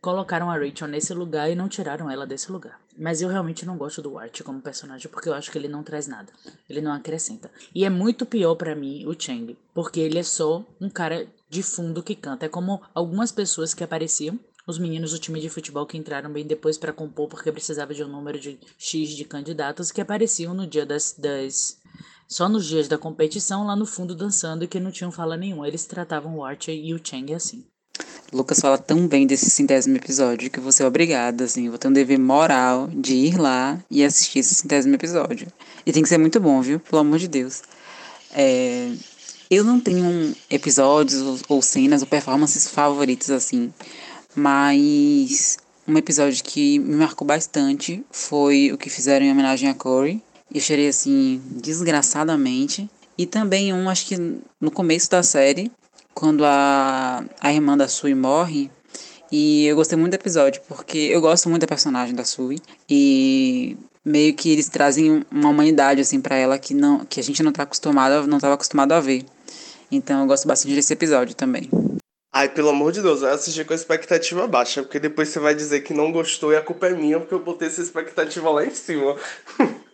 colocaram 0.00 0.50
a 0.50 0.56
Rachel 0.56 0.88
nesse 0.88 1.12
lugar 1.12 1.50
e 1.50 1.54
não 1.54 1.68
tiraram 1.68 2.10
ela 2.10 2.26
desse 2.26 2.50
lugar. 2.50 2.80
Mas 2.98 3.22
eu 3.22 3.28
realmente 3.28 3.64
não 3.64 3.76
gosto 3.76 4.02
do 4.02 4.18
Art 4.18 4.42
como 4.42 4.60
personagem 4.60 5.10
porque 5.10 5.28
eu 5.28 5.34
acho 5.34 5.50
que 5.50 5.58
ele 5.58 5.68
não 5.68 5.82
traz 5.82 6.06
nada. 6.06 6.32
Ele 6.68 6.80
não 6.80 6.92
acrescenta. 6.92 7.50
E 7.74 7.84
é 7.84 7.90
muito 7.90 8.26
pior 8.26 8.54
para 8.54 8.74
mim 8.74 9.06
o 9.06 9.14
Chang, 9.18 9.56
porque 9.74 10.00
ele 10.00 10.18
é 10.18 10.22
só 10.22 10.64
um 10.80 10.88
cara 10.88 11.26
de 11.48 11.62
fundo 11.62 12.02
que 12.02 12.14
canta. 12.14 12.46
É 12.46 12.48
como 12.48 12.82
algumas 12.94 13.32
pessoas 13.32 13.74
que 13.74 13.84
apareciam 13.84 14.38
os 14.66 14.78
meninos 14.78 15.12
do 15.12 15.18
time 15.18 15.40
de 15.40 15.48
futebol 15.48 15.86
que 15.86 15.98
entraram 15.98 16.32
bem 16.32 16.46
depois 16.46 16.78
para 16.78 16.92
compor 16.92 17.28
porque 17.28 17.50
precisava 17.50 17.94
de 17.94 18.04
um 18.04 18.08
número 18.08 18.38
de 18.38 18.58
X 18.78 19.10
de 19.10 19.24
candidatos 19.24 19.90
que 19.90 20.00
apareciam 20.00 20.54
no 20.54 20.66
dia 20.66 20.86
das, 20.86 21.14
das 21.18 21.78
só 22.30 22.48
nos 22.48 22.64
dias 22.64 22.86
da 22.86 22.96
competição 22.96 23.66
lá 23.66 23.74
no 23.74 23.84
fundo 23.84 24.14
dançando 24.14 24.68
que 24.68 24.78
não 24.78 24.92
tinham 24.92 25.10
fala 25.10 25.36
nenhuma. 25.36 25.66
Eles 25.66 25.84
tratavam 25.84 26.36
o 26.36 26.44
Archer 26.44 26.74
e 26.74 26.94
o 26.94 27.00
Chang 27.02 27.34
assim. 27.34 27.64
Lucas 28.32 28.60
fala 28.60 28.78
tão 28.78 29.08
bem 29.08 29.26
desse 29.26 29.50
centésimo 29.50 29.96
episódio 29.96 30.48
que 30.48 30.60
você 30.60 30.84
é 30.84 30.86
obrigada, 30.86 31.42
assim, 31.42 31.68
vou 31.68 31.76
ter 31.76 31.88
um 31.88 31.92
dever 31.92 32.16
moral 32.16 32.86
de 32.86 33.14
ir 33.14 33.36
lá 33.36 33.76
e 33.90 34.04
assistir 34.04 34.38
esse 34.38 34.54
centésimo 34.54 34.94
episódio. 34.94 35.48
E 35.84 35.92
tem 35.92 36.00
que 36.00 36.08
ser 36.08 36.18
muito 36.18 36.38
bom, 36.38 36.62
viu? 36.62 36.78
Pelo 36.78 37.00
amor 37.00 37.18
de 37.18 37.26
Deus. 37.26 37.62
É, 38.32 38.92
eu 39.50 39.64
não 39.64 39.80
tenho 39.80 40.32
episódios 40.48 41.20
ou, 41.20 41.56
ou 41.56 41.62
cenas 41.62 42.02
ou 42.02 42.06
performances 42.06 42.68
favoritas, 42.68 43.30
assim, 43.30 43.74
mas 44.36 45.58
um 45.88 45.98
episódio 45.98 46.44
que 46.44 46.78
me 46.78 46.94
marcou 46.94 47.26
bastante 47.26 48.04
foi 48.12 48.70
o 48.72 48.78
que 48.78 48.88
fizeram 48.88 49.26
em 49.26 49.32
homenagem 49.32 49.68
a 49.68 49.74
Corey. 49.74 50.22
Eu 50.52 50.60
chorei, 50.60 50.88
assim, 50.88 51.40
desgraçadamente. 51.46 52.88
E 53.16 53.26
também 53.26 53.72
um, 53.72 53.88
acho 53.88 54.06
que 54.06 54.16
no 54.60 54.70
começo 54.70 55.10
da 55.10 55.22
série, 55.22 55.70
quando 56.14 56.44
a, 56.44 57.24
a 57.40 57.52
irmã 57.52 57.76
da 57.76 57.88
Sui 57.88 58.14
morre. 58.14 58.70
E 59.30 59.66
eu 59.66 59.76
gostei 59.76 59.96
muito 59.96 60.12
do 60.12 60.20
episódio, 60.20 60.60
porque 60.66 60.98
eu 60.98 61.20
gosto 61.20 61.48
muito 61.48 61.62
da 61.62 61.68
personagem 61.68 62.14
da 62.14 62.24
Sui. 62.24 62.58
E 62.88 63.76
meio 64.04 64.34
que 64.34 64.50
eles 64.50 64.68
trazem 64.68 65.24
uma 65.30 65.50
humanidade 65.50 66.00
assim 66.00 66.20
para 66.20 66.36
ela 66.36 66.58
que 66.58 66.74
não 66.74 67.04
que 67.04 67.20
a 67.20 67.22
gente 67.22 67.42
não 67.42 67.52
tá 67.52 67.62
acostumado, 67.62 68.26
não 68.26 68.38
estava 68.38 68.54
acostumado 68.54 68.92
a 68.92 69.00
ver. 69.00 69.24
Então 69.90 70.20
eu 70.20 70.26
gosto 70.26 70.46
bastante 70.48 70.74
desse 70.74 70.92
episódio 70.92 71.34
também. 71.34 71.68
Ai, 72.32 72.48
pelo 72.48 72.68
amor 72.68 72.92
de 72.92 73.02
Deus, 73.02 73.22
vai 73.22 73.32
assistir 73.32 73.66
com 73.66 73.72
a 73.72 73.76
expectativa 73.76 74.46
baixa, 74.46 74.82
porque 74.82 75.00
depois 75.00 75.28
você 75.28 75.40
vai 75.40 75.52
dizer 75.52 75.80
que 75.80 75.92
não 75.92 76.12
gostou 76.12 76.52
e 76.52 76.56
a 76.56 76.62
culpa 76.62 76.86
é 76.86 76.94
minha, 76.94 77.18
porque 77.18 77.34
eu 77.34 77.40
botei 77.40 77.66
essa 77.66 77.82
expectativa 77.82 78.48
lá 78.50 78.64
em 78.64 78.70
cima. 78.70 79.16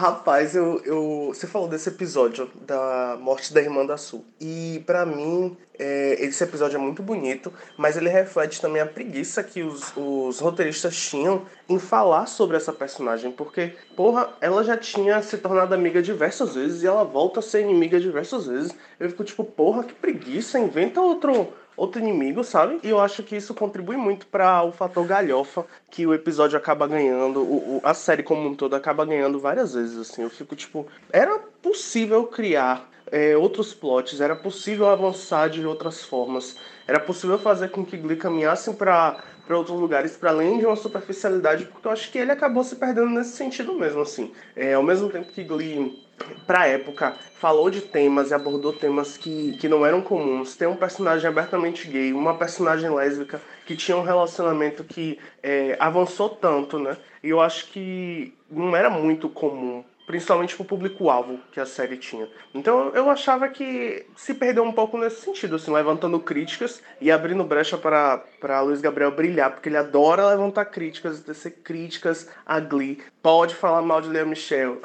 Rapaz, 0.00 0.56
eu, 0.56 0.80
eu, 0.86 1.26
você 1.26 1.46
falou 1.46 1.68
desse 1.68 1.90
episódio 1.90 2.50
da 2.62 3.18
morte 3.20 3.52
da 3.52 3.60
irmã 3.60 3.84
da 3.84 3.98
Sul. 3.98 4.24
E 4.40 4.82
para 4.86 5.04
mim, 5.04 5.54
é, 5.78 6.24
esse 6.24 6.42
episódio 6.42 6.76
é 6.76 6.80
muito 6.80 7.02
bonito, 7.02 7.52
mas 7.76 7.98
ele 7.98 8.08
reflete 8.08 8.62
também 8.62 8.80
a 8.80 8.86
preguiça 8.86 9.44
que 9.44 9.62
os, 9.62 9.92
os 9.94 10.38
roteiristas 10.38 10.96
tinham 10.96 11.44
em 11.68 11.78
falar 11.78 12.24
sobre 12.24 12.56
essa 12.56 12.72
personagem. 12.72 13.30
Porque, 13.30 13.74
porra, 13.94 14.30
ela 14.40 14.64
já 14.64 14.74
tinha 14.74 15.20
se 15.20 15.36
tornado 15.36 15.74
amiga 15.74 16.00
diversas 16.00 16.54
vezes 16.54 16.82
e 16.82 16.86
ela 16.86 17.04
volta 17.04 17.40
a 17.40 17.42
ser 17.42 17.60
inimiga 17.60 18.00
diversas 18.00 18.46
vezes. 18.46 18.74
Eu 18.98 19.10
fico 19.10 19.22
tipo, 19.22 19.44
porra, 19.44 19.84
que 19.84 19.92
preguiça, 19.92 20.58
inventa 20.58 20.98
outro 21.02 21.52
outro 21.80 21.98
inimigo, 21.98 22.44
sabe? 22.44 22.78
E 22.82 22.90
eu 22.90 23.00
acho 23.00 23.22
que 23.22 23.34
isso 23.34 23.54
contribui 23.54 23.96
muito 23.96 24.26
para 24.26 24.62
o 24.62 24.70
fator 24.70 25.06
galhofa 25.06 25.64
que 25.90 26.06
o 26.06 26.12
episódio 26.12 26.58
acaba 26.58 26.86
ganhando, 26.86 27.40
o, 27.40 27.78
o, 27.78 27.80
a 27.82 27.94
série 27.94 28.22
como 28.22 28.46
um 28.46 28.54
todo 28.54 28.76
acaba 28.76 29.06
ganhando 29.06 29.40
várias 29.40 29.72
vezes, 29.72 29.96
assim. 29.96 30.22
Eu 30.22 30.28
fico 30.28 30.54
tipo, 30.54 30.86
era 31.10 31.38
possível 31.62 32.24
criar 32.24 32.86
é, 33.10 33.34
outros 33.34 33.72
plots, 33.72 34.20
era 34.20 34.36
possível 34.36 34.90
avançar 34.90 35.48
de 35.48 35.64
outras 35.66 36.02
formas, 36.02 36.54
era 36.86 37.00
possível 37.00 37.38
fazer 37.38 37.70
com 37.70 37.82
que 37.82 37.96
Glee 37.96 38.16
caminhasse 38.16 38.72
para 38.74 39.22
para 39.46 39.58
outros 39.58 39.80
lugares, 39.80 40.16
para 40.16 40.30
além 40.30 40.60
de 40.60 40.66
uma 40.66 40.76
superficialidade, 40.76 41.64
porque 41.64 41.88
eu 41.88 41.90
acho 41.90 42.12
que 42.12 42.18
ele 42.18 42.30
acabou 42.30 42.62
se 42.62 42.76
perdendo 42.76 43.08
nesse 43.10 43.30
sentido 43.30 43.74
mesmo, 43.74 44.00
assim. 44.00 44.30
É, 44.54 44.74
ao 44.74 44.82
mesmo 44.82 45.10
tempo 45.10 45.32
que 45.32 45.42
Glee 45.42 45.98
pra 46.46 46.66
época, 46.66 47.14
falou 47.38 47.70
de 47.70 47.80
temas 47.80 48.30
e 48.30 48.34
abordou 48.34 48.72
temas 48.72 49.16
que, 49.16 49.56
que 49.58 49.68
não 49.68 49.84
eram 49.84 50.00
comuns. 50.02 50.56
Tem 50.56 50.68
um 50.68 50.76
personagem 50.76 51.28
abertamente 51.28 51.88
gay, 51.88 52.12
uma 52.12 52.36
personagem 52.36 52.90
lésbica 52.90 53.40
que 53.66 53.76
tinha 53.76 53.96
um 53.96 54.02
relacionamento 54.02 54.84
que 54.84 55.18
é, 55.42 55.76
avançou 55.78 56.28
tanto, 56.28 56.78
né? 56.78 56.96
E 57.22 57.28
eu 57.28 57.40
acho 57.40 57.68
que 57.68 58.34
não 58.50 58.74
era 58.74 58.90
muito 58.90 59.28
comum 59.28 59.84
principalmente 60.10 60.56
pro 60.56 60.64
público-alvo 60.64 61.38
que 61.52 61.60
a 61.60 61.64
série 61.64 61.96
tinha. 61.96 62.28
Então 62.52 62.90
eu 62.94 63.08
achava 63.08 63.48
que 63.48 64.04
se 64.16 64.34
perdeu 64.34 64.64
um 64.64 64.72
pouco 64.72 64.98
nesse 64.98 65.20
sentido, 65.20 65.54
assim, 65.54 65.72
levantando 65.72 66.18
críticas 66.18 66.82
e 67.00 67.12
abrindo 67.12 67.44
brecha 67.44 67.78
para, 67.78 68.18
para 68.40 68.60
Luiz 68.60 68.80
Gabriel 68.80 69.12
brilhar, 69.12 69.52
porque 69.52 69.68
ele 69.68 69.76
adora 69.76 70.26
levantar 70.26 70.64
críticas, 70.64 71.20
tecer 71.20 71.52
críticas 71.62 72.28
a 72.44 72.58
Glee. 72.58 73.00
Pode 73.22 73.54
falar 73.54 73.82
mal 73.82 74.00
de 74.00 74.08
Lea 74.08 74.26
Michelle. 74.26 74.80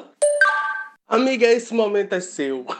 Amiga, 1.10 1.44
esse 1.44 1.74
momento 1.74 2.14
é 2.14 2.20
seu. 2.20 2.64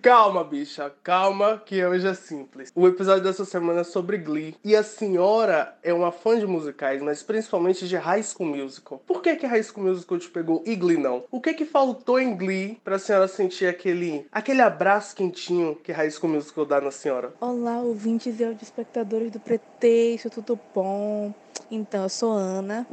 Calma, 0.00 0.44
bicha, 0.44 0.90
calma, 1.02 1.60
que 1.66 1.84
hoje 1.84 2.06
é 2.06 2.14
simples. 2.14 2.72
O 2.74 2.86
episódio 2.86 3.24
dessa 3.24 3.44
semana 3.44 3.80
é 3.80 3.84
sobre 3.84 4.16
Glee. 4.16 4.56
E 4.64 4.74
a 4.74 4.82
senhora 4.82 5.76
é 5.82 5.92
uma 5.92 6.10
fã 6.10 6.38
de 6.38 6.46
musicais, 6.46 7.02
mas 7.02 7.22
principalmente 7.22 7.86
de 7.86 7.96
High 7.96 8.22
School 8.22 8.48
Musical. 8.48 9.02
Por 9.04 9.20
que 9.20 9.34
que 9.36 9.46
High 9.46 9.64
School 9.64 9.88
Musical 9.88 10.18
te 10.18 10.30
pegou 10.30 10.62
e 10.64 10.74
Glee 10.74 10.96
não? 10.96 11.24
O 11.30 11.40
que 11.40 11.52
que 11.52 11.66
faltou 11.66 12.18
em 12.18 12.34
Glee 12.34 12.80
pra 12.82 12.98
senhora 12.98 13.28
sentir 13.28 13.66
aquele, 13.66 14.26
aquele 14.32 14.62
abraço 14.62 15.14
quentinho 15.14 15.74
que 15.74 15.92
High 15.92 16.12
School 16.12 16.32
Musical 16.32 16.64
dá 16.64 16.80
na 16.80 16.92
senhora? 16.92 17.34
Olá, 17.40 17.80
ouvintes 17.80 18.40
e 18.40 18.44
espectadores 18.62 19.30
do 19.30 19.40
Pretexto, 19.40 20.30
tudo 20.30 20.58
bom? 20.72 21.34
Então, 21.70 22.04
eu 22.04 22.08
sou 22.08 22.32
Ana, 22.32 22.86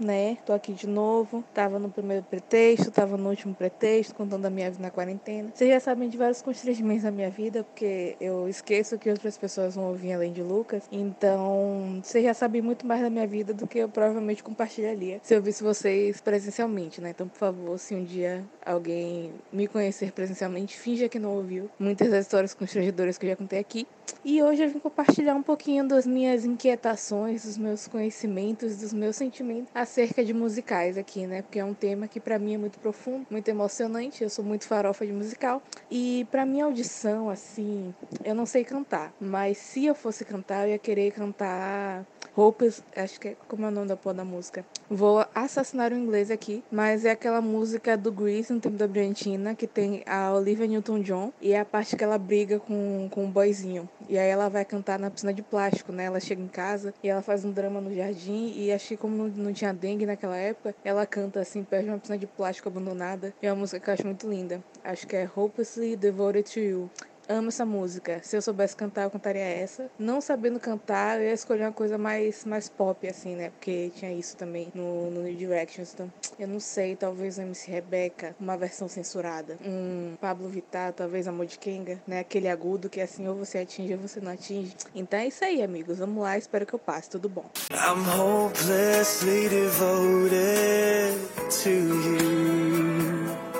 né? 0.00 0.38
Tô 0.44 0.52
aqui 0.52 0.72
de 0.72 0.86
novo. 0.86 1.44
Tava 1.54 1.78
no 1.78 1.88
primeiro 1.88 2.24
pretexto, 2.24 2.90
tava 2.90 3.16
no 3.16 3.28
último 3.28 3.54
pretexto, 3.54 4.14
contando 4.14 4.46
a 4.46 4.50
minha 4.50 4.70
vida 4.70 4.82
na 4.82 4.90
quarentena. 4.90 5.50
Vocês 5.54 5.70
já 5.70 5.80
sabem 5.80 6.08
de 6.08 6.16
vários 6.16 6.42
constrangimentos 6.42 7.04
da 7.04 7.10
minha 7.10 7.30
vida, 7.30 7.64
porque 7.64 8.16
eu 8.20 8.48
esqueço 8.48 8.98
que 8.98 9.10
outras 9.10 9.36
pessoas 9.36 9.74
vão 9.74 9.88
ouvir 9.88 10.12
além 10.12 10.32
de 10.32 10.42
Lucas. 10.42 10.84
Então, 10.90 12.00
vocês 12.02 12.24
já 12.24 12.34
sabem 12.34 12.62
muito 12.62 12.86
mais 12.86 13.00
da 13.00 13.10
minha 13.10 13.26
vida 13.26 13.54
do 13.54 13.66
que 13.66 13.78
eu 13.78 13.88
provavelmente 13.88 14.42
compartilharia 14.42 15.20
se 15.22 15.34
eu 15.34 15.42
visse 15.42 15.62
vocês 15.62 16.20
presencialmente, 16.20 17.00
né? 17.00 17.10
Então, 17.10 17.28
por 17.28 17.38
favor, 17.38 17.78
se 17.78 17.94
um 17.94 18.04
dia 18.04 18.44
alguém 18.64 19.32
me 19.52 19.66
conhecer 19.66 20.12
presencialmente, 20.12 20.76
finja 20.76 21.08
que 21.08 21.18
não 21.18 21.34
ouviu 21.36 21.70
muitas 21.78 22.10
das 22.10 22.26
histórias 22.26 22.54
constrangedoras 22.54 23.18
que 23.18 23.26
eu 23.26 23.30
já 23.30 23.36
contei 23.36 23.58
aqui. 23.58 23.86
E 24.24 24.42
hoje 24.42 24.62
eu 24.62 24.68
vim 24.68 24.78
compartilhar 24.78 25.34
um 25.34 25.42
pouquinho 25.42 25.86
das 25.86 26.06
minhas 26.06 26.44
inquietações, 26.44 27.44
dos 27.44 27.58
meus 27.58 27.86
conhecimentos, 27.86 28.76
dos 28.76 28.92
meus 28.92 29.16
sentimentos 29.16 29.70
acerca 29.74 30.24
de 30.24 30.32
musicais 30.32 30.96
aqui, 30.96 31.26
né? 31.26 31.42
Porque 31.42 31.58
é 31.58 31.64
um 31.64 31.74
tema 31.74 32.08
que 32.08 32.20
para 32.20 32.38
mim 32.38 32.54
é 32.54 32.58
muito 32.58 32.78
profundo, 32.78 33.26
muito 33.30 33.48
emocionante. 33.48 34.22
Eu 34.22 34.30
sou 34.30 34.44
muito 34.44 34.66
farofa 34.66 35.06
de 35.06 35.12
musical 35.12 35.62
e 35.90 36.26
para 36.30 36.46
minha 36.46 36.64
audição 36.64 37.28
assim, 37.28 37.94
eu 38.24 38.34
não 38.34 38.46
sei 38.46 38.64
cantar, 38.64 39.12
mas 39.20 39.58
se 39.58 39.84
eu 39.86 39.94
fosse 39.94 40.24
cantar, 40.24 40.66
eu 40.66 40.72
ia 40.72 40.78
querer 40.78 41.12
cantar 41.12 42.06
Roupas, 42.34 42.82
acho 42.96 43.20
que 43.20 43.28
é 43.28 43.36
como 43.46 43.64
é 43.64 43.68
o 43.68 43.70
nome 43.70 43.86
da 43.86 43.96
porra 43.96 44.16
da 44.16 44.24
música. 44.24 44.64
Vou 44.90 45.24
assassinar 45.32 45.92
o 45.92 45.96
inglês 45.96 46.32
aqui, 46.32 46.64
mas 46.70 47.04
é 47.04 47.12
aquela 47.12 47.40
música 47.40 47.96
do 47.96 48.10
Grease 48.10 48.52
no 48.52 48.58
tempo 48.58 48.76
da 48.76 48.88
Brilhantina, 48.88 49.54
que 49.54 49.68
tem 49.68 50.02
a 50.04 50.32
Olivia 50.34 50.66
Newton-John 50.66 51.32
e 51.40 51.52
é 51.52 51.60
a 51.60 51.64
parte 51.64 51.94
que 51.94 52.02
ela 52.02 52.18
briga 52.18 52.58
com, 52.58 53.08
com 53.08 53.24
um 53.24 53.30
boyzinho. 53.30 53.88
E 54.08 54.18
aí 54.18 54.28
ela 54.28 54.48
vai 54.48 54.64
cantar 54.64 54.98
na 54.98 55.10
piscina 55.10 55.32
de 55.32 55.42
plástico, 55.42 55.92
né? 55.92 56.06
Ela 56.06 56.18
chega 56.18 56.42
em 56.42 56.48
casa 56.48 56.92
e 57.04 57.08
ela 57.08 57.22
faz 57.22 57.44
um 57.44 57.52
drama 57.52 57.80
no 57.80 57.94
jardim 57.94 58.52
e 58.56 58.72
acho 58.72 58.88
que 58.88 58.96
como 58.96 59.28
não, 59.28 59.52
tinha 59.52 59.72
dengue 59.72 60.04
naquela 60.04 60.36
época, 60.36 60.74
ela 60.84 61.06
canta 61.06 61.38
assim 61.38 61.62
perto 61.62 61.84
de 61.84 61.90
uma 61.90 61.98
piscina 61.98 62.18
de 62.18 62.26
plástico 62.26 62.68
abandonada. 62.68 63.32
E 63.40 63.46
é 63.46 63.52
uma 63.52 63.60
música 63.60 63.78
que 63.78 63.88
eu 63.88 63.94
acho 63.94 64.04
muito 64.04 64.28
linda. 64.28 64.60
Acho 64.82 65.06
que 65.06 65.14
é 65.14 65.30
Hopelessly 65.36 65.94
Devoted 65.94 66.52
to 66.52 66.58
You 66.58 66.90
amo 67.28 67.48
essa 67.48 67.64
música. 67.64 68.20
Se 68.22 68.36
eu 68.36 68.42
soubesse 68.42 68.76
cantar, 68.76 69.02
eu 69.02 69.10
cantaria 69.10 69.42
essa. 69.42 69.90
Não 69.98 70.20
sabendo 70.20 70.58
cantar, 70.60 71.18
eu 71.18 71.26
ia 71.26 71.32
escolher 71.32 71.64
uma 71.64 71.72
coisa 71.72 71.98
mais, 71.98 72.44
mais 72.44 72.68
pop, 72.68 73.06
assim, 73.08 73.34
né? 73.36 73.50
Porque 73.50 73.90
tinha 73.94 74.12
isso 74.12 74.36
também 74.36 74.68
no, 74.74 75.10
no 75.10 75.22
New 75.22 75.34
Directions. 75.34 75.92
Então, 75.94 76.12
eu 76.38 76.48
não 76.48 76.60
sei, 76.60 76.96
talvez 76.96 77.38
o 77.38 77.42
MC 77.42 77.70
Rebeca, 77.70 78.34
uma 78.38 78.56
versão 78.56 78.88
censurada. 78.88 79.58
Um 79.64 80.16
Pablo 80.20 80.48
Vittar, 80.48 80.92
talvez 80.92 81.26
Amor 81.28 81.46
de 81.46 81.58
Kenga, 81.58 82.00
né? 82.06 82.20
Aquele 82.20 82.48
agudo 82.48 82.88
que 82.88 83.00
assim, 83.00 83.26
ou 83.28 83.34
você 83.34 83.58
atinge 83.58 83.94
ou 83.94 84.00
você 84.00 84.20
não 84.20 84.32
atinge. 84.32 84.74
Então 84.94 85.18
é 85.18 85.26
isso 85.26 85.44
aí, 85.44 85.62
amigos. 85.62 85.98
Vamos 85.98 86.22
lá, 86.22 86.36
espero 86.36 86.66
que 86.66 86.74
eu 86.74 86.78
passe. 86.78 87.10
Tudo 87.10 87.28
bom. 87.28 87.44
I'm 87.72 88.02
hopelessly 88.18 89.48
devoted 89.48 91.14
to 91.62 91.70
you. 91.70 93.53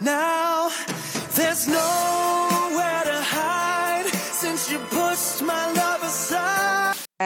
Now 0.00 0.70
there's 1.34 1.66
no 1.66 2.35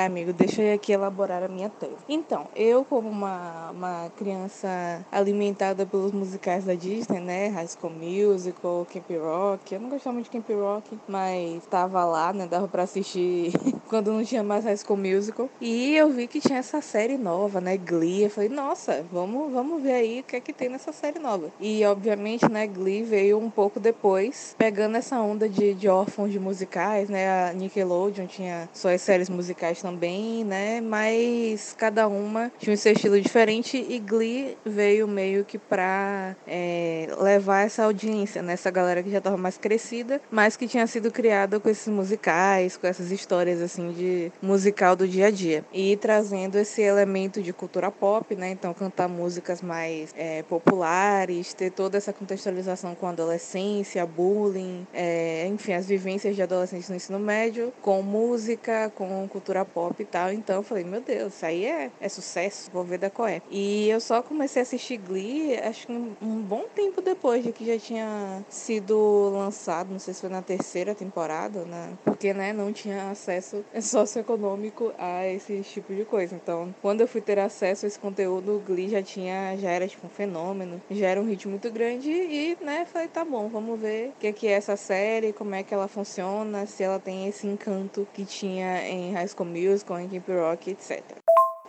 amigo, 0.06 0.32
deixa 0.32 0.62
eu 0.62 0.74
aqui 0.74 0.92
elaborar 0.92 1.42
a 1.42 1.48
minha 1.48 1.68
tese. 1.68 1.96
Então, 2.08 2.46
eu, 2.54 2.84
como 2.84 3.08
uma, 3.08 3.70
uma 3.70 4.10
criança 4.16 5.04
alimentada 5.10 5.84
pelos 5.86 6.12
musicais 6.12 6.64
da 6.64 6.74
Disney, 6.74 7.20
né? 7.20 7.48
High 7.48 7.68
School 7.68 7.92
Musical, 7.92 8.86
Camp 8.92 9.10
Rock. 9.10 9.74
Eu 9.74 9.80
não 9.80 9.88
gostava 9.88 10.14
muito 10.14 10.30
de 10.30 10.30
Camp 10.30 10.48
Rock, 10.50 10.98
mas 11.08 11.64
tava 11.66 12.04
lá, 12.04 12.32
né? 12.32 12.46
Dava 12.46 12.68
pra 12.68 12.84
assistir 12.84 13.52
quando 13.88 14.12
não 14.12 14.24
tinha 14.24 14.42
mais 14.42 14.64
High 14.64 14.76
School 14.76 14.98
Musical. 14.98 15.48
E 15.60 15.96
eu 15.96 16.10
vi 16.10 16.26
que 16.26 16.40
tinha 16.40 16.58
essa 16.58 16.80
série 16.80 17.16
nova, 17.16 17.60
né? 17.60 17.76
Glee. 17.76 18.24
Eu 18.24 18.30
falei, 18.30 18.48
nossa, 18.48 19.04
vamos, 19.12 19.52
vamos 19.52 19.82
ver 19.82 19.92
aí 19.92 20.20
o 20.20 20.22
que 20.22 20.36
é 20.36 20.40
que 20.40 20.52
tem 20.52 20.68
nessa 20.68 20.92
série 20.92 21.18
nova. 21.18 21.50
E, 21.60 21.84
obviamente, 21.84 22.48
né? 22.50 22.66
Glee 22.66 23.02
veio 23.02 23.38
um 23.38 23.50
pouco 23.50 23.80
depois, 23.80 24.54
pegando 24.56 24.96
essa 24.96 25.20
onda 25.20 25.48
de, 25.48 25.74
de 25.74 25.88
órfãos 25.88 26.30
de 26.30 26.38
musicais, 26.38 27.08
né? 27.08 27.50
A 27.50 27.52
Nickelodeon 27.52 28.26
tinha 28.26 28.68
suas 28.72 29.00
séries 29.00 29.28
musicais 29.28 29.80
também, 29.80 29.89
né? 29.90 30.80
Mas 30.80 31.74
cada 31.76 32.06
uma 32.06 32.52
tinha 32.58 32.74
o 32.74 32.76
seu 32.76 32.92
estilo 32.92 33.20
diferente 33.20 33.76
e 33.76 33.98
Glee 33.98 34.56
veio 34.64 35.08
meio 35.08 35.44
que 35.44 35.58
pra 35.58 36.36
é, 36.46 37.08
levar 37.20 37.66
essa 37.66 37.84
audiência, 37.84 38.42
né? 38.42 38.52
Essa 38.52 38.70
galera 38.70 39.02
que 39.02 39.10
já 39.10 39.20
tava 39.20 39.36
mais 39.36 39.58
crescida, 39.58 40.20
mas 40.30 40.56
que 40.56 40.68
tinha 40.68 40.86
sido 40.86 41.10
criada 41.10 41.58
com 41.58 41.68
esses 41.68 41.88
musicais, 41.88 42.76
com 42.76 42.86
essas 42.86 43.10
histórias 43.10 43.60
assim 43.60 43.90
de 43.92 44.32
musical 44.40 44.94
do 44.94 45.08
dia 45.08 45.26
a 45.26 45.30
dia. 45.30 45.64
E 45.72 45.96
trazendo 45.96 46.56
esse 46.56 46.80
elemento 46.82 47.42
de 47.42 47.52
cultura 47.52 47.90
pop, 47.90 48.34
né? 48.36 48.50
Então 48.50 48.72
cantar 48.72 49.08
músicas 49.08 49.60
mais 49.60 50.14
é, 50.16 50.42
populares, 50.44 51.52
ter 51.54 51.70
toda 51.70 51.98
essa 51.98 52.12
contextualização 52.12 52.94
com 52.94 53.06
a 53.06 53.10
adolescência, 53.10 54.06
bullying, 54.06 54.86
é, 54.92 55.46
enfim, 55.48 55.72
as 55.72 55.86
vivências 55.86 56.36
de 56.36 56.42
adolescentes 56.42 56.88
no 56.88 56.96
ensino 56.96 57.18
médio, 57.18 57.72
com 57.82 58.02
música, 58.02 58.90
com 58.94 59.26
cultura 59.28 59.64
pop 59.64 59.79
e 59.98 60.04
tal. 60.04 60.32
Então 60.32 60.56
eu 60.56 60.62
falei, 60.62 60.84
meu 60.84 61.00
Deus, 61.00 61.34
isso 61.34 61.46
aí 61.46 61.64
é, 61.64 61.90
é 62.00 62.08
sucesso, 62.08 62.70
vou 62.72 62.84
ver 62.84 62.98
da 62.98 63.10
qual 63.10 63.28
é. 63.28 63.42
E 63.50 63.88
eu 63.88 64.00
só 64.00 64.22
comecei 64.22 64.60
a 64.60 64.64
assistir 64.64 64.98
Glee, 64.98 65.56
acho 65.58 65.86
que 65.86 65.92
um, 65.92 66.14
um 66.20 66.40
bom 66.42 66.64
tempo 66.74 67.00
depois 67.00 67.44
de 67.44 67.52
que 67.52 67.66
já 67.66 67.78
tinha 67.78 68.44
sido 68.48 69.30
lançado, 69.32 69.90
não 69.90 69.98
sei 69.98 70.14
se 70.14 70.20
foi 70.20 70.30
na 70.30 70.42
terceira 70.42 70.94
temporada, 70.94 71.64
né? 71.64 71.92
Porque, 72.04 72.32
né, 72.34 72.52
não 72.52 72.72
tinha 72.72 73.10
acesso 73.10 73.64
socioeconômico 73.80 74.92
a 74.98 75.26
esse 75.26 75.60
tipo 75.62 75.94
de 75.94 76.04
coisa. 76.04 76.34
Então, 76.34 76.74
quando 76.82 77.00
eu 77.00 77.08
fui 77.08 77.20
ter 77.20 77.38
acesso 77.38 77.86
a 77.86 77.88
esse 77.88 77.98
conteúdo, 77.98 78.56
o 78.56 78.60
Glee 78.60 78.88
já 78.88 79.02
tinha, 79.02 79.56
já 79.56 79.70
era 79.70 79.86
tipo 79.86 80.06
um 80.06 80.10
fenômeno, 80.10 80.80
já 80.90 81.08
era 81.08 81.20
um 81.20 81.24
hit 81.24 81.46
muito 81.48 81.70
grande 81.70 82.10
e, 82.10 82.56
né, 82.60 82.84
falei, 82.84 83.08
tá 83.08 83.24
bom, 83.24 83.48
vamos 83.48 83.78
ver 83.78 84.08
o 84.08 84.12
que 84.20 84.26
é, 84.26 84.32
que 84.32 84.46
é 84.46 84.52
essa 84.52 84.76
série, 84.76 85.32
como 85.32 85.54
é 85.54 85.62
que 85.62 85.72
ela 85.72 85.88
funciona, 85.88 86.66
se 86.66 86.82
ela 86.82 86.98
tem 86.98 87.28
esse 87.28 87.46
encanto 87.46 88.06
que 88.12 88.24
tinha 88.24 88.88
em 88.88 89.12
High 89.12 89.28
School 89.28 89.48
Musical, 89.70 90.00
em 90.00 90.08
Camp 90.08 90.28
Rock, 90.28 90.70
etc. 90.70 91.00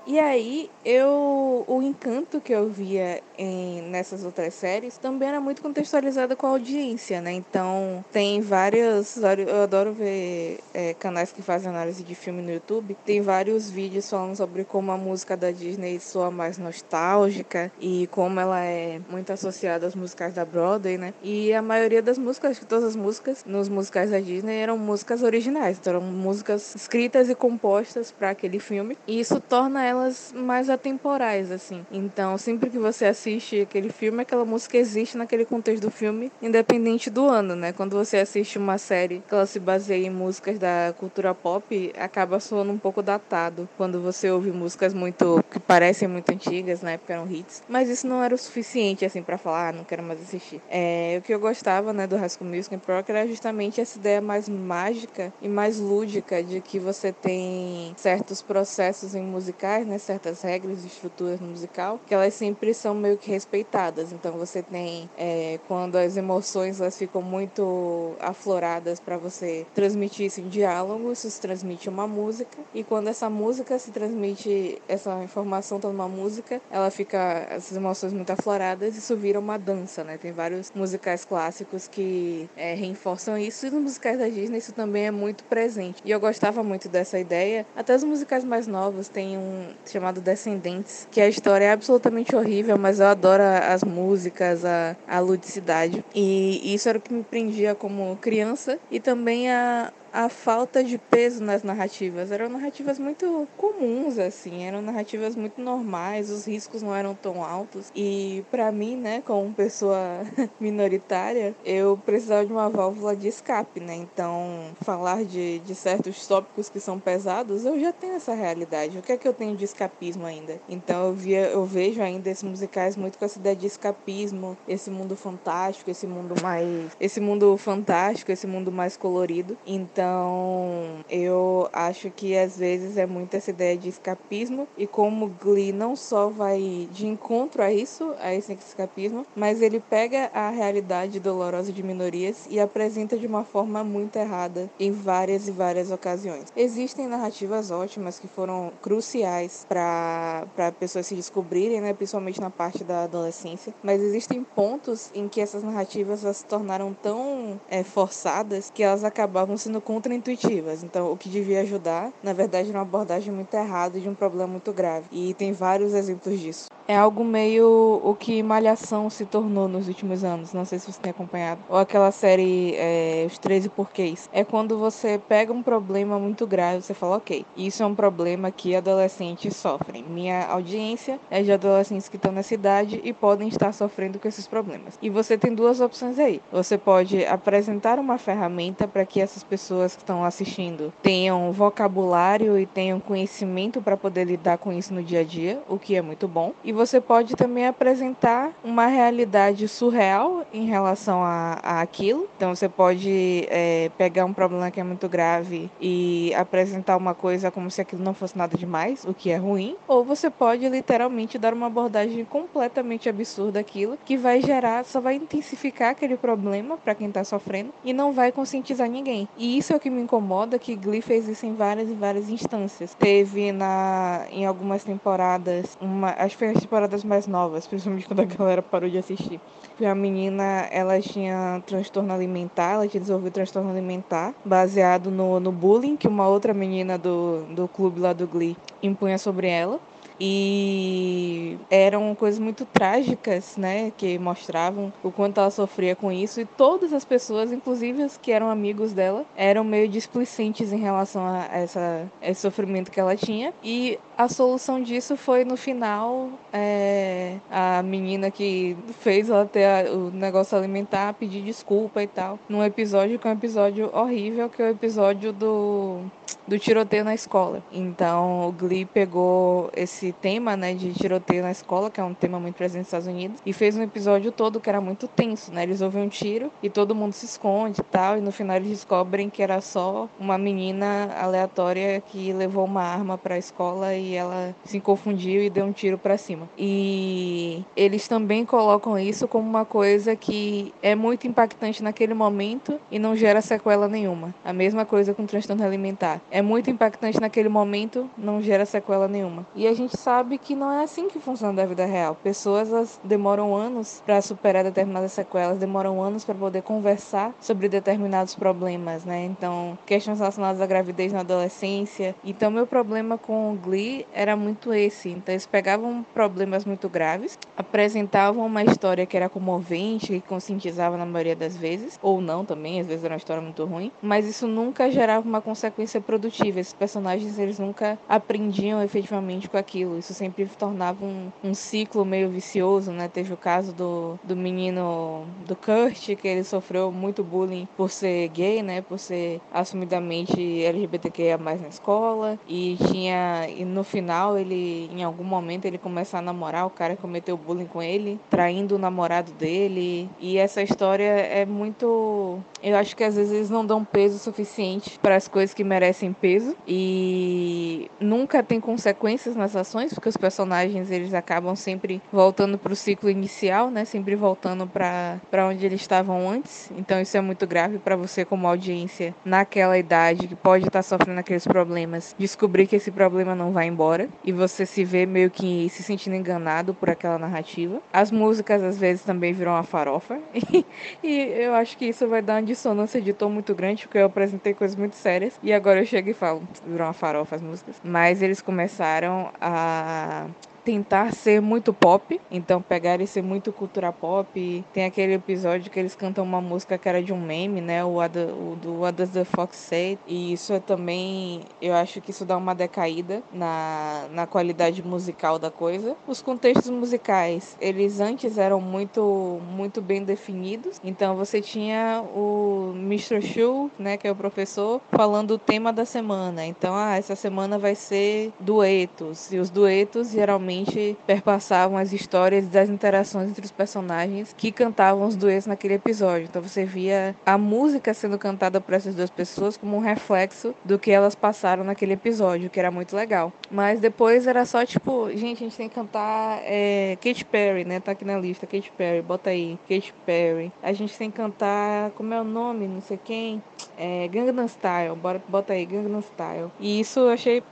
E 0.06 0.20
aí, 0.20 0.70
eu 0.84 1.64
o 1.68 1.82
encanto 1.82 2.42
que 2.42 2.52
eu 2.52 2.68
via 2.68 3.22
em, 3.38 3.82
nessas 3.84 4.24
outras 4.26 4.54
séries 4.54 4.98
também 4.98 5.30
era 5.30 5.40
muito 5.40 5.62
contextualizado 5.62 6.36
com 6.36 6.48
a 6.48 6.50
audiência, 6.52 7.22
né? 7.22 7.32
Então, 7.32 8.04
tem 8.12 8.42
várias. 8.42 9.18
Eu 9.18 9.64
adoro 9.64 9.94
ver 9.94 10.60
é, 10.74 10.94
canais 10.96 11.32
que 11.32 11.42
fazem 11.42 11.70
análise 11.70 12.04
de 12.04 12.16
filme 12.16 12.42
no 12.42 12.52
YouTube. 12.52 12.98
Tem 13.06 13.22
vários 13.22 13.70
vídeos 13.70 14.10
falando 14.10 14.36
sobre 14.36 14.64
como 14.64 14.92
a 14.92 14.98
música 14.98 15.38
da 15.38 15.52
Disney 15.52 16.00
soa 16.00 16.32
mais 16.32 16.58
nostálgica 16.58 17.72
e 17.80 18.08
como 18.08 18.40
ela 18.40 18.64
é 18.64 19.00
muito 19.10 19.32
associada 19.32 19.88
às 19.88 19.96
músicas 19.96 20.34
da 20.34 20.44
Broadway, 20.46 20.98
né? 20.98 21.14
E 21.22 21.54
a 21.54 21.62
maioria 21.62 22.02
das 22.02 22.18
músicas, 22.18 22.52
acho 22.52 22.60
que 22.62 22.66
todas 22.66 22.86
as 22.86 22.96
músicas 22.96 23.46
nos 23.46 23.70
musicais 23.70 24.12
da 24.12 24.20
Disney 24.20 24.58
eram 24.58 24.78
músicas 24.78 25.24
originais, 25.24 25.78
então 25.80 25.94
eram 25.94 26.02
músicas 26.02 26.76
escritas 26.76 27.30
e 27.30 27.36
compostas 27.36 28.12
para 28.12 28.32
aquele 28.32 28.60
filme. 28.60 28.98
E 29.08 29.20
isso 29.20 29.40
torna 29.40 29.91
elas 29.92 30.34
mais 30.36 30.70
atemporais, 30.70 31.52
assim. 31.52 31.86
Então, 31.92 32.38
sempre 32.38 32.70
que 32.70 32.80
você 32.80 33.06
assiste 33.06 33.62
aquele 33.62 33.90
filme, 33.90 34.22
aquela 34.22 34.46
música 34.46 34.78
existe 34.78 35.18
naquele 35.18 35.46
contexto 35.46 35.84
do 35.84 35.92
filme, 35.92 36.32
independente 36.42 37.10
do 37.10 37.28
ano, 37.28 37.56
né? 37.56 37.74
Quando 37.74 37.96
você 37.96 38.18
assiste 38.18 38.58
uma 38.58 38.78
série 38.78 39.22
que 39.28 39.34
ela 39.34 39.46
se 39.46 39.60
baseia 39.60 40.08
em 40.08 40.10
músicas 40.10 40.58
da 40.58 40.94
cultura 40.98 41.34
pop, 41.34 41.94
acaba 41.98 42.40
soando 42.40 42.72
um 42.72 42.78
pouco 42.78 43.02
datado 43.02 43.68
quando 43.78 44.02
você 44.02 44.30
ouve 44.30 44.52
músicas 44.52 44.94
muito 44.94 45.44
que 45.52 45.60
parecem 45.60 46.08
muito 46.08 46.32
antigas, 46.32 46.82
na 46.82 46.92
época 46.92 47.14
eram 47.14 47.30
hits. 47.30 47.64
Mas 47.68 47.90
isso 47.90 48.08
não 48.08 48.24
era 48.24 48.34
o 48.34 48.38
suficiente, 48.38 49.06
assim, 49.06 49.22
para 49.22 49.38
falar, 49.38 49.70
ah, 49.70 49.72
não 49.74 49.84
quero 49.84 50.04
mais 50.04 50.22
assistir. 50.22 50.62
É, 50.70 51.18
o 51.20 51.22
que 51.22 51.34
eu 51.34 51.40
gostava, 51.40 51.94
né, 51.94 52.08
do 52.08 52.16
High 52.16 52.30
School 52.30 52.50
Musical 52.50 52.80
Rock 52.88 53.12
era 53.12 53.28
justamente 53.28 53.82
essa 53.82 53.98
ideia 53.98 54.22
mais 54.22 54.48
mágica 54.48 55.34
e 55.42 55.48
mais 55.48 55.80
lúdica 55.80 56.44
de 56.44 56.62
que 56.62 56.80
você 56.80 57.12
tem 57.12 57.94
certos 57.98 58.42
processos 58.42 59.16
em 59.16 59.22
musicais, 59.22 59.81
né, 59.86 59.98
certas 59.98 60.42
regras 60.42 60.84
e 60.84 60.88
estruturas 60.88 61.40
no 61.40 61.48
musical, 61.48 62.00
que 62.06 62.14
elas 62.14 62.34
sempre 62.34 62.74
são 62.74 62.94
meio 62.94 63.18
que 63.18 63.30
respeitadas. 63.30 64.12
Então 64.12 64.34
você 64.34 64.62
tem 64.62 65.10
é, 65.18 65.60
quando 65.68 65.96
as 65.96 66.18
emoções 66.18 66.80
elas 66.80 66.98
ficam 66.98 67.22
muito 67.22 68.16
afloradas 68.20 69.00
para 69.00 69.18
você 69.18 69.66
transmitir 69.74 70.26
isso 70.28 70.42
em 70.42 70.50
diálogo, 70.50 71.12
isso 71.12 71.30
se 71.30 71.40
transmite 71.40 71.90
uma 71.90 72.08
música, 72.08 72.58
e 72.74 72.84
quando 72.84 73.08
essa 73.08 73.30
música 73.30 73.78
se 73.80 73.92
transmite, 73.92 74.82
essa 74.88 75.24
informação 75.24 75.80
tá 75.80 75.88
numa 75.88 76.08
música, 76.08 76.62
ela 76.70 76.90
fica, 76.90 77.48
essas 77.50 77.76
emoções 77.76 78.14
muito 78.14 78.30
afloradas, 78.32 78.96
isso 78.96 79.16
vira 79.16 79.40
uma 79.40 79.58
dança, 79.58 80.04
né? 80.04 80.18
Tem 80.18 80.32
vários 80.32 80.72
musicais 80.74 81.26
clássicos 81.26 81.88
que 81.88 82.50
é, 82.56 82.74
reforçam 82.74 83.38
isso, 83.38 83.66
e 83.66 83.70
nos 83.70 83.82
musicais 83.82 84.18
da 84.18 84.28
Disney 84.28 84.58
isso 84.58 84.74
também 84.74 85.08
é 85.08 85.12
muito 85.12 85.44
presente. 85.46 86.02
E 86.06 86.12
eu 86.12 86.20
gostava 86.20 86.64
muito 86.64 86.88
dessa 86.90 87.20
ideia. 87.20 87.66
Até 87.76 87.96
os 87.96 88.04
musicais 88.04 88.44
mais 88.44 88.68
novos 88.68 89.08
tem 89.08 89.38
um 89.38 89.71
chamado 89.86 90.22
Descendentes, 90.22 91.08
que 91.12 91.22
a 91.22 91.28
história 91.28 91.66
é 91.66 91.72
absolutamente 91.72 92.36
horrível, 92.36 92.78
mas 92.78 93.00
eu 93.00 93.08
adoro 93.08 93.44
as 93.44 93.84
músicas, 93.84 94.64
a, 94.66 94.96
a 95.08 95.20
ludicidade. 95.20 96.04
E 96.14 96.74
isso 96.74 96.90
era 96.90 96.98
o 96.98 97.02
que 97.02 97.14
me 97.14 97.24
prendia 97.24 97.76
como 97.76 98.18
criança 98.18 98.80
e 98.90 99.00
também 99.00 99.50
a, 99.50 99.92
a 100.14 100.30
falta 100.30 100.84
de 100.84 100.98
peso 100.98 101.44
nas 101.44 101.64
narrativas. 101.64 102.32
Eram 102.32 102.50
narrativas 102.50 103.00
muito 103.00 103.48
comuns, 103.58 104.18
assim, 104.20 104.64
eram 104.64 104.82
narrativas 104.82 105.36
muito 105.36 105.62
normais, 105.62 106.30
os 106.30 106.46
riscos 106.46 106.82
não 106.82 106.96
eram 106.96 107.16
tão 107.16 107.44
altos. 107.44 107.92
E 107.96 108.44
para 108.52 108.72
mim, 108.72 108.96
né, 108.96 109.22
como 109.26 109.54
pessoa 109.54 109.98
minoritária, 110.60 111.56
eu 111.64 112.00
precisava 112.06 112.46
de 112.46 112.52
uma 112.52 112.70
válvula 112.70 113.16
de 113.16 113.28
escape, 113.28 113.80
né? 113.80 113.96
Então, 113.96 114.72
falar 114.82 115.24
de, 115.24 115.60
de 115.60 115.76
certos 115.76 116.28
tópicos 116.28 116.70
que 116.70 116.80
são 116.80 117.00
pesados, 117.00 117.66
eu 117.66 117.80
já 117.80 117.94
tenho 117.94 118.14
essa 118.14 118.34
realidade. 118.34 118.98
O 118.98 119.02
que 119.02 119.14
é 119.14 119.18
que 119.18 119.28
eu 119.28 119.34
tenho 119.34 119.56
de 119.56 119.66
escapismo 119.66 120.26
ainda? 120.26 120.60
Então, 120.68 121.08
eu, 121.08 121.14
via, 121.14 121.48
eu 121.48 121.66
vejo 121.66 122.02
ainda 122.02 122.30
esses 122.30 122.44
musicais 122.44 122.96
muito 122.96 123.18
com 123.18 123.26
essa 123.26 123.40
ideia 123.40 123.56
de 123.56 123.68
escapismo, 123.68 124.58
esse 124.68 124.90
mundo 124.90 125.16
fantástico, 125.16 125.90
esse 125.90 126.08
mundo 126.08 126.36
mais. 126.42 126.92
esse 127.00 127.20
mundo 127.20 127.56
fantástico, 127.58 128.32
esse 128.32 128.48
mundo 128.48 128.72
mais 128.72 128.98
colorido. 128.98 129.58
Então, 129.66 130.01
então, 130.02 131.06
eu 131.12 131.70
acho 131.72 132.10
que 132.10 132.36
às 132.36 132.58
vezes 132.58 132.98
é 132.98 133.06
muito 133.06 133.36
essa 133.36 133.52
ideia 133.52 133.78
de 133.78 133.88
escapismo 133.88 134.68
e 134.76 134.88
como 134.88 135.28
Glee 135.28 135.72
não 135.72 135.96
só 135.96 136.28
vai 136.28 136.90
de 136.92 137.06
encontro 137.06 137.62
a 137.62 137.72
isso, 137.72 138.16
a 138.20 138.34
esse 138.34 138.52
escapismo, 138.54 139.28
mas 139.36 139.62
ele 139.62 139.80
pega 139.80 140.32
a 140.34 140.50
realidade 140.50 141.20
dolorosa 141.20 141.72
de 141.72 141.84
minorias 141.84 142.48
e 142.50 142.60
apresenta 142.60 143.16
de 143.16 143.28
uma 143.28 143.44
forma 143.44 143.84
muito 143.84 144.16
errada 144.16 144.72
em 144.80 144.92
várias 144.92 145.48
e 145.48 145.52
várias 145.52 145.92
ocasiões. 145.92 146.46
Existem 146.56 147.08
narrativas 147.08 147.70
ótimas 147.70 148.18
que 148.18 148.28
foram 148.28 148.72
cruciais 148.82 149.68
para 149.70 150.48
pessoas 150.80 151.06
se 151.06 151.14
descobrirem, 151.14 151.80
né, 151.80 151.94
principalmente 151.94 152.42
na 152.42 152.50
parte 152.50 152.84
da 152.84 153.04
adolescência, 153.04 153.72
mas 153.84 154.02
existem 154.02 154.44
pontos 154.44 155.12
em 155.14 155.30
que 155.30 155.40
essas 155.40 155.62
narrativas 155.62 156.22
se 156.22 156.46
tornaram 156.46 156.92
tão 156.92 157.62
é, 157.70 157.84
forçadas 157.84 158.72
que 158.74 158.82
elas 158.82 159.04
acabavam 159.04 159.56
sendo 159.58 159.80
contraintuitivas. 159.92 160.84
Então, 160.84 161.12
o 161.12 161.18
que 161.18 161.28
devia 161.28 161.60
ajudar, 161.62 162.14
na 162.24 162.32
verdade, 162.32 162.70
era 162.70 162.78
uma 162.78 162.84
abordagem 162.84 163.34
muito 163.34 163.54
errada 163.54 164.00
de 164.00 164.08
um 164.08 164.16
problema 164.16 164.48
muito 164.48 164.72
grave. 164.72 165.06
E 165.12 165.34
tem 165.34 165.52
vários 165.52 165.94
exemplos 165.94 166.40
disso. 166.40 166.68
É 166.88 166.98
algo 166.98 167.24
meio 167.24 168.02
o 168.04 168.16
que 168.16 168.42
Malhação 168.44 169.10
se 169.10 169.26
tornou 169.26 169.68
nos 169.68 169.88
últimos 169.88 170.24
anos. 170.24 170.52
Não 170.54 170.66
sei 170.66 170.80
se 170.80 170.92
você 170.92 171.00
tem 171.00 171.12
acompanhado. 171.12 171.62
Ou 171.70 171.78
aquela 171.78 172.12
série 172.12 172.76
é, 172.76 173.26
Os 173.28 173.38
13 173.38 173.70
Porquês. 173.70 174.30
É 174.34 174.44
quando 174.44 174.78
você 174.78 175.18
pega 175.18 175.54
um 175.54 175.64
problema 175.64 176.20
muito 176.20 176.46
grave, 176.48 176.82
você 176.82 176.94
fala, 176.94 177.18
ok, 177.18 177.46
isso 177.56 177.84
é 177.84 177.86
um 177.86 177.96
problema 177.96 178.52
que 178.52 178.76
adolescentes 178.76 179.56
sofrem. 179.56 180.04
Minha 180.04 180.46
audiência 180.48 181.20
é 181.30 181.42
de 181.42 181.52
adolescentes 181.52 182.10
que 182.10 182.16
estão 182.18 182.32
nessa 182.32 182.54
idade 182.54 183.00
e 183.04 183.14
podem 183.14 183.48
estar 183.48 183.72
sofrendo 183.74 184.20
com 184.20 184.28
esses 184.28 184.48
problemas. 184.48 184.98
E 185.02 185.10
você 185.10 185.38
tem 185.38 185.54
duas 185.54 185.80
opções 185.80 186.18
aí. 186.20 186.42
Você 186.52 186.78
pode 186.78 187.26
apresentar 187.26 188.00
uma 188.00 188.18
ferramenta 188.18 188.88
para 188.88 189.06
que 189.06 189.22
essas 189.22 189.44
pessoas 189.44 189.81
que 189.90 190.02
estão 190.02 190.24
assistindo 190.24 190.94
tenham 191.02 191.52
vocabulário 191.52 192.58
e 192.58 192.66
tenham 192.66 193.00
conhecimento 193.00 193.82
para 193.82 193.98
poder 193.98 194.26
lidar 194.26 194.58
com 194.58 194.72
isso 194.72 194.94
no 194.94 195.04
dia 195.04 195.22
a 195.22 195.24
dia, 195.24 195.62
o 195.68 195.78
que 195.78 195.96
é 195.96 196.02
muito 196.02 196.28
bom. 196.28 196.54
E 196.64 196.72
você 196.72 197.02
pode 197.02 197.36
também 197.36 197.68
apresentar 197.68 198.52
uma 198.64 198.88
realidade 198.88 199.68
surreal 199.68 200.46
em 200.54 200.66
relação 200.66 201.24
a, 201.24 201.60
a 201.62 201.82
aquilo. 201.82 202.28
Então 202.38 202.54
você 202.54 202.70
pode 202.70 203.48
é, 203.50 203.90
pegar 203.98 204.26
um 204.26 204.34
problema 204.34 204.72
que 204.72 204.80
é 204.80 204.84
muito 204.84 205.08
grave 205.10 205.70
e 205.80 206.34
apresentar 206.36 206.98
uma 206.98 207.14
coisa 207.14 207.52
como 207.52 207.70
se 207.70 207.82
aquilo 207.82 208.04
não 208.04 208.14
fosse 208.14 208.38
nada 208.38 208.58
demais, 208.58 209.06
o 209.06 209.14
que 209.14 209.32
é 209.32 209.38
ruim. 209.38 209.76
Ou 209.88 210.04
você 210.04 210.30
pode 210.30 210.68
literalmente 210.68 211.38
dar 211.38 211.54
uma 211.54 211.68
abordagem 211.68 212.24
completamente 212.26 213.10
absurda 213.10 213.60
aquilo, 213.60 213.98
que 214.06 214.18
vai 214.18 214.42
gerar, 214.42 214.86
só 214.86 215.00
vai 215.00 215.16
intensificar 215.16 215.92
aquele 215.92 216.18
problema 216.18 216.78
para 216.78 216.96
quem 216.96 217.08
está 217.08 217.24
sofrendo 217.24 217.74
e 217.84 217.94
não 217.94 218.12
vai 218.12 218.32
conscientizar 218.32 218.90
ninguém. 218.90 219.28
E 219.38 219.58
isso 219.58 219.71
é 219.74 219.76
o 219.76 219.80
que 219.80 219.90
me 219.90 220.02
incomoda, 220.02 220.60
que 220.60 220.76
Glee 220.76 221.02
fez 221.02 221.28
isso 221.28 221.46
em 221.46 221.56
várias 221.56 221.90
e 221.90 221.94
várias 221.94 222.30
instâncias. 222.30 222.94
Teve 222.94 223.52
na 223.52 224.26
em 224.32 224.46
algumas 224.46 224.84
temporadas, 224.84 225.78
uma, 225.80 226.10
acho 226.18 226.36
que 226.36 226.46
foi 226.46 226.50
as 226.50 226.62
temporadas 226.62 227.04
mais 227.04 227.28
novas, 227.28 227.68
principalmente 227.68 228.08
quando 228.08 228.22
a 228.22 228.26
galera 228.26 228.62
parou 228.62 228.90
de 228.90 228.98
assistir. 228.98 229.40
A 229.84 229.96
menina, 229.96 230.68
ela 230.72 231.00
tinha 231.02 231.62
transtorno 231.66 232.14
alimentar, 232.14 232.74
ela 232.74 232.88
tinha 232.88 233.02
desenvolvido 233.02 233.34
transtorno 233.34 233.72
alimentar, 233.72 234.34
baseado 234.46 235.10
no, 235.10 235.40
no 235.40 235.52
bullying 235.52 235.98
que 235.98 236.08
uma 236.08 236.28
outra 236.28 236.54
menina 236.54 236.98
do, 236.98 237.44
do 237.56 237.68
clube 237.68 238.00
lá 238.00 238.14
do 238.14 238.28
Glee 238.28 238.56
impunha 238.82 239.18
sobre 239.18 239.48
ela 239.48 239.80
e 240.24 241.58
eram 241.68 242.14
coisas 242.14 242.40
muito 242.40 242.64
trágicas, 242.64 243.58
né, 243.58 243.92
que 243.98 244.20
mostravam 244.20 244.94
o 245.02 245.12
quanto 245.12 245.40
ela 245.40 245.50
sofria 245.50 245.96
com 245.96 246.12
isso. 246.12 246.40
E 246.40 246.46
todas 246.46 246.94
as 246.94 247.04
pessoas, 247.04 247.52
inclusive 247.52 248.04
os 248.04 248.18
que 248.18 248.32
eram 248.32 248.48
amigos 248.48 248.94
dela, 248.94 249.26
eram 249.36 249.64
meio 249.64 249.88
displicentes 249.88 250.72
em 250.72 250.78
relação 250.78 251.26
a 251.26 251.46
essa 251.52 252.08
esse 252.22 252.42
sofrimento 252.42 252.92
que 252.92 253.00
ela 253.00 253.16
tinha. 253.16 253.52
E 253.64 253.98
a 254.22 254.30
solução 254.30 254.80
disso 254.82 255.18
foi 255.18 255.44
no 255.44 255.58
final 255.58 256.30
é, 256.54 257.38
a 257.50 257.82
menina 257.82 258.30
que 258.30 258.78
fez 259.00 259.30
ela 259.32 259.48
ter 259.48 259.66
a, 259.66 259.92
o 259.92 260.12
negócio 260.12 260.56
alimentar 260.56 261.14
pedir 261.16 261.42
desculpa 261.42 262.04
e 262.04 262.08
tal 262.08 262.38
num 262.48 262.64
episódio 262.64 263.18
que 263.18 263.28
é 263.28 263.32
um 263.32 263.34
episódio 263.34 263.90
horrível 263.92 264.48
que 264.48 264.62
é 264.62 264.66
o 264.66 264.70
episódio 264.70 265.34
do 265.34 266.02
do 266.48 266.60
tiroteio 266.60 267.04
na 267.04 267.14
escola. 267.14 267.64
Então, 267.72 268.48
o 268.50 268.52
Glee 268.52 268.86
pegou 268.86 269.70
esse 269.76 270.12
tema, 270.12 270.58
né, 270.58 270.74
de 270.74 270.94
tiroteio 270.94 271.44
na 271.44 271.52
escola, 271.52 271.90
que 271.90 272.00
é 272.00 272.04
um 272.04 272.14
tema 272.14 272.40
muito 272.40 272.56
presente 272.56 272.80
nos 272.80 272.88
Estados 272.88 273.08
Unidos, 273.08 273.40
e 273.46 273.54
fez 273.54 273.78
um 273.78 273.82
episódio 273.82 274.32
todo 274.32 274.60
que 274.60 274.70
era 274.70 274.82
muito 274.82 275.08
tenso, 275.08 275.52
né? 275.54 275.64
Eles 275.64 275.82
ouvem 275.82 276.04
um 276.04 276.10
tiro 276.10 276.52
e 276.62 276.70
todo 276.70 276.96
mundo 276.96 277.14
se 277.14 277.26
esconde 277.26 277.82
e 277.82 277.84
tal, 277.84 278.18
e 278.18 278.22
no 278.22 278.32
final 278.32 278.58
eles 278.58 278.70
descobrem 278.70 279.30
que 279.30 279.42
era 279.42 279.62
só 279.62 280.10
uma 280.20 280.38
menina 280.38 281.10
aleatória 281.18 282.02
que 282.02 282.34
levou 282.34 282.66
uma 282.66 282.84
arma 282.84 283.18
para 283.18 283.36
a 283.36 283.38
escola 283.38 283.96
e 283.96 284.11
ela 284.16 284.56
se 284.64 284.80
confundiu 284.80 285.44
e 285.44 285.50
deu 285.50 285.66
um 285.66 285.72
tiro 285.72 285.98
para 285.98 286.18
cima. 286.18 286.50
E 286.58 287.64
eles 287.76 288.08
também 288.08 288.46
colocam 288.46 288.98
isso 288.98 289.28
como 289.28 289.48
uma 289.48 289.66
coisa 289.66 290.16
que 290.16 290.74
é 290.82 290.96
muito 290.96 291.28
impactante 291.28 291.84
naquele 291.84 292.14
momento 292.14 292.80
e 292.92 293.00
não 293.00 293.16
gera 293.16 293.42
sequela 293.42 293.88
nenhuma. 293.88 294.34
A 294.44 294.54
mesma 294.54 294.86
coisa 294.86 295.14
com 295.14 295.24
o 295.24 295.28
transtorno 295.28 295.64
alimentar 295.64 296.22
é 296.30 296.42
muito 296.42 296.70
impactante 296.70 297.20
naquele 297.20 297.50
momento, 297.50 298.10
não 298.18 298.42
gera 298.42 298.66
sequela 298.66 299.08
nenhuma. 299.08 299.46
E 299.56 299.68
a 299.68 299.74
gente 299.74 299.98
sabe 299.98 300.38
que 300.38 300.56
não 300.56 300.72
é 300.72 300.84
assim 300.84 301.08
que 301.08 301.20
funciona 301.20 301.54
da 301.54 301.66
vida 301.66 301.86
real. 301.86 302.16
Pessoas 302.24 303.00
demoram 303.04 303.56
anos 303.56 304.02
para 304.06 304.22
superar 304.22 304.64
determinadas 304.64 305.12
sequelas, 305.12 305.58
demoram 305.58 306.02
anos 306.02 306.24
para 306.24 306.36
poder 306.36 306.62
conversar 306.62 307.34
sobre 307.40 307.68
determinados 307.68 308.36
problemas, 308.36 309.06
né? 309.06 309.26
Então, 309.26 309.78
questões 309.86 310.20
relacionadas 310.20 310.62
à 310.62 310.66
gravidez 310.66 311.12
na 311.14 311.20
adolescência. 311.20 312.16
Então, 312.24 312.52
meu 312.52 312.66
problema 312.66 313.18
com 313.18 313.52
o 313.52 313.56
Glee 313.56 313.91
era 314.14 314.36
muito 314.36 314.74
esse. 314.74 315.10
Então, 315.10 315.34
eles 315.34 315.46
pegavam 315.46 316.06
problemas 316.14 316.66
muito 316.66 316.90
graves, 316.90 317.38
apresentavam 317.56 318.46
uma 318.46 318.64
história 318.64 319.06
que 319.06 319.18
era 319.18 319.30
comovente, 319.30 320.08
que 320.08 320.22
conscientizava 320.22 320.98
na 320.98 321.06
maioria 321.06 321.36
das 321.36 321.56
vezes, 321.56 322.00
ou 322.02 322.22
não 322.22 322.46
também, 322.46 322.80
às 322.80 322.88
vezes 322.88 323.04
era 323.04 323.14
uma 323.14 323.18
história 323.18 323.42
muito 323.42 323.64
ruim, 323.66 323.92
mas 324.02 324.28
isso 324.28 324.48
nunca 324.48 324.90
gerava 324.92 325.28
uma 325.28 325.42
consequência 325.42 326.02
produtiva. 326.02 326.60
Esses 326.60 326.74
personagens, 326.74 327.38
eles 327.38 327.60
nunca 327.60 327.98
aprendiam 328.08 328.82
efetivamente 328.82 329.50
com 329.50 329.58
aquilo. 329.58 329.98
Isso 329.98 330.14
sempre 330.14 330.46
tornava 330.58 331.04
um, 331.06 331.32
um 331.44 331.54
ciclo 331.54 332.06
meio 332.06 332.30
vicioso, 332.30 332.92
né? 332.92 333.08
Teve 333.08 333.34
o 333.34 333.38
caso 333.38 333.74
do, 333.74 334.20
do 334.24 334.36
menino 334.36 335.26
do 335.46 335.56
Kurt, 335.56 336.16
que 336.16 336.28
ele 336.28 336.44
sofreu 336.44 336.92
muito 336.92 337.24
bullying 337.24 337.68
por 337.78 337.90
ser 337.90 338.28
gay, 338.30 338.62
né? 338.62 338.82
Por 338.82 339.00
ser 339.00 339.42
assumidamente 339.52 340.64
LGBTQIA 340.64 341.38
na 341.38 341.68
escola. 341.68 342.40
E 342.48 342.78
tinha. 342.88 343.48
E 343.50 343.66
no 343.66 343.81
final 343.84 344.38
ele, 344.38 344.90
em 344.94 345.04
algum 345.04 345.24
momento, 345.24 345.66
ele 345.66 345.78
começa 345.78 346.18
a 346.18 346.22
namorar 346.22 346.66
o 346.66 346.70
cara 346.70 346.96
que 346.96 347.02
cometeu 347.02 347.38
bullying 347.38 347.66
com 347.66 347.82
ele, 347.82 348.20
traindo 348.30 348.76
o 348.76 348.80
namorado 348.80 349.32
dele. 349.34 350.10
E 350.20 350.38
essa 350.38 350.62
história 350.62 351.04
é 351.04 351.46
muito. 351.46 352.40
Eu 352.62 352.78
acho 352.78 352.96
que 352.96 353.04
às 353.04 353.16
vezes 353.16 353.34
eles 353.34 353.50
não 353.50 353.66
dão 353.66 353.84
peso 353.84 354.20
suficiente 354.20 355.00
para 355.00 355.16
as 355.16 355.28
coisas 355.28 355.54
que 355.54 355.64
merecem 355.64 356.14
peso. 356.14 356.56
E 356.68 357.90
nunca 358.00 358.44
tem 358.44 358.60
consequências 358.60 359.36
nas 359.36 359.56
ações, 359.56 359.94
porque 359.94 360.10
os 360.10 360.18
personagens 360.18 360.92
eles 360.92 361.14
acabam 361.14 361.56
sempre 361.56 362.02
voltando 362.12 362.58
para 362.58 362.74
o 362.74 362.76
ciclo 362.76 363.10
inicial, 363.10 363.70
né? 363.70 363.86
Sempre 363.86 364.16
voltando 364.16 364.68
para 364.68 365.48
onde 365.48 365.66
eles 365.66 365.82
estavam 365.82 366.30
antes. 366.30 366.72
Então 366.78 367.02
isso 367.02 367.16
é 367.18 367.22
muito 367.22 367.48
grave 367.48 367.80
para 367.80 367.96
você 367.96 368.24
como 368.26 368.48
audiência 368.48 369.14
naquela 369.26 369.78
idade 369.78 370.28
que 370.28 370.36
pode 370.36 370.68
estar 370.68 370.80
tá 370.80 370.84
sofrendo 370.84 371.20
aqueles 371.20 371.46
problemas, 371.46 372.16
descobrir 372.18 372.68
que 372.68 372.76
esse 372.76 372.92
problema 372.92 373.36
não 373.36 373.52
vai 373.52 373.68
embora 373.72 374.10
e 374.24 374.32
você 374.32 374.66
se 374.66 374.84
vê 374.84 375.06
meio 375.06 375.30
que 375.30 375.70
se 375.70 375.84
sentindo 375.84 376.16
enganado 376.16 376.74
por 376.74 376.90
aquela 376.90 377.18
narrativa. 377.18 377.82
As 377.92 378.12
músicas 378.12 378.62
às 378.62 378.78
vezes 378.78 379.04
também 379.04 379.34
viram 379.34 379.54
uma 379.54 379.64
farofa 379.64 380.20
e 381.04 381.18
eu 381.18 381.54
acho 381.54 381.78
que 381.78 381.86
isso 381.86 382.08
vai 382.08 382.22
dar 382.22 382.36
uma 382.36 382.44
dissonância 382.44 383.02
de 383.02 383.14
tom 383.14 383.30
muito 383.30 383.56
grande 383.56 383.84
porque 383.84 383.98
eu 383.98 384.06
apresentei 384.06 384.54
coisas 384.54 384.76
muito 384.76 384.96
sérias 384.96 385.40
e 385.42 385.54
agora 385.54 385.82
eu 385.82 385.86
chego 385.86 386.10
e 386.10 386.14
falo, 386.14 386.44
virou 386.66 386.88
uma 386.88 386.94
farofa 386.94 387.36
as 387.36 387.42
músicas. 387.42 387.82
Mas 387.84 388.22
eles 388.22 388.42
começaram 388.42 389.32
a 389.40 390.28
tentar 390.64 391.14
ser 391.14 391.42
muito 391.42 391.74
pop, 391.74 392.20
então 392.30 392.62
pegar 392.62 393.02
e 393.02 393.08
ser 393.08 393.22
muito 393.22 393.52
cultura 393.52 393.92
pop. 393.92 394.64
Tem 394.74 394.86
aquele 394.86 395.14
episódio 395.14 395.72
que 395.72 395.80
eles 395.80 395.96
cantam 395.96 396.24
uma 396.24 396.42
música 396.42 396.78
que 396.78 396.88
era 396.88 397.02
de 397.02 397.12
um 397.12 397.20
meme, 397.20 397.62
né? 397.62 397.84
O, 397.84 397.98
o 397.98 398.56
do 398.56 398.82
What 398.82 398.98
Does 398.98 399.10
the 399.12 399.24
Fox 399.24 399.58
Say? 399.58 399.98
E 400.08 400.34
isso 400.34 400.54
é 400.54 400.60
também, 400.60 401.42
eu 401.62 401.74
acho 401.74 402.02
que 402.02 402.12
isso 402.12 402.26
dá 402.26 402.38
uma 402.38 402.54
decaída 402.54 403.24
na, 403.34 404.06
na 404.12 404.28
qualidade 404.28 404.84
musical 404.84 405.40
da 405.40 405.50
coisa. 405.50 405.96
Os 406.08 406.22
contextos 406.22 406.70
musicais, 406.70 407.58
eles 407.60 408.00
antes 408.00 408.38
eram 408.38 408.62
muito, 408.62 409.40
muito 409.52 409.82
bem 409.82 410.04
definidos. 410.04 410.80
Então 410.84 411.16
você 411.16 411.42
tinha 411.42 412.04
o 412.14 412.74
Mr. 412.76 413.22
Shu, 413.22 413.72
né? 413.80 413.98
Que 413.98 414.08
é 414.08 414.12
o 414.12 414.16
professor, 414.16 414.82
falando 414.92 415.32
o 415.32 415.40
tema 415.40 415.74
da 415.74 415.86
semana. 415.86 416.46
Então, 416.46 416.76
ah, 416.76 416.98
essa 416.98 417.16
semana 417.16 417.58
vai 417.58 417.76
ser 417.76 418.32
duetos. 418.40 419.32
E 419.32 419.38
os 419.38 419.50
duetos 419.50 420.12
geralmente 420.12 420.51
realmente 420.52 420.98
perpassavam 421.08 421.78
as 421.78 421.94
histórias 421.94 422.48
das 422.48 422.70
interações 422.70 423.30
entre 423.30 423.46
os 423.46 423.52
personagens 423.52 424.36
que 424.38 424.52
cantavam 424.52 425.08
os 425.08 425.16
duetos 425.16 425.48
naquele 425.48 425.76
episódio. 425.76 426.28
Então 426.30 426.42
você 426.42 426.66
via 426.66 427.16
a 427.26 427.38
música 427.38 427.94
sendo 427.94 428.18
cantada 428.18 428.60
por 428.60 428.74
essas 428.74 428.94
duas 428.94 429.10
pessoas 429.10 429.56
como 429.56 429.78
um 429.78 429.80
reflexo 429.80 430.54
do 430.64 430.78
que 430.78 430.92
elas 430.92 431.16
passaram 431.16 431.64
naquele 431.64 431.94
episódio, 431.94 432.50
que 432.50 432.60
era 432.60 432.70
muito 432.70 432.96
legal. 432.96 433.32
Mas 433.50 433.80
depois 433.80 434.28
era 434.28 434.46
só 434.46 434.66
tipo, 434.66 435.10
gente, 435.12 435.44
a 435.44 435.48
gente 435.48 435.58
tem 435.58 435.70
que 435.70 435.76
cantar 435.76 436.42
é, 436.44 436.98
Katy 437.02 437.26
Perry, 437.26 437.66
né? 437.66 437.80
Tá 437.80 437.94
aqui 437.94 438.06
na 438.06 438.18
lista, 438.18 438.46
Katy 438.46 438.72
Perry, 438.78 439.02
bota 439.02 439.30
aí, 439.30 439.58
Katy 439.70 439.94
Perry. 440.06 440.52
A 440.62 440.74
gente 440.74 440.98
tem 440.98 441.10
que 441.10 441.18
cantar, 441.18 441.92
como 441.92 442.14
é 442.14 442.22
o 442.22 442.24
nome, 442.24 442.68
não 442.68 442.82
sei 442.82 443.00
quem, 443.04 443.42
é, 443.78 444.08
Gangnam 444.08 444.48
Style, 444.48 444.96
bota 445.28 445.54
aí, 445.54 445.66
Gangnam 445.66 446.02
Style. 446.02 446.52
E 446.60 446.80
isso 446.80 447.00
eu 447.00 447.10
achei 447.10 447.44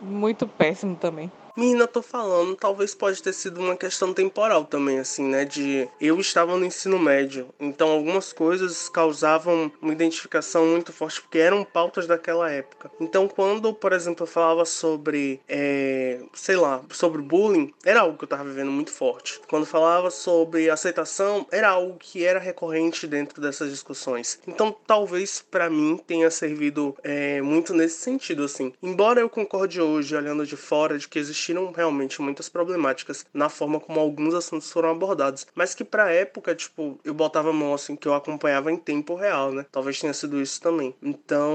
muito 0.00 0.46
péssimo 0.46 0.96
também. 0.96 1.30
Menina, 1.56 1.86
tô 1.86 2.02
falando, 2.02 2.56
talvez 2.56 2.96
pode 2.96 3.22
ter 3.22 3.32
sido 3.32 3.60
uma 3.60 3.76
questão 3.76 4.12
temporal 4.12 4.64
também, 4.64 4.98
assim, 4.98 5.22
né? 5.22 5.44
De 5.44 5.88
eu 6.00 6.18
estava 6.18 6.56
no 6.56 6.64
ensino 6.64 6.98
médio, 6.98 7.48
então 7.60 7.90
algumas 7.90 8.32
coisas 8.32 8.88
causavam 8.88 9.70
uma 9.80 9.92
identificação 9.92 10.66
muito 10.66 10.92
forte, 10.92 11.20
porque 11.20 11.38
eram 11.38 11.62
pautas 11.64 12.08
daquela 12.08 12.50
época. 12.50 12.90
Então, 13.00 13.28
quando, 13.28 13.72
por 13.72 13.92
exemplo, 13.92 14.24
eu 14.24 14.26
falava 14.26 14.64
sobre, 14.64 15.40
é, 15.48 16.22
sei 16.32 16.56
lá, 16.56 16.82
sobre 16.90 17.22
bullying, 17.22 17.72
era 17.84 18.00
algo 18.00 18.18
que 18.18 18.24
eu 18.24 18.28
tava 18.28 18.42
vivendo 18.42 18.72
muito 18.72 18.90
forte. 18.90 19.40
Quando 19.48 19.64
falava 19.64 20.10
sobre 20.10 20.68
aceitação, 20.68 21.46
era 21.52 21.68
algo 21.68 21.96
que 22.00 22.24
era 22.24 22.40
recorrente 22.40 23.06
dentro 23.06 23.40
dessas 23.40 23.70
discussões. 23.70 24.40
Então, 24.48 24.74
talvez 24.84 25.40
para 25.40 25.70
mim 25.70 26.00
tenha 26.04 26.32
servido 26.32 26.96
é, 27.04 27.40
muito 27.40 27.72
nesse 27.72 27.98
sentido, 27.98 28.42
assim. 28.42 28.72
Embora 28.82 29.20
eu 29.20 29.30
concorde 29.30 29.63
hoje, 29.80 30.16
olhando 30.16 30.46
de 30.46 30.56
fora, 30.56 30.98
de 30.98 31.08
que 31.08 31.18
existiram 31.18 31.72
realmente 31.72 32.20
muitas 32.20 32.48
problemáticas 32.48 33.26
na 33.32 33.48
forma 33.48 33.80
como 33.80 34.00
alguns 34.00 34.34
assuntos 34.34 34.70
foram 34.70 34.90
abordados, 34.90 35.46
mas 35.54 35.74
que 35.74 35.84
pra 35.84 36.10
época, 36.10 36.54
tipo, 36.54 36.98
eu 37.04 37.14
botava 37.14 37.50
a 37.50 37.52
mão 37.52 37.74
assim 37.74 37.96
que 37.96 38.08
eu 38.08 38.14
acompanhava 38.14 38.70
em 38.70 38.76
tempo 38.76 39.14
real, 39.14 39.52
né? 39.52 39.66
Talvez 39.70 40.00
tenha 40.00 40.12
sido 40.12 40.40
isso 40.40 40.60
também. 40.60 40.94
Então, 41.02 41.54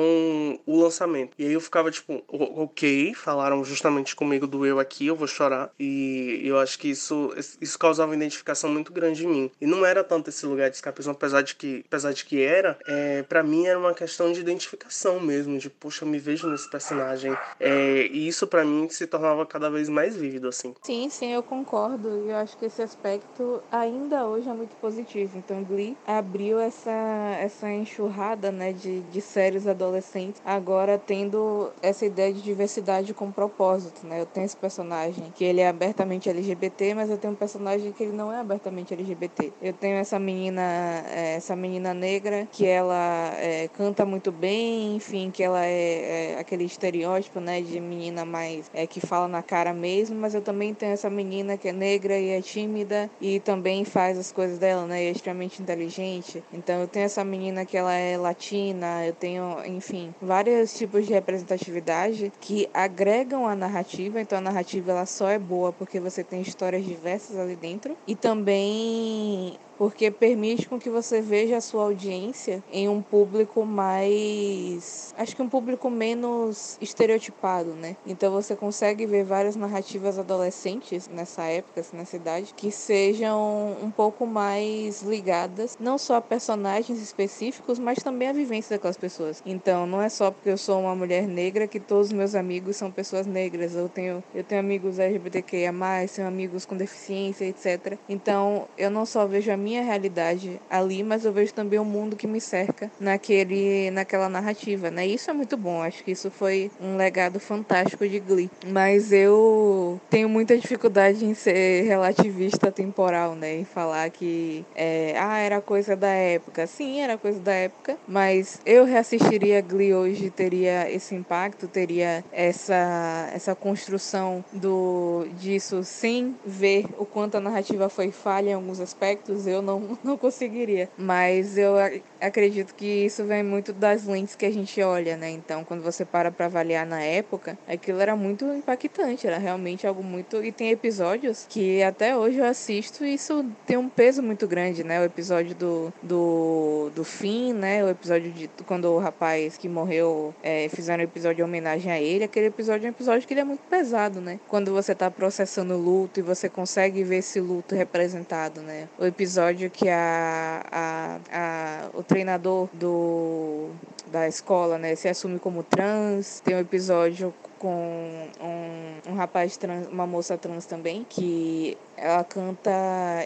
o 0.66 0.82
lançamento. 0.82 1.34
E 1.38 1.46
aí 1.46 1.54
eu 1.54 1.62
ficava 1.62 1.92
tipo, 1.92 2.24
ok, 2.28 3.14
falaram 3.14 3.64
justamente 3.64 4.16
comigo 4.16 4.48
do 4.48 4.66
eu 4.66 4.80
aqui, 4.80 5.08
eu 5.08 5.16
vou 5.16 5.28
chorar. 5.28 5.72
E 5.80 6.42
eu 6.44 6.58
acho 6.60 6.78
que 6.78 6.90
isso 6.90 7.34
isso 7.62 7.78
causava 7.78 8.10
uma 8.10 8.16
identificação 8.16 8.70
muito 8.70 8.92
grande 8.92 9.26
em 9.26 9.28
mim. 9.28 9.52
E 9.60 9.66
não 9.66 9.86
era 9.86 10.04
tanto 10.04 10.30
esse 10.30 10.46
lugar 10.46 10.70
de 10.70 10.76
escapismo, 10.76 11.12
apesar 11.12 11.42
de 11.42 11.56
que, 11.56 11.84
apesar 11.88 12.14
de 12.14 12.26
que 12.26 12.42
era, 12.42 12.78
é, 12.88 13.24
para 13.24 13.44
mim 13.44 13.66
era 13.66 13.78
uma 13.78 13.94
questão 13.94 14.32
de 14.32 14.40
identificação 14.40 15.20
mesmo, 15.20 15.58
de 15.58 15.70
puxa, 15.70 16.06
eu 16.06 16.10
me 16.10 16.20
vejo 16.20 16.48
nesse 16.48 16.70
personagem. 16.70 17.36
É, 17.60 17.99
e 18.08 18.28
isso 18.28 18.48
para 18.48 18.64
mim 18.64 18.88
se 18.90 19.08
tornava 19.08 19.46
cada 19.46 19.70
vez 19.70 19.90
mais 19.90 20.16
vívido, 20.16 20.48
assim. 20.48 20.74
Sim, 20.82 21.10
sim, 21.10 21.32
eu 21.32 21.44
concordo. 21.44 22.10
Eu 22.10 22.36
acho 22.36 22.58
que 22.58 22.66
esse 22.66 22.82
aspecto 22.82 23.62
ainda 23.72 24.26
hoje 24.26 24.50
é 24.50 24.54
muito 24.54 24.76
positivo. 24.78 25.38
Então, 25.38 25.64
Glee 25.64 25.98
abriu 26.06 26.60
essa, 26.60 26.92
essa 27.40 27.72
enxurrada, 27.72 28.52
né, 28.52 28.74
de, 28.74 29.02
de 29.02 29.22
séries 29.22 29.68
adolescentes, 29.68 30.42
agora 30.46 30.98
tendo 30.98 31.72
essa 31.82 32.06
ideia 32.06 32.34
de 32.34 32.42
diversidade 32.42 33.14
com 33.14 33.32
propósito, 33.32 34.06
né? 34.06 34.22
Eu 34.22 34.26
tenho 34.26 34.46
esse 34.46 34.58
personagem 34.58 35.32
que 35.36 35.44
ele 35.44 35.62
é 35.62 35.68
abertamente 35.68 36.30
LGBT, 36.30 36.94
mas 36.94 37.10
eu 37.10 37.18
tenho 37.18 37.34
um 37.34 37.36
personagem 37.36 37.92
que 37.92 38.04
ele 38.04 38.14
não 38.14 38.32
é 38.32 38.40
abertamente 38.40 38.94
LGBT. 38.94 39.54
Eu 39.62 39.74
tenho 39.74 39.98
essa 39.98 40.20
menina, 40.20 40.62
é, 41.08 41.36
essa 41.36 41.56
menina 41.56 41.94
negra 41.94 42.48
que 42.52 42.66
ela 42.66 43.34
é, 43.38 43.68
canta 43.70 44.06
muito 44.06 44.32
bem, 44.32 44.96
enfim, 44.96 45.32
que 45.32 45.44
ela 45.44 45.66
é, 45.66 46.34
é 46.36 46.40
aquele 46.40 46.64
estereótipo, 46.64 47.40
né, 47.40 47.62
de 47.62 47.80
menina 47.90 48.24
mais 48.24 48.70
é, 48.74 48.86
que 48.86 49.00
fala 49.00 49.28
na 49.28 49.42
cara 49.42 49.74
mesmo, 49.74 50.16
mas 50.16 50.36
eu 50.36 50.42
também 50.42 50.74
tenho 50.74 50.94
essa 50.94 51.10
menina 51.10 51.58
que 51.58 51.68
é 51.68 51.74
negra 51.74 52.18
e 52.18 52.30
é 52.30 52.42
tímida 52.42 53.10
e 53.20 53.40
também 53.40 53.84
faz 53.84 54.18
as 54.18 54.32
coisas 54.32 54.60
dela, 54.60 54.86
né? 54.86 55.04
E 55.04 55.08
é 55.08 55.12
extremamente 55.12 55.62
inteligente. 55.62 56.44
Então 56.54 56.80
eu 56.80 56.88
tenho 56.88 57.06
essa 57.06 57.24
menina 57.24 57.66
que 57.66 57.76
ela 57.76 57.94
é 57.94 58.18
latina, 58.18 59.06
eu 59.06 59.14
tenho, 59.14 59.66
enfim, 59.66 60.14
vários 60.22 60.74
tipos 60.74 61.08
de 61.08 61.14
representatividade 61.14 62.32
que 62.40 62.70
agregam 62.74 63.48
a 63.48 63.56
narrativa. 63.56 64.22
Então 64.22 64.38
a 64.38 64.42
narrativa 64.42 64.92
ela 64.92 65.06
só 65.06 65.30
é 65.30 65.40
boa 65.40 65.74
porque 65.74 66.00
você 66.00 66.24
tem 66.24 66.42
histórias 66.42 66.86
diversas 66.86 67.38
ali 67.38 67.56
dentro 67.56 67.98
e 68.06 68.16
também 68.16 69.58
porque 69.80 70.12
permite 70.12 70.68
com 70.68 70.78
que 70.78 70.90
você 70.90 71.22
veja 71.22 71.56
a 71.56 71.62
sua 71.62 71.84
audiência 71.84 72.62
em 72.70 72.90
um 72.90 73.02
público 73.02 73.66
mais, 73.66 75.16
acho 75.18 75.34
que 75.34 75.42
um 75.42 75.48
público 75.48 75.90
menos 75.90 76.78
estereotipado, 76.82 77.70
né? 77.70 77.96
Então 78.06 78.30
você 78.30 78.58
consegue 78.58 79.06
ver 79.06 79.24
várias 79.24 79.56
narrativas 79.56 80.20
adolescentes 80.20 81.08
nessa 81.08 81.44
época, 81.44 81.80
assim, 81.80 81.96
nessa 81.96 82.18
idade, 82.18 82.54
que 82.58 82.70
sejam 82.72 83.78
um 83.82 83.90
pouco 83.90 84.28
mais 84.28 85.02
ligadas 85.02 85.78
não 85.80 85.98
só 85.98 86.16
a 86.16 86.22
personagens 86.22 87.02
específicos, 87.02 87.80
mas 87.80 88.04
também 88.04 88.28
a 88.28 88.34
vivência 88.34 88.76
daquelas 88.76 88.98
pessoas. 88.98 89.42
Então 89.46 89.88
não 89.88 90.02
é 90.02 90.10
só 90.10 90.30
porque 90.30 90.50
eu 90.50 90.58
sou 90.58 90.82
uma 90.82 90.96
mulher 90.96 91.26
negra 91.26 91.68
que 91.68 91.80
todos 91.80 92.08
os 92.08 92.14
meus 92.14 92.36
amigos 92.36 92.76
são 92.76 92.92
pessoas 92.92 93.26
negras. 93.26 93.76
Eu 93.76 93.88
tenho 93.88 94.22
eu 94.36 94.44
tenho 94.44 94.60
amigos 94.60 95.00
LGBTQIA+, 95.00 95.72
tenho 96.14 96.28
amigos 96.28 96.66
com 96.66 96.76
deficiência, 96.76 97.46
etc. 97.46 97.98
Então 98.10 98.68
eu 98.78 98.92
não 98.92 99.06
só 99.06 99.26
vejo 99.26 99.50
a 99.50 99.56
minha 99.56 99.69
minha 99.70 99.84
realidade 99.84 100.60
ali, 100.68 101.04
mas 101.04 101.26
eu 101.26 101.32
vejo 101.32 101.54
também 101.54 101.78
o 101.78 101.86
mundo 101.86 102.16
que 102.16 102.26
me 102.26 102.42
cerca 102.42 102.90
naquele, 103.00 103.92
naquela 103.92 104.28
narrativa, 104.28 104.90
né? 104.90 105.06
Isso 105.06 105.30
é 105.30 105.34
muito 105.34 105.56
bom. 105.56 105.84
Acho 105.84 106.04
que 106.04 106.12
isso 106.12 106.32
foi 106.32 106.72
um 106.82 106.98
legado 106.98 107.40
fantástico 107.40 108.08
de 108.08 108.20
Glee. 108.20 108.50
Mas 108.66 109.12
eu 109.12 110.02
tenho 110.10 110.28
muita 110.28 110.58
dificuldade 110.58 111.24
em 111.24 111.36
ser 111.36 111.84
relativista 111.84 112.72
temporal, 112.72 113.36
né? 113.36 113.58
Em 113.58 113.64
falar 113.64 114.10
que 114.10 114.66
é, 114.76 115.14
ah, 115.20 115.38
era 115.38 115.62
coisa 115.62 115.96
da 115.96 116.10
época. 116.10 116.66
Sim, 116.66 117.02
era 117.02 117.16
coisa 117.16 117.40
da 117.40 117.54
época, 117.54 117.96
mas 118.08 118.60
eu 118.66 118.86
reassistiria 118.86 119.62
Glee 119.62 119.94
hoje, 119.94 120.32
teria 120.32 120.90
esse 120.92 121.14
impacto, 121.14 121.68
teria 121.68 122.24
essa, 122.32 123.30
essa 123.36 123.54
construção 123.54 124.44
do 124.52 125.28
disso 125.40 125.84
sem 125.84 126.36
ver 126.44 126.86
o 126.98 127.06
quanto 127.06 127.38
a 127.38 127.40
narrativa 127.40 127.88
foi 127.88 128.12
falha 128.12 128.50
em 128.50 128.54
alguns 128.54 128.80
aspectos, 128.80 129.46
eu 129.46 129.59
não, 129.62 129.98
não 130.04 130.18
conseguiria. 130.18 130.90
Mas 130.98 131.58
eu 131.58 131.74
acredito 132.20 132.74
que 132.76 132.86
isso 132.86 133.24
vem 133.26 133.44
muito 133.44 133.74
das 133.74 134.06
lentes 134.06 134.36
que 134.36 134.46
a 134.46 134.52
gente 134.52 134.82
olha, 134.82 135.16
né? 135.18 135.30
Então, 135.30 135.64
quando 135.64 135.82
você 135.82 136.06
para 136.06 136.32
para 136.32 136.46
avaliar 136.46 136.86
na 136.86 137.02
época, 137.02 137.58
aquilo 137.68 138.00
era 138.00 138.16
muito 138.16 138.46
impactante, 138.46 139.28
era 139.28 139.38
realmente 139.38 139.86
algo 139.86 140.04
muito. 140.04 140.44
E 140.44 140.52
tem 140.52 140.70
episódios 140.70 141.46
que 141.50 141.82
até 141.84 142.16
hoje 142.16 142.38
eu 142.38 142.46
assisto 142.46 143.06
e 143.06 143.14
isso 143.14 143.46
tem 143.66 143.78
um 143.78 143.90
peso 143.90 144.22
muito 144.22 144.48
grande, 144.48 144.84
né? 144.84 145.00
O 145.00 145.04
episódio 145.04 145.56
do, 145.56 145.94
do, 146.02 146.92
do 146.96 147.04
fim, 147.04 147.54
né? 147.54 147.84
O 147.84 147.90
episódio 147.90 148.32
de 148.32 148.50
quando 148.66 148.86
o 148.86 149.00
rapaz 149.00 149.58
que 149.58 149.68
morreu 149.68 150.34
é, 150.44 150.70
fizeram 150.70 151.02
um 151.02 151.06
episódio 151.06 151.42
em 151.42 151.46
homenagem 151.46 151.92
a 151.92 152.00
ele. 152.00 152.24
Aquele 152.24 152.48
episódio 152.48 152.86
é 152.86 152.90
um 152.90 152.94
episódio 152.94 153.28
que 153.28 153.34
ele 153.34 153.42
é 153.42 153.44
muito 153.44 153.62
pesado, 153.70 154.22
né? 154.22 154.40
Quando 154.48 154.72
você 154.72 154.94
tá 154.96 155.10
processando 155.10 155.74
o 155.74 155.78
luto 155.78 156.20
e 156.20 156.24
você 156.24 156.50
consegue 156.50 157.04
ver 157.04 157.18
esse 157.18 157.40
luto 157.40 157.76
representado, 157.76 158.62
né? 158.62 158.88
O 158.98 159.06
episódio 159.06 159.49
que 159.70 159.90
a, 159.90 160.64
a, 160.72 161.20
a, 161.32 161.90
o 161.94 162.04
treinador 162.04 162.70
do, 162.74 163.70
da 164.12 164.28
escola, 164.28 164.78
né, 164.78 164.96
se 164.96 165.08
assume 165.08 165.40
como 165.40 165.64
trans. 165.64 166.42
Tem 166.42 166.56
um 166.56 166.60
episódio 166.60 167.34
com 167.60 168.28
um, 168.42 169.12
um 169.12 169.16
rapaz 169.16 169.58
trans, 169.58 169.88
uma 169.88 170.08
moça 170.08 170.38
trans 170.38 170.66
também, 170.66 171.06
que 171.08 171.78
ela 171.98 172.24
canta 172.24 172.72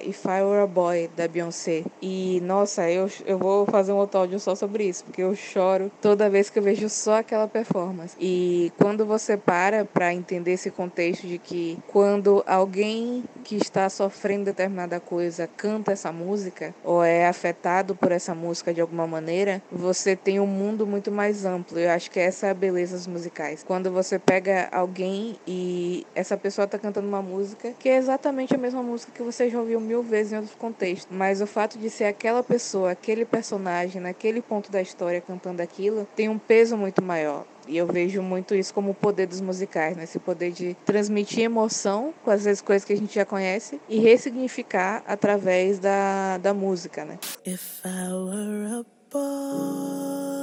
If 0.03 0.25
I 0.25 0.41
Were 0.41 0.63
a 0.63 0.67
Boy, 0.67 1.09
da 1.15 1.27
Beyoncé. 1.27 1.83
E, 2.01 2.41
nossa, 2.41 2.89
eu, 2.89 3.09
eu 3.25 3.37
vou 3.37 3.65
fazer 3.67 3.93
um 3.93 3.97
outro 3.97 4.19
áudio 4.19 4.39
só 4.39 4.55
sobre 4.55 4.85
isso, 4.85 5.03
porque 5.05 5.21
eu 5.21 5.35
choro 5.35 5.91
toda 6.01 6.29
vez 6.29 6.49
que 6.49 6.57
eu 6.57 6.63
vejo 6.63 6.89
só 6.89 7.19
aquela 7.19 7.47
performance. 7.47 8.15
E 8.19 8.71
quando 8.77 9.05
você 9.05 9.37
para 9.37 9.85
para 9.85 10.13
entender 10.13 10.53
esse 10.53 10.71
contexto 10.71 11.27
de 11.27 11.37
que 11.37 11.77
quando 11.87 12.43
alguém 12.47 13.23
que 13.43 13.55
está 13.55 13.87
sofrendo 13.89 14.45
determinada 14.45 14.99
coisa 14.99 15.47
canta 15.55 15.91
essa 15.91 16.11
música, 16.11 16.73
ou 16.83 17.03
é 17.03 17.27
afetado 17.27 17.95
por 17.95 18.11
essa 18.11 18.33
música 18.33 18.73
de 18.73 18.81
alguma 18.81 19.05
maneira, 19.05 19.61
você 19.71 20.15
tem 20.15 20.39
um 20.39 20.47
mundo 20.47 20.87
muito 20.87 21.11
mais 21.11 21.45
amplo. 21.45 21.77
Eu 21.77 21.91
acho 21.91 22.09
que 22.09 22.19
essa 22.19 22.47
é 22.47 22.49
a 22.49 22.55
beleza 22.55 22.97
dos 22.97 23.07
musicais. 23.07 23.63
Quando 23.63 23.91
você 23.91 24.17
pega 24.25 24.69
alguém 24.71 25.37
e 25.47 26.05
essa 26.15 26.37
pessoa 26.37 26.65
está 26.65 26.77
cantando 26.77 27.07
uma 27.07 27.21
música 27.21 27.73
que 27.79 27.89
é 27.89 27.97
exatamente 27.97 28.53
a 28.55 28.57
mesma 28.57 28.81
música 28.81 29.11
que 29.13 29.21
você 29.21 29.49
já 29.49 29.59
ouviu 29.59 29.79
mil 29.79 30.03
vezes 30.03 30.33
em 30.33 30.37
outros 30.37 30.55
contextos, 30.55 31.07
mas 31.15 31.41
o 31.41 31.47
fato 31.47 31.77
de 31.77 31.89
ser 31.89 32.05
aquela 32.05 32.43
pessoa, 32.43 32.91
aquele 32.91 33.25
personagem, 33.25 34.01
naquele 34.01 34.41
ponto 34.41 34.71
da 34.71 34.81
história 34.81 35.21
cantando 35.21 35.61
aquilo, 35.61 36.07
tem 36.15 36.29
um 36.29 36.37
peso 36.37 36.77
muito 36.77 37.01
maior. 37.01 37.45
E 37.67 37.77
eu 37.77 37.87
vejo 37.87 38.21
muito 38.21 38.53
isso 38.53 38.73
como 38.73 38.91
o 38.91 38.93
poder 38.93 39.25
dos 39.25 39.39
musicais, 39.39 39.95
né? 39.95 40.03
Esse 40.03 40.19
poder 40.19 40.51
de 40.51 40.75
transmitir 40.85 41.43
emoção 41.43 42.13
com 42.23 42.29
as 42.29 42.43
vezes 42.43 42.61
coisas 42.61 42.83
que 42.83 42.91
a 42.91 42.97
gente 42.97 43.15
já 43.15 43.25
conhece 43.25 43.79
e 43.87 43.99
ressignificar 43.99 45.01
através 45.07 45.79
da, 45.79 46.37
da 46.39 46.53
música, 46.53 47.05
né? 47.05 47.17
If 47.45 47.79
I 47.85 48.11
were 48.11 48.81
a 48.81 48.85
boy, 49.09 50.33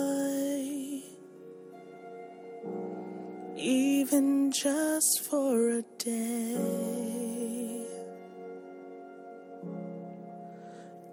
even 3.60 4.50
just 4.52 5.20
for 5.20 5.70
a 5.70 5.82
day, 5.98 7.86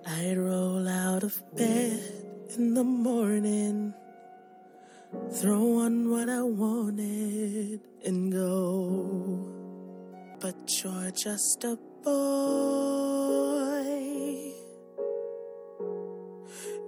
I'd 0.06 0.38
roll 0.38 0.88
out 0.88 1.24
of 1.24 1.44
bed 1.58 2.00
in 2.58 2.74
the 2.74 2.86
morning, 2.86 3.94
throw 5.34 5.80
on 5.80 6.10
what 6.10 6.30
I 6.30 6.42
wanted, 6.42 7.82
and 8.06 8.32
go. 8.32 9.52
But 10.40 10.56
you're 10.82 11.12
just 11.12 11.66
a 11.66 11.78
boy. 12.04 12.14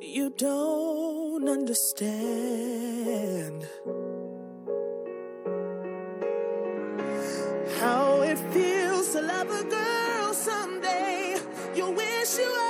You 0.01 0.33
don't 0.37 1.49
understand 1.49 3.67
how 7.77 8.21
it 8.21 8.37
feels 8.53 9.11
to 9.13 9.21
love 9.21 9.49
a 9.49 9.63
girl 9.63 10.33
someday. 10.33 11.37
You 11.75 11.91
wish 11.91 12.37
you 12.37 12.68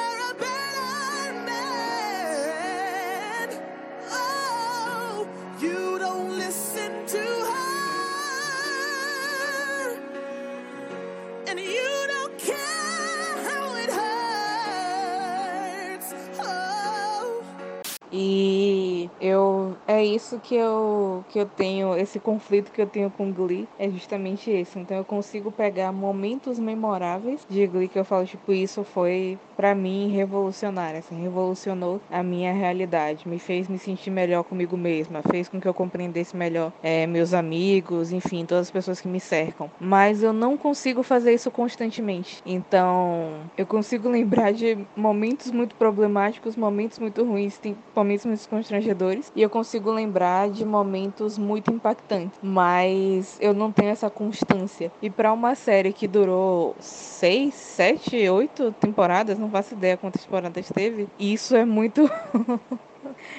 é 20.00 20.06
isso 20.06 20.40
que 20.40 20.56
eu 20.56 21.24
que 21.30 21.40
eu 21.40 21.46
tenho, 21.46 21.96
esse 21.96 22.20
conflito 22.20 22.72
que 22.72 22.82
eu 22.82 22.88
tenho 22.88 23.12
com 23.12 23.32
Glee 23.32 23.68
é 23.78 23.90
justamente 23.90 24.50
esse. 24.50 24.80
Então 24.80 24.98
eu 24.98 25.06
consigo 25.06 25.52
pegar 25.52 25.92
momentos 25.92 26.58
memoráveis 26.58 27.46
de 27.50 27.68
Glee 27.68 27.88
que 27.88 28.00
eu 28.00 28.06
falo 28.06 28.26
tipo 28.26 28.54
isso 28.54 28.84
foi 28.84 29.38
pra 29.60 29.76
mim 29.76 30.08
revolucionário, 30.08 31.00
assim, 31.00 31.22
revolucionou 31.22 32.00
a 32.10 32.24
minha 32.24 32.54
realidade, 32.54 33.28
me 33.28 33.38
fez 33.38 33.68
me 33.68 33.78
sentir 33.78 34.10
melhor 34.10 34.42
comigo 34.44 34.78
mesma, 34.78 35.22
fez 35.22 35.50
com 35.50 35.60
que 35.60 35.68
eu 35.68 35.74
compreendesse 35.74 36.34
melhor 36.34 36.72
é, 36.82 37.06
meus 37.06 37.34
amigos, 37.34 38.14
enfim, 38.14 38.46
todas 38.46 38.68
as 38.68 38.72
pessoas 38.72 39.02
que 39.02 39.08
me 39.10 39.20
cercam. 39.20 39.70
Mas 39.78 40.24
eu 40.24 40.32
não 40.32 40.56
consigo 40.56 41.04
fazer 41.04 41.34
isso 41.34 41.52
constantemente. 41.52 42.42
Então 42.46 43.34
eu 43.58 43.66
consigo 43.66 44.08
lembrar 44.10 44.54
de 44.54 44.78
momentos 44.96 45.52
muito 45.52 45.76
problemáticos, 45.76 46.56
momentos 46.56 46.98
muito 46.98 47.26
ruins, 47.26 47.60
momentos 47.94 48.26
muito 48.26 48.48
constrangedores 48.48 49.30
e 49.36 49.42
eu 49.42 49.50
consigo 49.50 49.89
lembrar 49.92 50.50
de 50.50 50.66
momentos 50.66 51.38
muito 51.38 51.72
impactantes, 51.72 52.40
mas 52.42 53.38
eu 53.40 53.54
não 53.54 53.72
tenho 53.72 53.90
essa 53.90 54.10
constância. 54.10 54.92
E 55.02 55.10
para 55.10 55.34
uma 55.34 55.56
série 55.56 55.94
que 55.94 56.08
durou 56.08 56.76
seis, 56.80 57.56
sete, 57.56 58.28
oito 58.30 58.72
temporadas, 58.74 59.38
não 59.38 59.50
faço 59.50 59.74
ideia 59.74 59.98
quantas 59.98 60.24
temporadas 60.24 60.70
teve, 60.74 61.08
isso 61.18 61.56
é 61.56 61.66
muito 61.66 62.10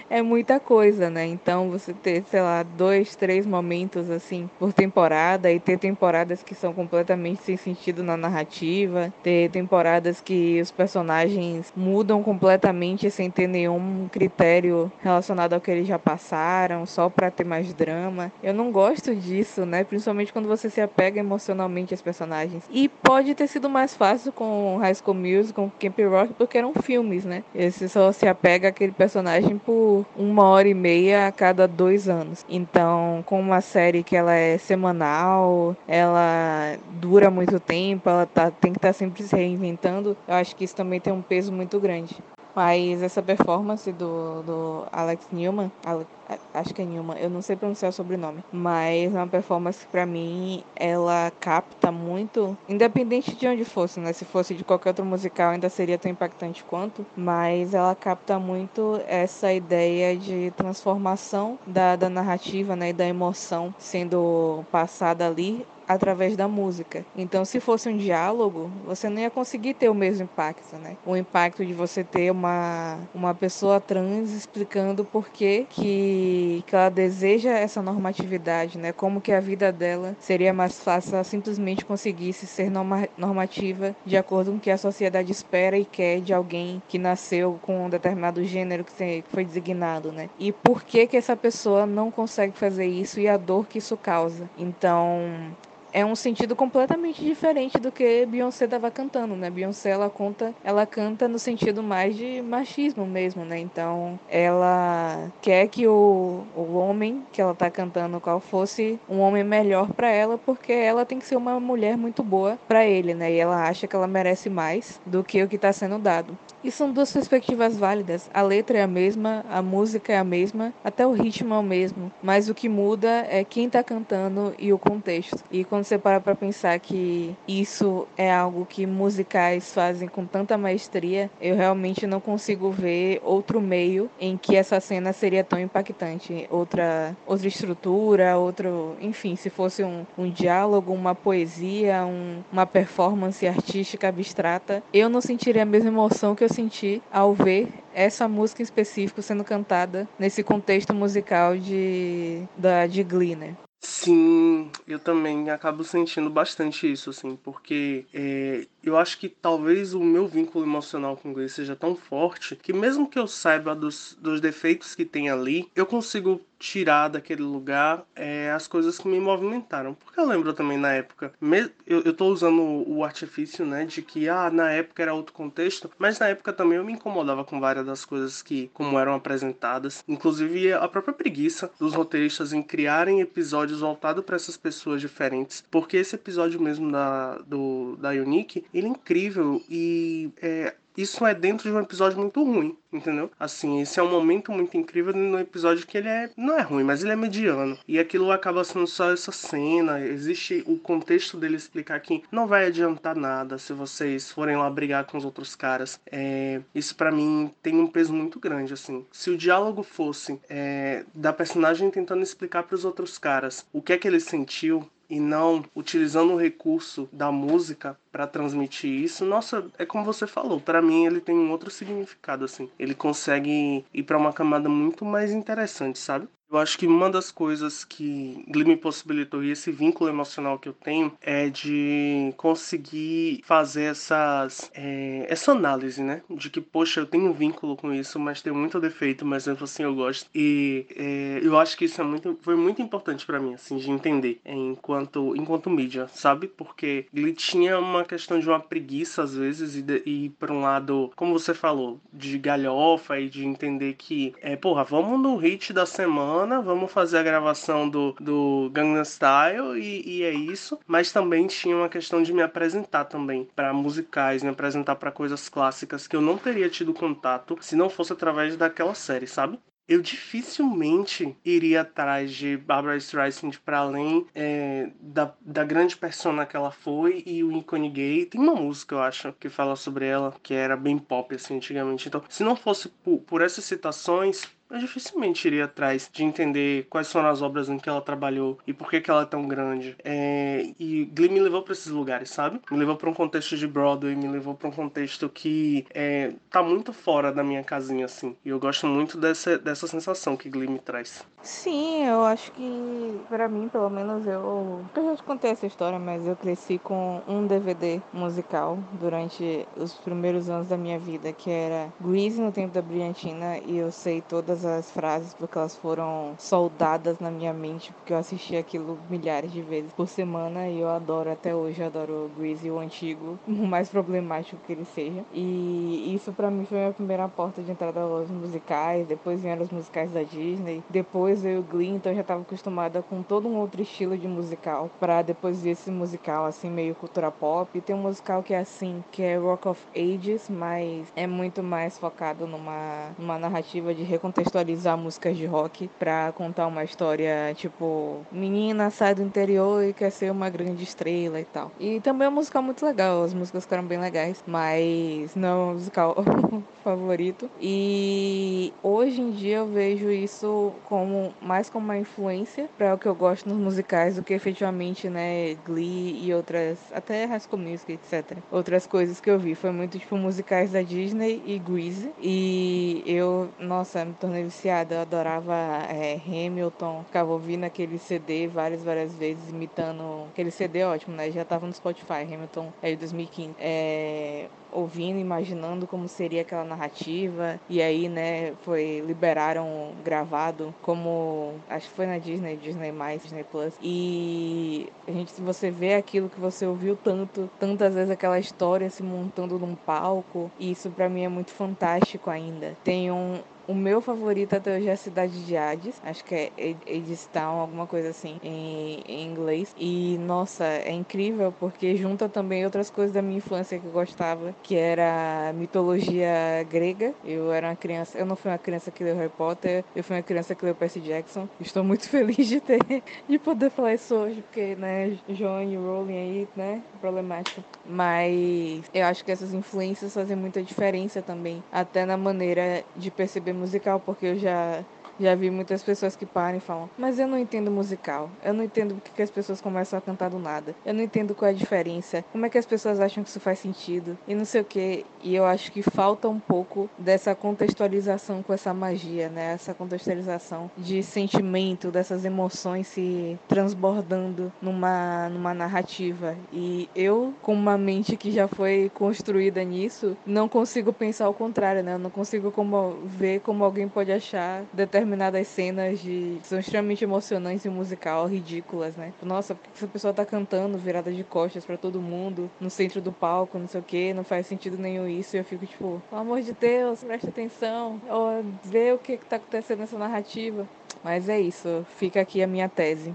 é 0.09 0.23
muita 0.23 0.59
coisa, 0.59 1.11
né? 1.11 1.27
Então 1.27 1.71
você 1.71 1.93
ter, 1.93 2.25
sei 2.31 2.41
lá, 2.41 2.63
dois, 2.63 3.17
três 3.17 3.47
momentos 3.47 4.11
assim 4.11 4.49
por 4.59 4.73
temporada 4.73 5.51
e 5.51 5.61
ter 5.61 5.79
temporadas 5.79 6.43
que 6.43 6.55
são 6.55 6.73
completamente 6.73 7.43
sem 7.43 7.57
sentido 7.57 8.03
na 8.03 8.17
narrativa, 8.17 9.13
ter 9.23 9.51
temporadas 9.51 10.21
que 10.21 10.61
os 10.61 10.71
personagens 10.71 11.73
mudam 11.77 12.23
completamente 12.23 13.11
sem 13.11 13.31
ter 13.31 13.47
nenhum 13.47 14.09
critério 14.11 14.91
relacionado 15.01 15.55
ao 15.55 15.61
que 15.61 15.71
eles 15.71 15.87
já 15.87 15.99
passaram, 15.99 16.87
só 16.87 17.09
para 17.09 17.31
ter 17.31 17.45
mais 17.45 17.73
drama. 17.73 18.33
Eu 18.43 18.55
não 18.55 18.71
gosto 18.71 19.15
disso, 19.15 19.65
né? 19.65 19.85
Principalmente 19.85 20.33
quando 20.33 20.49
você 20.49 20.69
se 20.71 20.81
apega 20.81 21.21
emocionalmente 21.21 21.95
aos 21.95 22.03
personagens. 22.03 22.65
E 22.71 22.89
pode 22.89 23.35
ter 23.35 23.47
sido 23.47 23.69
mais 23.69 23.97
fácil 23.97 24.33
com 24.33 24.77
High 24.79 24.95
School 24.95 25.15
Music, 25.15 25.53
com 25.53 25.71
Camp 25.71 25.99
Rock, 25.99 26.35
porque 26.35 26.59
eram 26.59 26.73
filmes, 26.75 27.25
né? 27.25 27.43
Esse 27.55 27.89
só 27.89 28.13
se 28.13 28.27
apega 28.27 28.69
àquele 28.69 28.93
personagem 28.93 29.50
por 29.59 30.07
uma 30.17 30.45
hora 30.45 30.69
e 30.69 30.75
meia 30.75 31.27
a 31.27 31.33
cada 31.33 31.67
dois 31.67 32.09
anos. 32.09 32.45
Então, 32.49 33.23
com 33.27 33.41
uma 33.41 33.61
série 33.61 34.03
que 34.03 34.17
ela 34.17 34.35
é 34.35 34.59
semanal, 34.59 35.77
ela 35.87 36.77
dura 37.01 37.31
muito 37.31 37.59
tempo, 37.61 38.09
ela 38.09 38.27
tá, 38.27 38.51
tem 38.51 38.73
que 38.73 38.79
estar 38.79 38.93
sempre 38.93 39.23
se 39.23 39.35
reinventando, 39.35 40.17
eu 40.27 40.35
acho 40.35 40.55
que 40.57 40.65
isso 40.65 40.77
também 40.77 41.01
tem 41.01 41.13
um 41.13 41.23
peso 41.23 41.53
muito 41.53 41.79
grande. 41.81 42.17
Mas 42.55 43.03
essa 43.03 43.23
performance 43.23 43.93
do, 43.93 44.43
do 44.43 44.87
Alex 44.93 45.29
Newman, 45.31 45.73
Ale- 45.85 46.07
a- 46.29 46.39
acho 46.61 46.75
que 46.75 46.83
é 46.83 46.87
Newman, 46.87 47.19
eu 47.19 47.31
não 47.31 47.43
sei 47.43 47.57
pronunciar 47.57 47.91
o 47.91 47.93
sobrenome, 47.93 48.43
mas 48.51 49.15
é 49.15 49.17
uma 49.19 49.29
performance 49.29 49.81
que 49.85 49.89
pra 49.91 50.05
mim 50.07 50.65
ela 50.79 51.31
capta 51.41 51.91
muito, 51.93 52.57
independente 52.69 53.35
de 53.37 53.47
onde 53.47 53.65
fosse, 53.65 54.01
né? 54.01 54.13
Se 54.13 54.25
fosse 54.25 54.55
de 54.55 54.65
qualquer 54.65 54.91
outro 54.91 55.05
musical 55.05 55.51
ainda 55.53 55.69
seria 55.71 55.99
tão 55.99 56.11
impactante 56.11 56.65
quanto, 56.65 57.07
mas 57.15 57.75
ela 57.75 57.95
capta 57.97 58.39
muito 58.39 59.01
essa 59.07 59.53
ideia 59.53 60.17
de 60.19 60.51
transformação 60.53 61.59
da, 61.67 61.97
da 61.97 62.09
narrativa, 62.11 62.75
né? 62.77 62.91
E 62.91 62.93
da 62.93 63.07
emoção 63.07 63.75
sendo 63.79 64.65
passada 64.71 65.27
ali 65.27 65.67
através 65.91 66.37
da 66.37 66.47
música. 66.47 67.05
Então, 67.17 67.45
se 67.45 67.59
fosse 67.59 67.89
um 67.89 67.97
diálogo, 67.97 68.71
você 68.87 69.09
não 69.09 69.21
ia 69.21 69.31
conseguir 69.31 69.75
ter 69.75 69.89
o 69.89 69.95
mesmo 69.95 70.25
impacto, 70.25 70.77
né? 70.77 70.97
O 71.05 71.17
impacto 71.17 71.67
de 71.67 71.75
você 71.75 72.05
ter 72.05 72.31
uma, 72.31 72.99
uma 73.13 73.35
pessoa 73.35 73.81
trans 73.81 74.31
explicando 74.31 75.05
por 75.05 75.29
que, 75.31 75.67
que, 75.69 76.63
que 76.65 76.77
ela 76.77 76.89
deseja 76.89 77.51
essa 77.51 77.83
normatividade, 77.83 78.79
né? 78.79 78.93
Como 78.93 79.21
que 79.21 79.33
a 79.33 79.41
vida 79.41 79.73
dela 79.73 80.17
seria 80.21 80.53
mais 80.53 80.79
fácil 80.79 81.11
se 81.11 81.15
ela 81.17 81.25
simplesmente 81.25 81.85
conseguisse 81.85 82.47
ser 82.47 82.71
norma, 82.71 83.09
normativa 83.19 83.97
de 84.07 84.17
acordo 84.17 84.53
com 84.53 84.59
o 84.59 84.61
que 84.61 84.71
a 84.71 84.79
sociedade 84.79 85.33
espera 85.33 85.77
e 85.77 85.85
quer 85.85 86.21
de 86.21 86.33
alguém 86.33 86.81
que 86.89 86.99
nasceu 86.99 87.59
com 87.63 87.87
um 87.87 87.91
determinado 87.91 88.45
gênero 88.45 88.85
que 88.85 89.25
foi 89.29 89.45
designado, 89.45 90.13
né? 90.13 90.31
E 90.39 90.53
por 90.53 90.85
que 90.85 91.09
que 91.09 91.17
essa 91.17 91.37
pessoa 91.37 91.85
não 91.85 92.13
consegue 92.13 92.57
fazer 92.57 92.87
isso 92.87 93.19
e 93.19 93.27
a 93.29 93.37
dor 93.37 93.67
que 93.67 93.79
isso 93.79 93.97
causa. 93.97 94.49
Então, 94.57 95.51
é 95.93 96.05
um 96.05 96.15
sentido 96.15 96.55
completamente 96.57 97.25
diferente 97.25 97.79
do 97.79 97.91
que 97.93 98.27
Beyoncé 98.27 98.65
estava 98.65 98.91
cantando, 98.91 99.35
né? 99.35 99.51
Beyoncé 99.51 99.91
ela 99.91 100.11
conta, 100.11 100.55
ela 100.63 100.87
canta 100.87 101.29
no 101.29 101.39
sentido 101.39 101.83
mais 101.83 102.17
de 102.17 102.43
machismo 102.43 103.07
mesmo, 103.07 103.45
né? 103.45 103.59
Então, 103.59 104.19
ela 104.29 105.31
quer 105.43 105.69
que 105.69 105.87
o, 105.87 106.45
o 106.57 106.75
homem 106.75 107.25
que 107.33 107.41
ela 107.41 107.55
tá 107.55 107.71
cantando 107.71 108.21
qual 108.21 108.41
fosse 108.41 108.99
um 109.09 109.19
homem 109.21 109.45
melhor 109.45 109.93
para 109.93 110.11
ela, 110.11 110.39
porque 110.39 110.73
ela 110.73 111.05
tem 111.05 111.19
que 111.19 111.27
ser 111.27 111.37
uma 111.37 111.59
mulher 111.59 111.97
muito 111.97 112.23
boa 112.23 112.59
para 112.69 112.85
ele, 112.85 113.15
né? 113.15 113.33
E 113.33 113.39
ela 113.39 113.69
acha 113.69 113.87
que 113.87 113.97
ela 113.97 114.07
merece 114.07 114.49
mais 114.49 115.01
do 115.07 115.25
que 115.25 115.43
o 115.43 115.49
que 115.49 115.57
está 115.57 115.73
sendo 115.73 115.99
dado. 115.99 116.37
E 116.63 116.71
são 116.71 116.93
duas 116.93 117.11
perspectivas 117.11 117.79
válidas. 117.79 118.29
A 118.35 118.43
letra 118.43 118.79
é 118.79 118.83
a 118.83 118.87
mesma, 118.87 119.45
a 119.49 119.63
música 119.63 120.13
é 120.13 120.19
a 120.19 120.25
mesma, 120.25 120.75
até 120.85 121.07
o 121.07 121.13
ritmo 121.13 121.55
é 121.55 121.59
o 121.59 121.63
mesmo, 121.63 122.13
mas 122.23 122.51
o 122.51 122.55
que 122.55 122.69
muda 122.69 123.27
é 123.31 123.43
quem 123.45 123.67
está 123.67 123.83
cantando 123.83 124.55
e 124.59 124.71
o 124.71 124.79
contexto. 124.79 125.43
E 125.51 125.65
quando 125.65 125.85
você 125.85 125.97
para 125.97 126.21
para 126.21 126.35
pensar 126.35 126.79
que 126.79 127.35
isso 127.49 128.07
é 128.15 128.31
algo 128.31 128.67
que 128.67 128.85
musicais 128.85 129.73
fazem 129.73 130.07
com 130.07 130.27
tanta 130.27 130.59
maestria, 130.59 131.31
eu 131.41 131.57
realmente 131.57 132.07
não 132.07 132.21
consigo 132.21 132.71
ver 132.71 133.21
outro 133.25 133.59
meio 133.59 134.11
em 134.21 134.37
que 134.37 134.55
essa 134.55 134.79
cena 134.81 135.15
seria 135.15 135.43
tão 135.43 135.59
impactante. 135.59 136.47
Outra, 136.51 137.17
outra 137.27 137.49
estrutura, 137.49 138.37
outro, 138.37 138.97
enfim, 139.01 139.35
se 139.35 139.49
fosse 139.49 139.83
um, 139.83 140.05
um 140.19 140.31
diálogo, 140.31 140.93
uma 140.93 141.15
poesia, 141.15 142.05
um, 142.05 142.43
uma 142.53 142.67
performance 142.67 143.47
artística 143.47 144.09
abstrata, 144.09 144.83
eu 144.93 145.09
não 145.09 145.23
sentiria 145.23 145.63
a 145.63 145.67
mesma 145.67 145.89
emoção 145.89 146.35
que 146.35 146.45
eu 146.45 146.50
senti 146.51 147.03
ao 147.11 147.35
ver 147.35 147.69
essa 147.95 148.29
música 148.29 148.63
em 148.63 148.65
específico 148.65 149.23
sendo 149.23 149.45
cantada 149.45 150.09
nesse 150.19 150.43
contexto 150.43 150.95
musical 150.95 151.57
de, 151.57 152.43
da, 152.57 152.87
de 152.87 153.03
Glee, 153.03 153.37
né? 153.37 153.57
Sim, 153.83 154.71
eu 154.87 154.99
também 154.99 155.49
acabo 155.49 155.83
sentindo 155.83 156.29
bastante 156.29 156.91
isso, 156.91 157.09
assim, 157.09 157.35
porque 157.37 158.05
é, 158.13 158.67
eu 158.85 158.95
acho 158.97 159.19
que 159.19 159.27
talvez 159.27 159.95
o 159.95 160.01
meu 160.01 160.29
vínculo 160.29 160.67
emocional 160.67 161.17
com 161.17 161.29
o 161.29 161.31
inglês 161.31 161.53
seja 161.53 161.75
tão 161.75 161.97
forte 161.97 162.55
que 162.57 162.75
mesmo 162.75 163.09
que 163.09 163.19
eu 163.19 163.27
saiba 163.27 163.75
dos, 163.75 164.19
dos 164.21 164.39
defeitos 164.39 164.95
que 164.95 165.07
tem 165.07 165.31
ali, 165.31 165.67
eu 165.75 165.87
consigo 165.87 166.43
tirar 166.61 167.09
daquele 167.09 167.43
lugar 167.43 168.05
é, 168.15 168.53
as 168.53 168.69
coisas 168.69 168.99
que 168.99 169.09
me 169.09 169.19
movimentaram. 169.19 169.95
Porque 169.95 170.21
eu 170.21 170.27
lembro 170.27 170.53
também 170.53 170.77
na 170.77 170.93
época, 170.93 171.33
me, 171.41 171.71
eu, 171.87 172.03
eu 172.03 172.13
tô 172.13 172.27
usando 172.27 172.61
o 172.87 173.03
artifício, 173.03 173.65
né, 173.65 173.87
de 173.87 174.03
que 174.03 174.29
ah, 174.29 174.51
na 174.51 174.71
época 174.71 175.03
era 175.03 175.15
outro 175.15 175.33
contexto, 175.33 175.91
mas 175.99 176.19
na 176.19 176.29
época 176.29 176.53
também 176.53 176.77
eu 176.77 176.85
me 176.85 176.93
incomodava 176.93 177.43
com 177.45 177.59
várias 177.59 177.87
das 177.87 178.05
coisas 178.05 178.43
que 178.43 178.71
como 178.75 178.99
eram 178.99 179.15
apresentadas, 179.15 180.05
inclusive 180.07 180.73
a 180.75 180.87
própria 180.87 181.15
preguiça 181.15 181.71
dos 181.79 181.95
roteiristas 181.95 182.53
em 182.53 182.63
criarem 182.63 183.21
episódios 183.21 183.81
voltados 183.81 184.23
para 184.25 184.37
essas 184.37 184.57
pessoas 184.57 185.01
diferentes, 185.01 185.65
porque 185.71 185.97
esse 185.97 186.15
episódio 186.15 186.61
mesmo 186.61 186.93
da 186.93 187.39
do 187.39 187.97
da 187.97 188.11
Unique, 188.11 188.67
ele 188.75 188.87
é 188.87 188.91
incrível 188.91 189.63
e 189.69 190.31
é, 190.43 190.75
isso 191.01 191.27
é 191.27 191.35
dentro 191.35 191.69
de 191.69 191.75
um 191.75 191.81
episódio 191.81 192.19
muito 192.19 192.43
ruim, 192.43 192.77
entendeu? 192.93 193.31
Assim, 193.39 193.81
esse 193.81 193.99
é 193.99 194.03
um 194.03 194.11
momento 194.11 194.53
muito 194.53 194.77
incrível 194.77 195.13
no 195.13 195.39
episódio 195.39 195.87
que 195.87 195.99
ele 195.99 196.09
é 196.09 196.31
não 196.37 196.59
é 196.59 196.63
ruim, 196.63 196.85
mas 196.85 197.03
ele 197.03 197.13
é 197.13 197.17
mediano. 197.17 197.79
E 197.87 197.99
aquilo 197.99 198.31
acaba 198.31 198.65
sendo 198.65 198.87
só 198.87 199.13
essa 199.13 199.33
cena. 199.33 200.01
Existe 200.01 200.63
o 200.67 200.77
contexto 200.79 201.37
dele 201.37 201.57
explicar 201.57 202.01
que 202.01 202.23
não 202.31 202.47
vai 202.47 202.67
adiantar 202.67 203.17
nada 203.17 203.59
se 203.59 203.73
vocês 203.73 204.31
forem 204.31 204.57
lá 204.57 204.69
brigar 204.71 205.05
com 205.05 205.19
os 205.19 205.25
outros 205.25 205.55
caras. 205.55 206.01
É, 206.11 206.61
isso 206.75 206.95
para 206.95 207.11
mim 207.11 207.51
tem 207.63 207.79
um 207.79 207.87
peso 207.87 208.13
muito 208.13 208.39
grande, 208.39 208.73
assim. 208.73 209.05
Se 209.13 209.31
o 209.31 209.39
diálogo 209.39 209.83
fosse 209.83 210.41
é, 210.49 211.05
da 211.15 211.33
personagem 211.33 211.91
tentando 211.91 212.23
explicar 212.23 212.63
para 212.65 212.75
os 212.75 212.85
outros 212.85 213.19
caras 213.19 213.67
o 213.73 213.83
que 213.83 213.93
é 213.93 213.99
que 213.99 214.07
ele 214.07 214.21
sentiu 214.21 214.89
e 215.11 215.19
não 215.19 215.65
utilizando 215.75 216.33
o 216.33 216.37
recurso 216.37 217.09
da 217.13 217.33
música 217.33 217.99
para 218.13 218.27
transmitir 218.27 218.91
isso, 218.91 219.25
nossa, 219.25 219.67
é 219.77 219.85
como 219.85 220.05
você 220.05 220.27
falou, 220.27 220.61
para 220.61 220.81
mim 220.81 221.05
ele 221.05 221.21
tem 221.21 221.35
um 221.35 221.51
outro 221.51 221.71
significado 221.71 222.45
assim. 222.45 222.71
Ele 222.79 222.95
consegue 222.95 223.85
ir 223.93 224.03
para 224.05 224.17
uma 224.17 224.33
camada 224.33 224.69
muito 224.69 225.05
mais 225.05 225.33
interessante, 225.33 225.99
sabe? 225.99 226.29
Eu 226.51 226.59
acho 226.59 226.77
que 226.77 226.87
uma 226.87 227.09
das 227.09 227.31
coisas 227.31 227.85
que 227.85 228.45
me 228.49 228.77
possibilitou 228.77 229.43
e 229.43 229.53
esse 229.53 229.71
vínculo 229.71 230.11
emocional 230.11 230.59
que 230.59 230.69
eu 230.69 230.73
tenho 230.73 231.13
é 231.21 231.49
de 231.49 232.35
conseguir 232.37 233.41
fazer 233.45 233.85
essas 233.85 234.69
é, 234.75 235.27
essa 235.29 235.53
análise, 235.53 236.03
né? 236.03 236.23
De 236.29 236.51
que, 236.51 236.61
poxa, 236.61 237.01
eu 237.01 237.07
tenho 237.07 237.27
um 237.31 237.33
vínculo 237.33 237.77
com 237.77 237.95
isso, 237.95 238.19
mas 238.19 238.43
tem 238.43 238.53
muito 238.53 238.81
defeito, 238.81 239.25
mas 239.25 239.47
mesmo 239.47 239.63
assim 239.63 239.85
eu 239.85 239.95
gosto. 239.95 240.29
E 240.35 240.87
é, 240.97 241.41
eu 241.41 241.57
acho 241.57 241.77
que 241.77 241.85
isso 241.85 242.01
é 242.01 242.05
muito, 242.05 242.37
foi 242.43 242.57
muito 242.57 242.83
importante 242.83 243.25
para 243.25 243.39
mim, 243.39 243.55
assim, 243.55 243.77
de 243.77 243.89
entender 243.89 244.41
enquanto, 244.45 245.37
enquanto 245.37 245.71
mídia, 245.71 246.09
sabe? 246.09 246.49
Porque 246.49 247.07
Glee 247.15 247.33
tinha 247.33 247.79
uma 247.79 248.05
questão 248.05 248.41
de 248.41 248.49
uma 248.49 248.59
preguiça 248.59 249.23
às 249.23 249.37
vezes 249.37 249.77
e, 249.77 249.83
de, 249.83 250.03
e 250.05 250.31
por 250.31 250.51
um 250.51 250.63
lado, 250.63 251.13
como 251.15 251.39
você 251.39 251.55
falou, 251.55 252.01
de 252.13 252.37
galhofa 252.39 253.21
e 253.21 253.29
de 253.29 253.47
entender 253.47 253.95
que, 253.95 254.35
é, 254.41 254.57
porra, 254.57 254.83
vamos 254.83 255.21
no 255.21 255.37
hit 255.37 255.73
da 255.73 255.87
semana 255.87 256.40
semana, 256.41 256.63
vamos 256.63 256.91
fazer 256.91 257.19
a 257.19 257.23
gravação 257.23 257.89
do, 257.89 258.13
do 258.19 258.71
Gangnam 258.73 259.05
Style 259.05 259.79
e, 259.79 260.21
e 260.21 260.23
é 260.23 260.33
isso. 260.33 260.79
Mas 260.87 261.13
também 261.13 261.47
tinha 261.47 261.77
uma 261.77 261.89
questão 261.89 262.23
de 262.23 262.33
me 262.33 262.43
apresentar 262.43 263.05
também 263.05 263.47
para 263.55 263.75
musicais, 263.75 264.43
me 264.43 264.49
apresentar 264.49 264.97
para 264.97 265.13
coisas 265.13 265.49
clássicas 265.51 266.07
que 266.07 266.17
eu 266.17 266.23
não 266.23 266.39
teria 266.39 266.71
tido 266.71 266.95
contato 266.95 267.59
se 267.61 267.77
não 267.77 267.91
fosse 267.91 268.13
através 268.13 268.57
daquela 268.57 268.95
série, 268.95 269.27
sabe? 269.27 269.59
eu 269.87 270.01
dificilmente 270.01 271.37
iria 271.45 271.81
atrás 271.81 272.33
de 272.33 272.57
Barbara 272.57 272.97
Streisand 272.97 273.59
para 273.65 273.79
além 273.79 274.25
é, 274.33 274.89
da, 275.01 275.35
da 275.41 275.65
grande 275.65 275.97
persona 275.97 276.47
que 276.47 276.57
ela 276.57 276.71
foi 276.71 277.25
e 277.27 277.43
o 277.43 277.51
ícone 277.51 277.91
gay. 277.91 278.25
Tem 278.25 278.41
uma 278.41 278.55
música, 278.55 278.95
eu 278.95 279.03
acho, 279.03 279.33
que 279.33 279.49
fala 279.49 279.75
sobre 279.75 280.07
ela, 280.07 280.33
que 280.45 280.55
era 280.55 280.77
bem 280.77 280.97
pop, 280.97 281.35
assim, 281.35 281.57
antigamente. 281.57 282.07
Então, 282.07 282.23
se 282.29 282.45
não 282.45 282.55
fosse 282.55 282.89
por, 282.89 283.19
por 283.19 283.43
essas 283.43 283.65
citações, 283.65 284.49
eu 284.71 284.79
dificilmente 284.79 285.47
iria 285.47 285.65
atrás 285.65 286.09
de 286.13 286.25
entender 286.25 286.87
quais 286.89 287.11
foram 287.11 287.29
as 287.29 287.43
obras 287.43 287.69
em 287.69 287.79
que 287.79 287.89
ela 287.89 288.01
trabalhou 288.01 288.59
e 288.67 288.73
por 288.73 288.89
que, 288.91 289.01
que 289.01 289.11
ela 289.11 289.23
é 289.23 289.27
tão 289.27 289.47
grande. 289.47 289.97
É, 290.05 290.73
e 290.79 291.05
Glee 291.07 291.29
me 291.29 291.41
levou 291.41 291.63
para 291.63 291.73
esses 291.73 291.89
lugares, 291.89 292.31
sabe? 292.31 292.61
Me 292.71 292.79
levou 292.79 292.97
para 292.97 293.11
um 293.11 293.15
contexto 293.15 293.57
de 293.57 293.67
Broadway, 293.67 294.15
me 294.15 294.29
levou 294.29 294.55
para 294.55 294.69
um 294.69 294.73
contexto 294.73 295.29
que 295.29 295.85
é, 295.93 296.33
tá 296.51 296.63
muito 296.63 296.93
fora 296.93 297.33
da 297.33 297.43
minha 297.43 297.63
casinha, 297.63 298.05
assim. 298.05 298.37
E 298.45 298.49
eu 298.49 298.59
gosto 298.59 298.87
muito 298.87 299.19
dessa, 299.19 299.59
dessa 299.59 299.87
sensação 299.87 300.37
que 300.37 300.49
Glee 300.49 300.69
me 300.69 300.79
traz. 300.79 301.25
Sim, 301.43 302.05
eu 302.07 302.23
acho 302.23 302.53
que, 302.53 303.21
para 303.29 303.49
mim, 303.49 303.69
pelo 303.69 303.89
menos, 303.89 304.27
eu. 304.27 304.85
Eu 304.95 305.05
já 305.05 305.17
te 305.17 305.23
contei 305.23 305.51
essa 305.51 305.67
história, 305.67 305.99
mas 305.99 306.27
eu 306.27 306.37
cresci 306.37 306.79
com 306.79 307.23
um 307.27 307.47
DVD 307.47 308.01
musical 308.13 308.79
durante 309.01 309.67
os 309.77 309.95
primeiros 309.95 310.51
anos 310.51 310.69
da 310.69 310.77
minha 310.77 310.99
vida, 310.99 311.33
que 311.33 311.51
era 311.51 311.91
Grease 312.01 312.41
no 312.41 312.53
Tempo 312.53 312.75
da 312.75 312.83
Brilhantina, 312.83 313.59
e 313.59 313.79
eu 313.79 313.91
sei 313.91 314.21
todas 314.21 314.60
todas 314.61 314.65
as 314.65 314.91
frases 314.91 315.35
porque 315.35 315.57
elas 315.57 315.75
foram 315.77 316.35
soldadas 316.39 317.19
na 317.19 317.31
minha 317.31 317.53
mente, 317.53 317.93
porque 317.93 318.13
eu 318.13 318.19
assisti 318.19 318.57
aquilo 318.57 318.99
milhares 319.09 319.53
de 319.53 319.63
vezes 319.63 319.93
por 319.93 320.07
semana 320.07 320.69
e 320.69 320.81
eu 320.81 320.89
adoro 320.89 321.31
até 321.31 321.55
hoje, 321.55 321.83
adoro 321.83 322.27
o 322.27 322.31
Greasy, 322.39 322.71
o 322.71 322.79
antigo, 322.79 323.39
o 323.49 323.67
mais 323.67 323.89
problemático 323.89 324.61
que 324.67 324.73
ele 324.73 324.85
seja. 324.85 325.25
E 325.33 326.15
isso 326.15 326.33
para 326.33 326.51
mim 326.51 326.65
foi 326.65 326.87
a 326.87 326.93
primeira 326.93 327.29
porta 327.29 327.63
de 327.63 327.71
entrada 327.71 328.01
aos 328.01 328.31
musicais, 328.31 329.07
depois 329.07 329.41
vieram 329.41 329.63
os 329.63 329.71
musicais 329.71 330.13
da 330.13 330.23
Disney, 330.23 330.83
depois 330.89 331.43
veio 331.43 331.61
o 331.61 331.63
Glee, 331.63 331.89
então 331.89 332.13
eu 332.13 332.17
já 332.17 332.23
estava 332.23 332.43
acostumada 332.43 333.03
com 333.03 333.23
todo 333.23 333.49
um 333.49 333.57
outro 333.57 333.83
estilo 333.83 334.17
de 334.17 334.29
musical, 334.29 334.91
para 335.01 335.23
depois 335.23 335.63
ver 335.63 335.71
esse 335.71 335.91
musical 335.91 336.45
assim 336.45 336.71
meio 336.71 336.95
cultura 336.95 337.31
pop. 337.31 337.71
E 337.75 337.81
tem 337.81 337.95
um 337.95 338.03
musical 338.03 338.43
que 338.43 338.53
é 338.53 338.59
assim, 338.59 339.03
que 339.11 339.23
é 339.23 339.37
Rock 339.37 339.69
of 339.69 339.81
Ages, 339.97 340.49
mas 340.49 341.13
é 341.17 341.27
muito 341.27 341.63
mais 341.63 341.99
focado 341.99 342.47
numa, 342.47 343.11
numa 343.19 343.39
narrativa 343.39 343.95
de 343.95 344.03
recontextualização 344.03 344.50
contextualizar 344.51 344.99
músicas 344.99 345.37
de 345.37 345.47
rock 345.47 345.89
pra 345.99 346.33
contar 346.33 346.67
uma 346.67 346.85
história, 346.85 347.55
tipo, 347.55 348.27
menina 348.33 348.91
sai 348.91 349.15
do 349.15 349.23
interior 349.23 349.85
e 349.85 349.93
quer 349.93 350.11
ser 350.11 350.31
uma 350.31 350.51
grande 350.51 350.83
estrela 350.83 351.41
e 351.41 351.45
tal. 351.45 351.71
E 351.79 352.01
também 352.01 352.27
é 352.27 352.29
uma 352.29 352.37
música 352.37 352.61
muito 352.61 352.85
legal, 352.85 353.23
as 353.23 353.33
músicas 353.33 353.65
ficaram 353.65 353.85
bem 353.85 353.99
legais, 353.99 354.43
mas 354.47 355.35
não 355.35 355.49
é 355.49 355.55
um 355.55 355.73
musical 355.75 356.17
favorito. 356.83 357.49
E 357.61 358.73
hoje 358.83 359.21
em 359.21 359.31
dia 359.31 359.59
eu 359.59 359.67
vejo 359.67 360.11
isso 360.11 360.73
como 360.85 361.33
mais 361.41 361.71
como 361.71 361.85
uma 361.85 361.99
influência 361.99 362.69
para 362.77 362.95
o 362.95 362.99
que 362.99 363.07
eu 363.07 363.15
gosto 363.15 363.49
nos 363.49 363.59
musicais 363.59 364.17
do 364.17 364.23
que 364.23 364.35
efetivamente, 364.35 365.09
né, 365.09 365.55
Glee 365.65 366.25
e 366.25 366.35
outras, 366.35 366.79
até 366.93 367.25
High 367.25 367.41
Music, 367.57 367.93
etc. 367.93 368.39
Outras 368.51 368.87
coisas 368.87 369.21
que 369.21 369.31
eu 369.31 369.39
vi 369.39 369.55
foi 369.55 369.71
muito 369.71 369.99
tipo 369.99 370.17
musicais 370.17 370.73
da 370.73 370.83
Disney 370.83 371.43
e 371.47 371.59
Grease 371.59 372.11
e 372.21 373.03
eu, 373.07 373.49
nossa, 373.59 374.05
me 374.05 374.15
tornei 374.15 374.40
viciada, 374.45 374.95
eu 374.95 375.01
adorava 375.01 375.55
é, 375.89 376.21
Hamilton, 376.27 377.05
ficava 377.07 377.33
ouvindo 377.33 377.65
aquele 377.65 377.99
CD 377.99 378.47
várias, 378.47 378.83
várias 378.83 379.15
vezes, 379.15 379.49
imitando 379.49 380.27
aquele 380.31 380.51
CD 380.51 380.85
ótimo, 380.85 381.17
né? 381.17 381.31
Já 381.31 381.45
tava 381.45 381.67
no 381.67 381.73
Spotify, 381.73 382.23
Hamilton 382.23 382.73
é 382.83 382.91
de 382.91 382.97
2015. 382.97 383.55
É, 383.59 384.47
ouvindo, 384.73 385.19
imaginando 385.19 385.87
como 385.87 386.09
seria 386.09 386.43
aquela 386.43 386.65
narrativa. 386.65 387.61
E 387.69 387.83
aí, 387.83 388.09
né, 388.09 388.53
foi 388.63 389.03
liberaram 389.07 389.93
gravado 390.05 390.75
como 390.83 391.55
acho 391.69 391.89
que 391.89 391.95
foi 391.95 392.07
na 392.07 392.19
Disney, 392.19 392.57
Disney 392.57 392.93
Disney 393.23 393.45
Plus. 393.45 393.75
E 393.83 394.89
a 395.07 395.13
gente 395.13 395.31
se 395.33 395.41
você 395.41 395.71
vê 395.71 395.95
aquilo 395.95 396.29
que 396.29 396.41
você 396.41 396.67
ouviu 396.67 396.97
tanto, 396.97 397.51
tantas 397.59 397.95
vezes 397.95 398.11
aquela 398.11 398.39
história 398.39 398.89
se 398.91 399.03
montando 399.03 399.59
num 399.59 399.75
palco, 399.75 400.51
isso 400.59 400.91
para 400.91 401.09
mim 401.09 401.25
é 401.25 401.29
muito 401.29 401.51
fantástico 401.51 402.31
ainda. 402.31 402.77
Tem 402.85 403.11
um 403.11 403.41
o 403.71 403.75
meu 403.75 404.01
favorito 404.01 404.55
até 404.55 404.77
hoje 404.77 404.89
é 404.89 404.93
a 404.93 404.97
Cidade 404.97 405.47
de 405.47 405.57
Hades. 405.57 406.01
Acho 406.05 406.25
que 406.25 406.35
é 406.35 406.51
Edestown, 406.87 407.61
alguma 407.61 407.87
coisa 407.87 408.09
assim, 408.09 408.41
em, 408.43 409.01
em, 409.07 409.31
inglês. 409.31 409.73
E, 409.79 410.19
nossa, 410.19 410.65
é 410.65 410.91
incrível 410.91 411.55
porque 411.61 411.95
junta 411.95 412.29
também 412.29 412.65
outras 412.65 412.91
coisas 412.91 413.15
da 413.15 413.23
minha 413.23 413.39
infância 413.39 413.79
que 413.79 413.87
eu 413.87 413.93
gostava, 413.93 414.53
que 414.65 414.75
era 414.75 415.53
mitologia 415.55 416.67
grega. 416.69 417.15
Eu 417.25 417.53
era 417.53 417.69
uma 417.69 417.77
criança, 417.77 418.19
eu 418.19 418.27
não 418.27 418.35
fui 418.35 418.51
uma 418.51 418.59
criança 418.59 418.91
que 418.91 419.05
leu 419.05 419.17
Harry 419.17 419.31
Potter, 419.31 419.85
eu 419.95 420.03
fui 420.03 420.17
uma 420.17 420.23
criança 420.23 420.53
que 420.53 420.65
leu 420.65 420.75
Percy 420.75 420.99
Jackson. 420.99 421.49
Estou 421.61 421.85
muito 421.85 422.09
feliz 422.11 422.49
de 422.49 422.61
ter, 422.61 422.81
de 423.29 423.39
poder 423.39 423.71
falar 423.71 423.95
isso 423.95 424.17
hoje, 424.17 424.43
porque, 424.43 424.75
né, 424.75 425.17
Joanne 425.29 425.77
Rowling 425.77 426.19
aí, 426.19 426.49
né, 426.57 426.83
problemático. 427.01 427.63
Mas 427.87 428.83
eu 428.93 429.05
acho 429.07 429.25
que 429.25 429.31
essas 429.31 429.55
influências 429.55 430.13
fazem 430.13 430.37
muita 430.37 430.61
diferença 430.61 431.23
também, 431.23 431.63
até 431.71 432.05
na 432.05 432.17
maneira 432.17 432.83
de 432.97 433.13
perceber 433.13 433.60
musical, 433.61 434.01
porque 434.01 434.27
eu 434.27 434.39
já 434.39 434.87
já 435.21 435.35
vi 435.35 435.51
muitas 435.51 435.83
pessoas 435.83 436.17
que 436.17 436.25
param 436.25 436.59
e 436.59 436.61
falam, 436.61 436.89
mas 436.97 437.19
eu 437.19 437.27
não 437.27 437.39
entendo 437.39 437.71
musical. 437.71 438.31
Eu 438.43 438.55
não 438.55 438.65
entendo 438.65 438.95
porque 438.95 439.11
que 439.15 439.23
as 439.23 439.31
pessoas 439.31 439.61
começam 439.61 439.99
a 439.99 440.03
cantar 440.03 440.31
do 440.31 440.39
nada. 440.39 440.75
Eu 440.85 440.95
não 440.95 441.03
entendo 441.03 441.35
qual 441.35 441.49
é 441.49 441.53
a 441.53 441.57
diferença. 441.57 442.25
Como 442.33 442.47
é 442.47 442.49
que 442.49 442.59
as 442.59 442.67
pessoas 442.67 443.01
acham 443.01 443.23
que 443.23 443.29
isso 443.29 443.41
faz 443.41 443.59
sentido? 443.59 444.17
E 444.27 444.35
não 444.35 444.45
sei 444.45 444.63
o 444.63 444.65
que. 444.65 445.05
E 445.23 445.35
eu 445.35 445.45
acho 445.45 445.71
que 445.71 445.83
falta 445.83 446.29
um 446.29 446.41
pouco 446.41 446.89
dessa 446.99 447.35
contextualização 447.35 448.43
com 448.43 448.53
essa 448.53 448.73
magia, 448.73 449.29
né? 449.29 449.53
Essa 449.53 449.75
contextualização 449.75 450.71
de 450.77 451.03
sentimento, 451.03 451.91
dessas 451.91 452.25
emoções 452.25 452.87
se 452.87 453.39
transbordando 453.47 454.53
numa, 454.63 455.29
numa 455.29 455.53
narrativa. 455.53 456.37
E 456.53 456.89
eu, 456.95 457.35
com 457.43 457.53
uma 457.53 457.77
mente 457.77 458.17
que 458.17 458.31
já 458.31 458.49
foi 458.49 458.91
construída 458.95 459.63
nisso, 459.63 460.17
não 460.25 460.49
consigo 460.49 460.93
pensar 460.93 461.29
o 461.29 461.35
contrário, 461.35 461.83
né? 461.83 461.95
Eu 461.95 461.99
não 461.99 462.11
consigo 462.11 462.51
como 462.51 462.99
ver 463.05 463.41
como 463.41 463.65
alguém 463.65 463.89
pode 463.89 464.11
achar 464.11 464.65
determinado 464.73 465.10
determinadas 465.11 465.49
cenas 465.49 466.01
de 466.01 466.39
são 466.45 466.59
extremamente 466.59 467.03
emocionantes 467.03 467.65
e 467.65 467.69
musical, 467.69 468.27
ridículas, 468.27 468.95
né? 468.97 469.13
Nossa, 469.23 469.55
porque 469.55 469.71
essa 469.75 469.87
pessoa 469.87 470.15
tá 470.15 470.25
cantando 470.25 470.79
virada 470.79 471.13
de 471.13 471.25
costas 471.25 471.65
para 471.65 471.77
todo 471.77 472.01
mundo, 472.01 472.51
no 472.61 472.71
centro 472.71 473.01
do 473.01 473.11
palco, 473.11 473.59
não 473.59 473.67
sei 473.67 473.81
o 473.81 473.85
que, 473.85 474.15
não 474.15 474.23
faz 474.23 474.47
sentido 474.47 474.79
nenhum 474.79 475.09
isso. 475.09 475.37
E 475.37 475.41
eu 475.41 475.45
fico 475.45 475.67
tipo, 475.67 476.03
pelo 476.09 476.21
amor 476.21 476.41
de 476.43 476.53
Deus, 476.53 477.03
presta 477.03 477.29
atenção, 477.29 478.01
ou 478.09 478.45
vê 478.65 478.93
o 478.93 478.99
que, 478.99 479.17
que 479.17 479.27
tá 479.27 479.37
acontecendo 479.37 479.81
nessa 479.81 479.99
narrativa. 479.99 480.69
Mas 481.03 481.29
é 481.29 481.41
isso, 481.41 481.85
fica 481.97 482.21
aqui 482.21 482.43
a 482.43 482.47
minha 482.47 482.69
tese. 482.69 483.15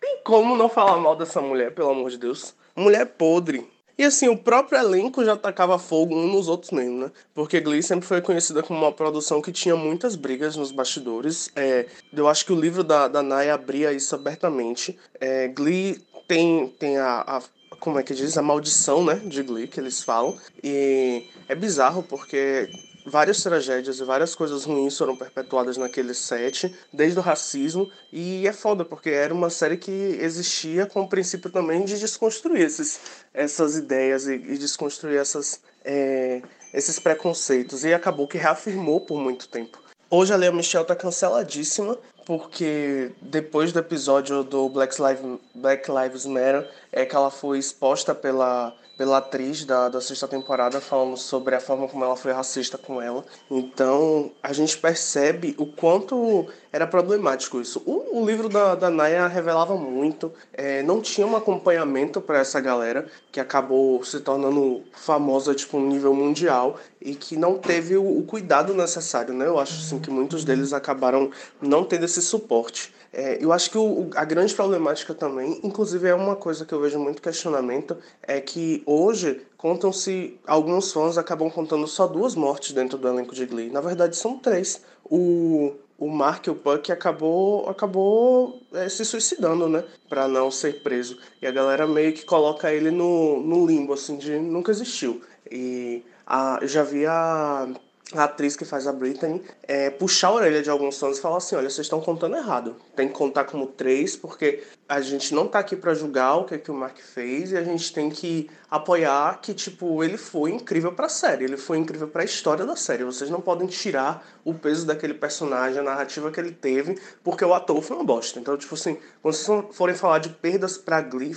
Tem 0.00 0.20
como 0.24 0.56
não 0.56 0.68
falar 0.68 0.96
mal 0.98 1.16
dessa 1.16 1.40
mulher, 1.40 1.74
pelo 1.74 1.90
amor 1.90 2.10
de 2.10 2.18
Deus? 2.18 2.54
Mulher 2.74 3.04
podre. 3.06 3.75
E 3.98 4.04
assim, 4.04 4.28
o 4.28 4.36
próprio 4.36 4.78
elenco 4.78 5.24
já 5.24 5.36
tacava 5.36 5.78
fogo 5.78 6.14
uns 6.14 6.30
nos 6.30 6.48
outros 6.48 6.70
mesmo, 6.70 6.98
né? 6.98 7.10
Porque 7.34 7.60
Glee 7.60 7.82
sempre 7.82 8.06
foi 8.06 8.20
conhecida 8.20 8.62
como 8.62 8.78
uma 8.78 8.92
produção 8.92 9.40
que 9.40 9.50
tinha 9.50 9.74
muitas 9.74 10.16
brigas 10.16 10.54
nos 10.54 10.70
bastidores. 10.70 11.50
É, 11.56 11.86
eu 12.12 12.28
acho 12.28 12.44
que 12.44 12.52
o 12.52 12.60
livro 12.60 12.84
da, 12.84 13.08
da 13.08 13.22
Naya 13.22 13.54
abria 13.54 13.92
isso 13.92 14.14
abertamente. 14.14 14.98
É, 15.18 15.48
Glee 15.48 16.04
tem, 16.28 16.68
tem 16.78 16.98
a, 16.98 17.20
a 17.20 17.42
como 17.80 17.98
é 17.98 18.02
que 18.02 18.14
diz, 18.14 18.36
a 18.36 18.42
maldição, 18.42 19.04
né, 19.04 19.20
de 19.24 19.42
Glee, 19.42 19.66
que 19.66 19.80
eles 19.80 20.02
falam. 20.02 20.36
E 20.62 21.26
é 21.48 21.54
bizarro 21.54 22.02
porque 22.02 22.68
várias 23.06 23.40
tragédias 23.42 24.00
e 24.00 24.04
várias 24.04 24.34
coisas 24.34 24.64
ruins 24.64 24.98
foram 24.98 25.16
perpetuadas 25.16 25.76
naquele 25.76 26.12
set, 26.12 26.74
desde 26.92 27.18
o 27.18 27.22
racismo, 27.22 27.90
e 28.12 28.46
é 28.46 28.52
foda, 28.52 28.84
porque 28.84 29.10
era 29.10 29.32
uma 29.32 29.48
série 29.48 29.76
que 29.76 29.90
existia 30.20 30.86
com 30.86 31.02
o 31.02 31.08
princípio 31.08 31.48
também 31.48 31.84
de 31.84 31.98
desconstruir 31.98 32.62
esses, 32.62 33.00
essas 33.32 33.76
ideias 33.76 34.26
e, 34.26 34.34
e 34.34 34.58
desconstruir 34.58 35.18
essas, 35.18 35.60
é, 35.84 36.42
esses 36.74 36.98
preconceitos, 36.98 37.84
e 37.84 37.94
acabou 37.94 38.26
que 38.26 38.36
reafirmou 38.36 39.00
por 39.00 39.20
muito 39.20 39.48
tempo. 39.48 39.78
Hoje 40.10 40.32
a 40.32 40.36
Lea 40.36 40.52
Michelle 40.52 40.86
tá 40.86 40.96
canceladíssima, 40.96 41.96
porque 42.24 43.12
depois 43.22 43.72
do 43.72 43.78
episódio 43.78 44.42
do 44.42 44.68
Black 44.68 44.96
Lives, 45.00 45.40
Black 45.54 45.88
Lives 45.90 46.26
Matter, 46.26 46.68
é 46.92 47.04
que 47.04 47.14
ela 47.14 47.30
foi 47.30 47.58
exposta 47.58 48.14
pela 48.14 48.76
pela 48.96 49.18
atriz 49.18 49.64
da, 49.64 49.88
da 49.88 50.00
sexta 50.00 50.26
temporada 50.26 50.80
falando 50.80 51.16
sobre 51.16 51.54
a 51.54 51.60
forma 51.60 51.86
como 51.86 52.04
ela 52.04 52.16
foi 52.16 52.32
racista 52.32 52.78
com 52.78 53.00
ela. 53.00 53.24
Então 53.50 54.30
a 54.42 54.52
gente 54.52 54.78
percebe 54.78 55.54
o 55.58 55.66
quanto 55.66 56.46
era 56.72 56.86
problemático 56.86 57.60
isso. 57.60 57.82
O, 57.84 58.20
o 58.20 58.26
livro 58.26 58.48
da, 58.48 58.74
da 58.74 58.90
Naya 58.90 59.26
revelava 59.26 59.76
muito, 59.76 60.32
é, 60.52 60.82
não 60.82 61.00
tinha 61.00 61.26
um 61.26 61.36
acompanhamento 61.36 62.20
para 62.20 62.38
essa 62.38 62.60
galera 62.60 63.06
que 63.30 63.40
acabou 63.40 64.02
se 64.04 64.20
tornando 64.20 64.82
famosa 64.92 65.54
tipo 65.54 65.76
um 65.76 65.86
nível 65.86 66.14
mundial 66.14 66.78
e 67.00 67.14
que 67.14 67.36
não 67.36 67.58
teve 67.58 67.96
o, 67.96 68.18
o 68.18 68.22
cuidado 68.24 68.74
necessário, 68.74 69.34
né? 69.34 69.46
Eu 69.46 69.58
acho 69.58 69.74
assim, 69.74 69.98
que 69.98 70.10
muitos 70.10 70.44
deles 70.44 70.72
acabaram 70.72 71.30
não 71.60 71.84
tendo 71.84 72.04
esse 72.04 72.22
suporte. 72.22 72.95
É, 73.12 73.42
eu 73.42 73.52
acho 73.52 73.70
que 73.70 73.78
o, 73.78 74.10
a 74.14 74.24
grande 74.24 74.54
problemática 74.54 75.14
também, 75.14 75.60
inclusive 75.62 76.08
é 76.08 76.14
uma 76.14 76.36
coisa 76.36 76.64
que 76.64 76.72
eu 76.72 76.80
vejo 76.80 76.98
muito 76.98 77.22
questionamento, 77.22 77.96
é 78.22 78.40
que 78.40 78.82
hoje 78.84 79.42
contam-se, 79.56 80.38
alguns 80.46 80.92
fãs 80.92 81.16
acabam 81.16 81.50
contando 81.50 81.86
só 81.86 82.06
duas 82.06 82.34
mortes 82.34 82.72
dentro 82.72 82.98
do 82.98 83.08
elenco 83.08 83.34
de 83.34 83.46
Glee. 83.46 83.70
Na 83.70 83.80
verdade 83.80 84.16
são 84.16 84.38
três. 84.38 84.82
O, 85.04 85.72
o 85.98 86.08
Mark 86.08 86.46
o 86.48 86.54
Puck 86.54 86.92
acabou, 86.92 87.68
acabou 87.68 88.60
é, 88.72 88.88
se 88.88 89.04
suicidando, 89.04 89.68
né? 89.68 89.84
Pra 90.08 90.28
não 90.28 90.50
ser 90.50 90.82
preso. 90.82 91.18
E 91.40 91.46
a 91.46 91.50
galera 91.50 91.86
meio 91.86 92.12
que 92.12 92.24
coloca 92.24 92.72
ele 92.72 92.90
no, 92.90 93.40
no 93.42 93.66
limbo, 93.66 93.92
assim, 93.94 94.18
de 94.18 94.38
nunca 94.38 94.70
existiu. 94.70 95.22
E 95.50 96.04
a, 96.26 96.58
eu 96.60 96.68
já 96.68 96.82
vi 96.82 97.06
a 97.06 97.68
a 98.12 98.24
atriz 98.24 98.54
que 98.54 98.64
faz 98.64 98.86
a 98.86 98.92
Britney 98.92 99.42
é, 99.64 99.90
puxar 99.90 100.28
a 100.28 100.34
orelha 100.34 100.62
de 100.62 100.70
alguns 100.70 100.98
fãs 100.98 101.18
e 101.18 101.20
falar 101.20 101.38
assim: 101.38 101.56
olha, 101.56 101.68
vocês 101.68 101.86
estão 101.86 102.00
contando 102.00 102.36
errado. 102.36 102.76
Tem 102.94 103.08
que 103.08 103.14
contar 103.14 103.44
como 103.44 103.66
três, 103.66 104.16
porque 104.16 104.62
a 104.88 105.00
gente 105.00 105.34
não 105.34 105.48
tá 105.48 105.58
aqui 105.58 105.74
para 105.74 105.92
julgar 105.92 106.36
o 106.36 106.44
que, 106.44 106.54
é 106.54 106.58
que 106.58 106.70
o 106.70 106.74
Mark 106.74 106.98
fez 106.98 107.50
e 107.50 107.56
a 107.56 107.64
gente 107.64 107.92
tem 107.92 108.08
que 108.08 108.48
apoiar 108.70 109.40
que, 109.40 109.52
tipo, 109.52 110.04
ele 110.04 110.16
foi 110.16 110.52
incrível 110.52 110.92
pra 110.92 111.08
série, 111.08 111.44
ele 111.44 111.56
foi 111.56 111.78
incrível 111.78 112.06
pra 112.06 112.22
história 112.22 112.64
da 112.64 112.76
série. 112.76 113.02
Vocês 113.02 113.28
não 113.28 113.40
podem 113.40 113.66
tirar 113.66 114.24
o 114.44 114.54
peso 114.54 114.86
daquele 114.86 115.14
personagem, 115.14 115.80
a 115.80 115.82
narrativa 115.82 116.30
que 116.30 116.38
ele 116.38 116.52
teve, 116.52 117.00
porque 117.24 117.44
o 117.44 117.52
ator 117.52 117.82
foi 117.82 117.96
uma 117.96 118.04
bosta. 118.04 118.38
Então, 118.38 118.56
tipo 118.56 118.74
assim, 118.74 118.98
quando 119.20 119.34
vocês 119.34 119.64
forem 119.72 119.96
falar 119.96 120.20
de 120.20 120.28
perdas 120.28 120.78
pra 120.78 121.00
Glee, 121.00 121.34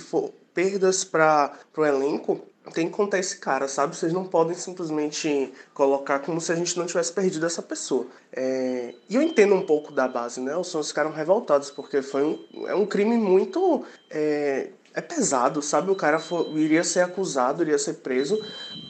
perdas 0.54 1.04
para 1.04 1.52
pro 1.72 1.84
elenco, 1.84 2.40
tem 2.72 2.86
que 2.86 2.92
contar 2.92 3.18
esse 3.18 3.38
cara, 3.38 3.68
sabe? 3.68 3.96
Vocês 3.96 4.12
não 4.12 4.24
podem 4.24 4.54
simplesmente 4.54 5.52
colocar 5.74 6.20
como 6.20 6.40
se 6.40 6.52
a 6.52 6.54
gente 6.54 6.76
não 6.78 6.86
tivesse 6.86 7.12
perdido 7.12 7.46
essa 7.46 7.62
pessoa. 7.62 8.06
É... 8.32 8.94
E 9.08 9.16
eu 9.16 9.22
entendo 9.22 9.54
um 9.54 9.66
pouco 9.66 9.92
da 9.92 10.08
base, 10.08 10.40
né? 10.40 10.56
Os 10.56 10.70
fãs 10.70 10.88
ficaram 10.88 11.10
revoltados, 11.10 11.70
porque 11.70 12.02
foi 12.02 12.22
um, 12.24 12.66
é 12.66 12.74
um 12.74 12.86
crime 12.86 13.16
muito. 13.16 13.84
É, 14.10 14.70
é 14.92 15.00
pesado, 15.00 15.62
sabe? 15.62 15.90
O 15.90 15.94
cara 15.94 16.18
for, 16.18 16.56
iria 16.58 16.82
ser 16.82 17.00
acusado, 17.00 17.62
iria 17.62 17.78
ser 17.78 17.94
preso 17.94 18.38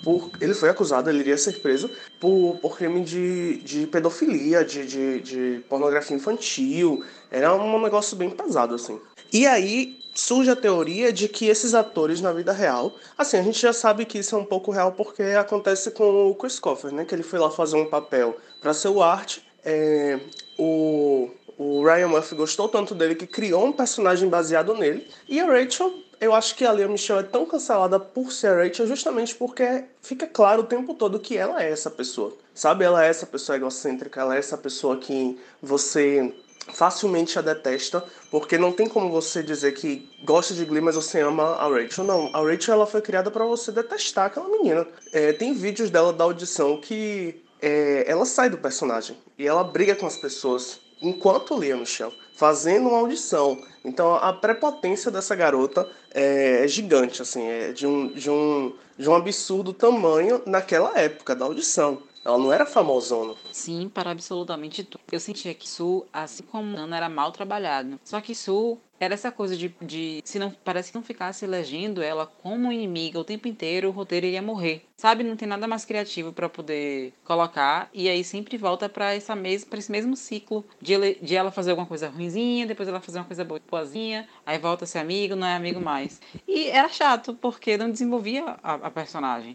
por. 0.02 0.30
Ele 0.40 0.54
foi 0.54 0.70
acusado, 0.70 1.10
ele 1.10 1.20
iria 1.20 1.36
ser 1.36 1.60
preso 1.60 1.90
por, 2.18 2.58
por 2.60 2.76
crime 2.76 3.02
de, 3.02 3.56
de 3.58 3.86
pedofilia, 3.86 4.64
de, 4.64 4.86
de, 4.86 5.20
de 5.20 5.64
pornografia 5.68 6.16
infantil. 6.16 7.04
Era 7.30 7.54
um 7.54 7.80
negócio 7.80 8.16
bem 8.16 8.30
pesado, 8.30 8.74
assim. 8.74 8.98
E 9.32 9.46
aí, 9.46 9.98
surge 10.20 10.50
a 10.50 10.56
teoria 10.56 11.12
de 11.12 11.28
que 11.28 11.46
esses 11.46 11.74
atores 11.74 12.20
na 12.20 12.32
vida 12.32 12.52
real, 12.52 12.94
assim, 13.16 13.36
a 13.36 13.42
gente 13.42 13.60
já 13.60 13.72
sabe 13.72 14.04
que 14.04 14.18
isso 14.18 14.34
é 14.34 14.38
um 14.38 14.44
pouco 14.44 14.70
real 14.70 14.92
porque 14.92 15.22
acontece 15.22 15.90
com 15.90 16.30
o 16.30 16.34
Chris 16.34 16.58
Coffer, 16.58 16.92
né, 16.92 17.04
que 17.04 17.14
ele 17.14 17.22
foi 17.22 17.38
lá 17.38 17.50
fazer 17.50 17.76
um 17.76 17.86
papel 17.86 18.36
para 18.60 18.74
ser 18.74 18.88
o 18.88 19.02
Art 19.02 19.38
é, 19.64 20.18
o, 20.58 21.30
o 21.58 21.84
Ryan 21.84 22.08
Murphy 22.08 22.34
gostou 22.34 22.68
tanto 22.68 22.94
dele 22.94 23.14
que 23.14 23.26
criou 23.26 23.66
um 23.66 23.72
personagem 23.72 24.28
baseado 24.28 24.74
nele. 24.74 25.08
E 25.28 25.40
a 25.40 25.46
Rachel, 25.46 25.92
eu 26.20 26.34
acho 26.34 26.54
que 26.54 26.64
a 26.64 26.72
Lea 26.72 26.88
Michelle 26.88 27.20
é 27.20 27.24
tão 27.24 27.46
cancelada 27.46 27.98
por 27.98 28.32
ser 28.32 28.48
a 28.48 28.64
Rachel 28.64 28.86
justamente 28.86 29.34
porque 29.34 29.84
fica 30.00 30.26
claro 30.26 30.62
o 30.62 30.66
tempo 30.66 30.94
todo 30.94 31.18
que 31.18 31.36
ela 31.36 31.62
é 31.62 31.70
essa 31.70 31.90
pessoa. 31.90 32.36
Sabe? 32.54 32.84
Ela 32.84 33.04
é 33.04 33.08
essa 33.08 33.26
pessoa 33.26 33.56
egocêntrica, 33.56 34.20
ela 34.20 34.36
é 34.36 34.38
essa 34.38 34.56
pessoa 34.56 34.96
que 34.96 35.38
você 35.62 36.34
facilmente 36.72 37.38
a 37.38 37.42
detesta, 37.42 38.04
porque 38.30 38.56
não 38.58 38.72
tem 38.72 38.88
como 38.88 39.10
você 39.10 39.42
dizer 39.42 39.72
que 39.72 40.08
gosta 40.24 40.54
de 40.54 40.64
Glee, 40.64 40.80
mas 40.80 40.94
você 40.94 41.20
ama 41.20 41.56
a 41.56 41.68
Rachel. 41.68 42.04
Não, 42.04 42.30
a 42.34 42.40
Rachel 42.40 42.74
ela 42.74 42.86
foi 42.86 43.00
criada 43.00 43.30
para 43.30 43.44
você 43.44 43.70
detestar 43.72 44.26
aquela 44.26 44.48
menina. 44.48 44.86
É, 45.12 45.32
tem 45.32 45.52
vídeos 45.52 45.90
dela 45.90 46.12
da 46.12 46.24
audição 46.24 46.80
que 46.80 47.42
é, 47.60 48.04
ela 48.06 48.24
sai 48.24 48.48
do 48.48 48.58
personagem 48.58 49.16
e 49.38 49.46
ela 49.46 49.62
briga 49.62 49.94
com 49.94 50.06
as 50.06 50.16
pessoas 50.16 50.80
enquanto 51.02 51.58
Lia 51.58 51.76
Michelle, 51.76 52.12
fazendo 52.36 52.88
uma 52.88 52.98
audição. 52.98 53.60
Então 53.84 54.14
a 54.14 54.32
prepotência 54.32 55.10
dessa 55.10 55.34
garota 55.34 55.88
é, 56.12 56.64
é 56.64 56.68
gigante, 56.68 57.22
assim, 57.22 57.46
é 57.46 57.72
de 57.72 57.86
um, 57.86 58.08
de, 58.08 58.30
um, 58.30 58.74
de 58.98 59.08
um 59.08 59.14
absurdo 59.14 59.72
tamanho 59.72 60.42
naquela 60.46 60.98
época 60.98 61.34
da 61.34 61.44
audição. 61.44 62.02
Ela 62.24 62.36
não 62.36 62.52
era 62.52 62.66
famosona. 62.66 63.34
Sim, 63.50 63.88
para 63.88 64.10
absolutamente 64.10 64.84
tudo. 64.84 65.00
Eu 65.10 65.18
sentia 65.20 65.54
que 65.54 65.68
Su, 65.68 66.06
assim 66.12 66.42
como 66.42 66.76
Ana, 66.76 66.96
era 66.96 67.08
mal 67.08 67.32
trabalhado. 67.32 67.98
Só 68.04 68.20
que 68.20 68.34
Su 68.34 68.78
era 68.98 69.14
essa 69.14 69.32
coisa 69.32 69.56
de, 69.56 69.74
de 69.80 70.20
se 70.22 70.38
não 70.38 70.50
parece 70.50 70.92
que 70.92 70.98
não 70.98 71.02
ficasse 71.02 71.46
elegendo 71.46 72.02
ela 72.02 72.26
como 72.26 72.70
inimiga 72.70 73.18
o 73.18 73.24
tempo 73.24 73.48
inteiro, 73.48 73.88
o 73.88 73.92
roteiro 73.92 74.26
iria 74.26 74.42
morrer. 74.42 74.84
Sabe, 74.98 75.24
não 75.24 75.36
tem 75.36 75.48
nada 75.48 75.66
mais 75.66 75.86
criativo 75.86 76.34
para 76.34 76.50
poder 76.50 77.14
colocar 77.24 77.88
e 77.94 78.10
aí 78.10 78.22
sempre 78.22 78.58
volta 78.58 78.90
para 78.90 79.14
essa 79.14 79.34
mes 79.34 79.64
para 79.64 79.78
esse 79.78 79.90
mesmo 79.90 80.14
ciclo 80.14 80.62
de, 80.82 80.92
ele, 80.92 81.18
de 81.22 81.34
ela 81.34 81.50
fazer 81.50 81.70
alguma 81.70 81.86
coisa 81.86 82.10
ruinzinha, 82.10 82.66
depois 82.66 82.86
ela 82.86 83.00
fazer 83.00 83.18
uma 83.18 83.24
coisa 83.24 83.46
boazinha, 83.70 84.28
aí 84.44 84.58
volta 84.58 84.84
a 84.84 84.86
ser 84.86 84.98
amigo, 84.98 85.34
não 85.34 85.46
é 85.46 85.54
amigo 85.54 85.80
mais. 85.80 86.20
E 86.46 86.68
era 86.68 86.90
chato 86.90 87.32
porque 87.32 87.78
não 87.78 87.90
desenvolvia 87.90 88.58
a, 88.62 88.74
a 88.74 88.90
personagem. 88.90 89.54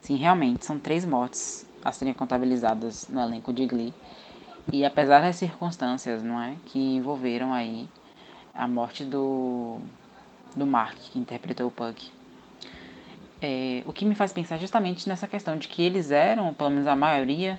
Sim, 0.00 0.14
realmente 0.14 0.64
são 0.64 0.78
três 0.78 1.04
mortes 1.04 1.66
a 1.84 1.92
serem 1.92 2.14
contabilizadas 2.14 3.08
no 3.08 3.20
elenco 3.20 3.52
de 3.52 3.66
Glee. 3.66 3.94
E 4.72 4.84
apesar 4.84 5.20
das 5.20 5.36
circunstâncias, 5.36 6.22
não 6.22 6.40
é, 6.40 6.56
que 6.66 6.78
envolveram 6.78 7.52
aí 7.52 7.88
a 8.54 8.66
morte 8.66 9.04
do 9.04 9.78
do 10.56 10.66
Mark, 10.66 10.96
que 10.96 11.18
interpretou 11.18 11.66
o 11.66 11.70
Puck, 11.70 12.10
é, 13.42 13.82
o 13.86 13.92
que 13.92 14.04
me 14.04 14.14
faz 14.14 14.32
pensar 14.32 14.56
justamente 14.56 15.08
nessa 15.08 15.26
questão 15.26 15.56
de 15.58 15.68
que 15.68 15.82
eles 15.82 16.10
eram, 16.10 16.54
pelo 16.54 16.70
menos 16.70 16.86
a 16.86 16.96
maioria, 16.96 17.58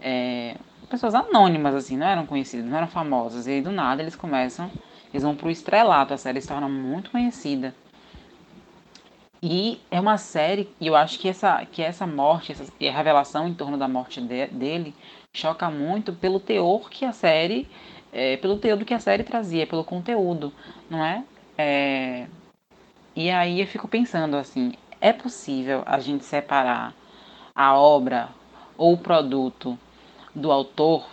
é, 0.00 0.56
pessoas 0.90 1.14
anônimas, 1.14 1.74
assim, 1.74 1.96
não 1.96 2.06
eram 2.06 2.26
conhecidas, 2.26 2.66
não 2.66 2.76
eram 2.76 2.88
famosas. 2.88 3.46
E 3.46 3.52
aí, 3.52 3.62
do 3.62 3.72
nada, 3.72 4.02
eles 4.02 4.16
começam, 4.16 4.70
eles 5.12 5.22
vão 5.22 5.34
pro 5.34 5.50
estrelato, 5.50 6.12
a 6.12 6.18
série 6.18 6.40
se 6.40 6.48
torna 6.48 6.68
muito 6.68 7.10
conhecida. 7.10 7.74
E 9.42 9.80
é 9.90 9.98
uma 9.98 10.18
série, 10.18 10.68
e 10.80 10.86
eu 10.86 10.94
acho 10.94 11.18
que 11.18 11.28
essa, 11.28 11.66
que 11.66 11.82
essa 11.82 12.06
morte, 12.06 12.52
essa, 12.52 12.62
a 12.62 12.92
revelação 12.92 13.48
em 13.48 13.54
torno 13.54 13.76
da 13.76 13.88
morte 13.88 14.20
de, 14.20 14.46
dele, 14.46 14.94
choca 15.34 15.68
muito 15.68 16.12
pelo 16.12 16.38
teor 16.38 16.88
que 16.88 17.04
a 17.04 17.12
série, 17.12 17.68
é, 18.12 18.36
pelo 18.36 18.58
teor 18.58 18.84
que 18.84 18.94
a 18.94 19.00
série 19.00 19.24
trazia, 19.24 19.66
pelo 19.66 19.82
conteúdo, 19.82 20.52
não 20.88 21.04
é? 21.04 21.24
é? 21.58 22.28
E 23.16 23.30
aí 23.30 23.60
eu 23.60 23.66
fico 23.66 23.88
pensando 23.88 24.36
assim, 24.36 24.74
é 25.00 25.12
possível 25.12 25.82
a 25.86 25.98
gente 25.98 26.24
separar 26.24 26.94
a 27.52 27.76
obra 27.76 28.28
ou 28.78 28.94
o 28.94 28.98
produto 28.98 29.76
do 30.32 30.52
autor, 30.52 31.04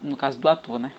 no 0.00 0.16
caso 0.16 0.38
do 0.38 0.48
ator, 0.48 0.78
né? 0.78 0.92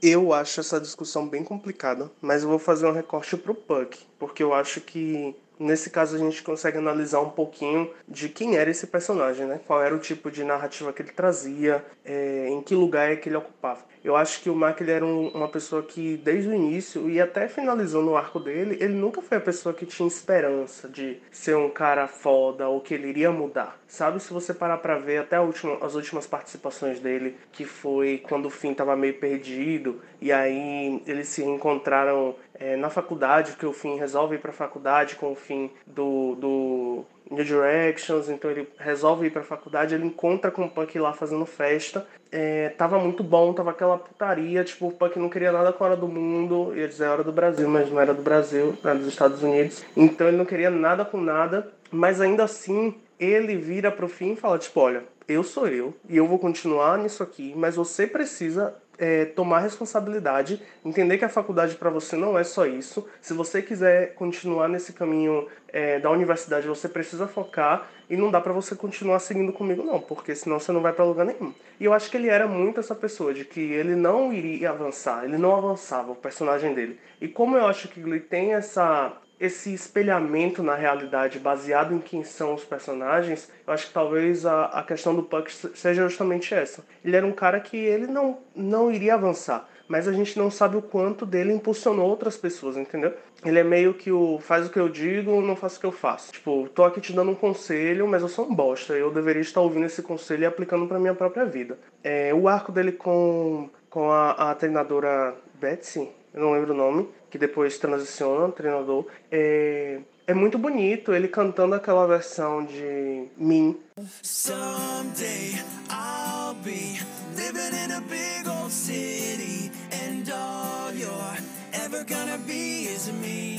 Eu 0.00 0.32
acho 0.32 0.60
essa 0.60 0.80
discussão 0.80 1.28
bem 1.28 1.42
complicada, 1.42 2.12
mas 2.20 2.42
eu 2.42 2.48
vou 2.48 2.58
fazer 2.58 2.86
um 2.86 2.92
recorte 2.92 3.36
pro 3.36 3.54
Puck, 3.54 3.98
porque 4.24 4.42
eu 4.42 4.54
acho 4.54 4.80
que 4.80 5.36
nesse 5.58 5.90
caso 5.90 6.16
a 6.16 6.18
gente 6.18 6.42
consegue 6.42 6.78
analisar 6.78 7.20
um 7.20 7.28
pouquinho 7.28 7.90
de 8.08 8.30
quem 8.30 8.56
era 8.56 8.70
esse 8.70 8.86
personagem, 8.86 9.46
né? 9.46 9.60
Qual 9.66 9.82
era 9.82 9.94
o 9.94 9.98
tipo 9.98 10.30
de 10.30 10.42
narrativa 10.42 10.94
que 10.94 11.02
ele 11.02 11.12
trazia, 11.12 11.84
é, 12.04 12.48
em 12.48 12.62
que 12.62 12.74
lugar 12.74 13.12
é 13.12 13.16
que 13.16 13.28
ele 13.28 13.36
ocupava. 13.36 13.84
Eu 14.02 14.14
acho 14.14 14.42
que 14.42 14.50
o 14.50 14.54
Mark 14.54 14.78
ele 14.82 14.90
era 14.90 15.04
um, 15.04 15.28
uma 15.28 15.48
pessoa 15.48 15.82
que, 15.82 16.18
desde 16.18 16.50
o 16.50 16.54
início 16.54 17.08
e 17.08 17.18
até 17.18 17.48
finalizou 17.48 18.02
no 18.02 18.16
arco 18.16 18.38
dele, 18.38 18.76
ele 18.78 18.92
nunca 18.92 19.22
foi 19.22 19.38
a 19.38 19.40
pessoa 19.40 19.74
que 19.74 19.86
tinha 19.86 20.06
esperança 20.06 20.90
de 20.90 21.18
ser 21.30 21.56
um 21.56 21.70
cara 21.70 22.06
foda 22.06 22.68
ou 22.68 22.82
que 22.82 22.92
ele 22.92 23.08
iria 23.08 23.30
mudar. 23.32 23.80
Sabe, 23.88 24.20
se 24.20 24.30
você 24.30 24.52
parar 24.52 24.76
pra 24.78 24.98
ver 24.98 25.18
até 25.18 25.40
última, 25.40 25.78
as 25.82 25.94
últimas 25.94 26.26
participações 26.26 27.00
dele, 27.00 27.36
que 27.50 27.64
foi 27.64 28.18
quando 28.18 28.46
o 28.46 28.50
Finn 28.50 28.74
tava 28.74 28.94
meio 28.94 29.14
perdido, 29.14 30.02
e 30.20 30.30
aí 30.30 31.02
eles 31.06 31.28
se 31.28 31.42
encontraram 31.42 32.34
é, 32.58 32.76
na 32.76 32.90
faculdade, 32.90 33.56
que 33.56 33.66
o 33.66 33.72
Finn 33.72 33.96
resolve 33.96 34.36
ir 34.36 34.38
pra 34.38 34.52
faculdade 34.52 35.16
com 35.16 35.32
o 35.32 35.34
fim 35.34 35.70
do, 35.86 36.34
do 36.36 37.04
New 37.30 37.44
Directions, 37.44 38.28
então 38.28 38.50
ele 38.50 38.68
resolve 38.78 39.26
ir 39.26 39.30
pra 39.30 39.42
faculdade, 39.42 39.94
ele 39.94 40.06
encontra 40.06 40.50
com 40.50 40.64
o 40.64 40.70
Puck 40.70 40.98
lá 40.98 41.12
fazendo 41.12 41.44
festa. 41.46 42.06
É, 42.30 42.70
tava 42.70 42.98
muito 42.98 43.22
bom, 43.22 43.52
tava 43.52 43.70
aquela 43.70 43.98
putaria, 43.98 44.64
tipo, 44.64 44.88
o 44.88 44.92
Puck 44.92 45.18
não 45.18 45.28
queria 45.28 45.52
nada 45.52 45.72
com 45.72 45.84
a 45.84 45.88
hora 45.88 45.96
do 45.96 46.08
mundo, 46.08 46.72
ia 46.76 46.88
dizer 46.88 47.06
a 47.06 47.12
hora 47.12 47.24
do 47.24 47.32
Brasil, 47.32 47.68
mas 47.68 47.90
não 47.90 48.00
era 48.00 48.12
do 48.12 48.22
Brasil, 48.22 48.76
era 48.84 48.94
dos 48.94 49.08
Estados 49.08 49.42
Unidos. 49.42 49.84
Então 49.96 50.28
ele 50.28 50.36
não 50.36 50.44
queria 50.44 50.70
nada 50.70 51.04
com 51.04 51.20
nada, 51.20 51.72
mas 51.90 52.20
ainda 52.20 52.44
assim 52.44 52.94
ele 53.18 53.56
vira 53.56 53.90
pro 53.90 54.08
fim 54.08 54.32
e 54.32 54.36
fala, 54.36 54.58
tipo, 54.58 54.80
olha, 54.80 55.04
eu 55.26 55.42
sou 55.42 55.68
eu 55.68 55.94
e 56.08 56.16
eu 56.16 56.26
vou 56.26 56.38
continuar 56.38 56.98
nisso 56.98 57.22
aqui, 57.22 57.54
mas 57.56 57.76
você 57.76 58.06
precisa 58.06 58.74
é, 58.98 59.24
tomar 59.24 59.60
responsabilidade, 59.60 60.62
entender 60.84 61.18
que 61.18 61.24
a 61.24 61.28
faculdade 61.28 61.74
para 61.76 61.90
você 61.90 62.16
não 62.16 62.38
é 62.38 62.44
só 62.44 62.66
isso. 62.66 63.06
Se 63.20 63.34
você 63.34 63.62
quiser 63.62 64.14
continuar 64.14 64.68
nesse 64.68 64.92
caminho 64.92 65.48
é, 65.68 65.98
da 65.98 66.10
universidade, 66.10 66.66
você 66.66 66.88
precisa 66.88 67.26
focar 67.26 67.88
e 68.08 68.16
não 68.16 68.30
dá 68.30 68.40
para 68.40 68.52
você 68.52 68.74
continuar 68.74 69.18
seguindo 69.18 69.52
comigo 69.52 69.82
não, 69.82 70.00
porque 70.00 70.34
senão 70.34 70.58
você 70.58 70.70
não 70.72 70.80
vai 70.80 70.92
para 70.92 71.04
lugar 71.04 71.26
nenhum. 71.26 71.52
E 71.80 71.84
eu 71.84 71.92
acho 71.92 72.10
que 72.10 72.16
ele 72.16 72.28
era 72.28 72.46
muito 72.46 72.80
essa 72.80 72.94
pessoa 72.94 73.34
de 73.34 73.44
que 73.44 73.60
ele 73.60 73.94
não 73.94 74.32
iria 74.32 74.70
avançar, 74.70 75.24
ele 75.24 75.38
não 75.38 75.56
avançava 75.56 76.12
o 76.12 76.16
personagem 76.16 76.74
dele. 76.74 76.98
E 77.20 77.28
como 77.28 77.56
eu 77.56 77.66
acho 77.66 77.88
que 77.88 78.00
ele 78.00 78.20
tem 78.20 78.54
essa 78.54 79.12
esse 79.44 79.72
espelhamento 79.72 80.62
na 80.62 80.74
realidade 80.74 81.38
baseado 81.38 81.94
em 81.94 81.98
quem 81.98 82.24
são 82.24 82.54
os 82.54 82.64
personagens, 82.64 83.50
eu 83.66 83.72
acho 83.72 83.88
que 83.88 83.92
talvez 83.92 84.46
a, 84.46 84.66
a 84.66 84.82
questão 84.82 85.14
do 85.14 85.22
Puck 85.22 85.52
seja 85.74 86.08
justamente 86.08 86.54
essa. 86.54 86.84
Ele 87.04 87.16
era 87.16 87.26
um 87.26 87.32
cara 87.32 87.60
que 87.60 87.76
ele 87.76 88.06
não, 88.06 88.38
não 88.54 88.90
iria 88.90 89.14
avançar, 89.14 89.68
mas 89.86 90.08
a 90.08 90.12
gente 90.12 90.38
não 90.38 90.50
sabe 90.50 90.76
o 90.76 90.82
quanto 90.82 91.26
dele 91.26 91.52
impulsionou 91.52 92.08
outras 92.08 92.36
pessoas, 92.36 92.76
entendeu? 92.76 93.12
Ele 93.44 93.58
é 93.58 93.64
meio 93.64 93.92
que 93.92 94.10
o 94.10 94.38
faz 94.38 94.66
o 94.66 94.70
que 94.70 94.80
eu 94.80 94.88
digo, 94.88 95.42
não 95.42 95.54
faço 95.54 95.76
o 95.76 95.80
que 95.80 95.86
eu 95.86 95.92
faço. 95.92 96.32
Tipo, 96.32 96.68
tô 96.74 96.82
aqui 96.84 97.00
te 97.00 97.12
dando 97.12 97.30
um 97.32 97.34
conselho, 97.34 98.08
mas 98.08 98.22
eu 98.22 98.28
sou 98.28 98.46
um 98.46 98.54
bosta. 98.54 98.94
Eu 98.94 99.10
deveria 99.10 99.42
estar 99.42 99.60
ouvindo 99.60 99.84
esse 99.84 100.02
conselho 100.02 100.44
e 100.44 100.46
aplicando 100.46 100.86
para 100.86 100.98
minha 100.98 101.14
própria 101.14 101.44
vida. 101.44 101.78
É, 102.02 102.32
o 102.32 102.48
arco 102.48 102.72
dele 102.72 102.92
com, 102.92 103.68
com 103.90 104.10
a, 104.10 104.30
a 104.50 104.54
treinadora 104.54 105.34
Betsy, 105.60 106.10
eu 106.34 106.40
não 106.40 106.52
lembro 106.52 106.74
o 106.74 106.76
nome, 106.76 107.08
que 107.30 107.38
depois 107.38 107.78
transiciona, 107.78 108.50
treinador, 108.52 109.06
é, 109.30 110.00
é 110.26 110.34
muito 110.34 110.58
bonito 110.58 111.14
ele 111.14 111.28
cantando 111.28 111.74
aquela 111.76 112.06
versão 112.06 112.64
de 112.64 113.28
Mim. 113.36 113.78
Someday 114.22 115.54
I'll 115.88 116.54
be 116.64 116.98
living 117.36 117.76
in 117.84 117.92
a 117.92 118.00
big 118.00 118.48
old 118.48 118.72
city, 118.72 119.70
and 119.92 120.28
all 120.32 120.92
you're 120.92 121.38
ever 121.84 122.04
gonna 122.04 122.38
be 122.38 122.86
is 122.86 123.08
me. 123.12 123.53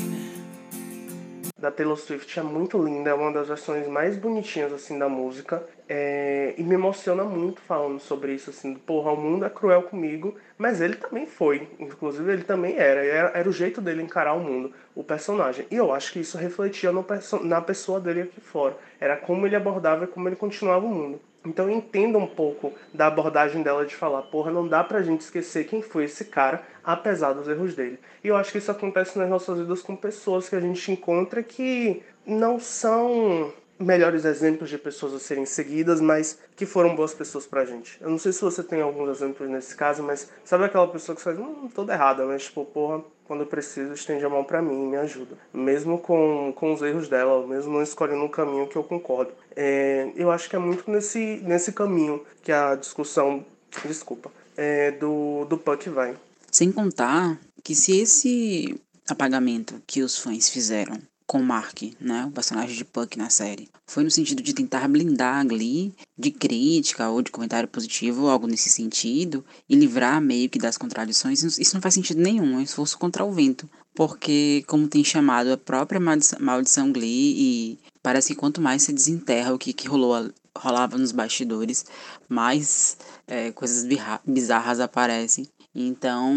Da 1.65 1.71
Taylor 1.71 1.97
Swift 1.97 2.39
é 2.39 2.43
muito 2.43 2.77
linda, 2.77 3.09
é 3.09 3.13
uma 3.15 3.31
das 3.31 3.47
versões 3.47 3.87
mais 3.87 4.15
bonitinhas 4.15 4.71
assim 4.71 4.99
da 4.99 5.09
música. 5.09 5.67
É, 5.89 6.53
e 6.59 6.61
me 6.61 6.75
emociona 6.75 7.23
muito 7.23 7.59
falando 7.59 7.99
sobre 7.99 8.35
isso, 8.35 8.51
assim, 8.51 8.75
porra, 8.75 9.11
o 9.11 9.17
mundo 9.17 9.45
é 9.45 9.49
cruel 9.49 9.81
comigo, 9.81 10.35
mas 10.59 10.79
ele 10.79 10.93
também 10.95 11.25
foi, 11.25 11.67
inclusive 11.79 12.31
ele 12.31 12.43
também 12.43 12.77
era, 12.77 13.03
era, 13.03 13.29
era 13.29 13.49
o 13.49 13.51
jeito 13.51 13.81
dele 13.81 14.03
encarar 14.03 14.33
o 14.33 14.39
mundo, 14.39 14.73
o 14.93 15.03
personagem. 15.03 15.65
E 15.71 15.75
eu 15.75 15.91
acho 15.91 16.13
que 16.13 16.19
isso 16.19 16.37
refletia 16.37 16.91
no, 16.91 17.03
na 17.41 17.61
pessoa 17.61 17.99
dele 17.99 18.21
aqui 18.21 18.39
fora, 18.39 18.77
era 18.99 19.17
como 19.17 19.47
ele 19.47 19.55
abordava 19.55 20.03
e 20.03 20.07
como 20.07 20.29
ele 20.29 20.35
continuava 20.35 20.85
o 20.85 20.89
mundo. 20.89 21.19
Então 21.45 21.69
entenda 21.69 22.17
um 22.17 22.27
pouco 22.27 22.73
da 22.93 23.07
abordagem 23.07 23.61
dela 23.61 23.85
de 23.85 23.95
falar, 23.95 24.23
porra, 24.23 24.51
não 24.51 24.67
dá 24.67 24.83
pra 24.83 25.03
gente 25.03 25.21
esquecer 25.21 25.65
quem 25.65 25.81
foi 25.81 26.05
esse 26.05 26.25
cara, 26.25 26.63
apesar 26.85 27.33
dos 27.33 27.47
erros 27.47 27.73
dele. 27.73 27.99
E 28.23 28.27
eu 28.27 28.35
acho 28.35 28.51
que 28.51 28.59
isso 28.59 28.71
acontece 28.71 29.17
nas 29.17 29.29
nossas 29.29 29.57
vidas 29.57 29.81
com 29.81 29.95
pessoas 29.95 30.47
que 30.47 30.55
a 30.55 30.59
gente 30.59 30.91
encontra 30.91 31.41
que 31.41 32.03
não 32.25 32.59
são 32.59 33.51
melhores 33.77 34.23
exemplos 34.23 34.69
de 34.69 34.77
pessoas 34.77 35.13
a 35.13 35.19
serem 35.19 35.45
seguidas, 35.45 35.99
mas 35.99 36.39
que 36.55 36.65
foram 36.65 36.95
boas 36.95 37.13
pessoas 37.13 37.45
pra 37.45 37.65
gente. 37.65 37.97
Eu 38.01 38.09
não 38.09 38.17
sei 38.17 38.31
se 38.31 38.41
você 38.41 38.63
tem 38.63 38.81
alguns 38.81 39.09
exemplos 39.09 39.49
nesse 39.49 39.75
caso, 39.75 40.01
mas 40.01 40.31
sabe 40.43 40.63
aquela 40.63 40.87
pessoa 40.87 41.15
que 41.15 41.21
faz, 41.21 41.37
hum, 41.37 41.69
toda 41.73 41.93
errada, 41.93 42.25
mas 42.25 42.43
tipo, 42.43 42.63
porra, 42.63 43.03
quando 43.25 43.41
eu 43.41 43.47
preciso, 43.47 43.93
estende 43.93 44.23
a 44.23 44.29
mão 44.29 44.43
para 44.43 44.61
mim 44.61 44.85
e 44.85 44.87
me 44.87 44.97
ajuda. 44.97 45.35
Mesmo 45.53 45.97
com, 45.97 46.53
com 46.55 46.73
os 46.73 46.81
erros 46.81 47.09
dela, 47.09 47.45
mesmo 47.45 47.73
não 47.73 47.83
escolhendo 47.83 48.23
um 48.23 48.29
caminho 48.29 48.67
que 48.67 48.75
eu 48.75 48.83
concordo. 48.83 49.33
É, 49.55 50.09
eu 50.15 50.31
acho 50.31 50.49
que 50.49 50.55
é 50.55 50.59
muito 50.59 50.89
nesse, 50.89 51.41
nesse 51.43 51.73
caminho 51.73 52.23
que 52.43 52.51
a 52.51 52.75
discussão, 52.75 53.45
desculpa, 53.83 54.31
é, 54.55 54.91
do, 54.91 55.45
do 55.45 55.57
Puck 55.57 55.89
vai. 55.89 56.15
Sem 56.55 56.71
contar 56.71 57.37
que 57.61 57.75
se 57.75 57.91
esse 57.97 58.79
apagamento 59.09 59.83
que 59.85 60.01
os 60.01 60.17
fãs 60.17 60.47
fizeram 60.47 60.97
com 61.27 61.43
Mark, 61.43 61.81
né, 61.99 62.25
o 62.27 62.31
personagem 62.31 62.77
de 62.77 62.85
Puck 62.85 63.17
na 63.17 63.29
série, 63.29 63.67
foi 63.85 64.05
no 64.05 64.09
sentido 64.09 64.41
de 64.41 64.53
tentar 64.53 64.87
blindar 64.87 65.41
a 65.41 65.43
Glee 65.43 65.93
de 66.17 66.31
crítica 66.31 67.09
ou 67.09 67.21
de 67.21 67.29
comentário 67.29 67.67
positivo 67.67 68.29
algo 68.29 68.47
nesse 68.47 68.69
sentido 68.69 69.43
e 69.67 69.75
livrar 69.75 70.21
meio 70.21 70.49
que 70.49 70.57
das 70.57 70.77
contradições, 70.77 71.43
isso 71.43 71.75
não 71.75 71.81
faz 71.81 71.93
sentido 71.93 72.21
nenhum, 72.21 72.53
é 72.53 72.57
um 72.59 72.61
esforço 72.61 72.97
contra 72.97 73.25
o 73.25 73.33
vento, 73.33 73.69
porque 73.93 74.63
como 74.65 74.87
tem 74.87 75.03
chamado 75.03 75.51
a 75.51 75.57
própria 75.57 75.99
maldição, 75.99 76.39
maldição 76.39 76.89
Glee 76.89 77.35
e 77.37 77.79
parece 78.01 78.29
que 78.29 78.39
quanto 78.39 78.61
mais 78.61 78.83
se 78.83 78.93
desenterra 78.93 79.53
o 79.53 79.59
que, 79.59 79.73
que 79.73 79.89
rolou 79.89 80.31
rolava 80.57 80.97
nos 80.97 81.11
bastidores, 81.11 81.85
mais 82.29 82.97
é, 83.27 83.51
coisas 83.51 83.85
bizarras 84.25 84.79
aparecem. 84.79 85.45
Então, 85.75 86.33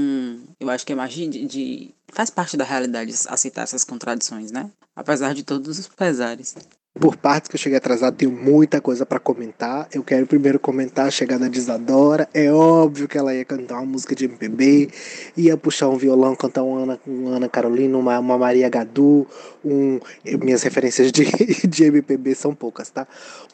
eu 0.58 0.68
acho 0.68 0.84
que 0.84 0.92
é 0.92 0.96
mais 0.96 1.12
de, 1.12 1.28
de, 1.46 1.94
Faz 2.12 2.28
parte 2.28 2.56
da 2.56 2.64
realidade 2.64 3.14
aceitar 3.28 3.62
essas 3.62 3.84
contradições, 3.84 4.50
né? 4.50 4.68
Apesar 4.96 5.32
de 5.32 5.44
todos 5.44 5.78
os 5.78 5.86
pesares. 5.86 6.56
Por 6.98 7.16
partes 7.16 7.48
que 7.48 7.54
eu 7.54 7.60
cheguei 7.60 7.78
atrasado, 7.78 8.16
tenho 8.16 8.32
muita 8.32 8.80
coisa 8.80 9.06
para 9.06 9.20
comentar. 9.20 9.86
Eu 9.92 10.02
quero 10.02 10.26
primeiro 10.26 10.58
comentar 10.58 11.06
a 11.06 11.10
chegada 11.10 11.48
de 11.48 11.56
Isadora. 11.56 12.28
É 12.34 12.50
óbvio 12.50 13.06
que 13.06 13.16
ela 13.16 13.32
ia 13.32 13.44
cantar 13.44 13.76
uma 13.76 13.86
música 13.86 14.16
de 14.16 14.24
MPB, 14.24 14.90
ia 15.36 15.56
puxar 15.56 15.88
um 15.88 15.96
violão, 15.96 16.34
cantar 16.34 16.64
uma 16.64 16.82
Ana, 16.82 17.00
uma 17.06 17.36
Ana 17.36 17.48
Carolina, 17.48 17.96
uma, 17.96 18.18
uma 18.18 18.36
Maria 18.36 18.68
Gadu. 18.68 19.24
Um, 19.64 20.00
minhas 20.42 20.62
referências 20.62 21.12
de, 21.12 21.24
de 21.68 21.84
MPB 21.84 22.34
são 22.34 22.52
poucas, 22.52 22.90
tá? 22.90 23.06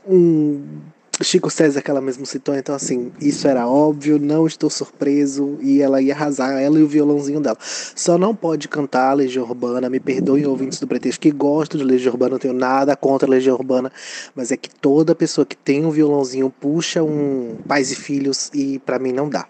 Um 0.06 0.80
Chico 1.22 1.50
César 1.50 1.82
que 1.82 1.90
ela 1.90 2.00
mesmo 2.00 2.26
citou, 2.26 2.54
então 2.54 2.74
assim, 2.74 3.12
isso 3.20 3.46
era 3.46 3.68
óbvio, 3.68 4.18
não 4.18 4.46
estou 4.46 4.68
surpreso, 4.68 5.58
e 5.60 5.80
ela 5.80 6.00
ia 6.00 6.14
arrasar, 6.14 6.60
ela 6.60 6.78
e 6.78 6.82
o 6.82 6.88
violãozinho 6.88 7.40
dela. 7.40 7.56
Só 7.60 8.18
não 8.18 8.34
pode 8.34 8.68
cantar 8.68 9.12
Legião 9.12 9.44
Urbana, 9.44 9.88
me 9.88 10.00
perdoem 10.00 10.46
ouvintes 10.46 10.80
do 10.80 10.86
pretexto 10.86 11.20
que 11.20 11.30
gostam 11.30 11.78
de 11.78 11.84
Legião 11.84 12.12
Urbana, 12.12 12.32
não 12.32 12.38
tenho 12.38 12.54
nada 12.54 12.96
contra 12.96 13.28
Legião 13.28 13.54
Urbana, 13.54 13.92
mas 14.34 14.50
é 14.50 14.56
que 14.56 14.68
toda 14.68 15.14
pessoa 15.14 15.44
que 15.44 15.56
tem 15.56 15.84
um 15.84 15.90
violãozinho 15.90 16.50
puxa 16.50 17.02
um 17.02 17.56
pais 17.68 17.92
e 17.92 17.94
filhos, 17.94 18.50
e 18.54 18.78
para 18.80 18.98
mim 18.98 19.12
não 19.12 19.28
dá. 19.28 19.46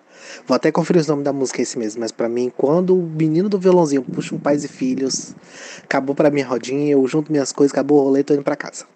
Vou 0.47 0.55
até 0.55 0.71
conferir 0.73 1.03
o 1.05 1.07
nome 1.07 1.23
da 1.23 1.33
música 1.33 1.63
esse 1.63 1.79
mesmo, 1.79 2.01
mas 2.01 2.13
para 2.13 2.29
mim, 2.29 2.53
quando 2.57 2.97
o 2.97 3.03
menino 3.03 3.49
do 3.49 3.59
violãozinho 3.59 4.03
puxa 4.03 4.35
um 4.35 4.39
pais 4.39 4.65
e 4.65 4.69
filhos, 4.69 5.35
acabou 5.83 6.15
para 6.15 6.31
minha 6.31 6.47
rodinha, 6.47 6.93
eu 6.93 7.07
junto 7.07 7.31
minhas 7.31 7.53
coisas, 7.53 7.73
acabou 7.73 8.01
o 8.01 8.05
rolê, 8.05 8.23
tô 8.23 8.35
indo 8.35 8.43
pra 8.43 8.57
casa. 8.57 8.87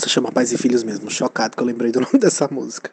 Se 0.00 0.08
chama 0.08 0.32
Pais 0.32 0.52
e 0.52 0.58
Filhos 0.58 0.82
mesmo, 0.82 1.10
chocado 1.10 1.56
que 1.56 1.62
eu 1.62 1.66
lembrei 1.66 1.92
do 1.92 2.00
nome 2.02 2.18
dessa 2.18 2.48
música. 2.50 2.90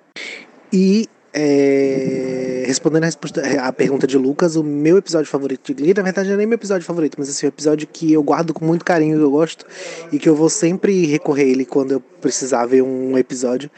E 0.71 1.07
é, 1.33 2.63
respondendo 2.65 3.03
a, 3.03 3.05
resposta, 3.05 3.41
a, 3.61 3.71
pergunta 3.71 4.07
de 4.07 4.17
Lucas, 4.17 4.55
o 4.55 4.63
meu 4.63 4.97
episódio 4.97 5.29
favorito 5.29 5.67
de 5.67 5.73
Glee, 5.73 5.93
na 5.93 6.01
verdade 6.01 6.27
não 6.27 6.35
é 6.35 6.37
nem 6.37 6.47
meu 6.47 6.55
episódio 6.55 6.85
favorito, 6.85 7.15
mas 7.17 7.29
assim, 7.29 7.45
o 7.45 7.49
episódio 7.49 7.87
que 7.87 8.11
eu 8.11 8.23
guardo 8.23 8.53
com 8.53 8.65
muito 8.65 8.83
carinho, 8.83 9.17
que 9.17 9.23
eu 9.23 9.31
gosto, 9.31 9.65
e 10.11 10.17
que 10.17 10.27
eu 10.27 10.35
vou 10.35 10.49
sempre 10.49 11.05
recorrer 11.05 11.49
ele 11.49 11.65
quando 11.65 11.91
eu 11.91 11.99
precisar 11.99 12.65
ver 12.65 12.81
um 12.81 13.17
episódio, 13.17 13.69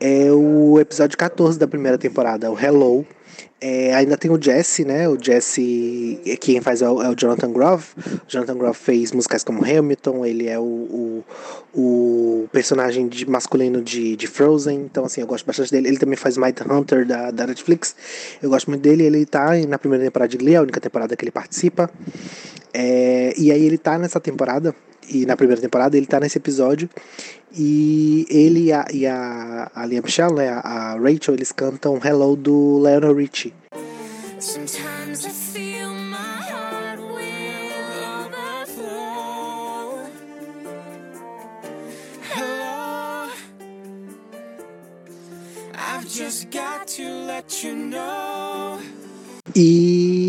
é 0.00 0.30
o 0.32 0.78
episódio 0.80 1.16
14 1.16 1.58
da 1.58 1.66
primeira 1.66 1.98
temporada, 1.98 2.50
o 2.50 2.58
Hello, 2.58 3.06
é, 3.58 3.94
ainda 3.94 4.18
tem 4.18 4.30
o 4.30 4.40
Jesse, 4.40 4.84
né? 4.84 5.08
O 5.08 5.16
Jesse, 5.20 6.20
quem 6.40 6.60
faz 6.60 6.82
é 6.82 6.88
o, 6.88 7.02
é 7.02 7.08
o 7.08 7.14
Jonathan 7.14 7.50
Groff. 7.52 7.94
O 7.98 8.20
Jonathan 8.28 8.56
Groff 8.58 8.78
fez 8.78 9.12
músicas 9.12 9.42
como 9.42 9.64
Hamilton, 9.64 10.26
ele 10.26 10.46
é 10.46 10.58
o, 10.58 10.62
o, 10.62 11.24
o 11.74 12.48
personagem 12.52 13.08
de, 13.08 13.28
masculino 13.28 13.80
de, 13.80 14.14
de 14.14 14.26
Frozen, 14.26 14.80
então 14.80 15.06
assim, 15.06 15.22
eu 15.22 15.26
gosto 15.26 15.46
bastante 15.46 15.70
dele. 15.70 15.88
Ele 15.88 15.98
também 15.98 16.16
faz 16.16 16.36
Might 16.36 16.62
Hunter 16.62 17.06
da, 17.06 17.30
da 17.30 17.46
Netflix, 17.46 17.96
eu 18.42 18.50
gosto 18.50 18.68
muito 18.68 18.82
dele. 18.82 19.04
Ele 19.04 19.24
tá 19.24 19.54
na 19.66 19.78
primeira 19.78 20.04
temporada 20.04 20.28
de 20.28 20.36
Glee, 20.36 20.56
a 20.56 20.62
única 20.62 20.80
temporada 20.80 21.16
que 21.16 21.24
ele 21.24 21.32
participa. 21.32 21.90
É, 22.78 23.32
e 23.38 23.50
aí 23.50 23.64
ele 23.64 23.78
tá 23.78 23.96
nessa 23.96 24.20
temporada, 24.20 24.76
e 25.08 25.24
na 25.24 25.34
primeira 25.34 25.62
temporada 25.62 25.96
ele 25.96 26.04
tá 26.04 26.20
nesse 26.20 26.36
episódio 26.36 26.90
e 27.56 28.26
ele 28.28 28.64
e 28.64 28.72
a, 28.72 28.84
e 28.92 29.06
a, 29.06 29.70
a 29.74 29.86
Lia 29.86 30.02
Michelle, 30.02 30.34
né, 30.34 30.50
a 30.50 30.94
Rachel, 31.00 31.34
eles 31.34 31.52
cantam 31.52 31.98
Hello 32.04 32.36
do 32.36 32.82
Lionel 32.84 33.14
Richie. 33.14 33.54
E 49.54 50.25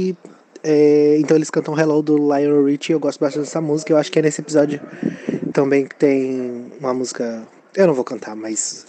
é, 0.70 1.18
então 1.18 1.38
eles 1.38 1.50
cantam 1.50 1.80
Hello 1.80 2.02
do 2.02 2.18
Lionel 2.18 2.66
Richie, 2.66 2.92
eu 2.92 3.00
gosto 3.00 3.22
bastante 3.22 3.46
dessa 3.46 3.62
música. 3.62 3.94
Eu 3.94 3.98
acho 3.98 4.12
que 4.12 4.20
é 4.20 4.22
nesse 4.22 4.42
episódio 4.42 4.82
também 5.54 5.86
que 5.86 5.96
tem 5.96 6.70
uma 6.78 6.94
música. 6.94 7.48
Eu 7.74 7.88
não 7.88 7.94
vou 7.94 8.04
cantar, 8.04 8.36
mas. 8.36 8.86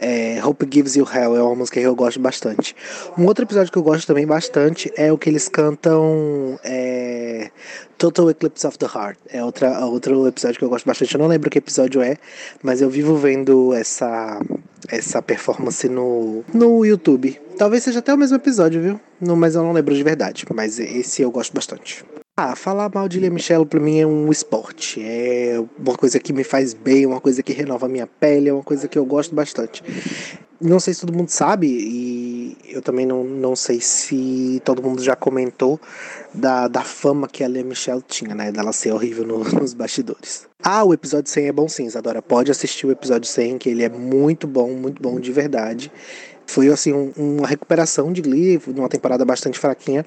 É, 0.00 0.40
Hope 0.44 0.66
Gives 0.70 0.96
You 0.96 1.06
Hell 1.06 1.36
é 1.36 1.42
uma 1.42 1.54
música 1.54 1.78
que 1.78 1.86
eu 1.86 1.94
gosto 1.94 2.18
bastante. 2.18 2.74
Um 3.18 3.26
outro 3.26 3.44
episódio 3.44 3.70
que 3.70 3.78
eu 3.78 3.82
gosto 3.82 4.06
também 4.06 4.26
bastante 4.26 4.90
é 4.96 5.12
o 5.12 5.18
que 5.18 5.28
eles 5.28 5.48
cantam 5.48 6.58
é, 6.64 7.50
Total 7.98 8.30
Eclipse 8.30 8.66
of 8.66 8.78
the 8.78 8.86
Heart. 8.86 9.18
É 9.28 9.44
outra, 9.44 9.84
outro 9.84 10.26
episódio 10.26 10.58
que 10.58 10.64
eu 10.64 10.70
gosto 10.70 10.86
bastante. 10.86 11.14
Eu 11.14 11.20
não 11.20 11.26
lembro 11.26 11.50
que 11.50 11.58
episódio 11.58 12.00
é, 12.00 12.16
mas 12.62 12.80
eu 12.80 12.88
vivo 12.88 13.16
vendo 13.16 13.74
essa, 13.74 14.40
essa 14.88 15.20
performance 15.20 15.86
no, 15.88 16.42
no 16.52 16.84
YouTube. 16.84 17.38
Talvez 17.58 17.84
seja 17.84 17.98
até 17.98 18.14
o 18.14 18.16
mesmo 18.16 18.36
episódio, 18.36 18.80
viu? 18.80 19.00
Não, 19.20 19.36
mas 19.36 19.54
eu 19.54 19.62
não 19.62 19.72
lembro 19.72 19.94
de 19.94 20.02
verdade. 20.02 20.46
Mas 20.54 20.78
esse 20.78 21.20
eu 21.20 21.30
gosto 21.30 21.52
bastante. 21.52 22.02
Ah, 22.42 22.56
falar 22.56 22.90
mal 22.94 23.06
de 23.06 23.20
Lia 23.20 23.28
Michelle 23.28 23.66
pra 23.66 23.78
mim 23.78 23.98
é 23.98 24.06
um 24.06 24.32
esporte. 24.32 24.98
É 25.04 25.62
uma 25.78 25.94
coisa 25.94 26.18
que 26.18 26.32
me 26.32 26.42
faz 26.42 26.72
bem, 26.72 27.04
uma 27.04 27.20
coisa 27.20 27.42
que 27.42 27.52
renova 27.52 27.84
a 27.84 27.88
minha 27.88 28.06
pele, 28.06 28.48
é 28.48 28.52
uma 28.52 28.62
coisa 28.62 28.88
que 28.88 28.98
eu 28.98 29.04
gosto 29.04 29.34
bastante. 29.34 29.84
Não 30.58 30.80
sei 30.80 30.94
se 30.94 31.02
todo 31.02 31.12
mundo 31.12 31.28
sabe, 31.28 31.66
e 31.68 32.56
eu 32.70 32.80
também 32.80 33.04
não, 33.04 33.24
não 33.24 33.54
sei 33.54 33.78
se 33.78 34.58
todo 34.64 34.82
mundo 34.82 35.02
já 35.02 35.14
comentou 35.14 35.78
da, 36.32 36.66
da 36.66 36.80
fama 36.80 37.28
que 37.28 37.44
a 37.44 37.48
Lia 37.48 37.62
Michelle 37.62 38.02
tinha, 38.08 38.34
né? 38.34 38.50
Dela 38.50 38.72
ser 38.72 38.92
horrível 38.92 39.26
no, 39.26 39.44
nos 39.60 39.74
bastidores. 39.74 40.48
Ah, 40.62 40.82
o 40.82 40.94
episódio 40.94 41.30
100 41.30 41.46
é 41.46 41.52
bom 41.52 41.68
sim, 41.68 41.84
Isadora. 41.84 42.22
Pode 42.22 42.50
assistir 42.50 42.86
o 42.86 42.90
episódio 42.90 43.28
100, 43.28 43.58
que 43.58 43.68
ele 43.68 43.82
é 43.82 43.90
muito 43.90 44.46
bom, 44.46 44.70
muito 44.70 45.02
bom 45.02 45.20
de 45.20 45.30
verdade. 45.30 45.92
Foi 46.50 46.66
assim 46.66 46.92
um, 46.92 47.12
uma 47.16 47.46
recuperação 47.46 48.12
de 48.12 48.20
Glee, 48.20 48.60
numa 48.66 48.88
temporada 48.88 49.24
bastante 49.24 49.56
fraquinha. 49.56 50.04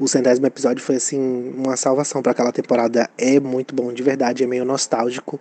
O 0.00 0.08
centésimo 0.08 0.44
episódio 0.44 0.82
foi 0.82 0.96
assim 0.96 1.54
uma 1.56 1.76
salvação 1.76 2.20
para 2.20 2.32
aquela 2.32 2.50
temporada. 2.50 3.08
É 3.16 3.38
muito 3.38 3.72
bom, 3.72 3.92
de 3.92 4.02
verdade, 4.02 4.42
é 4.42 4.48
meio 4.48 4.64
nostálgico. 4.64 5.38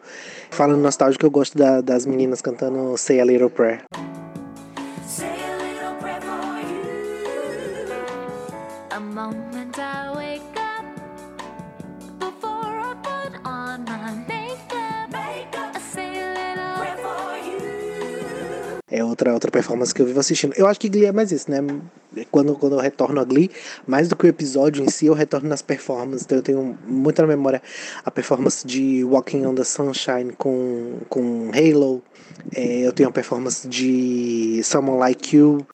Falando 0.52 0.80
nostálgico, 0.80 1.26
eu 1.26 1.32
gosto 1.32 1.58
da, 1.58 1.82
das 1.82 2.06
meninas 2.06 2.44
cantando 2.44 2.96
Say 2.96 3.20
a 3.20 3.26
Little 3.26 3.50
Prayer. 3.50 3.86
É 18.90 19.04
outra, 19.04 19.34
outra 19.34 19.50
performance 19.50 19.94
que 19.94 20.02
eu 20.02 20.06
vivo 20.06 20.20
assistindo. 20.20 20.54
Eu 20.56 20.68
acho 20.68 20.80
que 20.80 20.88
Glee 20.90 21.06
é 21.06 21.12
mais 21.12 21.32
isso, 21.32 21.50
né? 21.50 21.58
Quando, 22.30 22.56
quando 22.56 22.74
eu 22.74 22.80
retorno 22.80 23.20
a 23.20 23.24
Glee, 23.24 23.50
mais 23.88 24.08
do 24.08 24.16
que 24.16 24.26
o 24.26 24.30
episódio 24.30 24.84
em 24.84 24.90
si, 24.90 25.08
eu 25.08 25.14
retorno 25.14 25.50
nas 25.50 25.62
performances. 25.62 26.24
Então 26.26 26.38
eu 26.38 26.44
tenho 26.44 26.78
muito 26.86 27.22
na 27.22 27.28
memória 27.28 27.62
a 28.06 28.12
performance 28.12 28.66
de 28.66 29.04
Walking 29.04 29.46
on 29.46 29.56
the 29.56 29.64
Sunshine 29.64 30.34
com, 30.38 31.00
com 31.10 31.52
Halo. 31.52 32.04
É, 32.54 32.82
eu 32.82 32.94
tenho 32.94 33.10
a 33.10 33.12
performance 33.12 33.68
de 33.68 34.62
Someone 34.64 35.00
Like 35.00 35.36
You. 35.36 35.66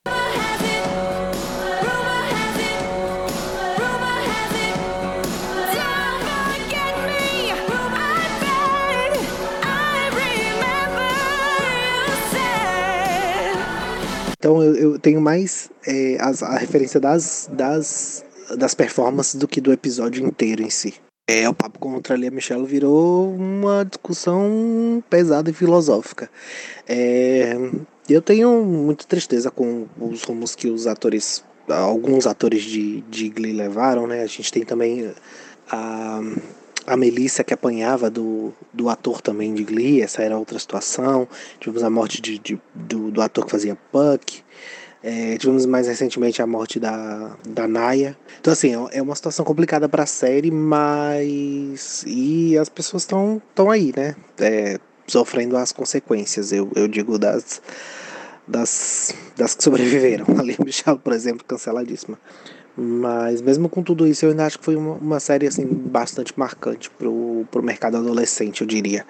Então 14.42 14.64
eu, 14.64 14.76
eu 14.76 15.00
tenho 15.00 15.22
mais 15.22 15.70
é, 15.86 16.18
as, 16.20 16.42
a 16.42 16.58
referência 16.58 17.00
das, 17.00 17.48
das, 17.54 18.26
das 18.58 18.74
performances 18.74 19.36
do 19.36 19.48
que 19.48 19.62
do 19.62 19.72
episódio 19.72 20.26
inteiro 20.26 20.64
em 20.64 20.70
si. 20.72 20.96
É, 21.30 21.48
o 21.48 21.54
papo 21.54 21.78
contra 21.78 22.16
a 22.16 22.18
Lia 22.18 22.32
Michelle 22.32 22.66
virou 22.66 23.32
uma 23.36 23.86
discussão 23.86 25.04
pesada 25.08 25.52
e 25.52 25.54
filosófica. 25.54 26.28
É, 26.90 27.56
eu 28.10 28.20
tenho 28.20 28.64
muita 28.64 29.06
tristeza 29.06 29.52
com 29.52 29.86
os 30.00 30.24
rumos 30.24 30.56
que 30.56 30.68
os 30.68 30.88
atores 30.88 31.44
alguns 31.70 32.26
atores 32.26 32.64
de, 32.64 33.02
de 33.02 33.30
Glee 33.30 33.54
levaram, 33.54 34.08
né? 34.08 34.24
A 34.24 34.28
gente 34.28 34.52
tem 34.52 34.64
também 34.64 35.14
a, 35.70 36.20
a 36.86 36.98
Melissa 36.98 37.44
que 37.44 37.54
apanhava 37.54 38.10
do, 38.10 38.54
do 38.74 38.90
ator 38.90 39.22
também 39.22 39.54
de 39.54 39.64
Glee, 39.64 40.02
essa 40.02 40.22
era 40.22 40.38
outra 40.38 40.58
situação. 40.58 41.28
Tivemos 41.60 41.84
a 41.84 41.90
morte 41.90 42.22
de, 42.22 42.40
de 42.40 42.62
do, 42.74 43.12
do 43.12 43.22
ator 43.22 43.46
que 43.46 43.52
fazia 43.52 43.78
Puck. 43.92 44.44
É, 45.04 45.36
tivemos 45.38 45.66
mais 45.66 45.88
recentemente 45.88 46.42
a 46.42 46.48
morte 46.48 46.80
da, 46.80 47.36
da 47.48 47.68
Naya. 47.68 48.16
Então, 48.40 48.54
assim, 48.54 48.74
é 48.92 49.02
uma 49.02 49.16
situação 49.16 49.44
complicada 49.44 49.90
para 49.90 50.04
a 50.04 50.08
série, 50.08 50.52
mas. 50.52 52.04
E 52.06 52.58
as 52.58 52.70
pessoas 52.70 53.04
estão 53.04 53.42
aí, 53.72 53.92
né? 53.96 54.16
É, 54.40 54.80
sofrendo 55.08 55.58
as 55.58 55.72
consequências, 55.72 56.52
eu, 56.52 56.72
eu 56.76 56.88
digo, 56.88 57.18
das, 57.18 57.62
das, 58.48 59.14
das 59.36 59.56
que 59.56 59.64
sobreviveram. 59.64 60.26
Ali, 60.40 60.56
Michelle, 60.64 61.00
por 61.00 61.14
exemplo, 61.14 61.44
canceladíssima. 61.46 62.20
Mas 62.84 63.42
mesmo 63.44 63.70
com 63.70 63.84
tudo 63.84 64.08
isso, 64.08 64.26
eu 64.26 64.32
ainda 64.32 64.46
acho 64.46 64.58
que 64.58 64.66
foi 64.66 64.76
uma, 64.76 64.94
uma 64.96 65.20
série 65.20 65.46
assim, 65.46 65.68
bastante 65.68 66.34
marcante 66.36 66.90
pro, 66.90 67.46
pro 67.52 67.62
mercado 67.62 67.98
adolescente, 67.98 68.62
eu 68.62 68.68
diria. 68.68 69.06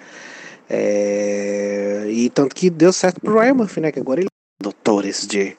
É, 0.70 2.06
e 2.10 2.30
tanto 2.30 2.54
que 2.54 2.70
deu 2.70 2.92
certo 2.92 3.22
pro 3.22 3.40
Ryan 3.40 3.54
Murphy, 3.54 3.80
né? 3.80 3.92
Que 3.92 4.00
agora 4.00 4.20
ele 4.20 4.31
doutores 4.62 5.26
de, 5.28 5.56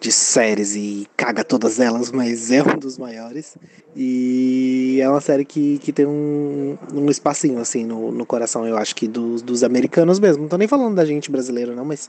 de 0.00 0.10
séries 0.12 0.74
e 0.74 1.06
caga 1.16 1.44
todas 1.44 1.78
elas, 1.78 2.10
mas 2.10 2.50
é 2.50 2.62
um 2.62 2.78
dos 2.78 2.98
maiores. 2.98 3.56
E 3.94 4.98
é 5.02 5.08
uma 5.08 5.20
série 5.20 5.44
que, 5.44 5.78
que 5.78 5.92
tem 5.92 6.06
um, 6.06 6.78
um 6.92 7.10
espacinho 7.10 7.60
assim 7.60 7.84
no, 7.84 8.12
no 8.12 8.24
coração, 8.24 8.66
eu 8.66 8.76
acho 8.76 8.94
que 8.94 9.08
dos, 9.08 9.42
dos 9.42 9.64
americanos 9.64 10.18
mesmo. 10.18 10.42
Não 10.42 10.48
tô 10.48 10.56
nem 10.56 10.68
falando 10.68 10.94
da 10.94 11.04
gente 11.04 11.30
brasileira, 11.30 11.74
não, 11.74 11.84
mas 11.84 12.08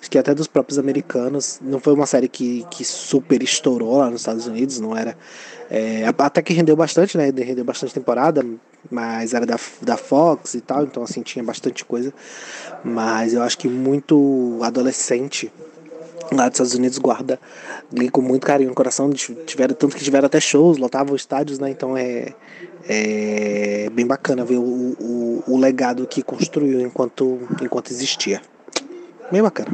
acho 0.00 0.10
que 0.10 0.18
até 0.18 0.34
dos 0.34 0.46
próprios 0.46 0.78
americanos. 0.78 1.58
Não 1.62 1.80
foi 1.80 1.94
uma 1.94 2.06
série 2.06 2.28
que, 2.28 2.66
que 2.70 2.84
super 2.84 3.42
estourou 3.42 3.98
lá 3.98 4.10
nos 4.10 4.20
Estados 4.20 4.46
Unidos, 4.46 4.78
não 4.78 4.96
era. 4.96 5.16
É, 5.70 6.04
até 6.18 6.42
que 6.42 6.52
rendeu 6.52 6.76
bastante, 6.76 7.16
né? 7.16 7.32
Rendeu 7.34 7.64
bastante 7.64 7.94
temporada, 7.94 8.44
mas 8.90 9.32
era 9.32 9.46
da, 9.46 9.58
da 9.80 9.96
Fox 9.96 10.54
e 10.54 10.60
tal, 10.60 10.84
então 10.84 11.02
assim 11.02 11.22
tinha 11.22 11.42
bastante 11.42 11.82
coisa. 11.82 12.12
Mas 12.84 13.32
eu 13.32 13.42
acho 13.42 13.56
que 13.56 13.68
muito 13.68 14.58
adolescente 14.62 15.50
lá 16.30 16.48
dos 16.48 16.56
Estados 16.56 16.74
Unidos 16.74 16.98
guarda 16.98 17.38
com 18.12 18.20
muito 18.20 18.46
carinho 18.46 18.70
no 18.70 18.74
coração. 18.74 19.10
Tiveram, 19.10 19.74
tanto 19.74 19.96
que 19.96 20.04
tiveram 20.04 20.26
até 20.26 20.40
shows, 20.40 20.78
lotavam 20.78 21.16
estádios, 21.16 21.58
né? 21.58 21.70
Então 21.70 21.96
é, 21.96 22.32
é 22.88 23.90
bem 23.90 24.06
bacana 24.06 24.44
ver 24.44 24.58
o, 24.58 24.62
o, 24.62 25.44
o 25.46 25.58
legado 25.58 26.06
que 26.06 26.22
construiu 26.22 26.80
enquanto, 26.80 27.40
enquanto 27.60 27.90
existia. 27.90 28.40
Bem 29.30 29.42
bacana. 29.42 29.70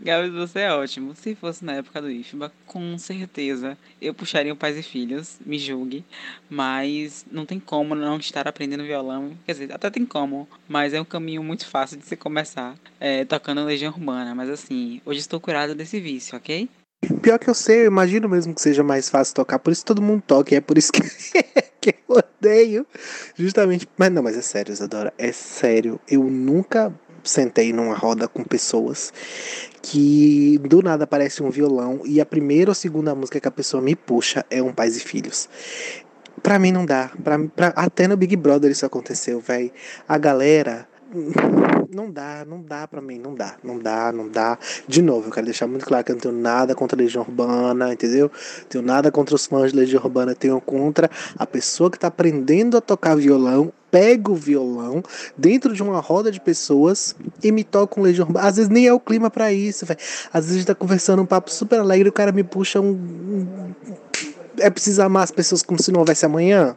Gabs, 0.00 0.32
você 0.32 0.60
é 0.60 0.72
ótimo. 0.72 1.14
Se 1.14 1.34
fosse 1.34 1.64
na 1.64 1.74
época 1.74 2.00
do 2.00 2.10
IFBA, 2.10 2.52
com 2.66 2.96
certeza 2.98 3.76
eu 4.00 4.14
puxaria 4.14 4.52
o 4.52 4.56
Pais 4.56 4.76
e 4.76 4.82
Filhos, 4.82 5.38
me 5.44 5.58
julgue. 5.58 6.04
Mas 6.48 7.26
não 7.30 7.44
tem 7.44 7.58
como 7.58 7.94
não 7.94 8.18
estar 8.18 8.46
aprendendo 8.46 8.84
violão. 8.84 9.36
Quer 9.44 9.52
dizer, 9.52 9.72
até 9.72 9.90
tem 9.90 10.06
como, 10.06 10.48
mas 10.68 10.94
é 10.94 11.00
um 11.00 11.04
caminho 11.04 11.42
muito 11.42 11.66
fácil 11.66 11.98
de 11.98 12.06
se 12.06 12.16
começar 12.16 12.76
é, 13.00 13.24
tocando 13.24 13.64
Legião 13.64 13.92
Urbana. 13.92 14.34
Mas 14.34 14.48
assim, 14.48 15.00
hoje 15.04 15.20
estou 15.20 15.40
curado 15.40 15.74
desse 15.74 16.00
vício, 16.00 16.36
ok? 16.36 16.68
Pior 17.22 17.38
que 17.38 17.48
eu 17.48 17.54
sei, 17.54 17.82
eu 17.82 17.86
imagino 17.86 18.28
mesmo 18.28 18.54
que 18.54 18.60
seja 18.60 18.82
mais 18.82 19.08
fácil 19.08 19.34
tocar, 19.34 19.58
por 19.60 19.72
isso 19.72 19.84
todo 19.84 20.02
mundo 20.02 20.22
toca, 20.26 20.52
e 20.52 20.56
é 20.56 20.60
por 20.60 20.76
isso 20.76 20.92
que, 20.92 21.00
que 21.80 21.94
eu 22.08 22.16
odeio. 22.16 22.86
Justamente. 23.36 23.88
Mas 23.96 24.12
não, 24.12 24.22
mas 24.22 24.36
é 24.36 24.42
sério, 24.42 24.72
Isadora, 24.72 25.12
é 25.16 25.30
sério. 25.32 26.00
Eu 26.08 26.24
nunca 26.24 26.92
sentei 27.24 27.72
numa 27.72 27.94
roda 27.94 28.28
com 28.28 28.42
pessoas 28.42 29.12
que 29.82 30.58
do 30.58 30.82
nada 30.82 31.04
aparece 31.04 31.42
um 31.42 31.50
violão 31.50 32.00
e 32.04 32.20
a 32.20 32.26
primeira 32.26 32.70
ou 32.70 32.74
segunda 32.74 33.14
música 33.14 33.40
que 33.40 33.48
a 33.48 33.50
pessoa 33.50 33.82
me 33.82 33.94
puxa 33.94 34.44
é 34.50 34.62
um 34.62 34.72
Pais 34.72 34.96
e 34.96 35.00
Filhos. 35.00 35.48
Pra 36.42 36.58
mim 36.58 36.72
não 36.72 36.86
dá. 36.86 37.10
Pra, 37.22 37.38
pra, 37.38 37.68
até 37.68 38.06
no 38.06 38.16
Big 38.16 38.36
Brother 38.36 38.70
isso 38.70 38.86
aconteceu, 38.86 39.40
velho. 39.40 39.70
A 40.08 40.18
galera 40.18 40.86
não 41.92 42.10
dá, 42.10 42.44
não 42.46 42.62
dá 42.62 42.86
pra 42.86 43.00
mim, 43.00 43.18
não 43.18 43.34
dá, 43.34 43.56
não 43.62 43.78
dá, 43.78 44.12
não 44.12 44.28
dá. 44.28 44.58
De 44.86 45.00
novo, 45.00 45.28
eu 45.28 45.32
quero 45.32 45.46
deixar 45.46 45.66
muito 45.66 45.86
claro 45.86 46.04
que 46.04 46.12
eu 46.12 46.16
não 46.16 46.20
tenho 46.20 46.34
nada 46.34 46.74
contra 46.74 46.96
a 46.96 47.00
Legião 47.02 47.22
Urbana, 47.22 47.92
entendeu? 47.92 48.30
Tenho 48.68 48.84
nada 48.84 49.10
contra 49.10 49.34
os 49.34 49.46
fãs 49.46 49.72
de 49.72 49.78
Legião 49.78 50.02
Urbana, 50.02 50.34
tenho 50.34 50.60
contra 50.60 51.10
a 51.36 51.46
pessoa 51.46 51.90
que 51.90 51.98
tá 51.98 52.08
aprendendo 52.08 52.76
a 52.76 52.80
tocar 52.80 53.16
violão, 53.16 53.72
pega 53.90 54.30
o 54.30 54.34
violão 54.34 55.02
dentro 55.36 55.72
de 55.72 55.82
uma 55.82 56.00
roda 56.00 56.30
de 56.30 56.40
pessoas 56.40 57.16
e 57.42 57.50
me 57.50 57.64
toca 57.64 57.98
um 57.98 58.02
Legião 58.02 58.26
Urbana. 58.26 58.46
Às 58.46 58.56
vezes 58.56 58.70
nem 58.70 58.86
é 58.86 58.92
o 58.92 59.00
clima 59.00 59.30
para 59.30 59.52
isso, 59.52 59.86
velho. 59.86 60.00
Às 60.32 60.44
vezes 60.44 60.56
a 60.56 60.58
gente 60.58 60.66
tá 60.66 60.74
conversando 60.74 61.22
um 61.22 61.26
papo 61.26 61.50
super 61.50 61.80
alegre 61.80 62.08
e 62.08 62.10
o 62.10 62.12
cara 62.12 62.32
me 62.32 62.44
puxa 62.44 62.80
um. 62.80 63.72
É 64.58 64.68
preciso 64.68 65.00
amar 65.02 65.22
as 65.22 65.30
pessoas 65.30 65.62
como 65.62 65.82
se 65.82 65.90
não 65.90 66.00
houvesse 66.00 66.26
amanhã? 66.26 66.76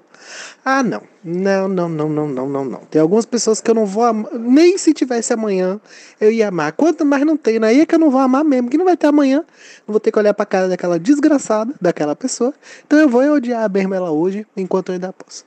Ah, 0.63 0.83
não. 0.83 1.01
Não, 1.23 1.67
não, 1.67 1.87
não, 1.87 2.09
não, 2.09 2.27
não, 2.27 2.49
não, 2.49 2.65
não. 2.65 2.79
Tem 2.85 3.01
algumas 3.01 3.25
pessoas 3.25 3.61
que 3.61 3.69
eu 3.69 3.75
não 3.75 3.85
vou 3.85 4.03
amar. 4.03 4.33
Nem 4.33 4.77
se 4.77 4.93
tivesse 4.93 5.33
amanhã, 5.33 5.79
eu 6.19 6.31
ia 6.31 6.47
amar. 6.47 6.73
Quanto 6.73 7.05
mais 7.05 7.25
não 7.25 7.37
tem, 7.37 7.63
aí 7.63 7.81
é 7.81 7.85
que 7.85 7.95
eu 7.95 7.99
não 7.99 8.09
vou 8.09 8.19
amar 8.19 8.43
mesmo. 8.43 8.69
Que 8.69 8.77
não 8.77 8.85
vai 8.85 8.97
ter 8.97 9.07
amanhã. 9.07 9.45
Não 9.87 9.93
vou 9.93 9.99
ter 9.99 10.11
que 10.11 10.19
olhar 10.19 10.33
pra 10.33 10.45
cara 10.45 10.67
daquela 10.67 10.99
desgraçada, 10.99 11.73
daquela 11.79 12.15
pessoa. 12.15 12.53
Então 12.85 12.97
eu 12.99 13.07
vou 13.07 13.21
odiar 13.21 13.71
mesmo 13.71 13.93
ela 13.93 14.11
hoje, 14.11 14.45
enquanto 14.57 14.89
eu 14.89 14.93
ainda 14.93 15.13
posso. 15.13 15.45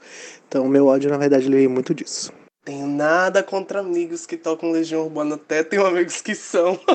Então 0.49 0.69
meu 0.69 0.87
ódio, 0.87 1.11
na 1.11 1.17
verdade, 1.17 1.47
ele 1.47 1.57
vem 1.57 1.69
muito 1.69 1.95
disso. 1.95 2.33
Tenho 2.65 2.87
nada 2.87 3.43
contra 3.43 3.81
amigos 3.81 4.25
que 4.25 4.39
tocam 4.39 4.71
Legião 4.71 5.03
Urbana, 5.03 5.35
até 5.35 5.63
tenho 5.63 5.85
amigos 5.85 6.23
que 6.23 6.35
são. 6.35 6.81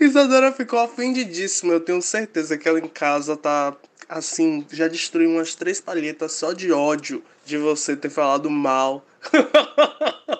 Isadora 0.00 0.50
ficou 0.52 0.82
ofendidíssima. 0.82 1.74
Eu 1.74 1.80
tenho 1.80 2.02
certeza 2.02 2.58
que 2.58 2.68
ela 2.68 2.80
em 2.80 2.88
casa 2.88 3.36
tá 3.36 3.76
assim, 4.12 4.66
já 4.70 4.88
destruiu 4.88 5.30
umas 5.30 5.54
três 5.54 5.80
palhetas 5.80 6.32
só 6.32 6.52
de 6.52 6.70
ódio 6.70 7.22
de 7.44 7.56
você 7.56 7.96
ter 7.96 8.10
falado 8.10 8.50
mal. 8.50 9.04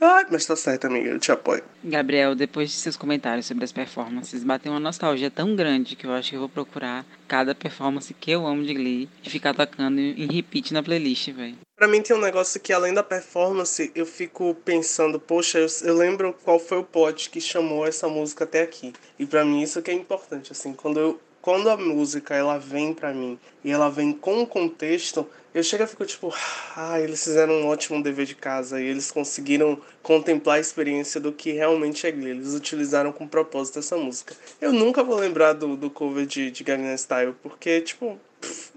Ai, 0.00 0.26
mas 0.30 0.44
tá 0.44 0.54
certo, 0.54 0.86
amiga, 0.86 1.08
eu 1.08 1.18
te 1.18 1.32
apoio. 1.32 1.64
Gabriel, 1.82 2.34
depois 2.34 2.70
de 2.70 2.76
seus 2.76 2.94
comentários 2.94 3.46
sobre 3.46 3.64
as 3.64 3.72
performances, 3.72 4.44
bateu 4.44 4.70
uma 4.70 4.80
nostalgia 4.80 5.30
tão 5.30 5.56
grande 5.56 5.96
que 5.96 6.06
eu 6.06 6.12
acho 6.12 6.28
que 6.30 6.36
eu 6.36 6.40
vou 6.40 6.48
procurar 6.48 7.06
cada 7.26 7.54
performance 7.54 8.12
que 8.12 8.30
eu 8.30 8.46
amo 8.46 8.62
de 8.64 8.74
Glee 8.74 9.08
e 9.24 9.30
ficar 9.30 9.54
tocando 9.54 9.98
em 9.98 10.26
repeat 10.26 10.74
na 10.74 10.82
playlist, 10.82 11.30
velho. 11.30 11.56
Pra 11.76 11.88
mim 11.88 12.02
tem 12.02 12.14
um 12.14 12.20
negócio 12.20 12.60
que 12.60 12.72
além 12.72 12.92
da 12.92 13.02
performance, 13.02 13.90
eu 13.94 14.04
fico 14.04 14.54
pensando, 14.56 15.18
poxa, 15.18 15.58
eu, 15.58 15.66
eu 15.84 15.94
lembro 15.96 16.36
qual 16.44 16.58
foi 16.58 16.78
o 16.78 16.84
pote 16.84 17.30
que 17.30 17.40
chamou 17.40 17.86
essa 17.86 18.06
música 18.06 18.44
até 18.44 18.62
aqui. 18.62 18.92
E 19.18 19.24
pra 19.24 19.44
mim 19.44 19.62
isso 19.62 19.80
que 19.80 19.90
é 19.90 19.94
importante, 19.94 20.52
assim, 20.52 20.74
quando 20.74 21.00
eu 21.00 21.20
quando 21.44 21.68
a 21.68 21.76
música 21.76 22.34
ela 22.34 22.56
vem 22.56 22.94
para 22.94 23.12
mim 23.12 23.38
e 23.62 23.70
ela 23.70 23.90
vem 23.90 24.14
com 24.14 24.40
o 24.40 24.46
contexto, 24.46 25.28
eu 25.52 25.62
chego 25.62 25.84
e 25.84 25.86
fico 25.86 26.06
tipo, 26.06 26.34
ah, 26.74 26.98
eles 26.98 27.22
fizeram 27.22 27.52
um 27.52 27.66
ótimo 27.66 28.02
dever 28.02 28.24
de 28.24 28.34
casa 28.34 28.80
e 28.80 28.86
eles 28.86 29.10
conseguiram 29.10 29.78
contemplar 30.02 30.56
a 30.56 30.60
experiência 30.60 31.20
do 31.20 31.30
que 31.30 31.52
realmente 31.52 32.06
é 32.06 32.10
Glee. 32.10 32.30
Eles 32.30 32.54
utilizaram 32.54 33.12
com 33.12 33.28
propósito 33.28 33.78
essa 33.78 33.94
música. 33.94 34.34
Eu 34.58 34.72
nunca 34.72 35.04
vou 35.04 35.16
lembrar 35.16 35.52
do, 35.52 35.76
do 35.76 35.90
cover 35.90 36.24
de, 36.24 36.50
de 36.50 36.64
Gangnam 36.64 36.96
Style, 36.96 37.34
porque, 37.42 37.82
tipo, 37.82 38.18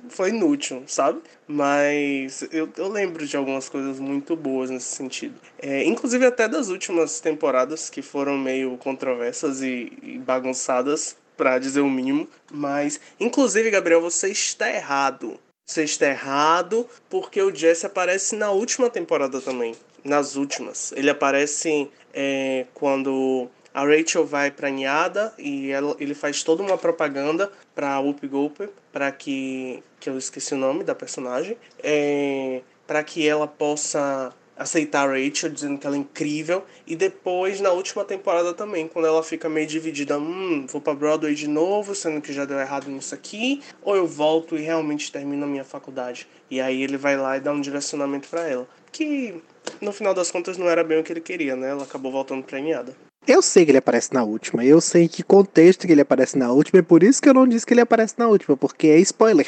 foi 0.10 0.31
inútil, 0.31 0.84
sabe? 0.88 1.22
Mas 1.48 2.45
eu, 2.52 2.68
eu 2.76 2.89
lembro 2.89 3.26
de 3.26 3.38
algumas 3.38 3.69
coisas 3.69 3.98
muito 3.98 4.35
boas 4.35 4.69
nesse 4.69 4.94
sentido. 4.94 5.35
É, 5.57 5.85
inclusive 5.85 6.26
até 6.26 6.49
das 6.49 6.68
últimas 6.68 7.22
temporadas 7.22 7.89
que 7.89 8.02
foram 8.02 8.38
meio 8.38 8.76
controversas 8.76 9.61
e, 9.61 9.94
e 10.03 10.18
bagunçadas 10.18 11.15
para 11.38 11.59
dizer 11.59 11.81
o 11.81 11.89
mínimo. 11.89 12.27
Mas, 12.51 12.99
inclusive, 13.19 13.69
Gabriel, 13.69 14.01
você 14.01 14.30
está 14.30 14.69
errado. 14.69 15.39
Você 15.65 15.84
está 15.84 16.07
errado 16.07 16.88
porque 17.09 17.41
o 17.41 17.53
Jesse 17.53 17.85
aparece 17.85 18.35
na 18.35 18.51
última 18.51 18.89
temporada 18.89 19.39
também. 19.39 19.76
Nas 20.03 20.35
últimas. 20.35 20.91
Ele 20.93 21.09
aparece 21.09 21.89
é, 22.14 22.65
quando 22.73 23.49
a 23.73 23.85
Rachel 23.85 24.26
vai 24.26 24.49
pra 24.49 24.69
Niada 24.69 25.34
e 25.38 25.69
ela, 25.69 25.95
ele 25.99 26.15
faz 26.15 26.41
toda 26.41 26.64
uma 26.64 26.77
propaganda 26.77 27.51
pra 27.76 27.99
Whoop 27.99 28.27
Goldberg, 28.27 28.73
para 28.91 29.11
que 29.11 29.84
que 29.99 30.09
eu 30.09 30.18
esqueci 30.18 30.53
o 30.53 30.57
nome 30.57 30.84
da 30.84 30.95
personagem, 30.95 31.57
é, 31.84 32.61
para 32.85 33.03
que 33.03 33.27
ela 33.27 33.47
possa 33.47 34.34
aceitar 34.57 35.07
a 35.07 35.11
Rachel, 35.11 35.49
dizendo 35.49 35.77
que 35.77 35.85
ela 35.85 35.95
é 35.95 35.99
incrível. 35.99 36.65
E 36.85 36.95
depois, 36.95 37.61
na 37.61 37.71
última 37.71 38.03
temporada 38.03 38.53
também, 38.53 38.88
quando 38.88 39.05
ela 39.05 39.21
fica 39.21 39.47
meio 39.47 39.67
dividida, 39.67 40.17
hum, 40.17 40.65
vou 40.67 40.81
pra 40.81 40.93
Broadway 40.93 41.35
de 41.35 41.47
novo, 41.47 41.93
sendo 41.93 42.21
que 42.21 42.34
já 42.34 42.45
deu 42.45 42.59
errado 42.59 42.89
nisso 42.89 43.13
aqui, 43.13 43.61
ou 43.81 43.95
eu 43.95 44.07
volto 44.07 44.57
e 44.57 44.61
realmente 44.61 45.11
termino 45.11 45.43
a 45.43 45.47
minha 45.47 45.63
faculdade. 45.63 46.27
E 46.49 46.59
aí 46.59 46.81
ele 46.81 46.97
vai 46.97 47.17
lá 47.17 47.38
e 47.38 47.39
dá 47.39 47.51
um 47.51 47.61
direcionamento 47.61 48.27
para 48.27 48.47
ela. 48.47 48.67
Que 48.91 49.41
no 49.79 49.91
final 49.91 50.13
das 50.13 50.31
contas 50.31 50.57
não 50.57 50.69
era 50.69 50.84
bem 50.84 50.99
o 50.99 51.03
que 51.03 51.13
ele 51.13 51.21
queria, 51.21 51.55
né? 51.55 51.69
Ela 51.69 51.84
acabou 51.84 52.11
voltando 52.11 52.43
premiada. 52.43 52.95
Eu 53.27 53.41
sei 53.41 53.65
que 53.65 53.71
ele 53.71 53.77
aparece 53.77 54.13
na 54.13 54.23
última, 54.23 54.63
eu 54.63 54.79
sei 54.79 55.03
em 55.03 55.07
que 55.09 55.21
contexto 55.21 55.85
que 55.85 55.91
ele 55.91 55.99
aparece 55.99 56.37
na 56.37 56.49
última, 56.49 56.79
e 56.79 56.81
por 56.81 57.03
isso 57.03 57.21
que 57.21 57.27
eu 57.27 57.33
não 57.33 57.45
disse 57.45 57.65
que 57.65 57.73
ele 57.73 57.81
aparece 57.81 58.13
na 58.17 58.25
última, 58.25 58.55
porque 58.55 58.87
é 58.87 58.97
spoiler. 58.99 59.45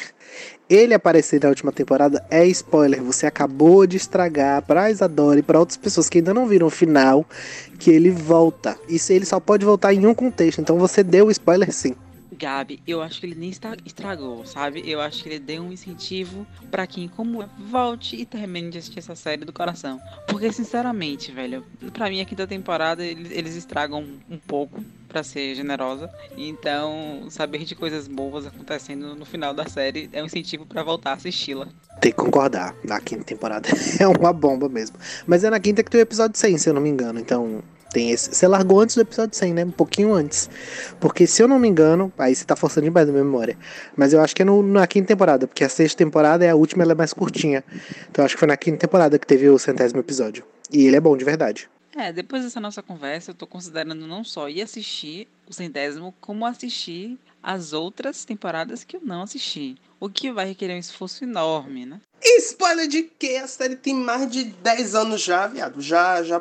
Ele 0.68 0.92
aparecer 0.92 1.42
na 1.42 1.48
última 1.48 1.72
temporada 1.72 2.22
é 2.30 2.46
spoiler. 2.48 3.02
Você 3.02 3.26
acabou 3.26 3.86
de 3.86 3.96
estragar 3.96 4.60
pra 4.62 4.90
Isadora 4.90 5.38
e 5.40 5.42
pra 5.42 5.58
outras 5.58 5.78
pessoas 5.78 6.10
que 6.10 6.18
ainda 6.18 6.34
não 6.34 6.46
viram 6.46 6.66
o 6.66 6.70
final 6.70 7.24
que 7.78 7.90
ele 7.90 8.10
volta. 8.10 8.76
Isso 8.86 9.14
ele 9.14 9.24
só 9.24 9.40
pode 9.40 9.64
voltar 9.64 9.94
em 9.94 10.06
um 10.06 10.14
contexto, 10.14 10.60
então 10.60 10.78
você 10.78 11.02
deu 11.02 11.28
o 11.28 11.30
spoiler 11.30 11.72
sim. 11.72 11.96
Gabi, 12.40 12.82
eu 12.86 13.02
acho 13.02 13.20
que 13.20 13.26
ele 13.26 13.34
nem 13.34 13.50
estra- 13.50 13.76
estragou, 13.84 14.46
sabe? 14.46 14.82
Eu 14.86 14.98
acho 14.98 15.22
que 15.22 15.28
ele 15.28 15.38
deu 15.38 15.62
um 15.62 15.70
incentivo 15.70 16.46
pra 16.70 16.86
quem, 16.86 17.06
como 17.06 17.42
eu, 17.42 17.48
volte 17.68 18.16
e 18.16 18.24
termine 18.24 18.70
de 18.70 18.78
assistir 18.78 18.98
essa 18.98 19.14
série 19.14 19.44
do 19.44 19.52
coração. 19.52 20.00
Porque, 20.26 20.50
sinceramente, 20.50 21.30
velho, 21.32 21.62
pra 21.92 22.08
mim 22.08 22.20
a 22.22 22.24
quinta 22.24 22.46
temporada 22.46 23.04
eles, 23.04 23.30
eles 23.30 23.54
estragam 23.56 24.06
um 24.28 24.38
pouco, 24.38 24.82
pra 25.06 25.22
ser 25.22 25.54
generosa. 25.54 26.08
Então, 26.34 27.26
saber 27.28 27.64
de 27.64 27.74
coisas 27.74 28.08
boas 28.08 28.46
acontecendo 28.46 29.14
no 29.14 29.26
final 29.26 29.52
da 29.52 29.66
série 29.68 30.08
é 30.12 30.22
um 30.22 30.26
incentivo 30.26 30.64
pra 30.64 30.82
voltar 30.82 31.10
a 31.10 31.14
assisti-la. 31.14 31.68
Tem 32.00 32.12
que 32.12 32.16
concordar, 32.16 32.74
na 32.82 32.98
quinta 33.00 33.24
temporada 33.24 33.68
é 34.00 34.06
uma 34.08 34.32
bomba 34.32 34.66
mesmo. 34.68 34.96
Mas 35.26 35.44
é 35.44 35.50
na 35.50 35.60
quinta 35.60 35.82
que 35.82 35.90
tem 35.90 36.00
o 36.00 36.02
episódio 36.02 36.38
100, 36.38 36.56
se 36.56 36.70
eu 36.70 36.72
não 36.74 36.80
me 36.80 36.88
engano. 36.88 37.20
Então, 37.20 37.62
tem 37.90 38.10
esse. 38.10 38.34
Você 38.34 38.46
largou 38.46 38.80
antes 38.80 38.94
do 38.96 39.02
episódio 39.02 39.36
100, 39.36 39.54
né? 39.54 39.64
Um 39.64 39.70
pouquinho 39.70 40.14
antes. 40.14 40.48
Porque 40.98 41.26
se 41.26 41.42
eu 41.42 41.48
não 41.48 41.58
me 41.58 41.68
engano, 41.68 42.12
aí 42.18 42.34
você 42.34 42.44
tá 42.44 42.56
forçando 42.56 42.84
demais 42.84 43.08
a 43.08 43.12
minha 43.12 43.24
memória. 43.24 43.58
Mas 43.96 44.12
eu 44.12 44.20
acho 44.20 44.34
que 44.34 44.42
é 44.42 44.44
no, 44.44 44.62
na 44.62 44.86
quinta 44.86 45.08
temporada, 45.08 45.46
porque 45.46 45.64
a 45.64 45.68
sexta 45.68 45.98
temporada 45.98 46.44
é 46.44 46.50
a 46.50 46.54
última, 46.54 46.82
ela 46.82 46.92
é 46.92 46.94
mais 46.94 47.12
curtinha. 47.12 47.64
Então 48.10 48.24
acho 48.24 48.34
que 48.34 48.38
foi 48.38 48.48
na 48.48 48.56
quinta 48.56 48.78
temporada 48.78 49.18
que 49.18 49.26
teve 49.26 49.48
o 49.48 49.58
centésimo 49.58 50.00
episódio. 50.00 50.44
E 50.72 50.86
ele 50.86 50.96
é 50.96 51.00
bom 51.00 51.16
de 51.16 51.24
verdade. 51.24 51.68
É, 51.96 52.12
depois 52.12 52.44
dessa 52.44 52.60
nossa 52.60 52.82
conversa, 52.82 53.32
eu 53.32 53.34
tô 53.34 53.46
considerando 53.46 54.06
não 54.06 54.22
só 54.22 54.48
ir 54.48 54.62
assistir 54.62 55.26
o 55.48 55.52
centésimo, 55.52 56.14
como 56.20 56.46
assistir 56.46 57.18
as 57.42 57.72
outras 57.72 58.24
temporadas 58.24 58.84
que 58.84 58.96
eu 58.96 59.00
não 59.02 59.22
assisti. 59.22 59.76
O 60.00 60.08
que 60.08 60.32
vai 60.32 60.46
requerer 60.46 60.74
um 60.74 60.80
esforço 60.80 61.24
enorme, 61.24 61.84
né? 61.84 62.00
Spoiler 62.38 62.88
de 62.88 63.02
que 63.02 63.36
a 63.36 63.46
série 63.46 63.76
tem 63.76 63.94
mais 63.94 64.30
de 64.30 64.44
10 64.44 64.94
anos 64.94 65.20
já, 65.20 65.46
viado. 65.46 65.82
Já, 65.82 66.22
já 66.22 66.40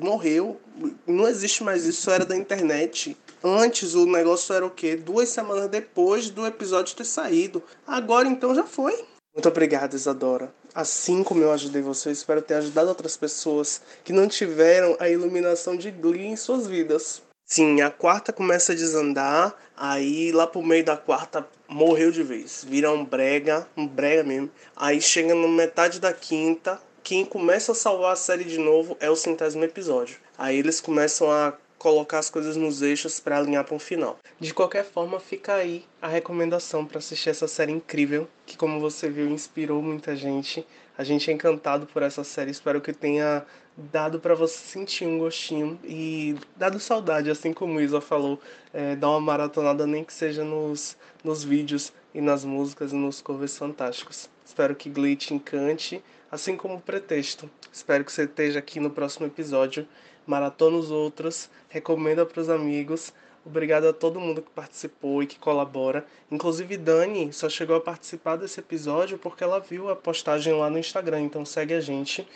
morreu. 0.00 0.60
Não 1.04 1.26
existe 1.26 1.64
mais 1.64 1.84
isso, 1.84 2.08
era 2.08 2.24
da 2.24 2.36
internet. 2.36 3.16
Antes 3.42 3.94
o 3.94 4.06
negócio 4.06 4.54
era 4.54 4.64
o 4.64 4.70
quê? 4.70 4.94
Duas 4.94 5.28
semanas 5.28 5.68
depois 5.68 6.30
do 6.30 6.46
episódio 6.46 6.94
ter 6.94 7.04
saído. 7.04 7.60
Agora 7.84 8.28
então 8.28 8.54
já 8.54 8.64
foi. 8.64 9.04
Muito 9.34 9.48
obrigado, 9.48 9.94
Isadora. 9.94 10.52
Assim 10.72 11.24
como 11.24 11.42
eu 11.42 11.52
ajudei 11.52 11.82
você, 11.82 12.10
eu 12.10 12.12
espero 12.12 12.42
ter 12.42 12.54
ajudado 12.54 12.88
outras 12.88 13.16
pessoas 13.16 13.82
que 14.04 14.12
não 14.12 14.28
tiveram 14.28 14.96
a 15.00 15.08
iluminação 15.08 15.76
de 15.76 15.90
Glee 15.90 16.26
em 16.26 16.36
suas 16.36 16.68
vidas. 16.68 17.22
Sim, 17.44 17.80
a 17.80 17.90
quarta 17.90 18.32
começa 18.32 18.70
a 18.70 18.76
desandar, 18.76 19.52
aí 19.76 20.30
lá 20.30 20.46
pro 20.46 20.62
meio 20.62 20.84
da 20.84 20.96
quarta 20.96 21.44
morreu 21.70 22.10
de 22.10 22.22
vez. 22.22 22.66
Vira 22.68 22.90
um 22.92 23.04
brega, 23.04 23.66
um 23.76 23.86
brega 23.86 24.24
mesmo. 24.24 24.50
Aí 24.74 25.00
chega 25.00 25.34
na 25.34 25.48
metade 25.48 26.00
da 26.00 26.12
quinta, 26.12 26.80
quem 27.02 27.24
começa 27.24 27.72
a 27.72 27.74
salvar 27.74 28.12
a 28.12 28.16
série 28.16 28.44
de 28.44 28.58
novo 28.58 28.96
é 29.00 29.08
o 29.08 29.16
centésimo 29.16 29.64
episódio. 29.64 30.18
Aí 30.36 30.58
eles 30.58 30.80
começam 30.80 31.30
a 31.30 31.54
colocar 31.78 32.18
as 32.18 32.28
coisas 32.28 32.56
nos 32.56 32.82
eixos 32.82 33.20
para 33.20 33.38
alinhar 33.38 33.64
para 33.64 33.74
um 33.74 33.78
final. 33.78 34.18
De 34.38 34.52
qualquer 34.52 34.84
forma, 34.84 35.18
fica 35.18 35.54
aí 35.54 35.84
a 36.02 36.08
recomendação 36.08 36.84
para 36.84 36.98
assistir 36.98 37.30
essa 37.30 37.48
série 37.48 37.72
incrível, 37.72 38.28
que 38.44 38.56
como 38.56 38.78
você 38.78 39.08
viu, 39.08 39.30
inspirou 39.30 39.80
muita 39.80 40.14
gente. 40.14 40.66
A 40.98 41.04
gente 41.04 41.30
é 41.30 41.32
encantado 41.32 41.86
por 41.86 42.02
essa 42.02 42.22
série, 42.22 42.50
espero 42.50 42.82
que 42.82 42.92
tenha 42.92 43.46
dado 43.76 44.20
para 44.20 44.34
você 44.34 44.58
sentir 44.58 45.06
um 45.06 45.18
gostinho 45.18 45.78
e 45.84 46.36
dado 46.56 46.78
saudade, 46.78 47.30
assim 47.30 47.52
como 47.52 47.78
o 47.78 47.80
Isa 47.80 48.00
falou, 48.00 48.40
é, 48.72 48.96
dar 48.96 49.10
uma 49.10 49.20
maratonada 49.20 49.86
nem 49.86 50.04
que 50.04 50.12
seja 50.12 50.44
nos, 50.44 50.96
nos 51.24 51.42
vídeos 51.42 51.92
e 52.14 52.20
nas 52.20 52.44
músicas 52.44 52.92
e 52.92 52.96
nos 52.96 53.20
covers 53.20 53.56
fantásticos. 53.56 54.28
Espero 54.44 54.74
que 54.74 54.90
te 55.16 55.32
encante, 55.32 56.02
assim 56.30 56.56
como 56.56 56.74
o 56.74 56.80
pretexto. 56.80 57.48
Espero 57.72 58.04
que 58.04 58.12
você 58.12 58.24
esteja 58.24 58.58
aqui 58.58 58.80
no 58.80 58.90
próximo 58.90 59.26
episódio. 59.26 59.86
Maratona 60.26 60.76
os 60.76 60.90
outros, 60.90 61.48
recomenda 61.68 62.26
para 62.26 62.40
os 62.40 62.48
amigos. 62.48 63.12
Obrigado 63.44 63.88
a 63.88 63.92
todo 63.92 64.20
mundo 64.20 64.42
que 64.42 64.50
participou 64.50 65.22
e 65.22 65.26
que 65.26 65.38
colabora. 65.38 66.04
Inclusive 66.30 66.76
Dani 66.76 67.32
só 67.32 67.48
chegou 67.48 67.74
a 67.76 67.80
participar 67.80 68.36
desse 68.36 68.60
episódio 68.60 69.18
porque 69.18 69.42
ela 69.42 69.58
viu 69.58 69.88
a 69.88 69.96
postagem 69.96 70.52
lá 70.52 70.68
no 70.68 70.78
Instagram, 70.78 71.22
então 71.22 71.44
segue 71.44 71.72
a 71.72 71.80
gente. 71.80 72.28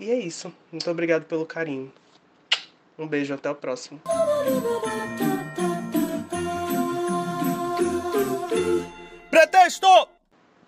E 0.00 0.10
é 0.10 0.18
isso. 0.18 0.50
Muito 0.72 0.90
obrigado 0.90 1.26
pelo 1.26 1.44
carinho. 1.44 1.92
Um 2.98 3.06
beijo, 3.06 3.34
até 3.34 3.50
o 3.50 3.54
próximo. 3.54 4.00
Pretexto! 9.30 10.19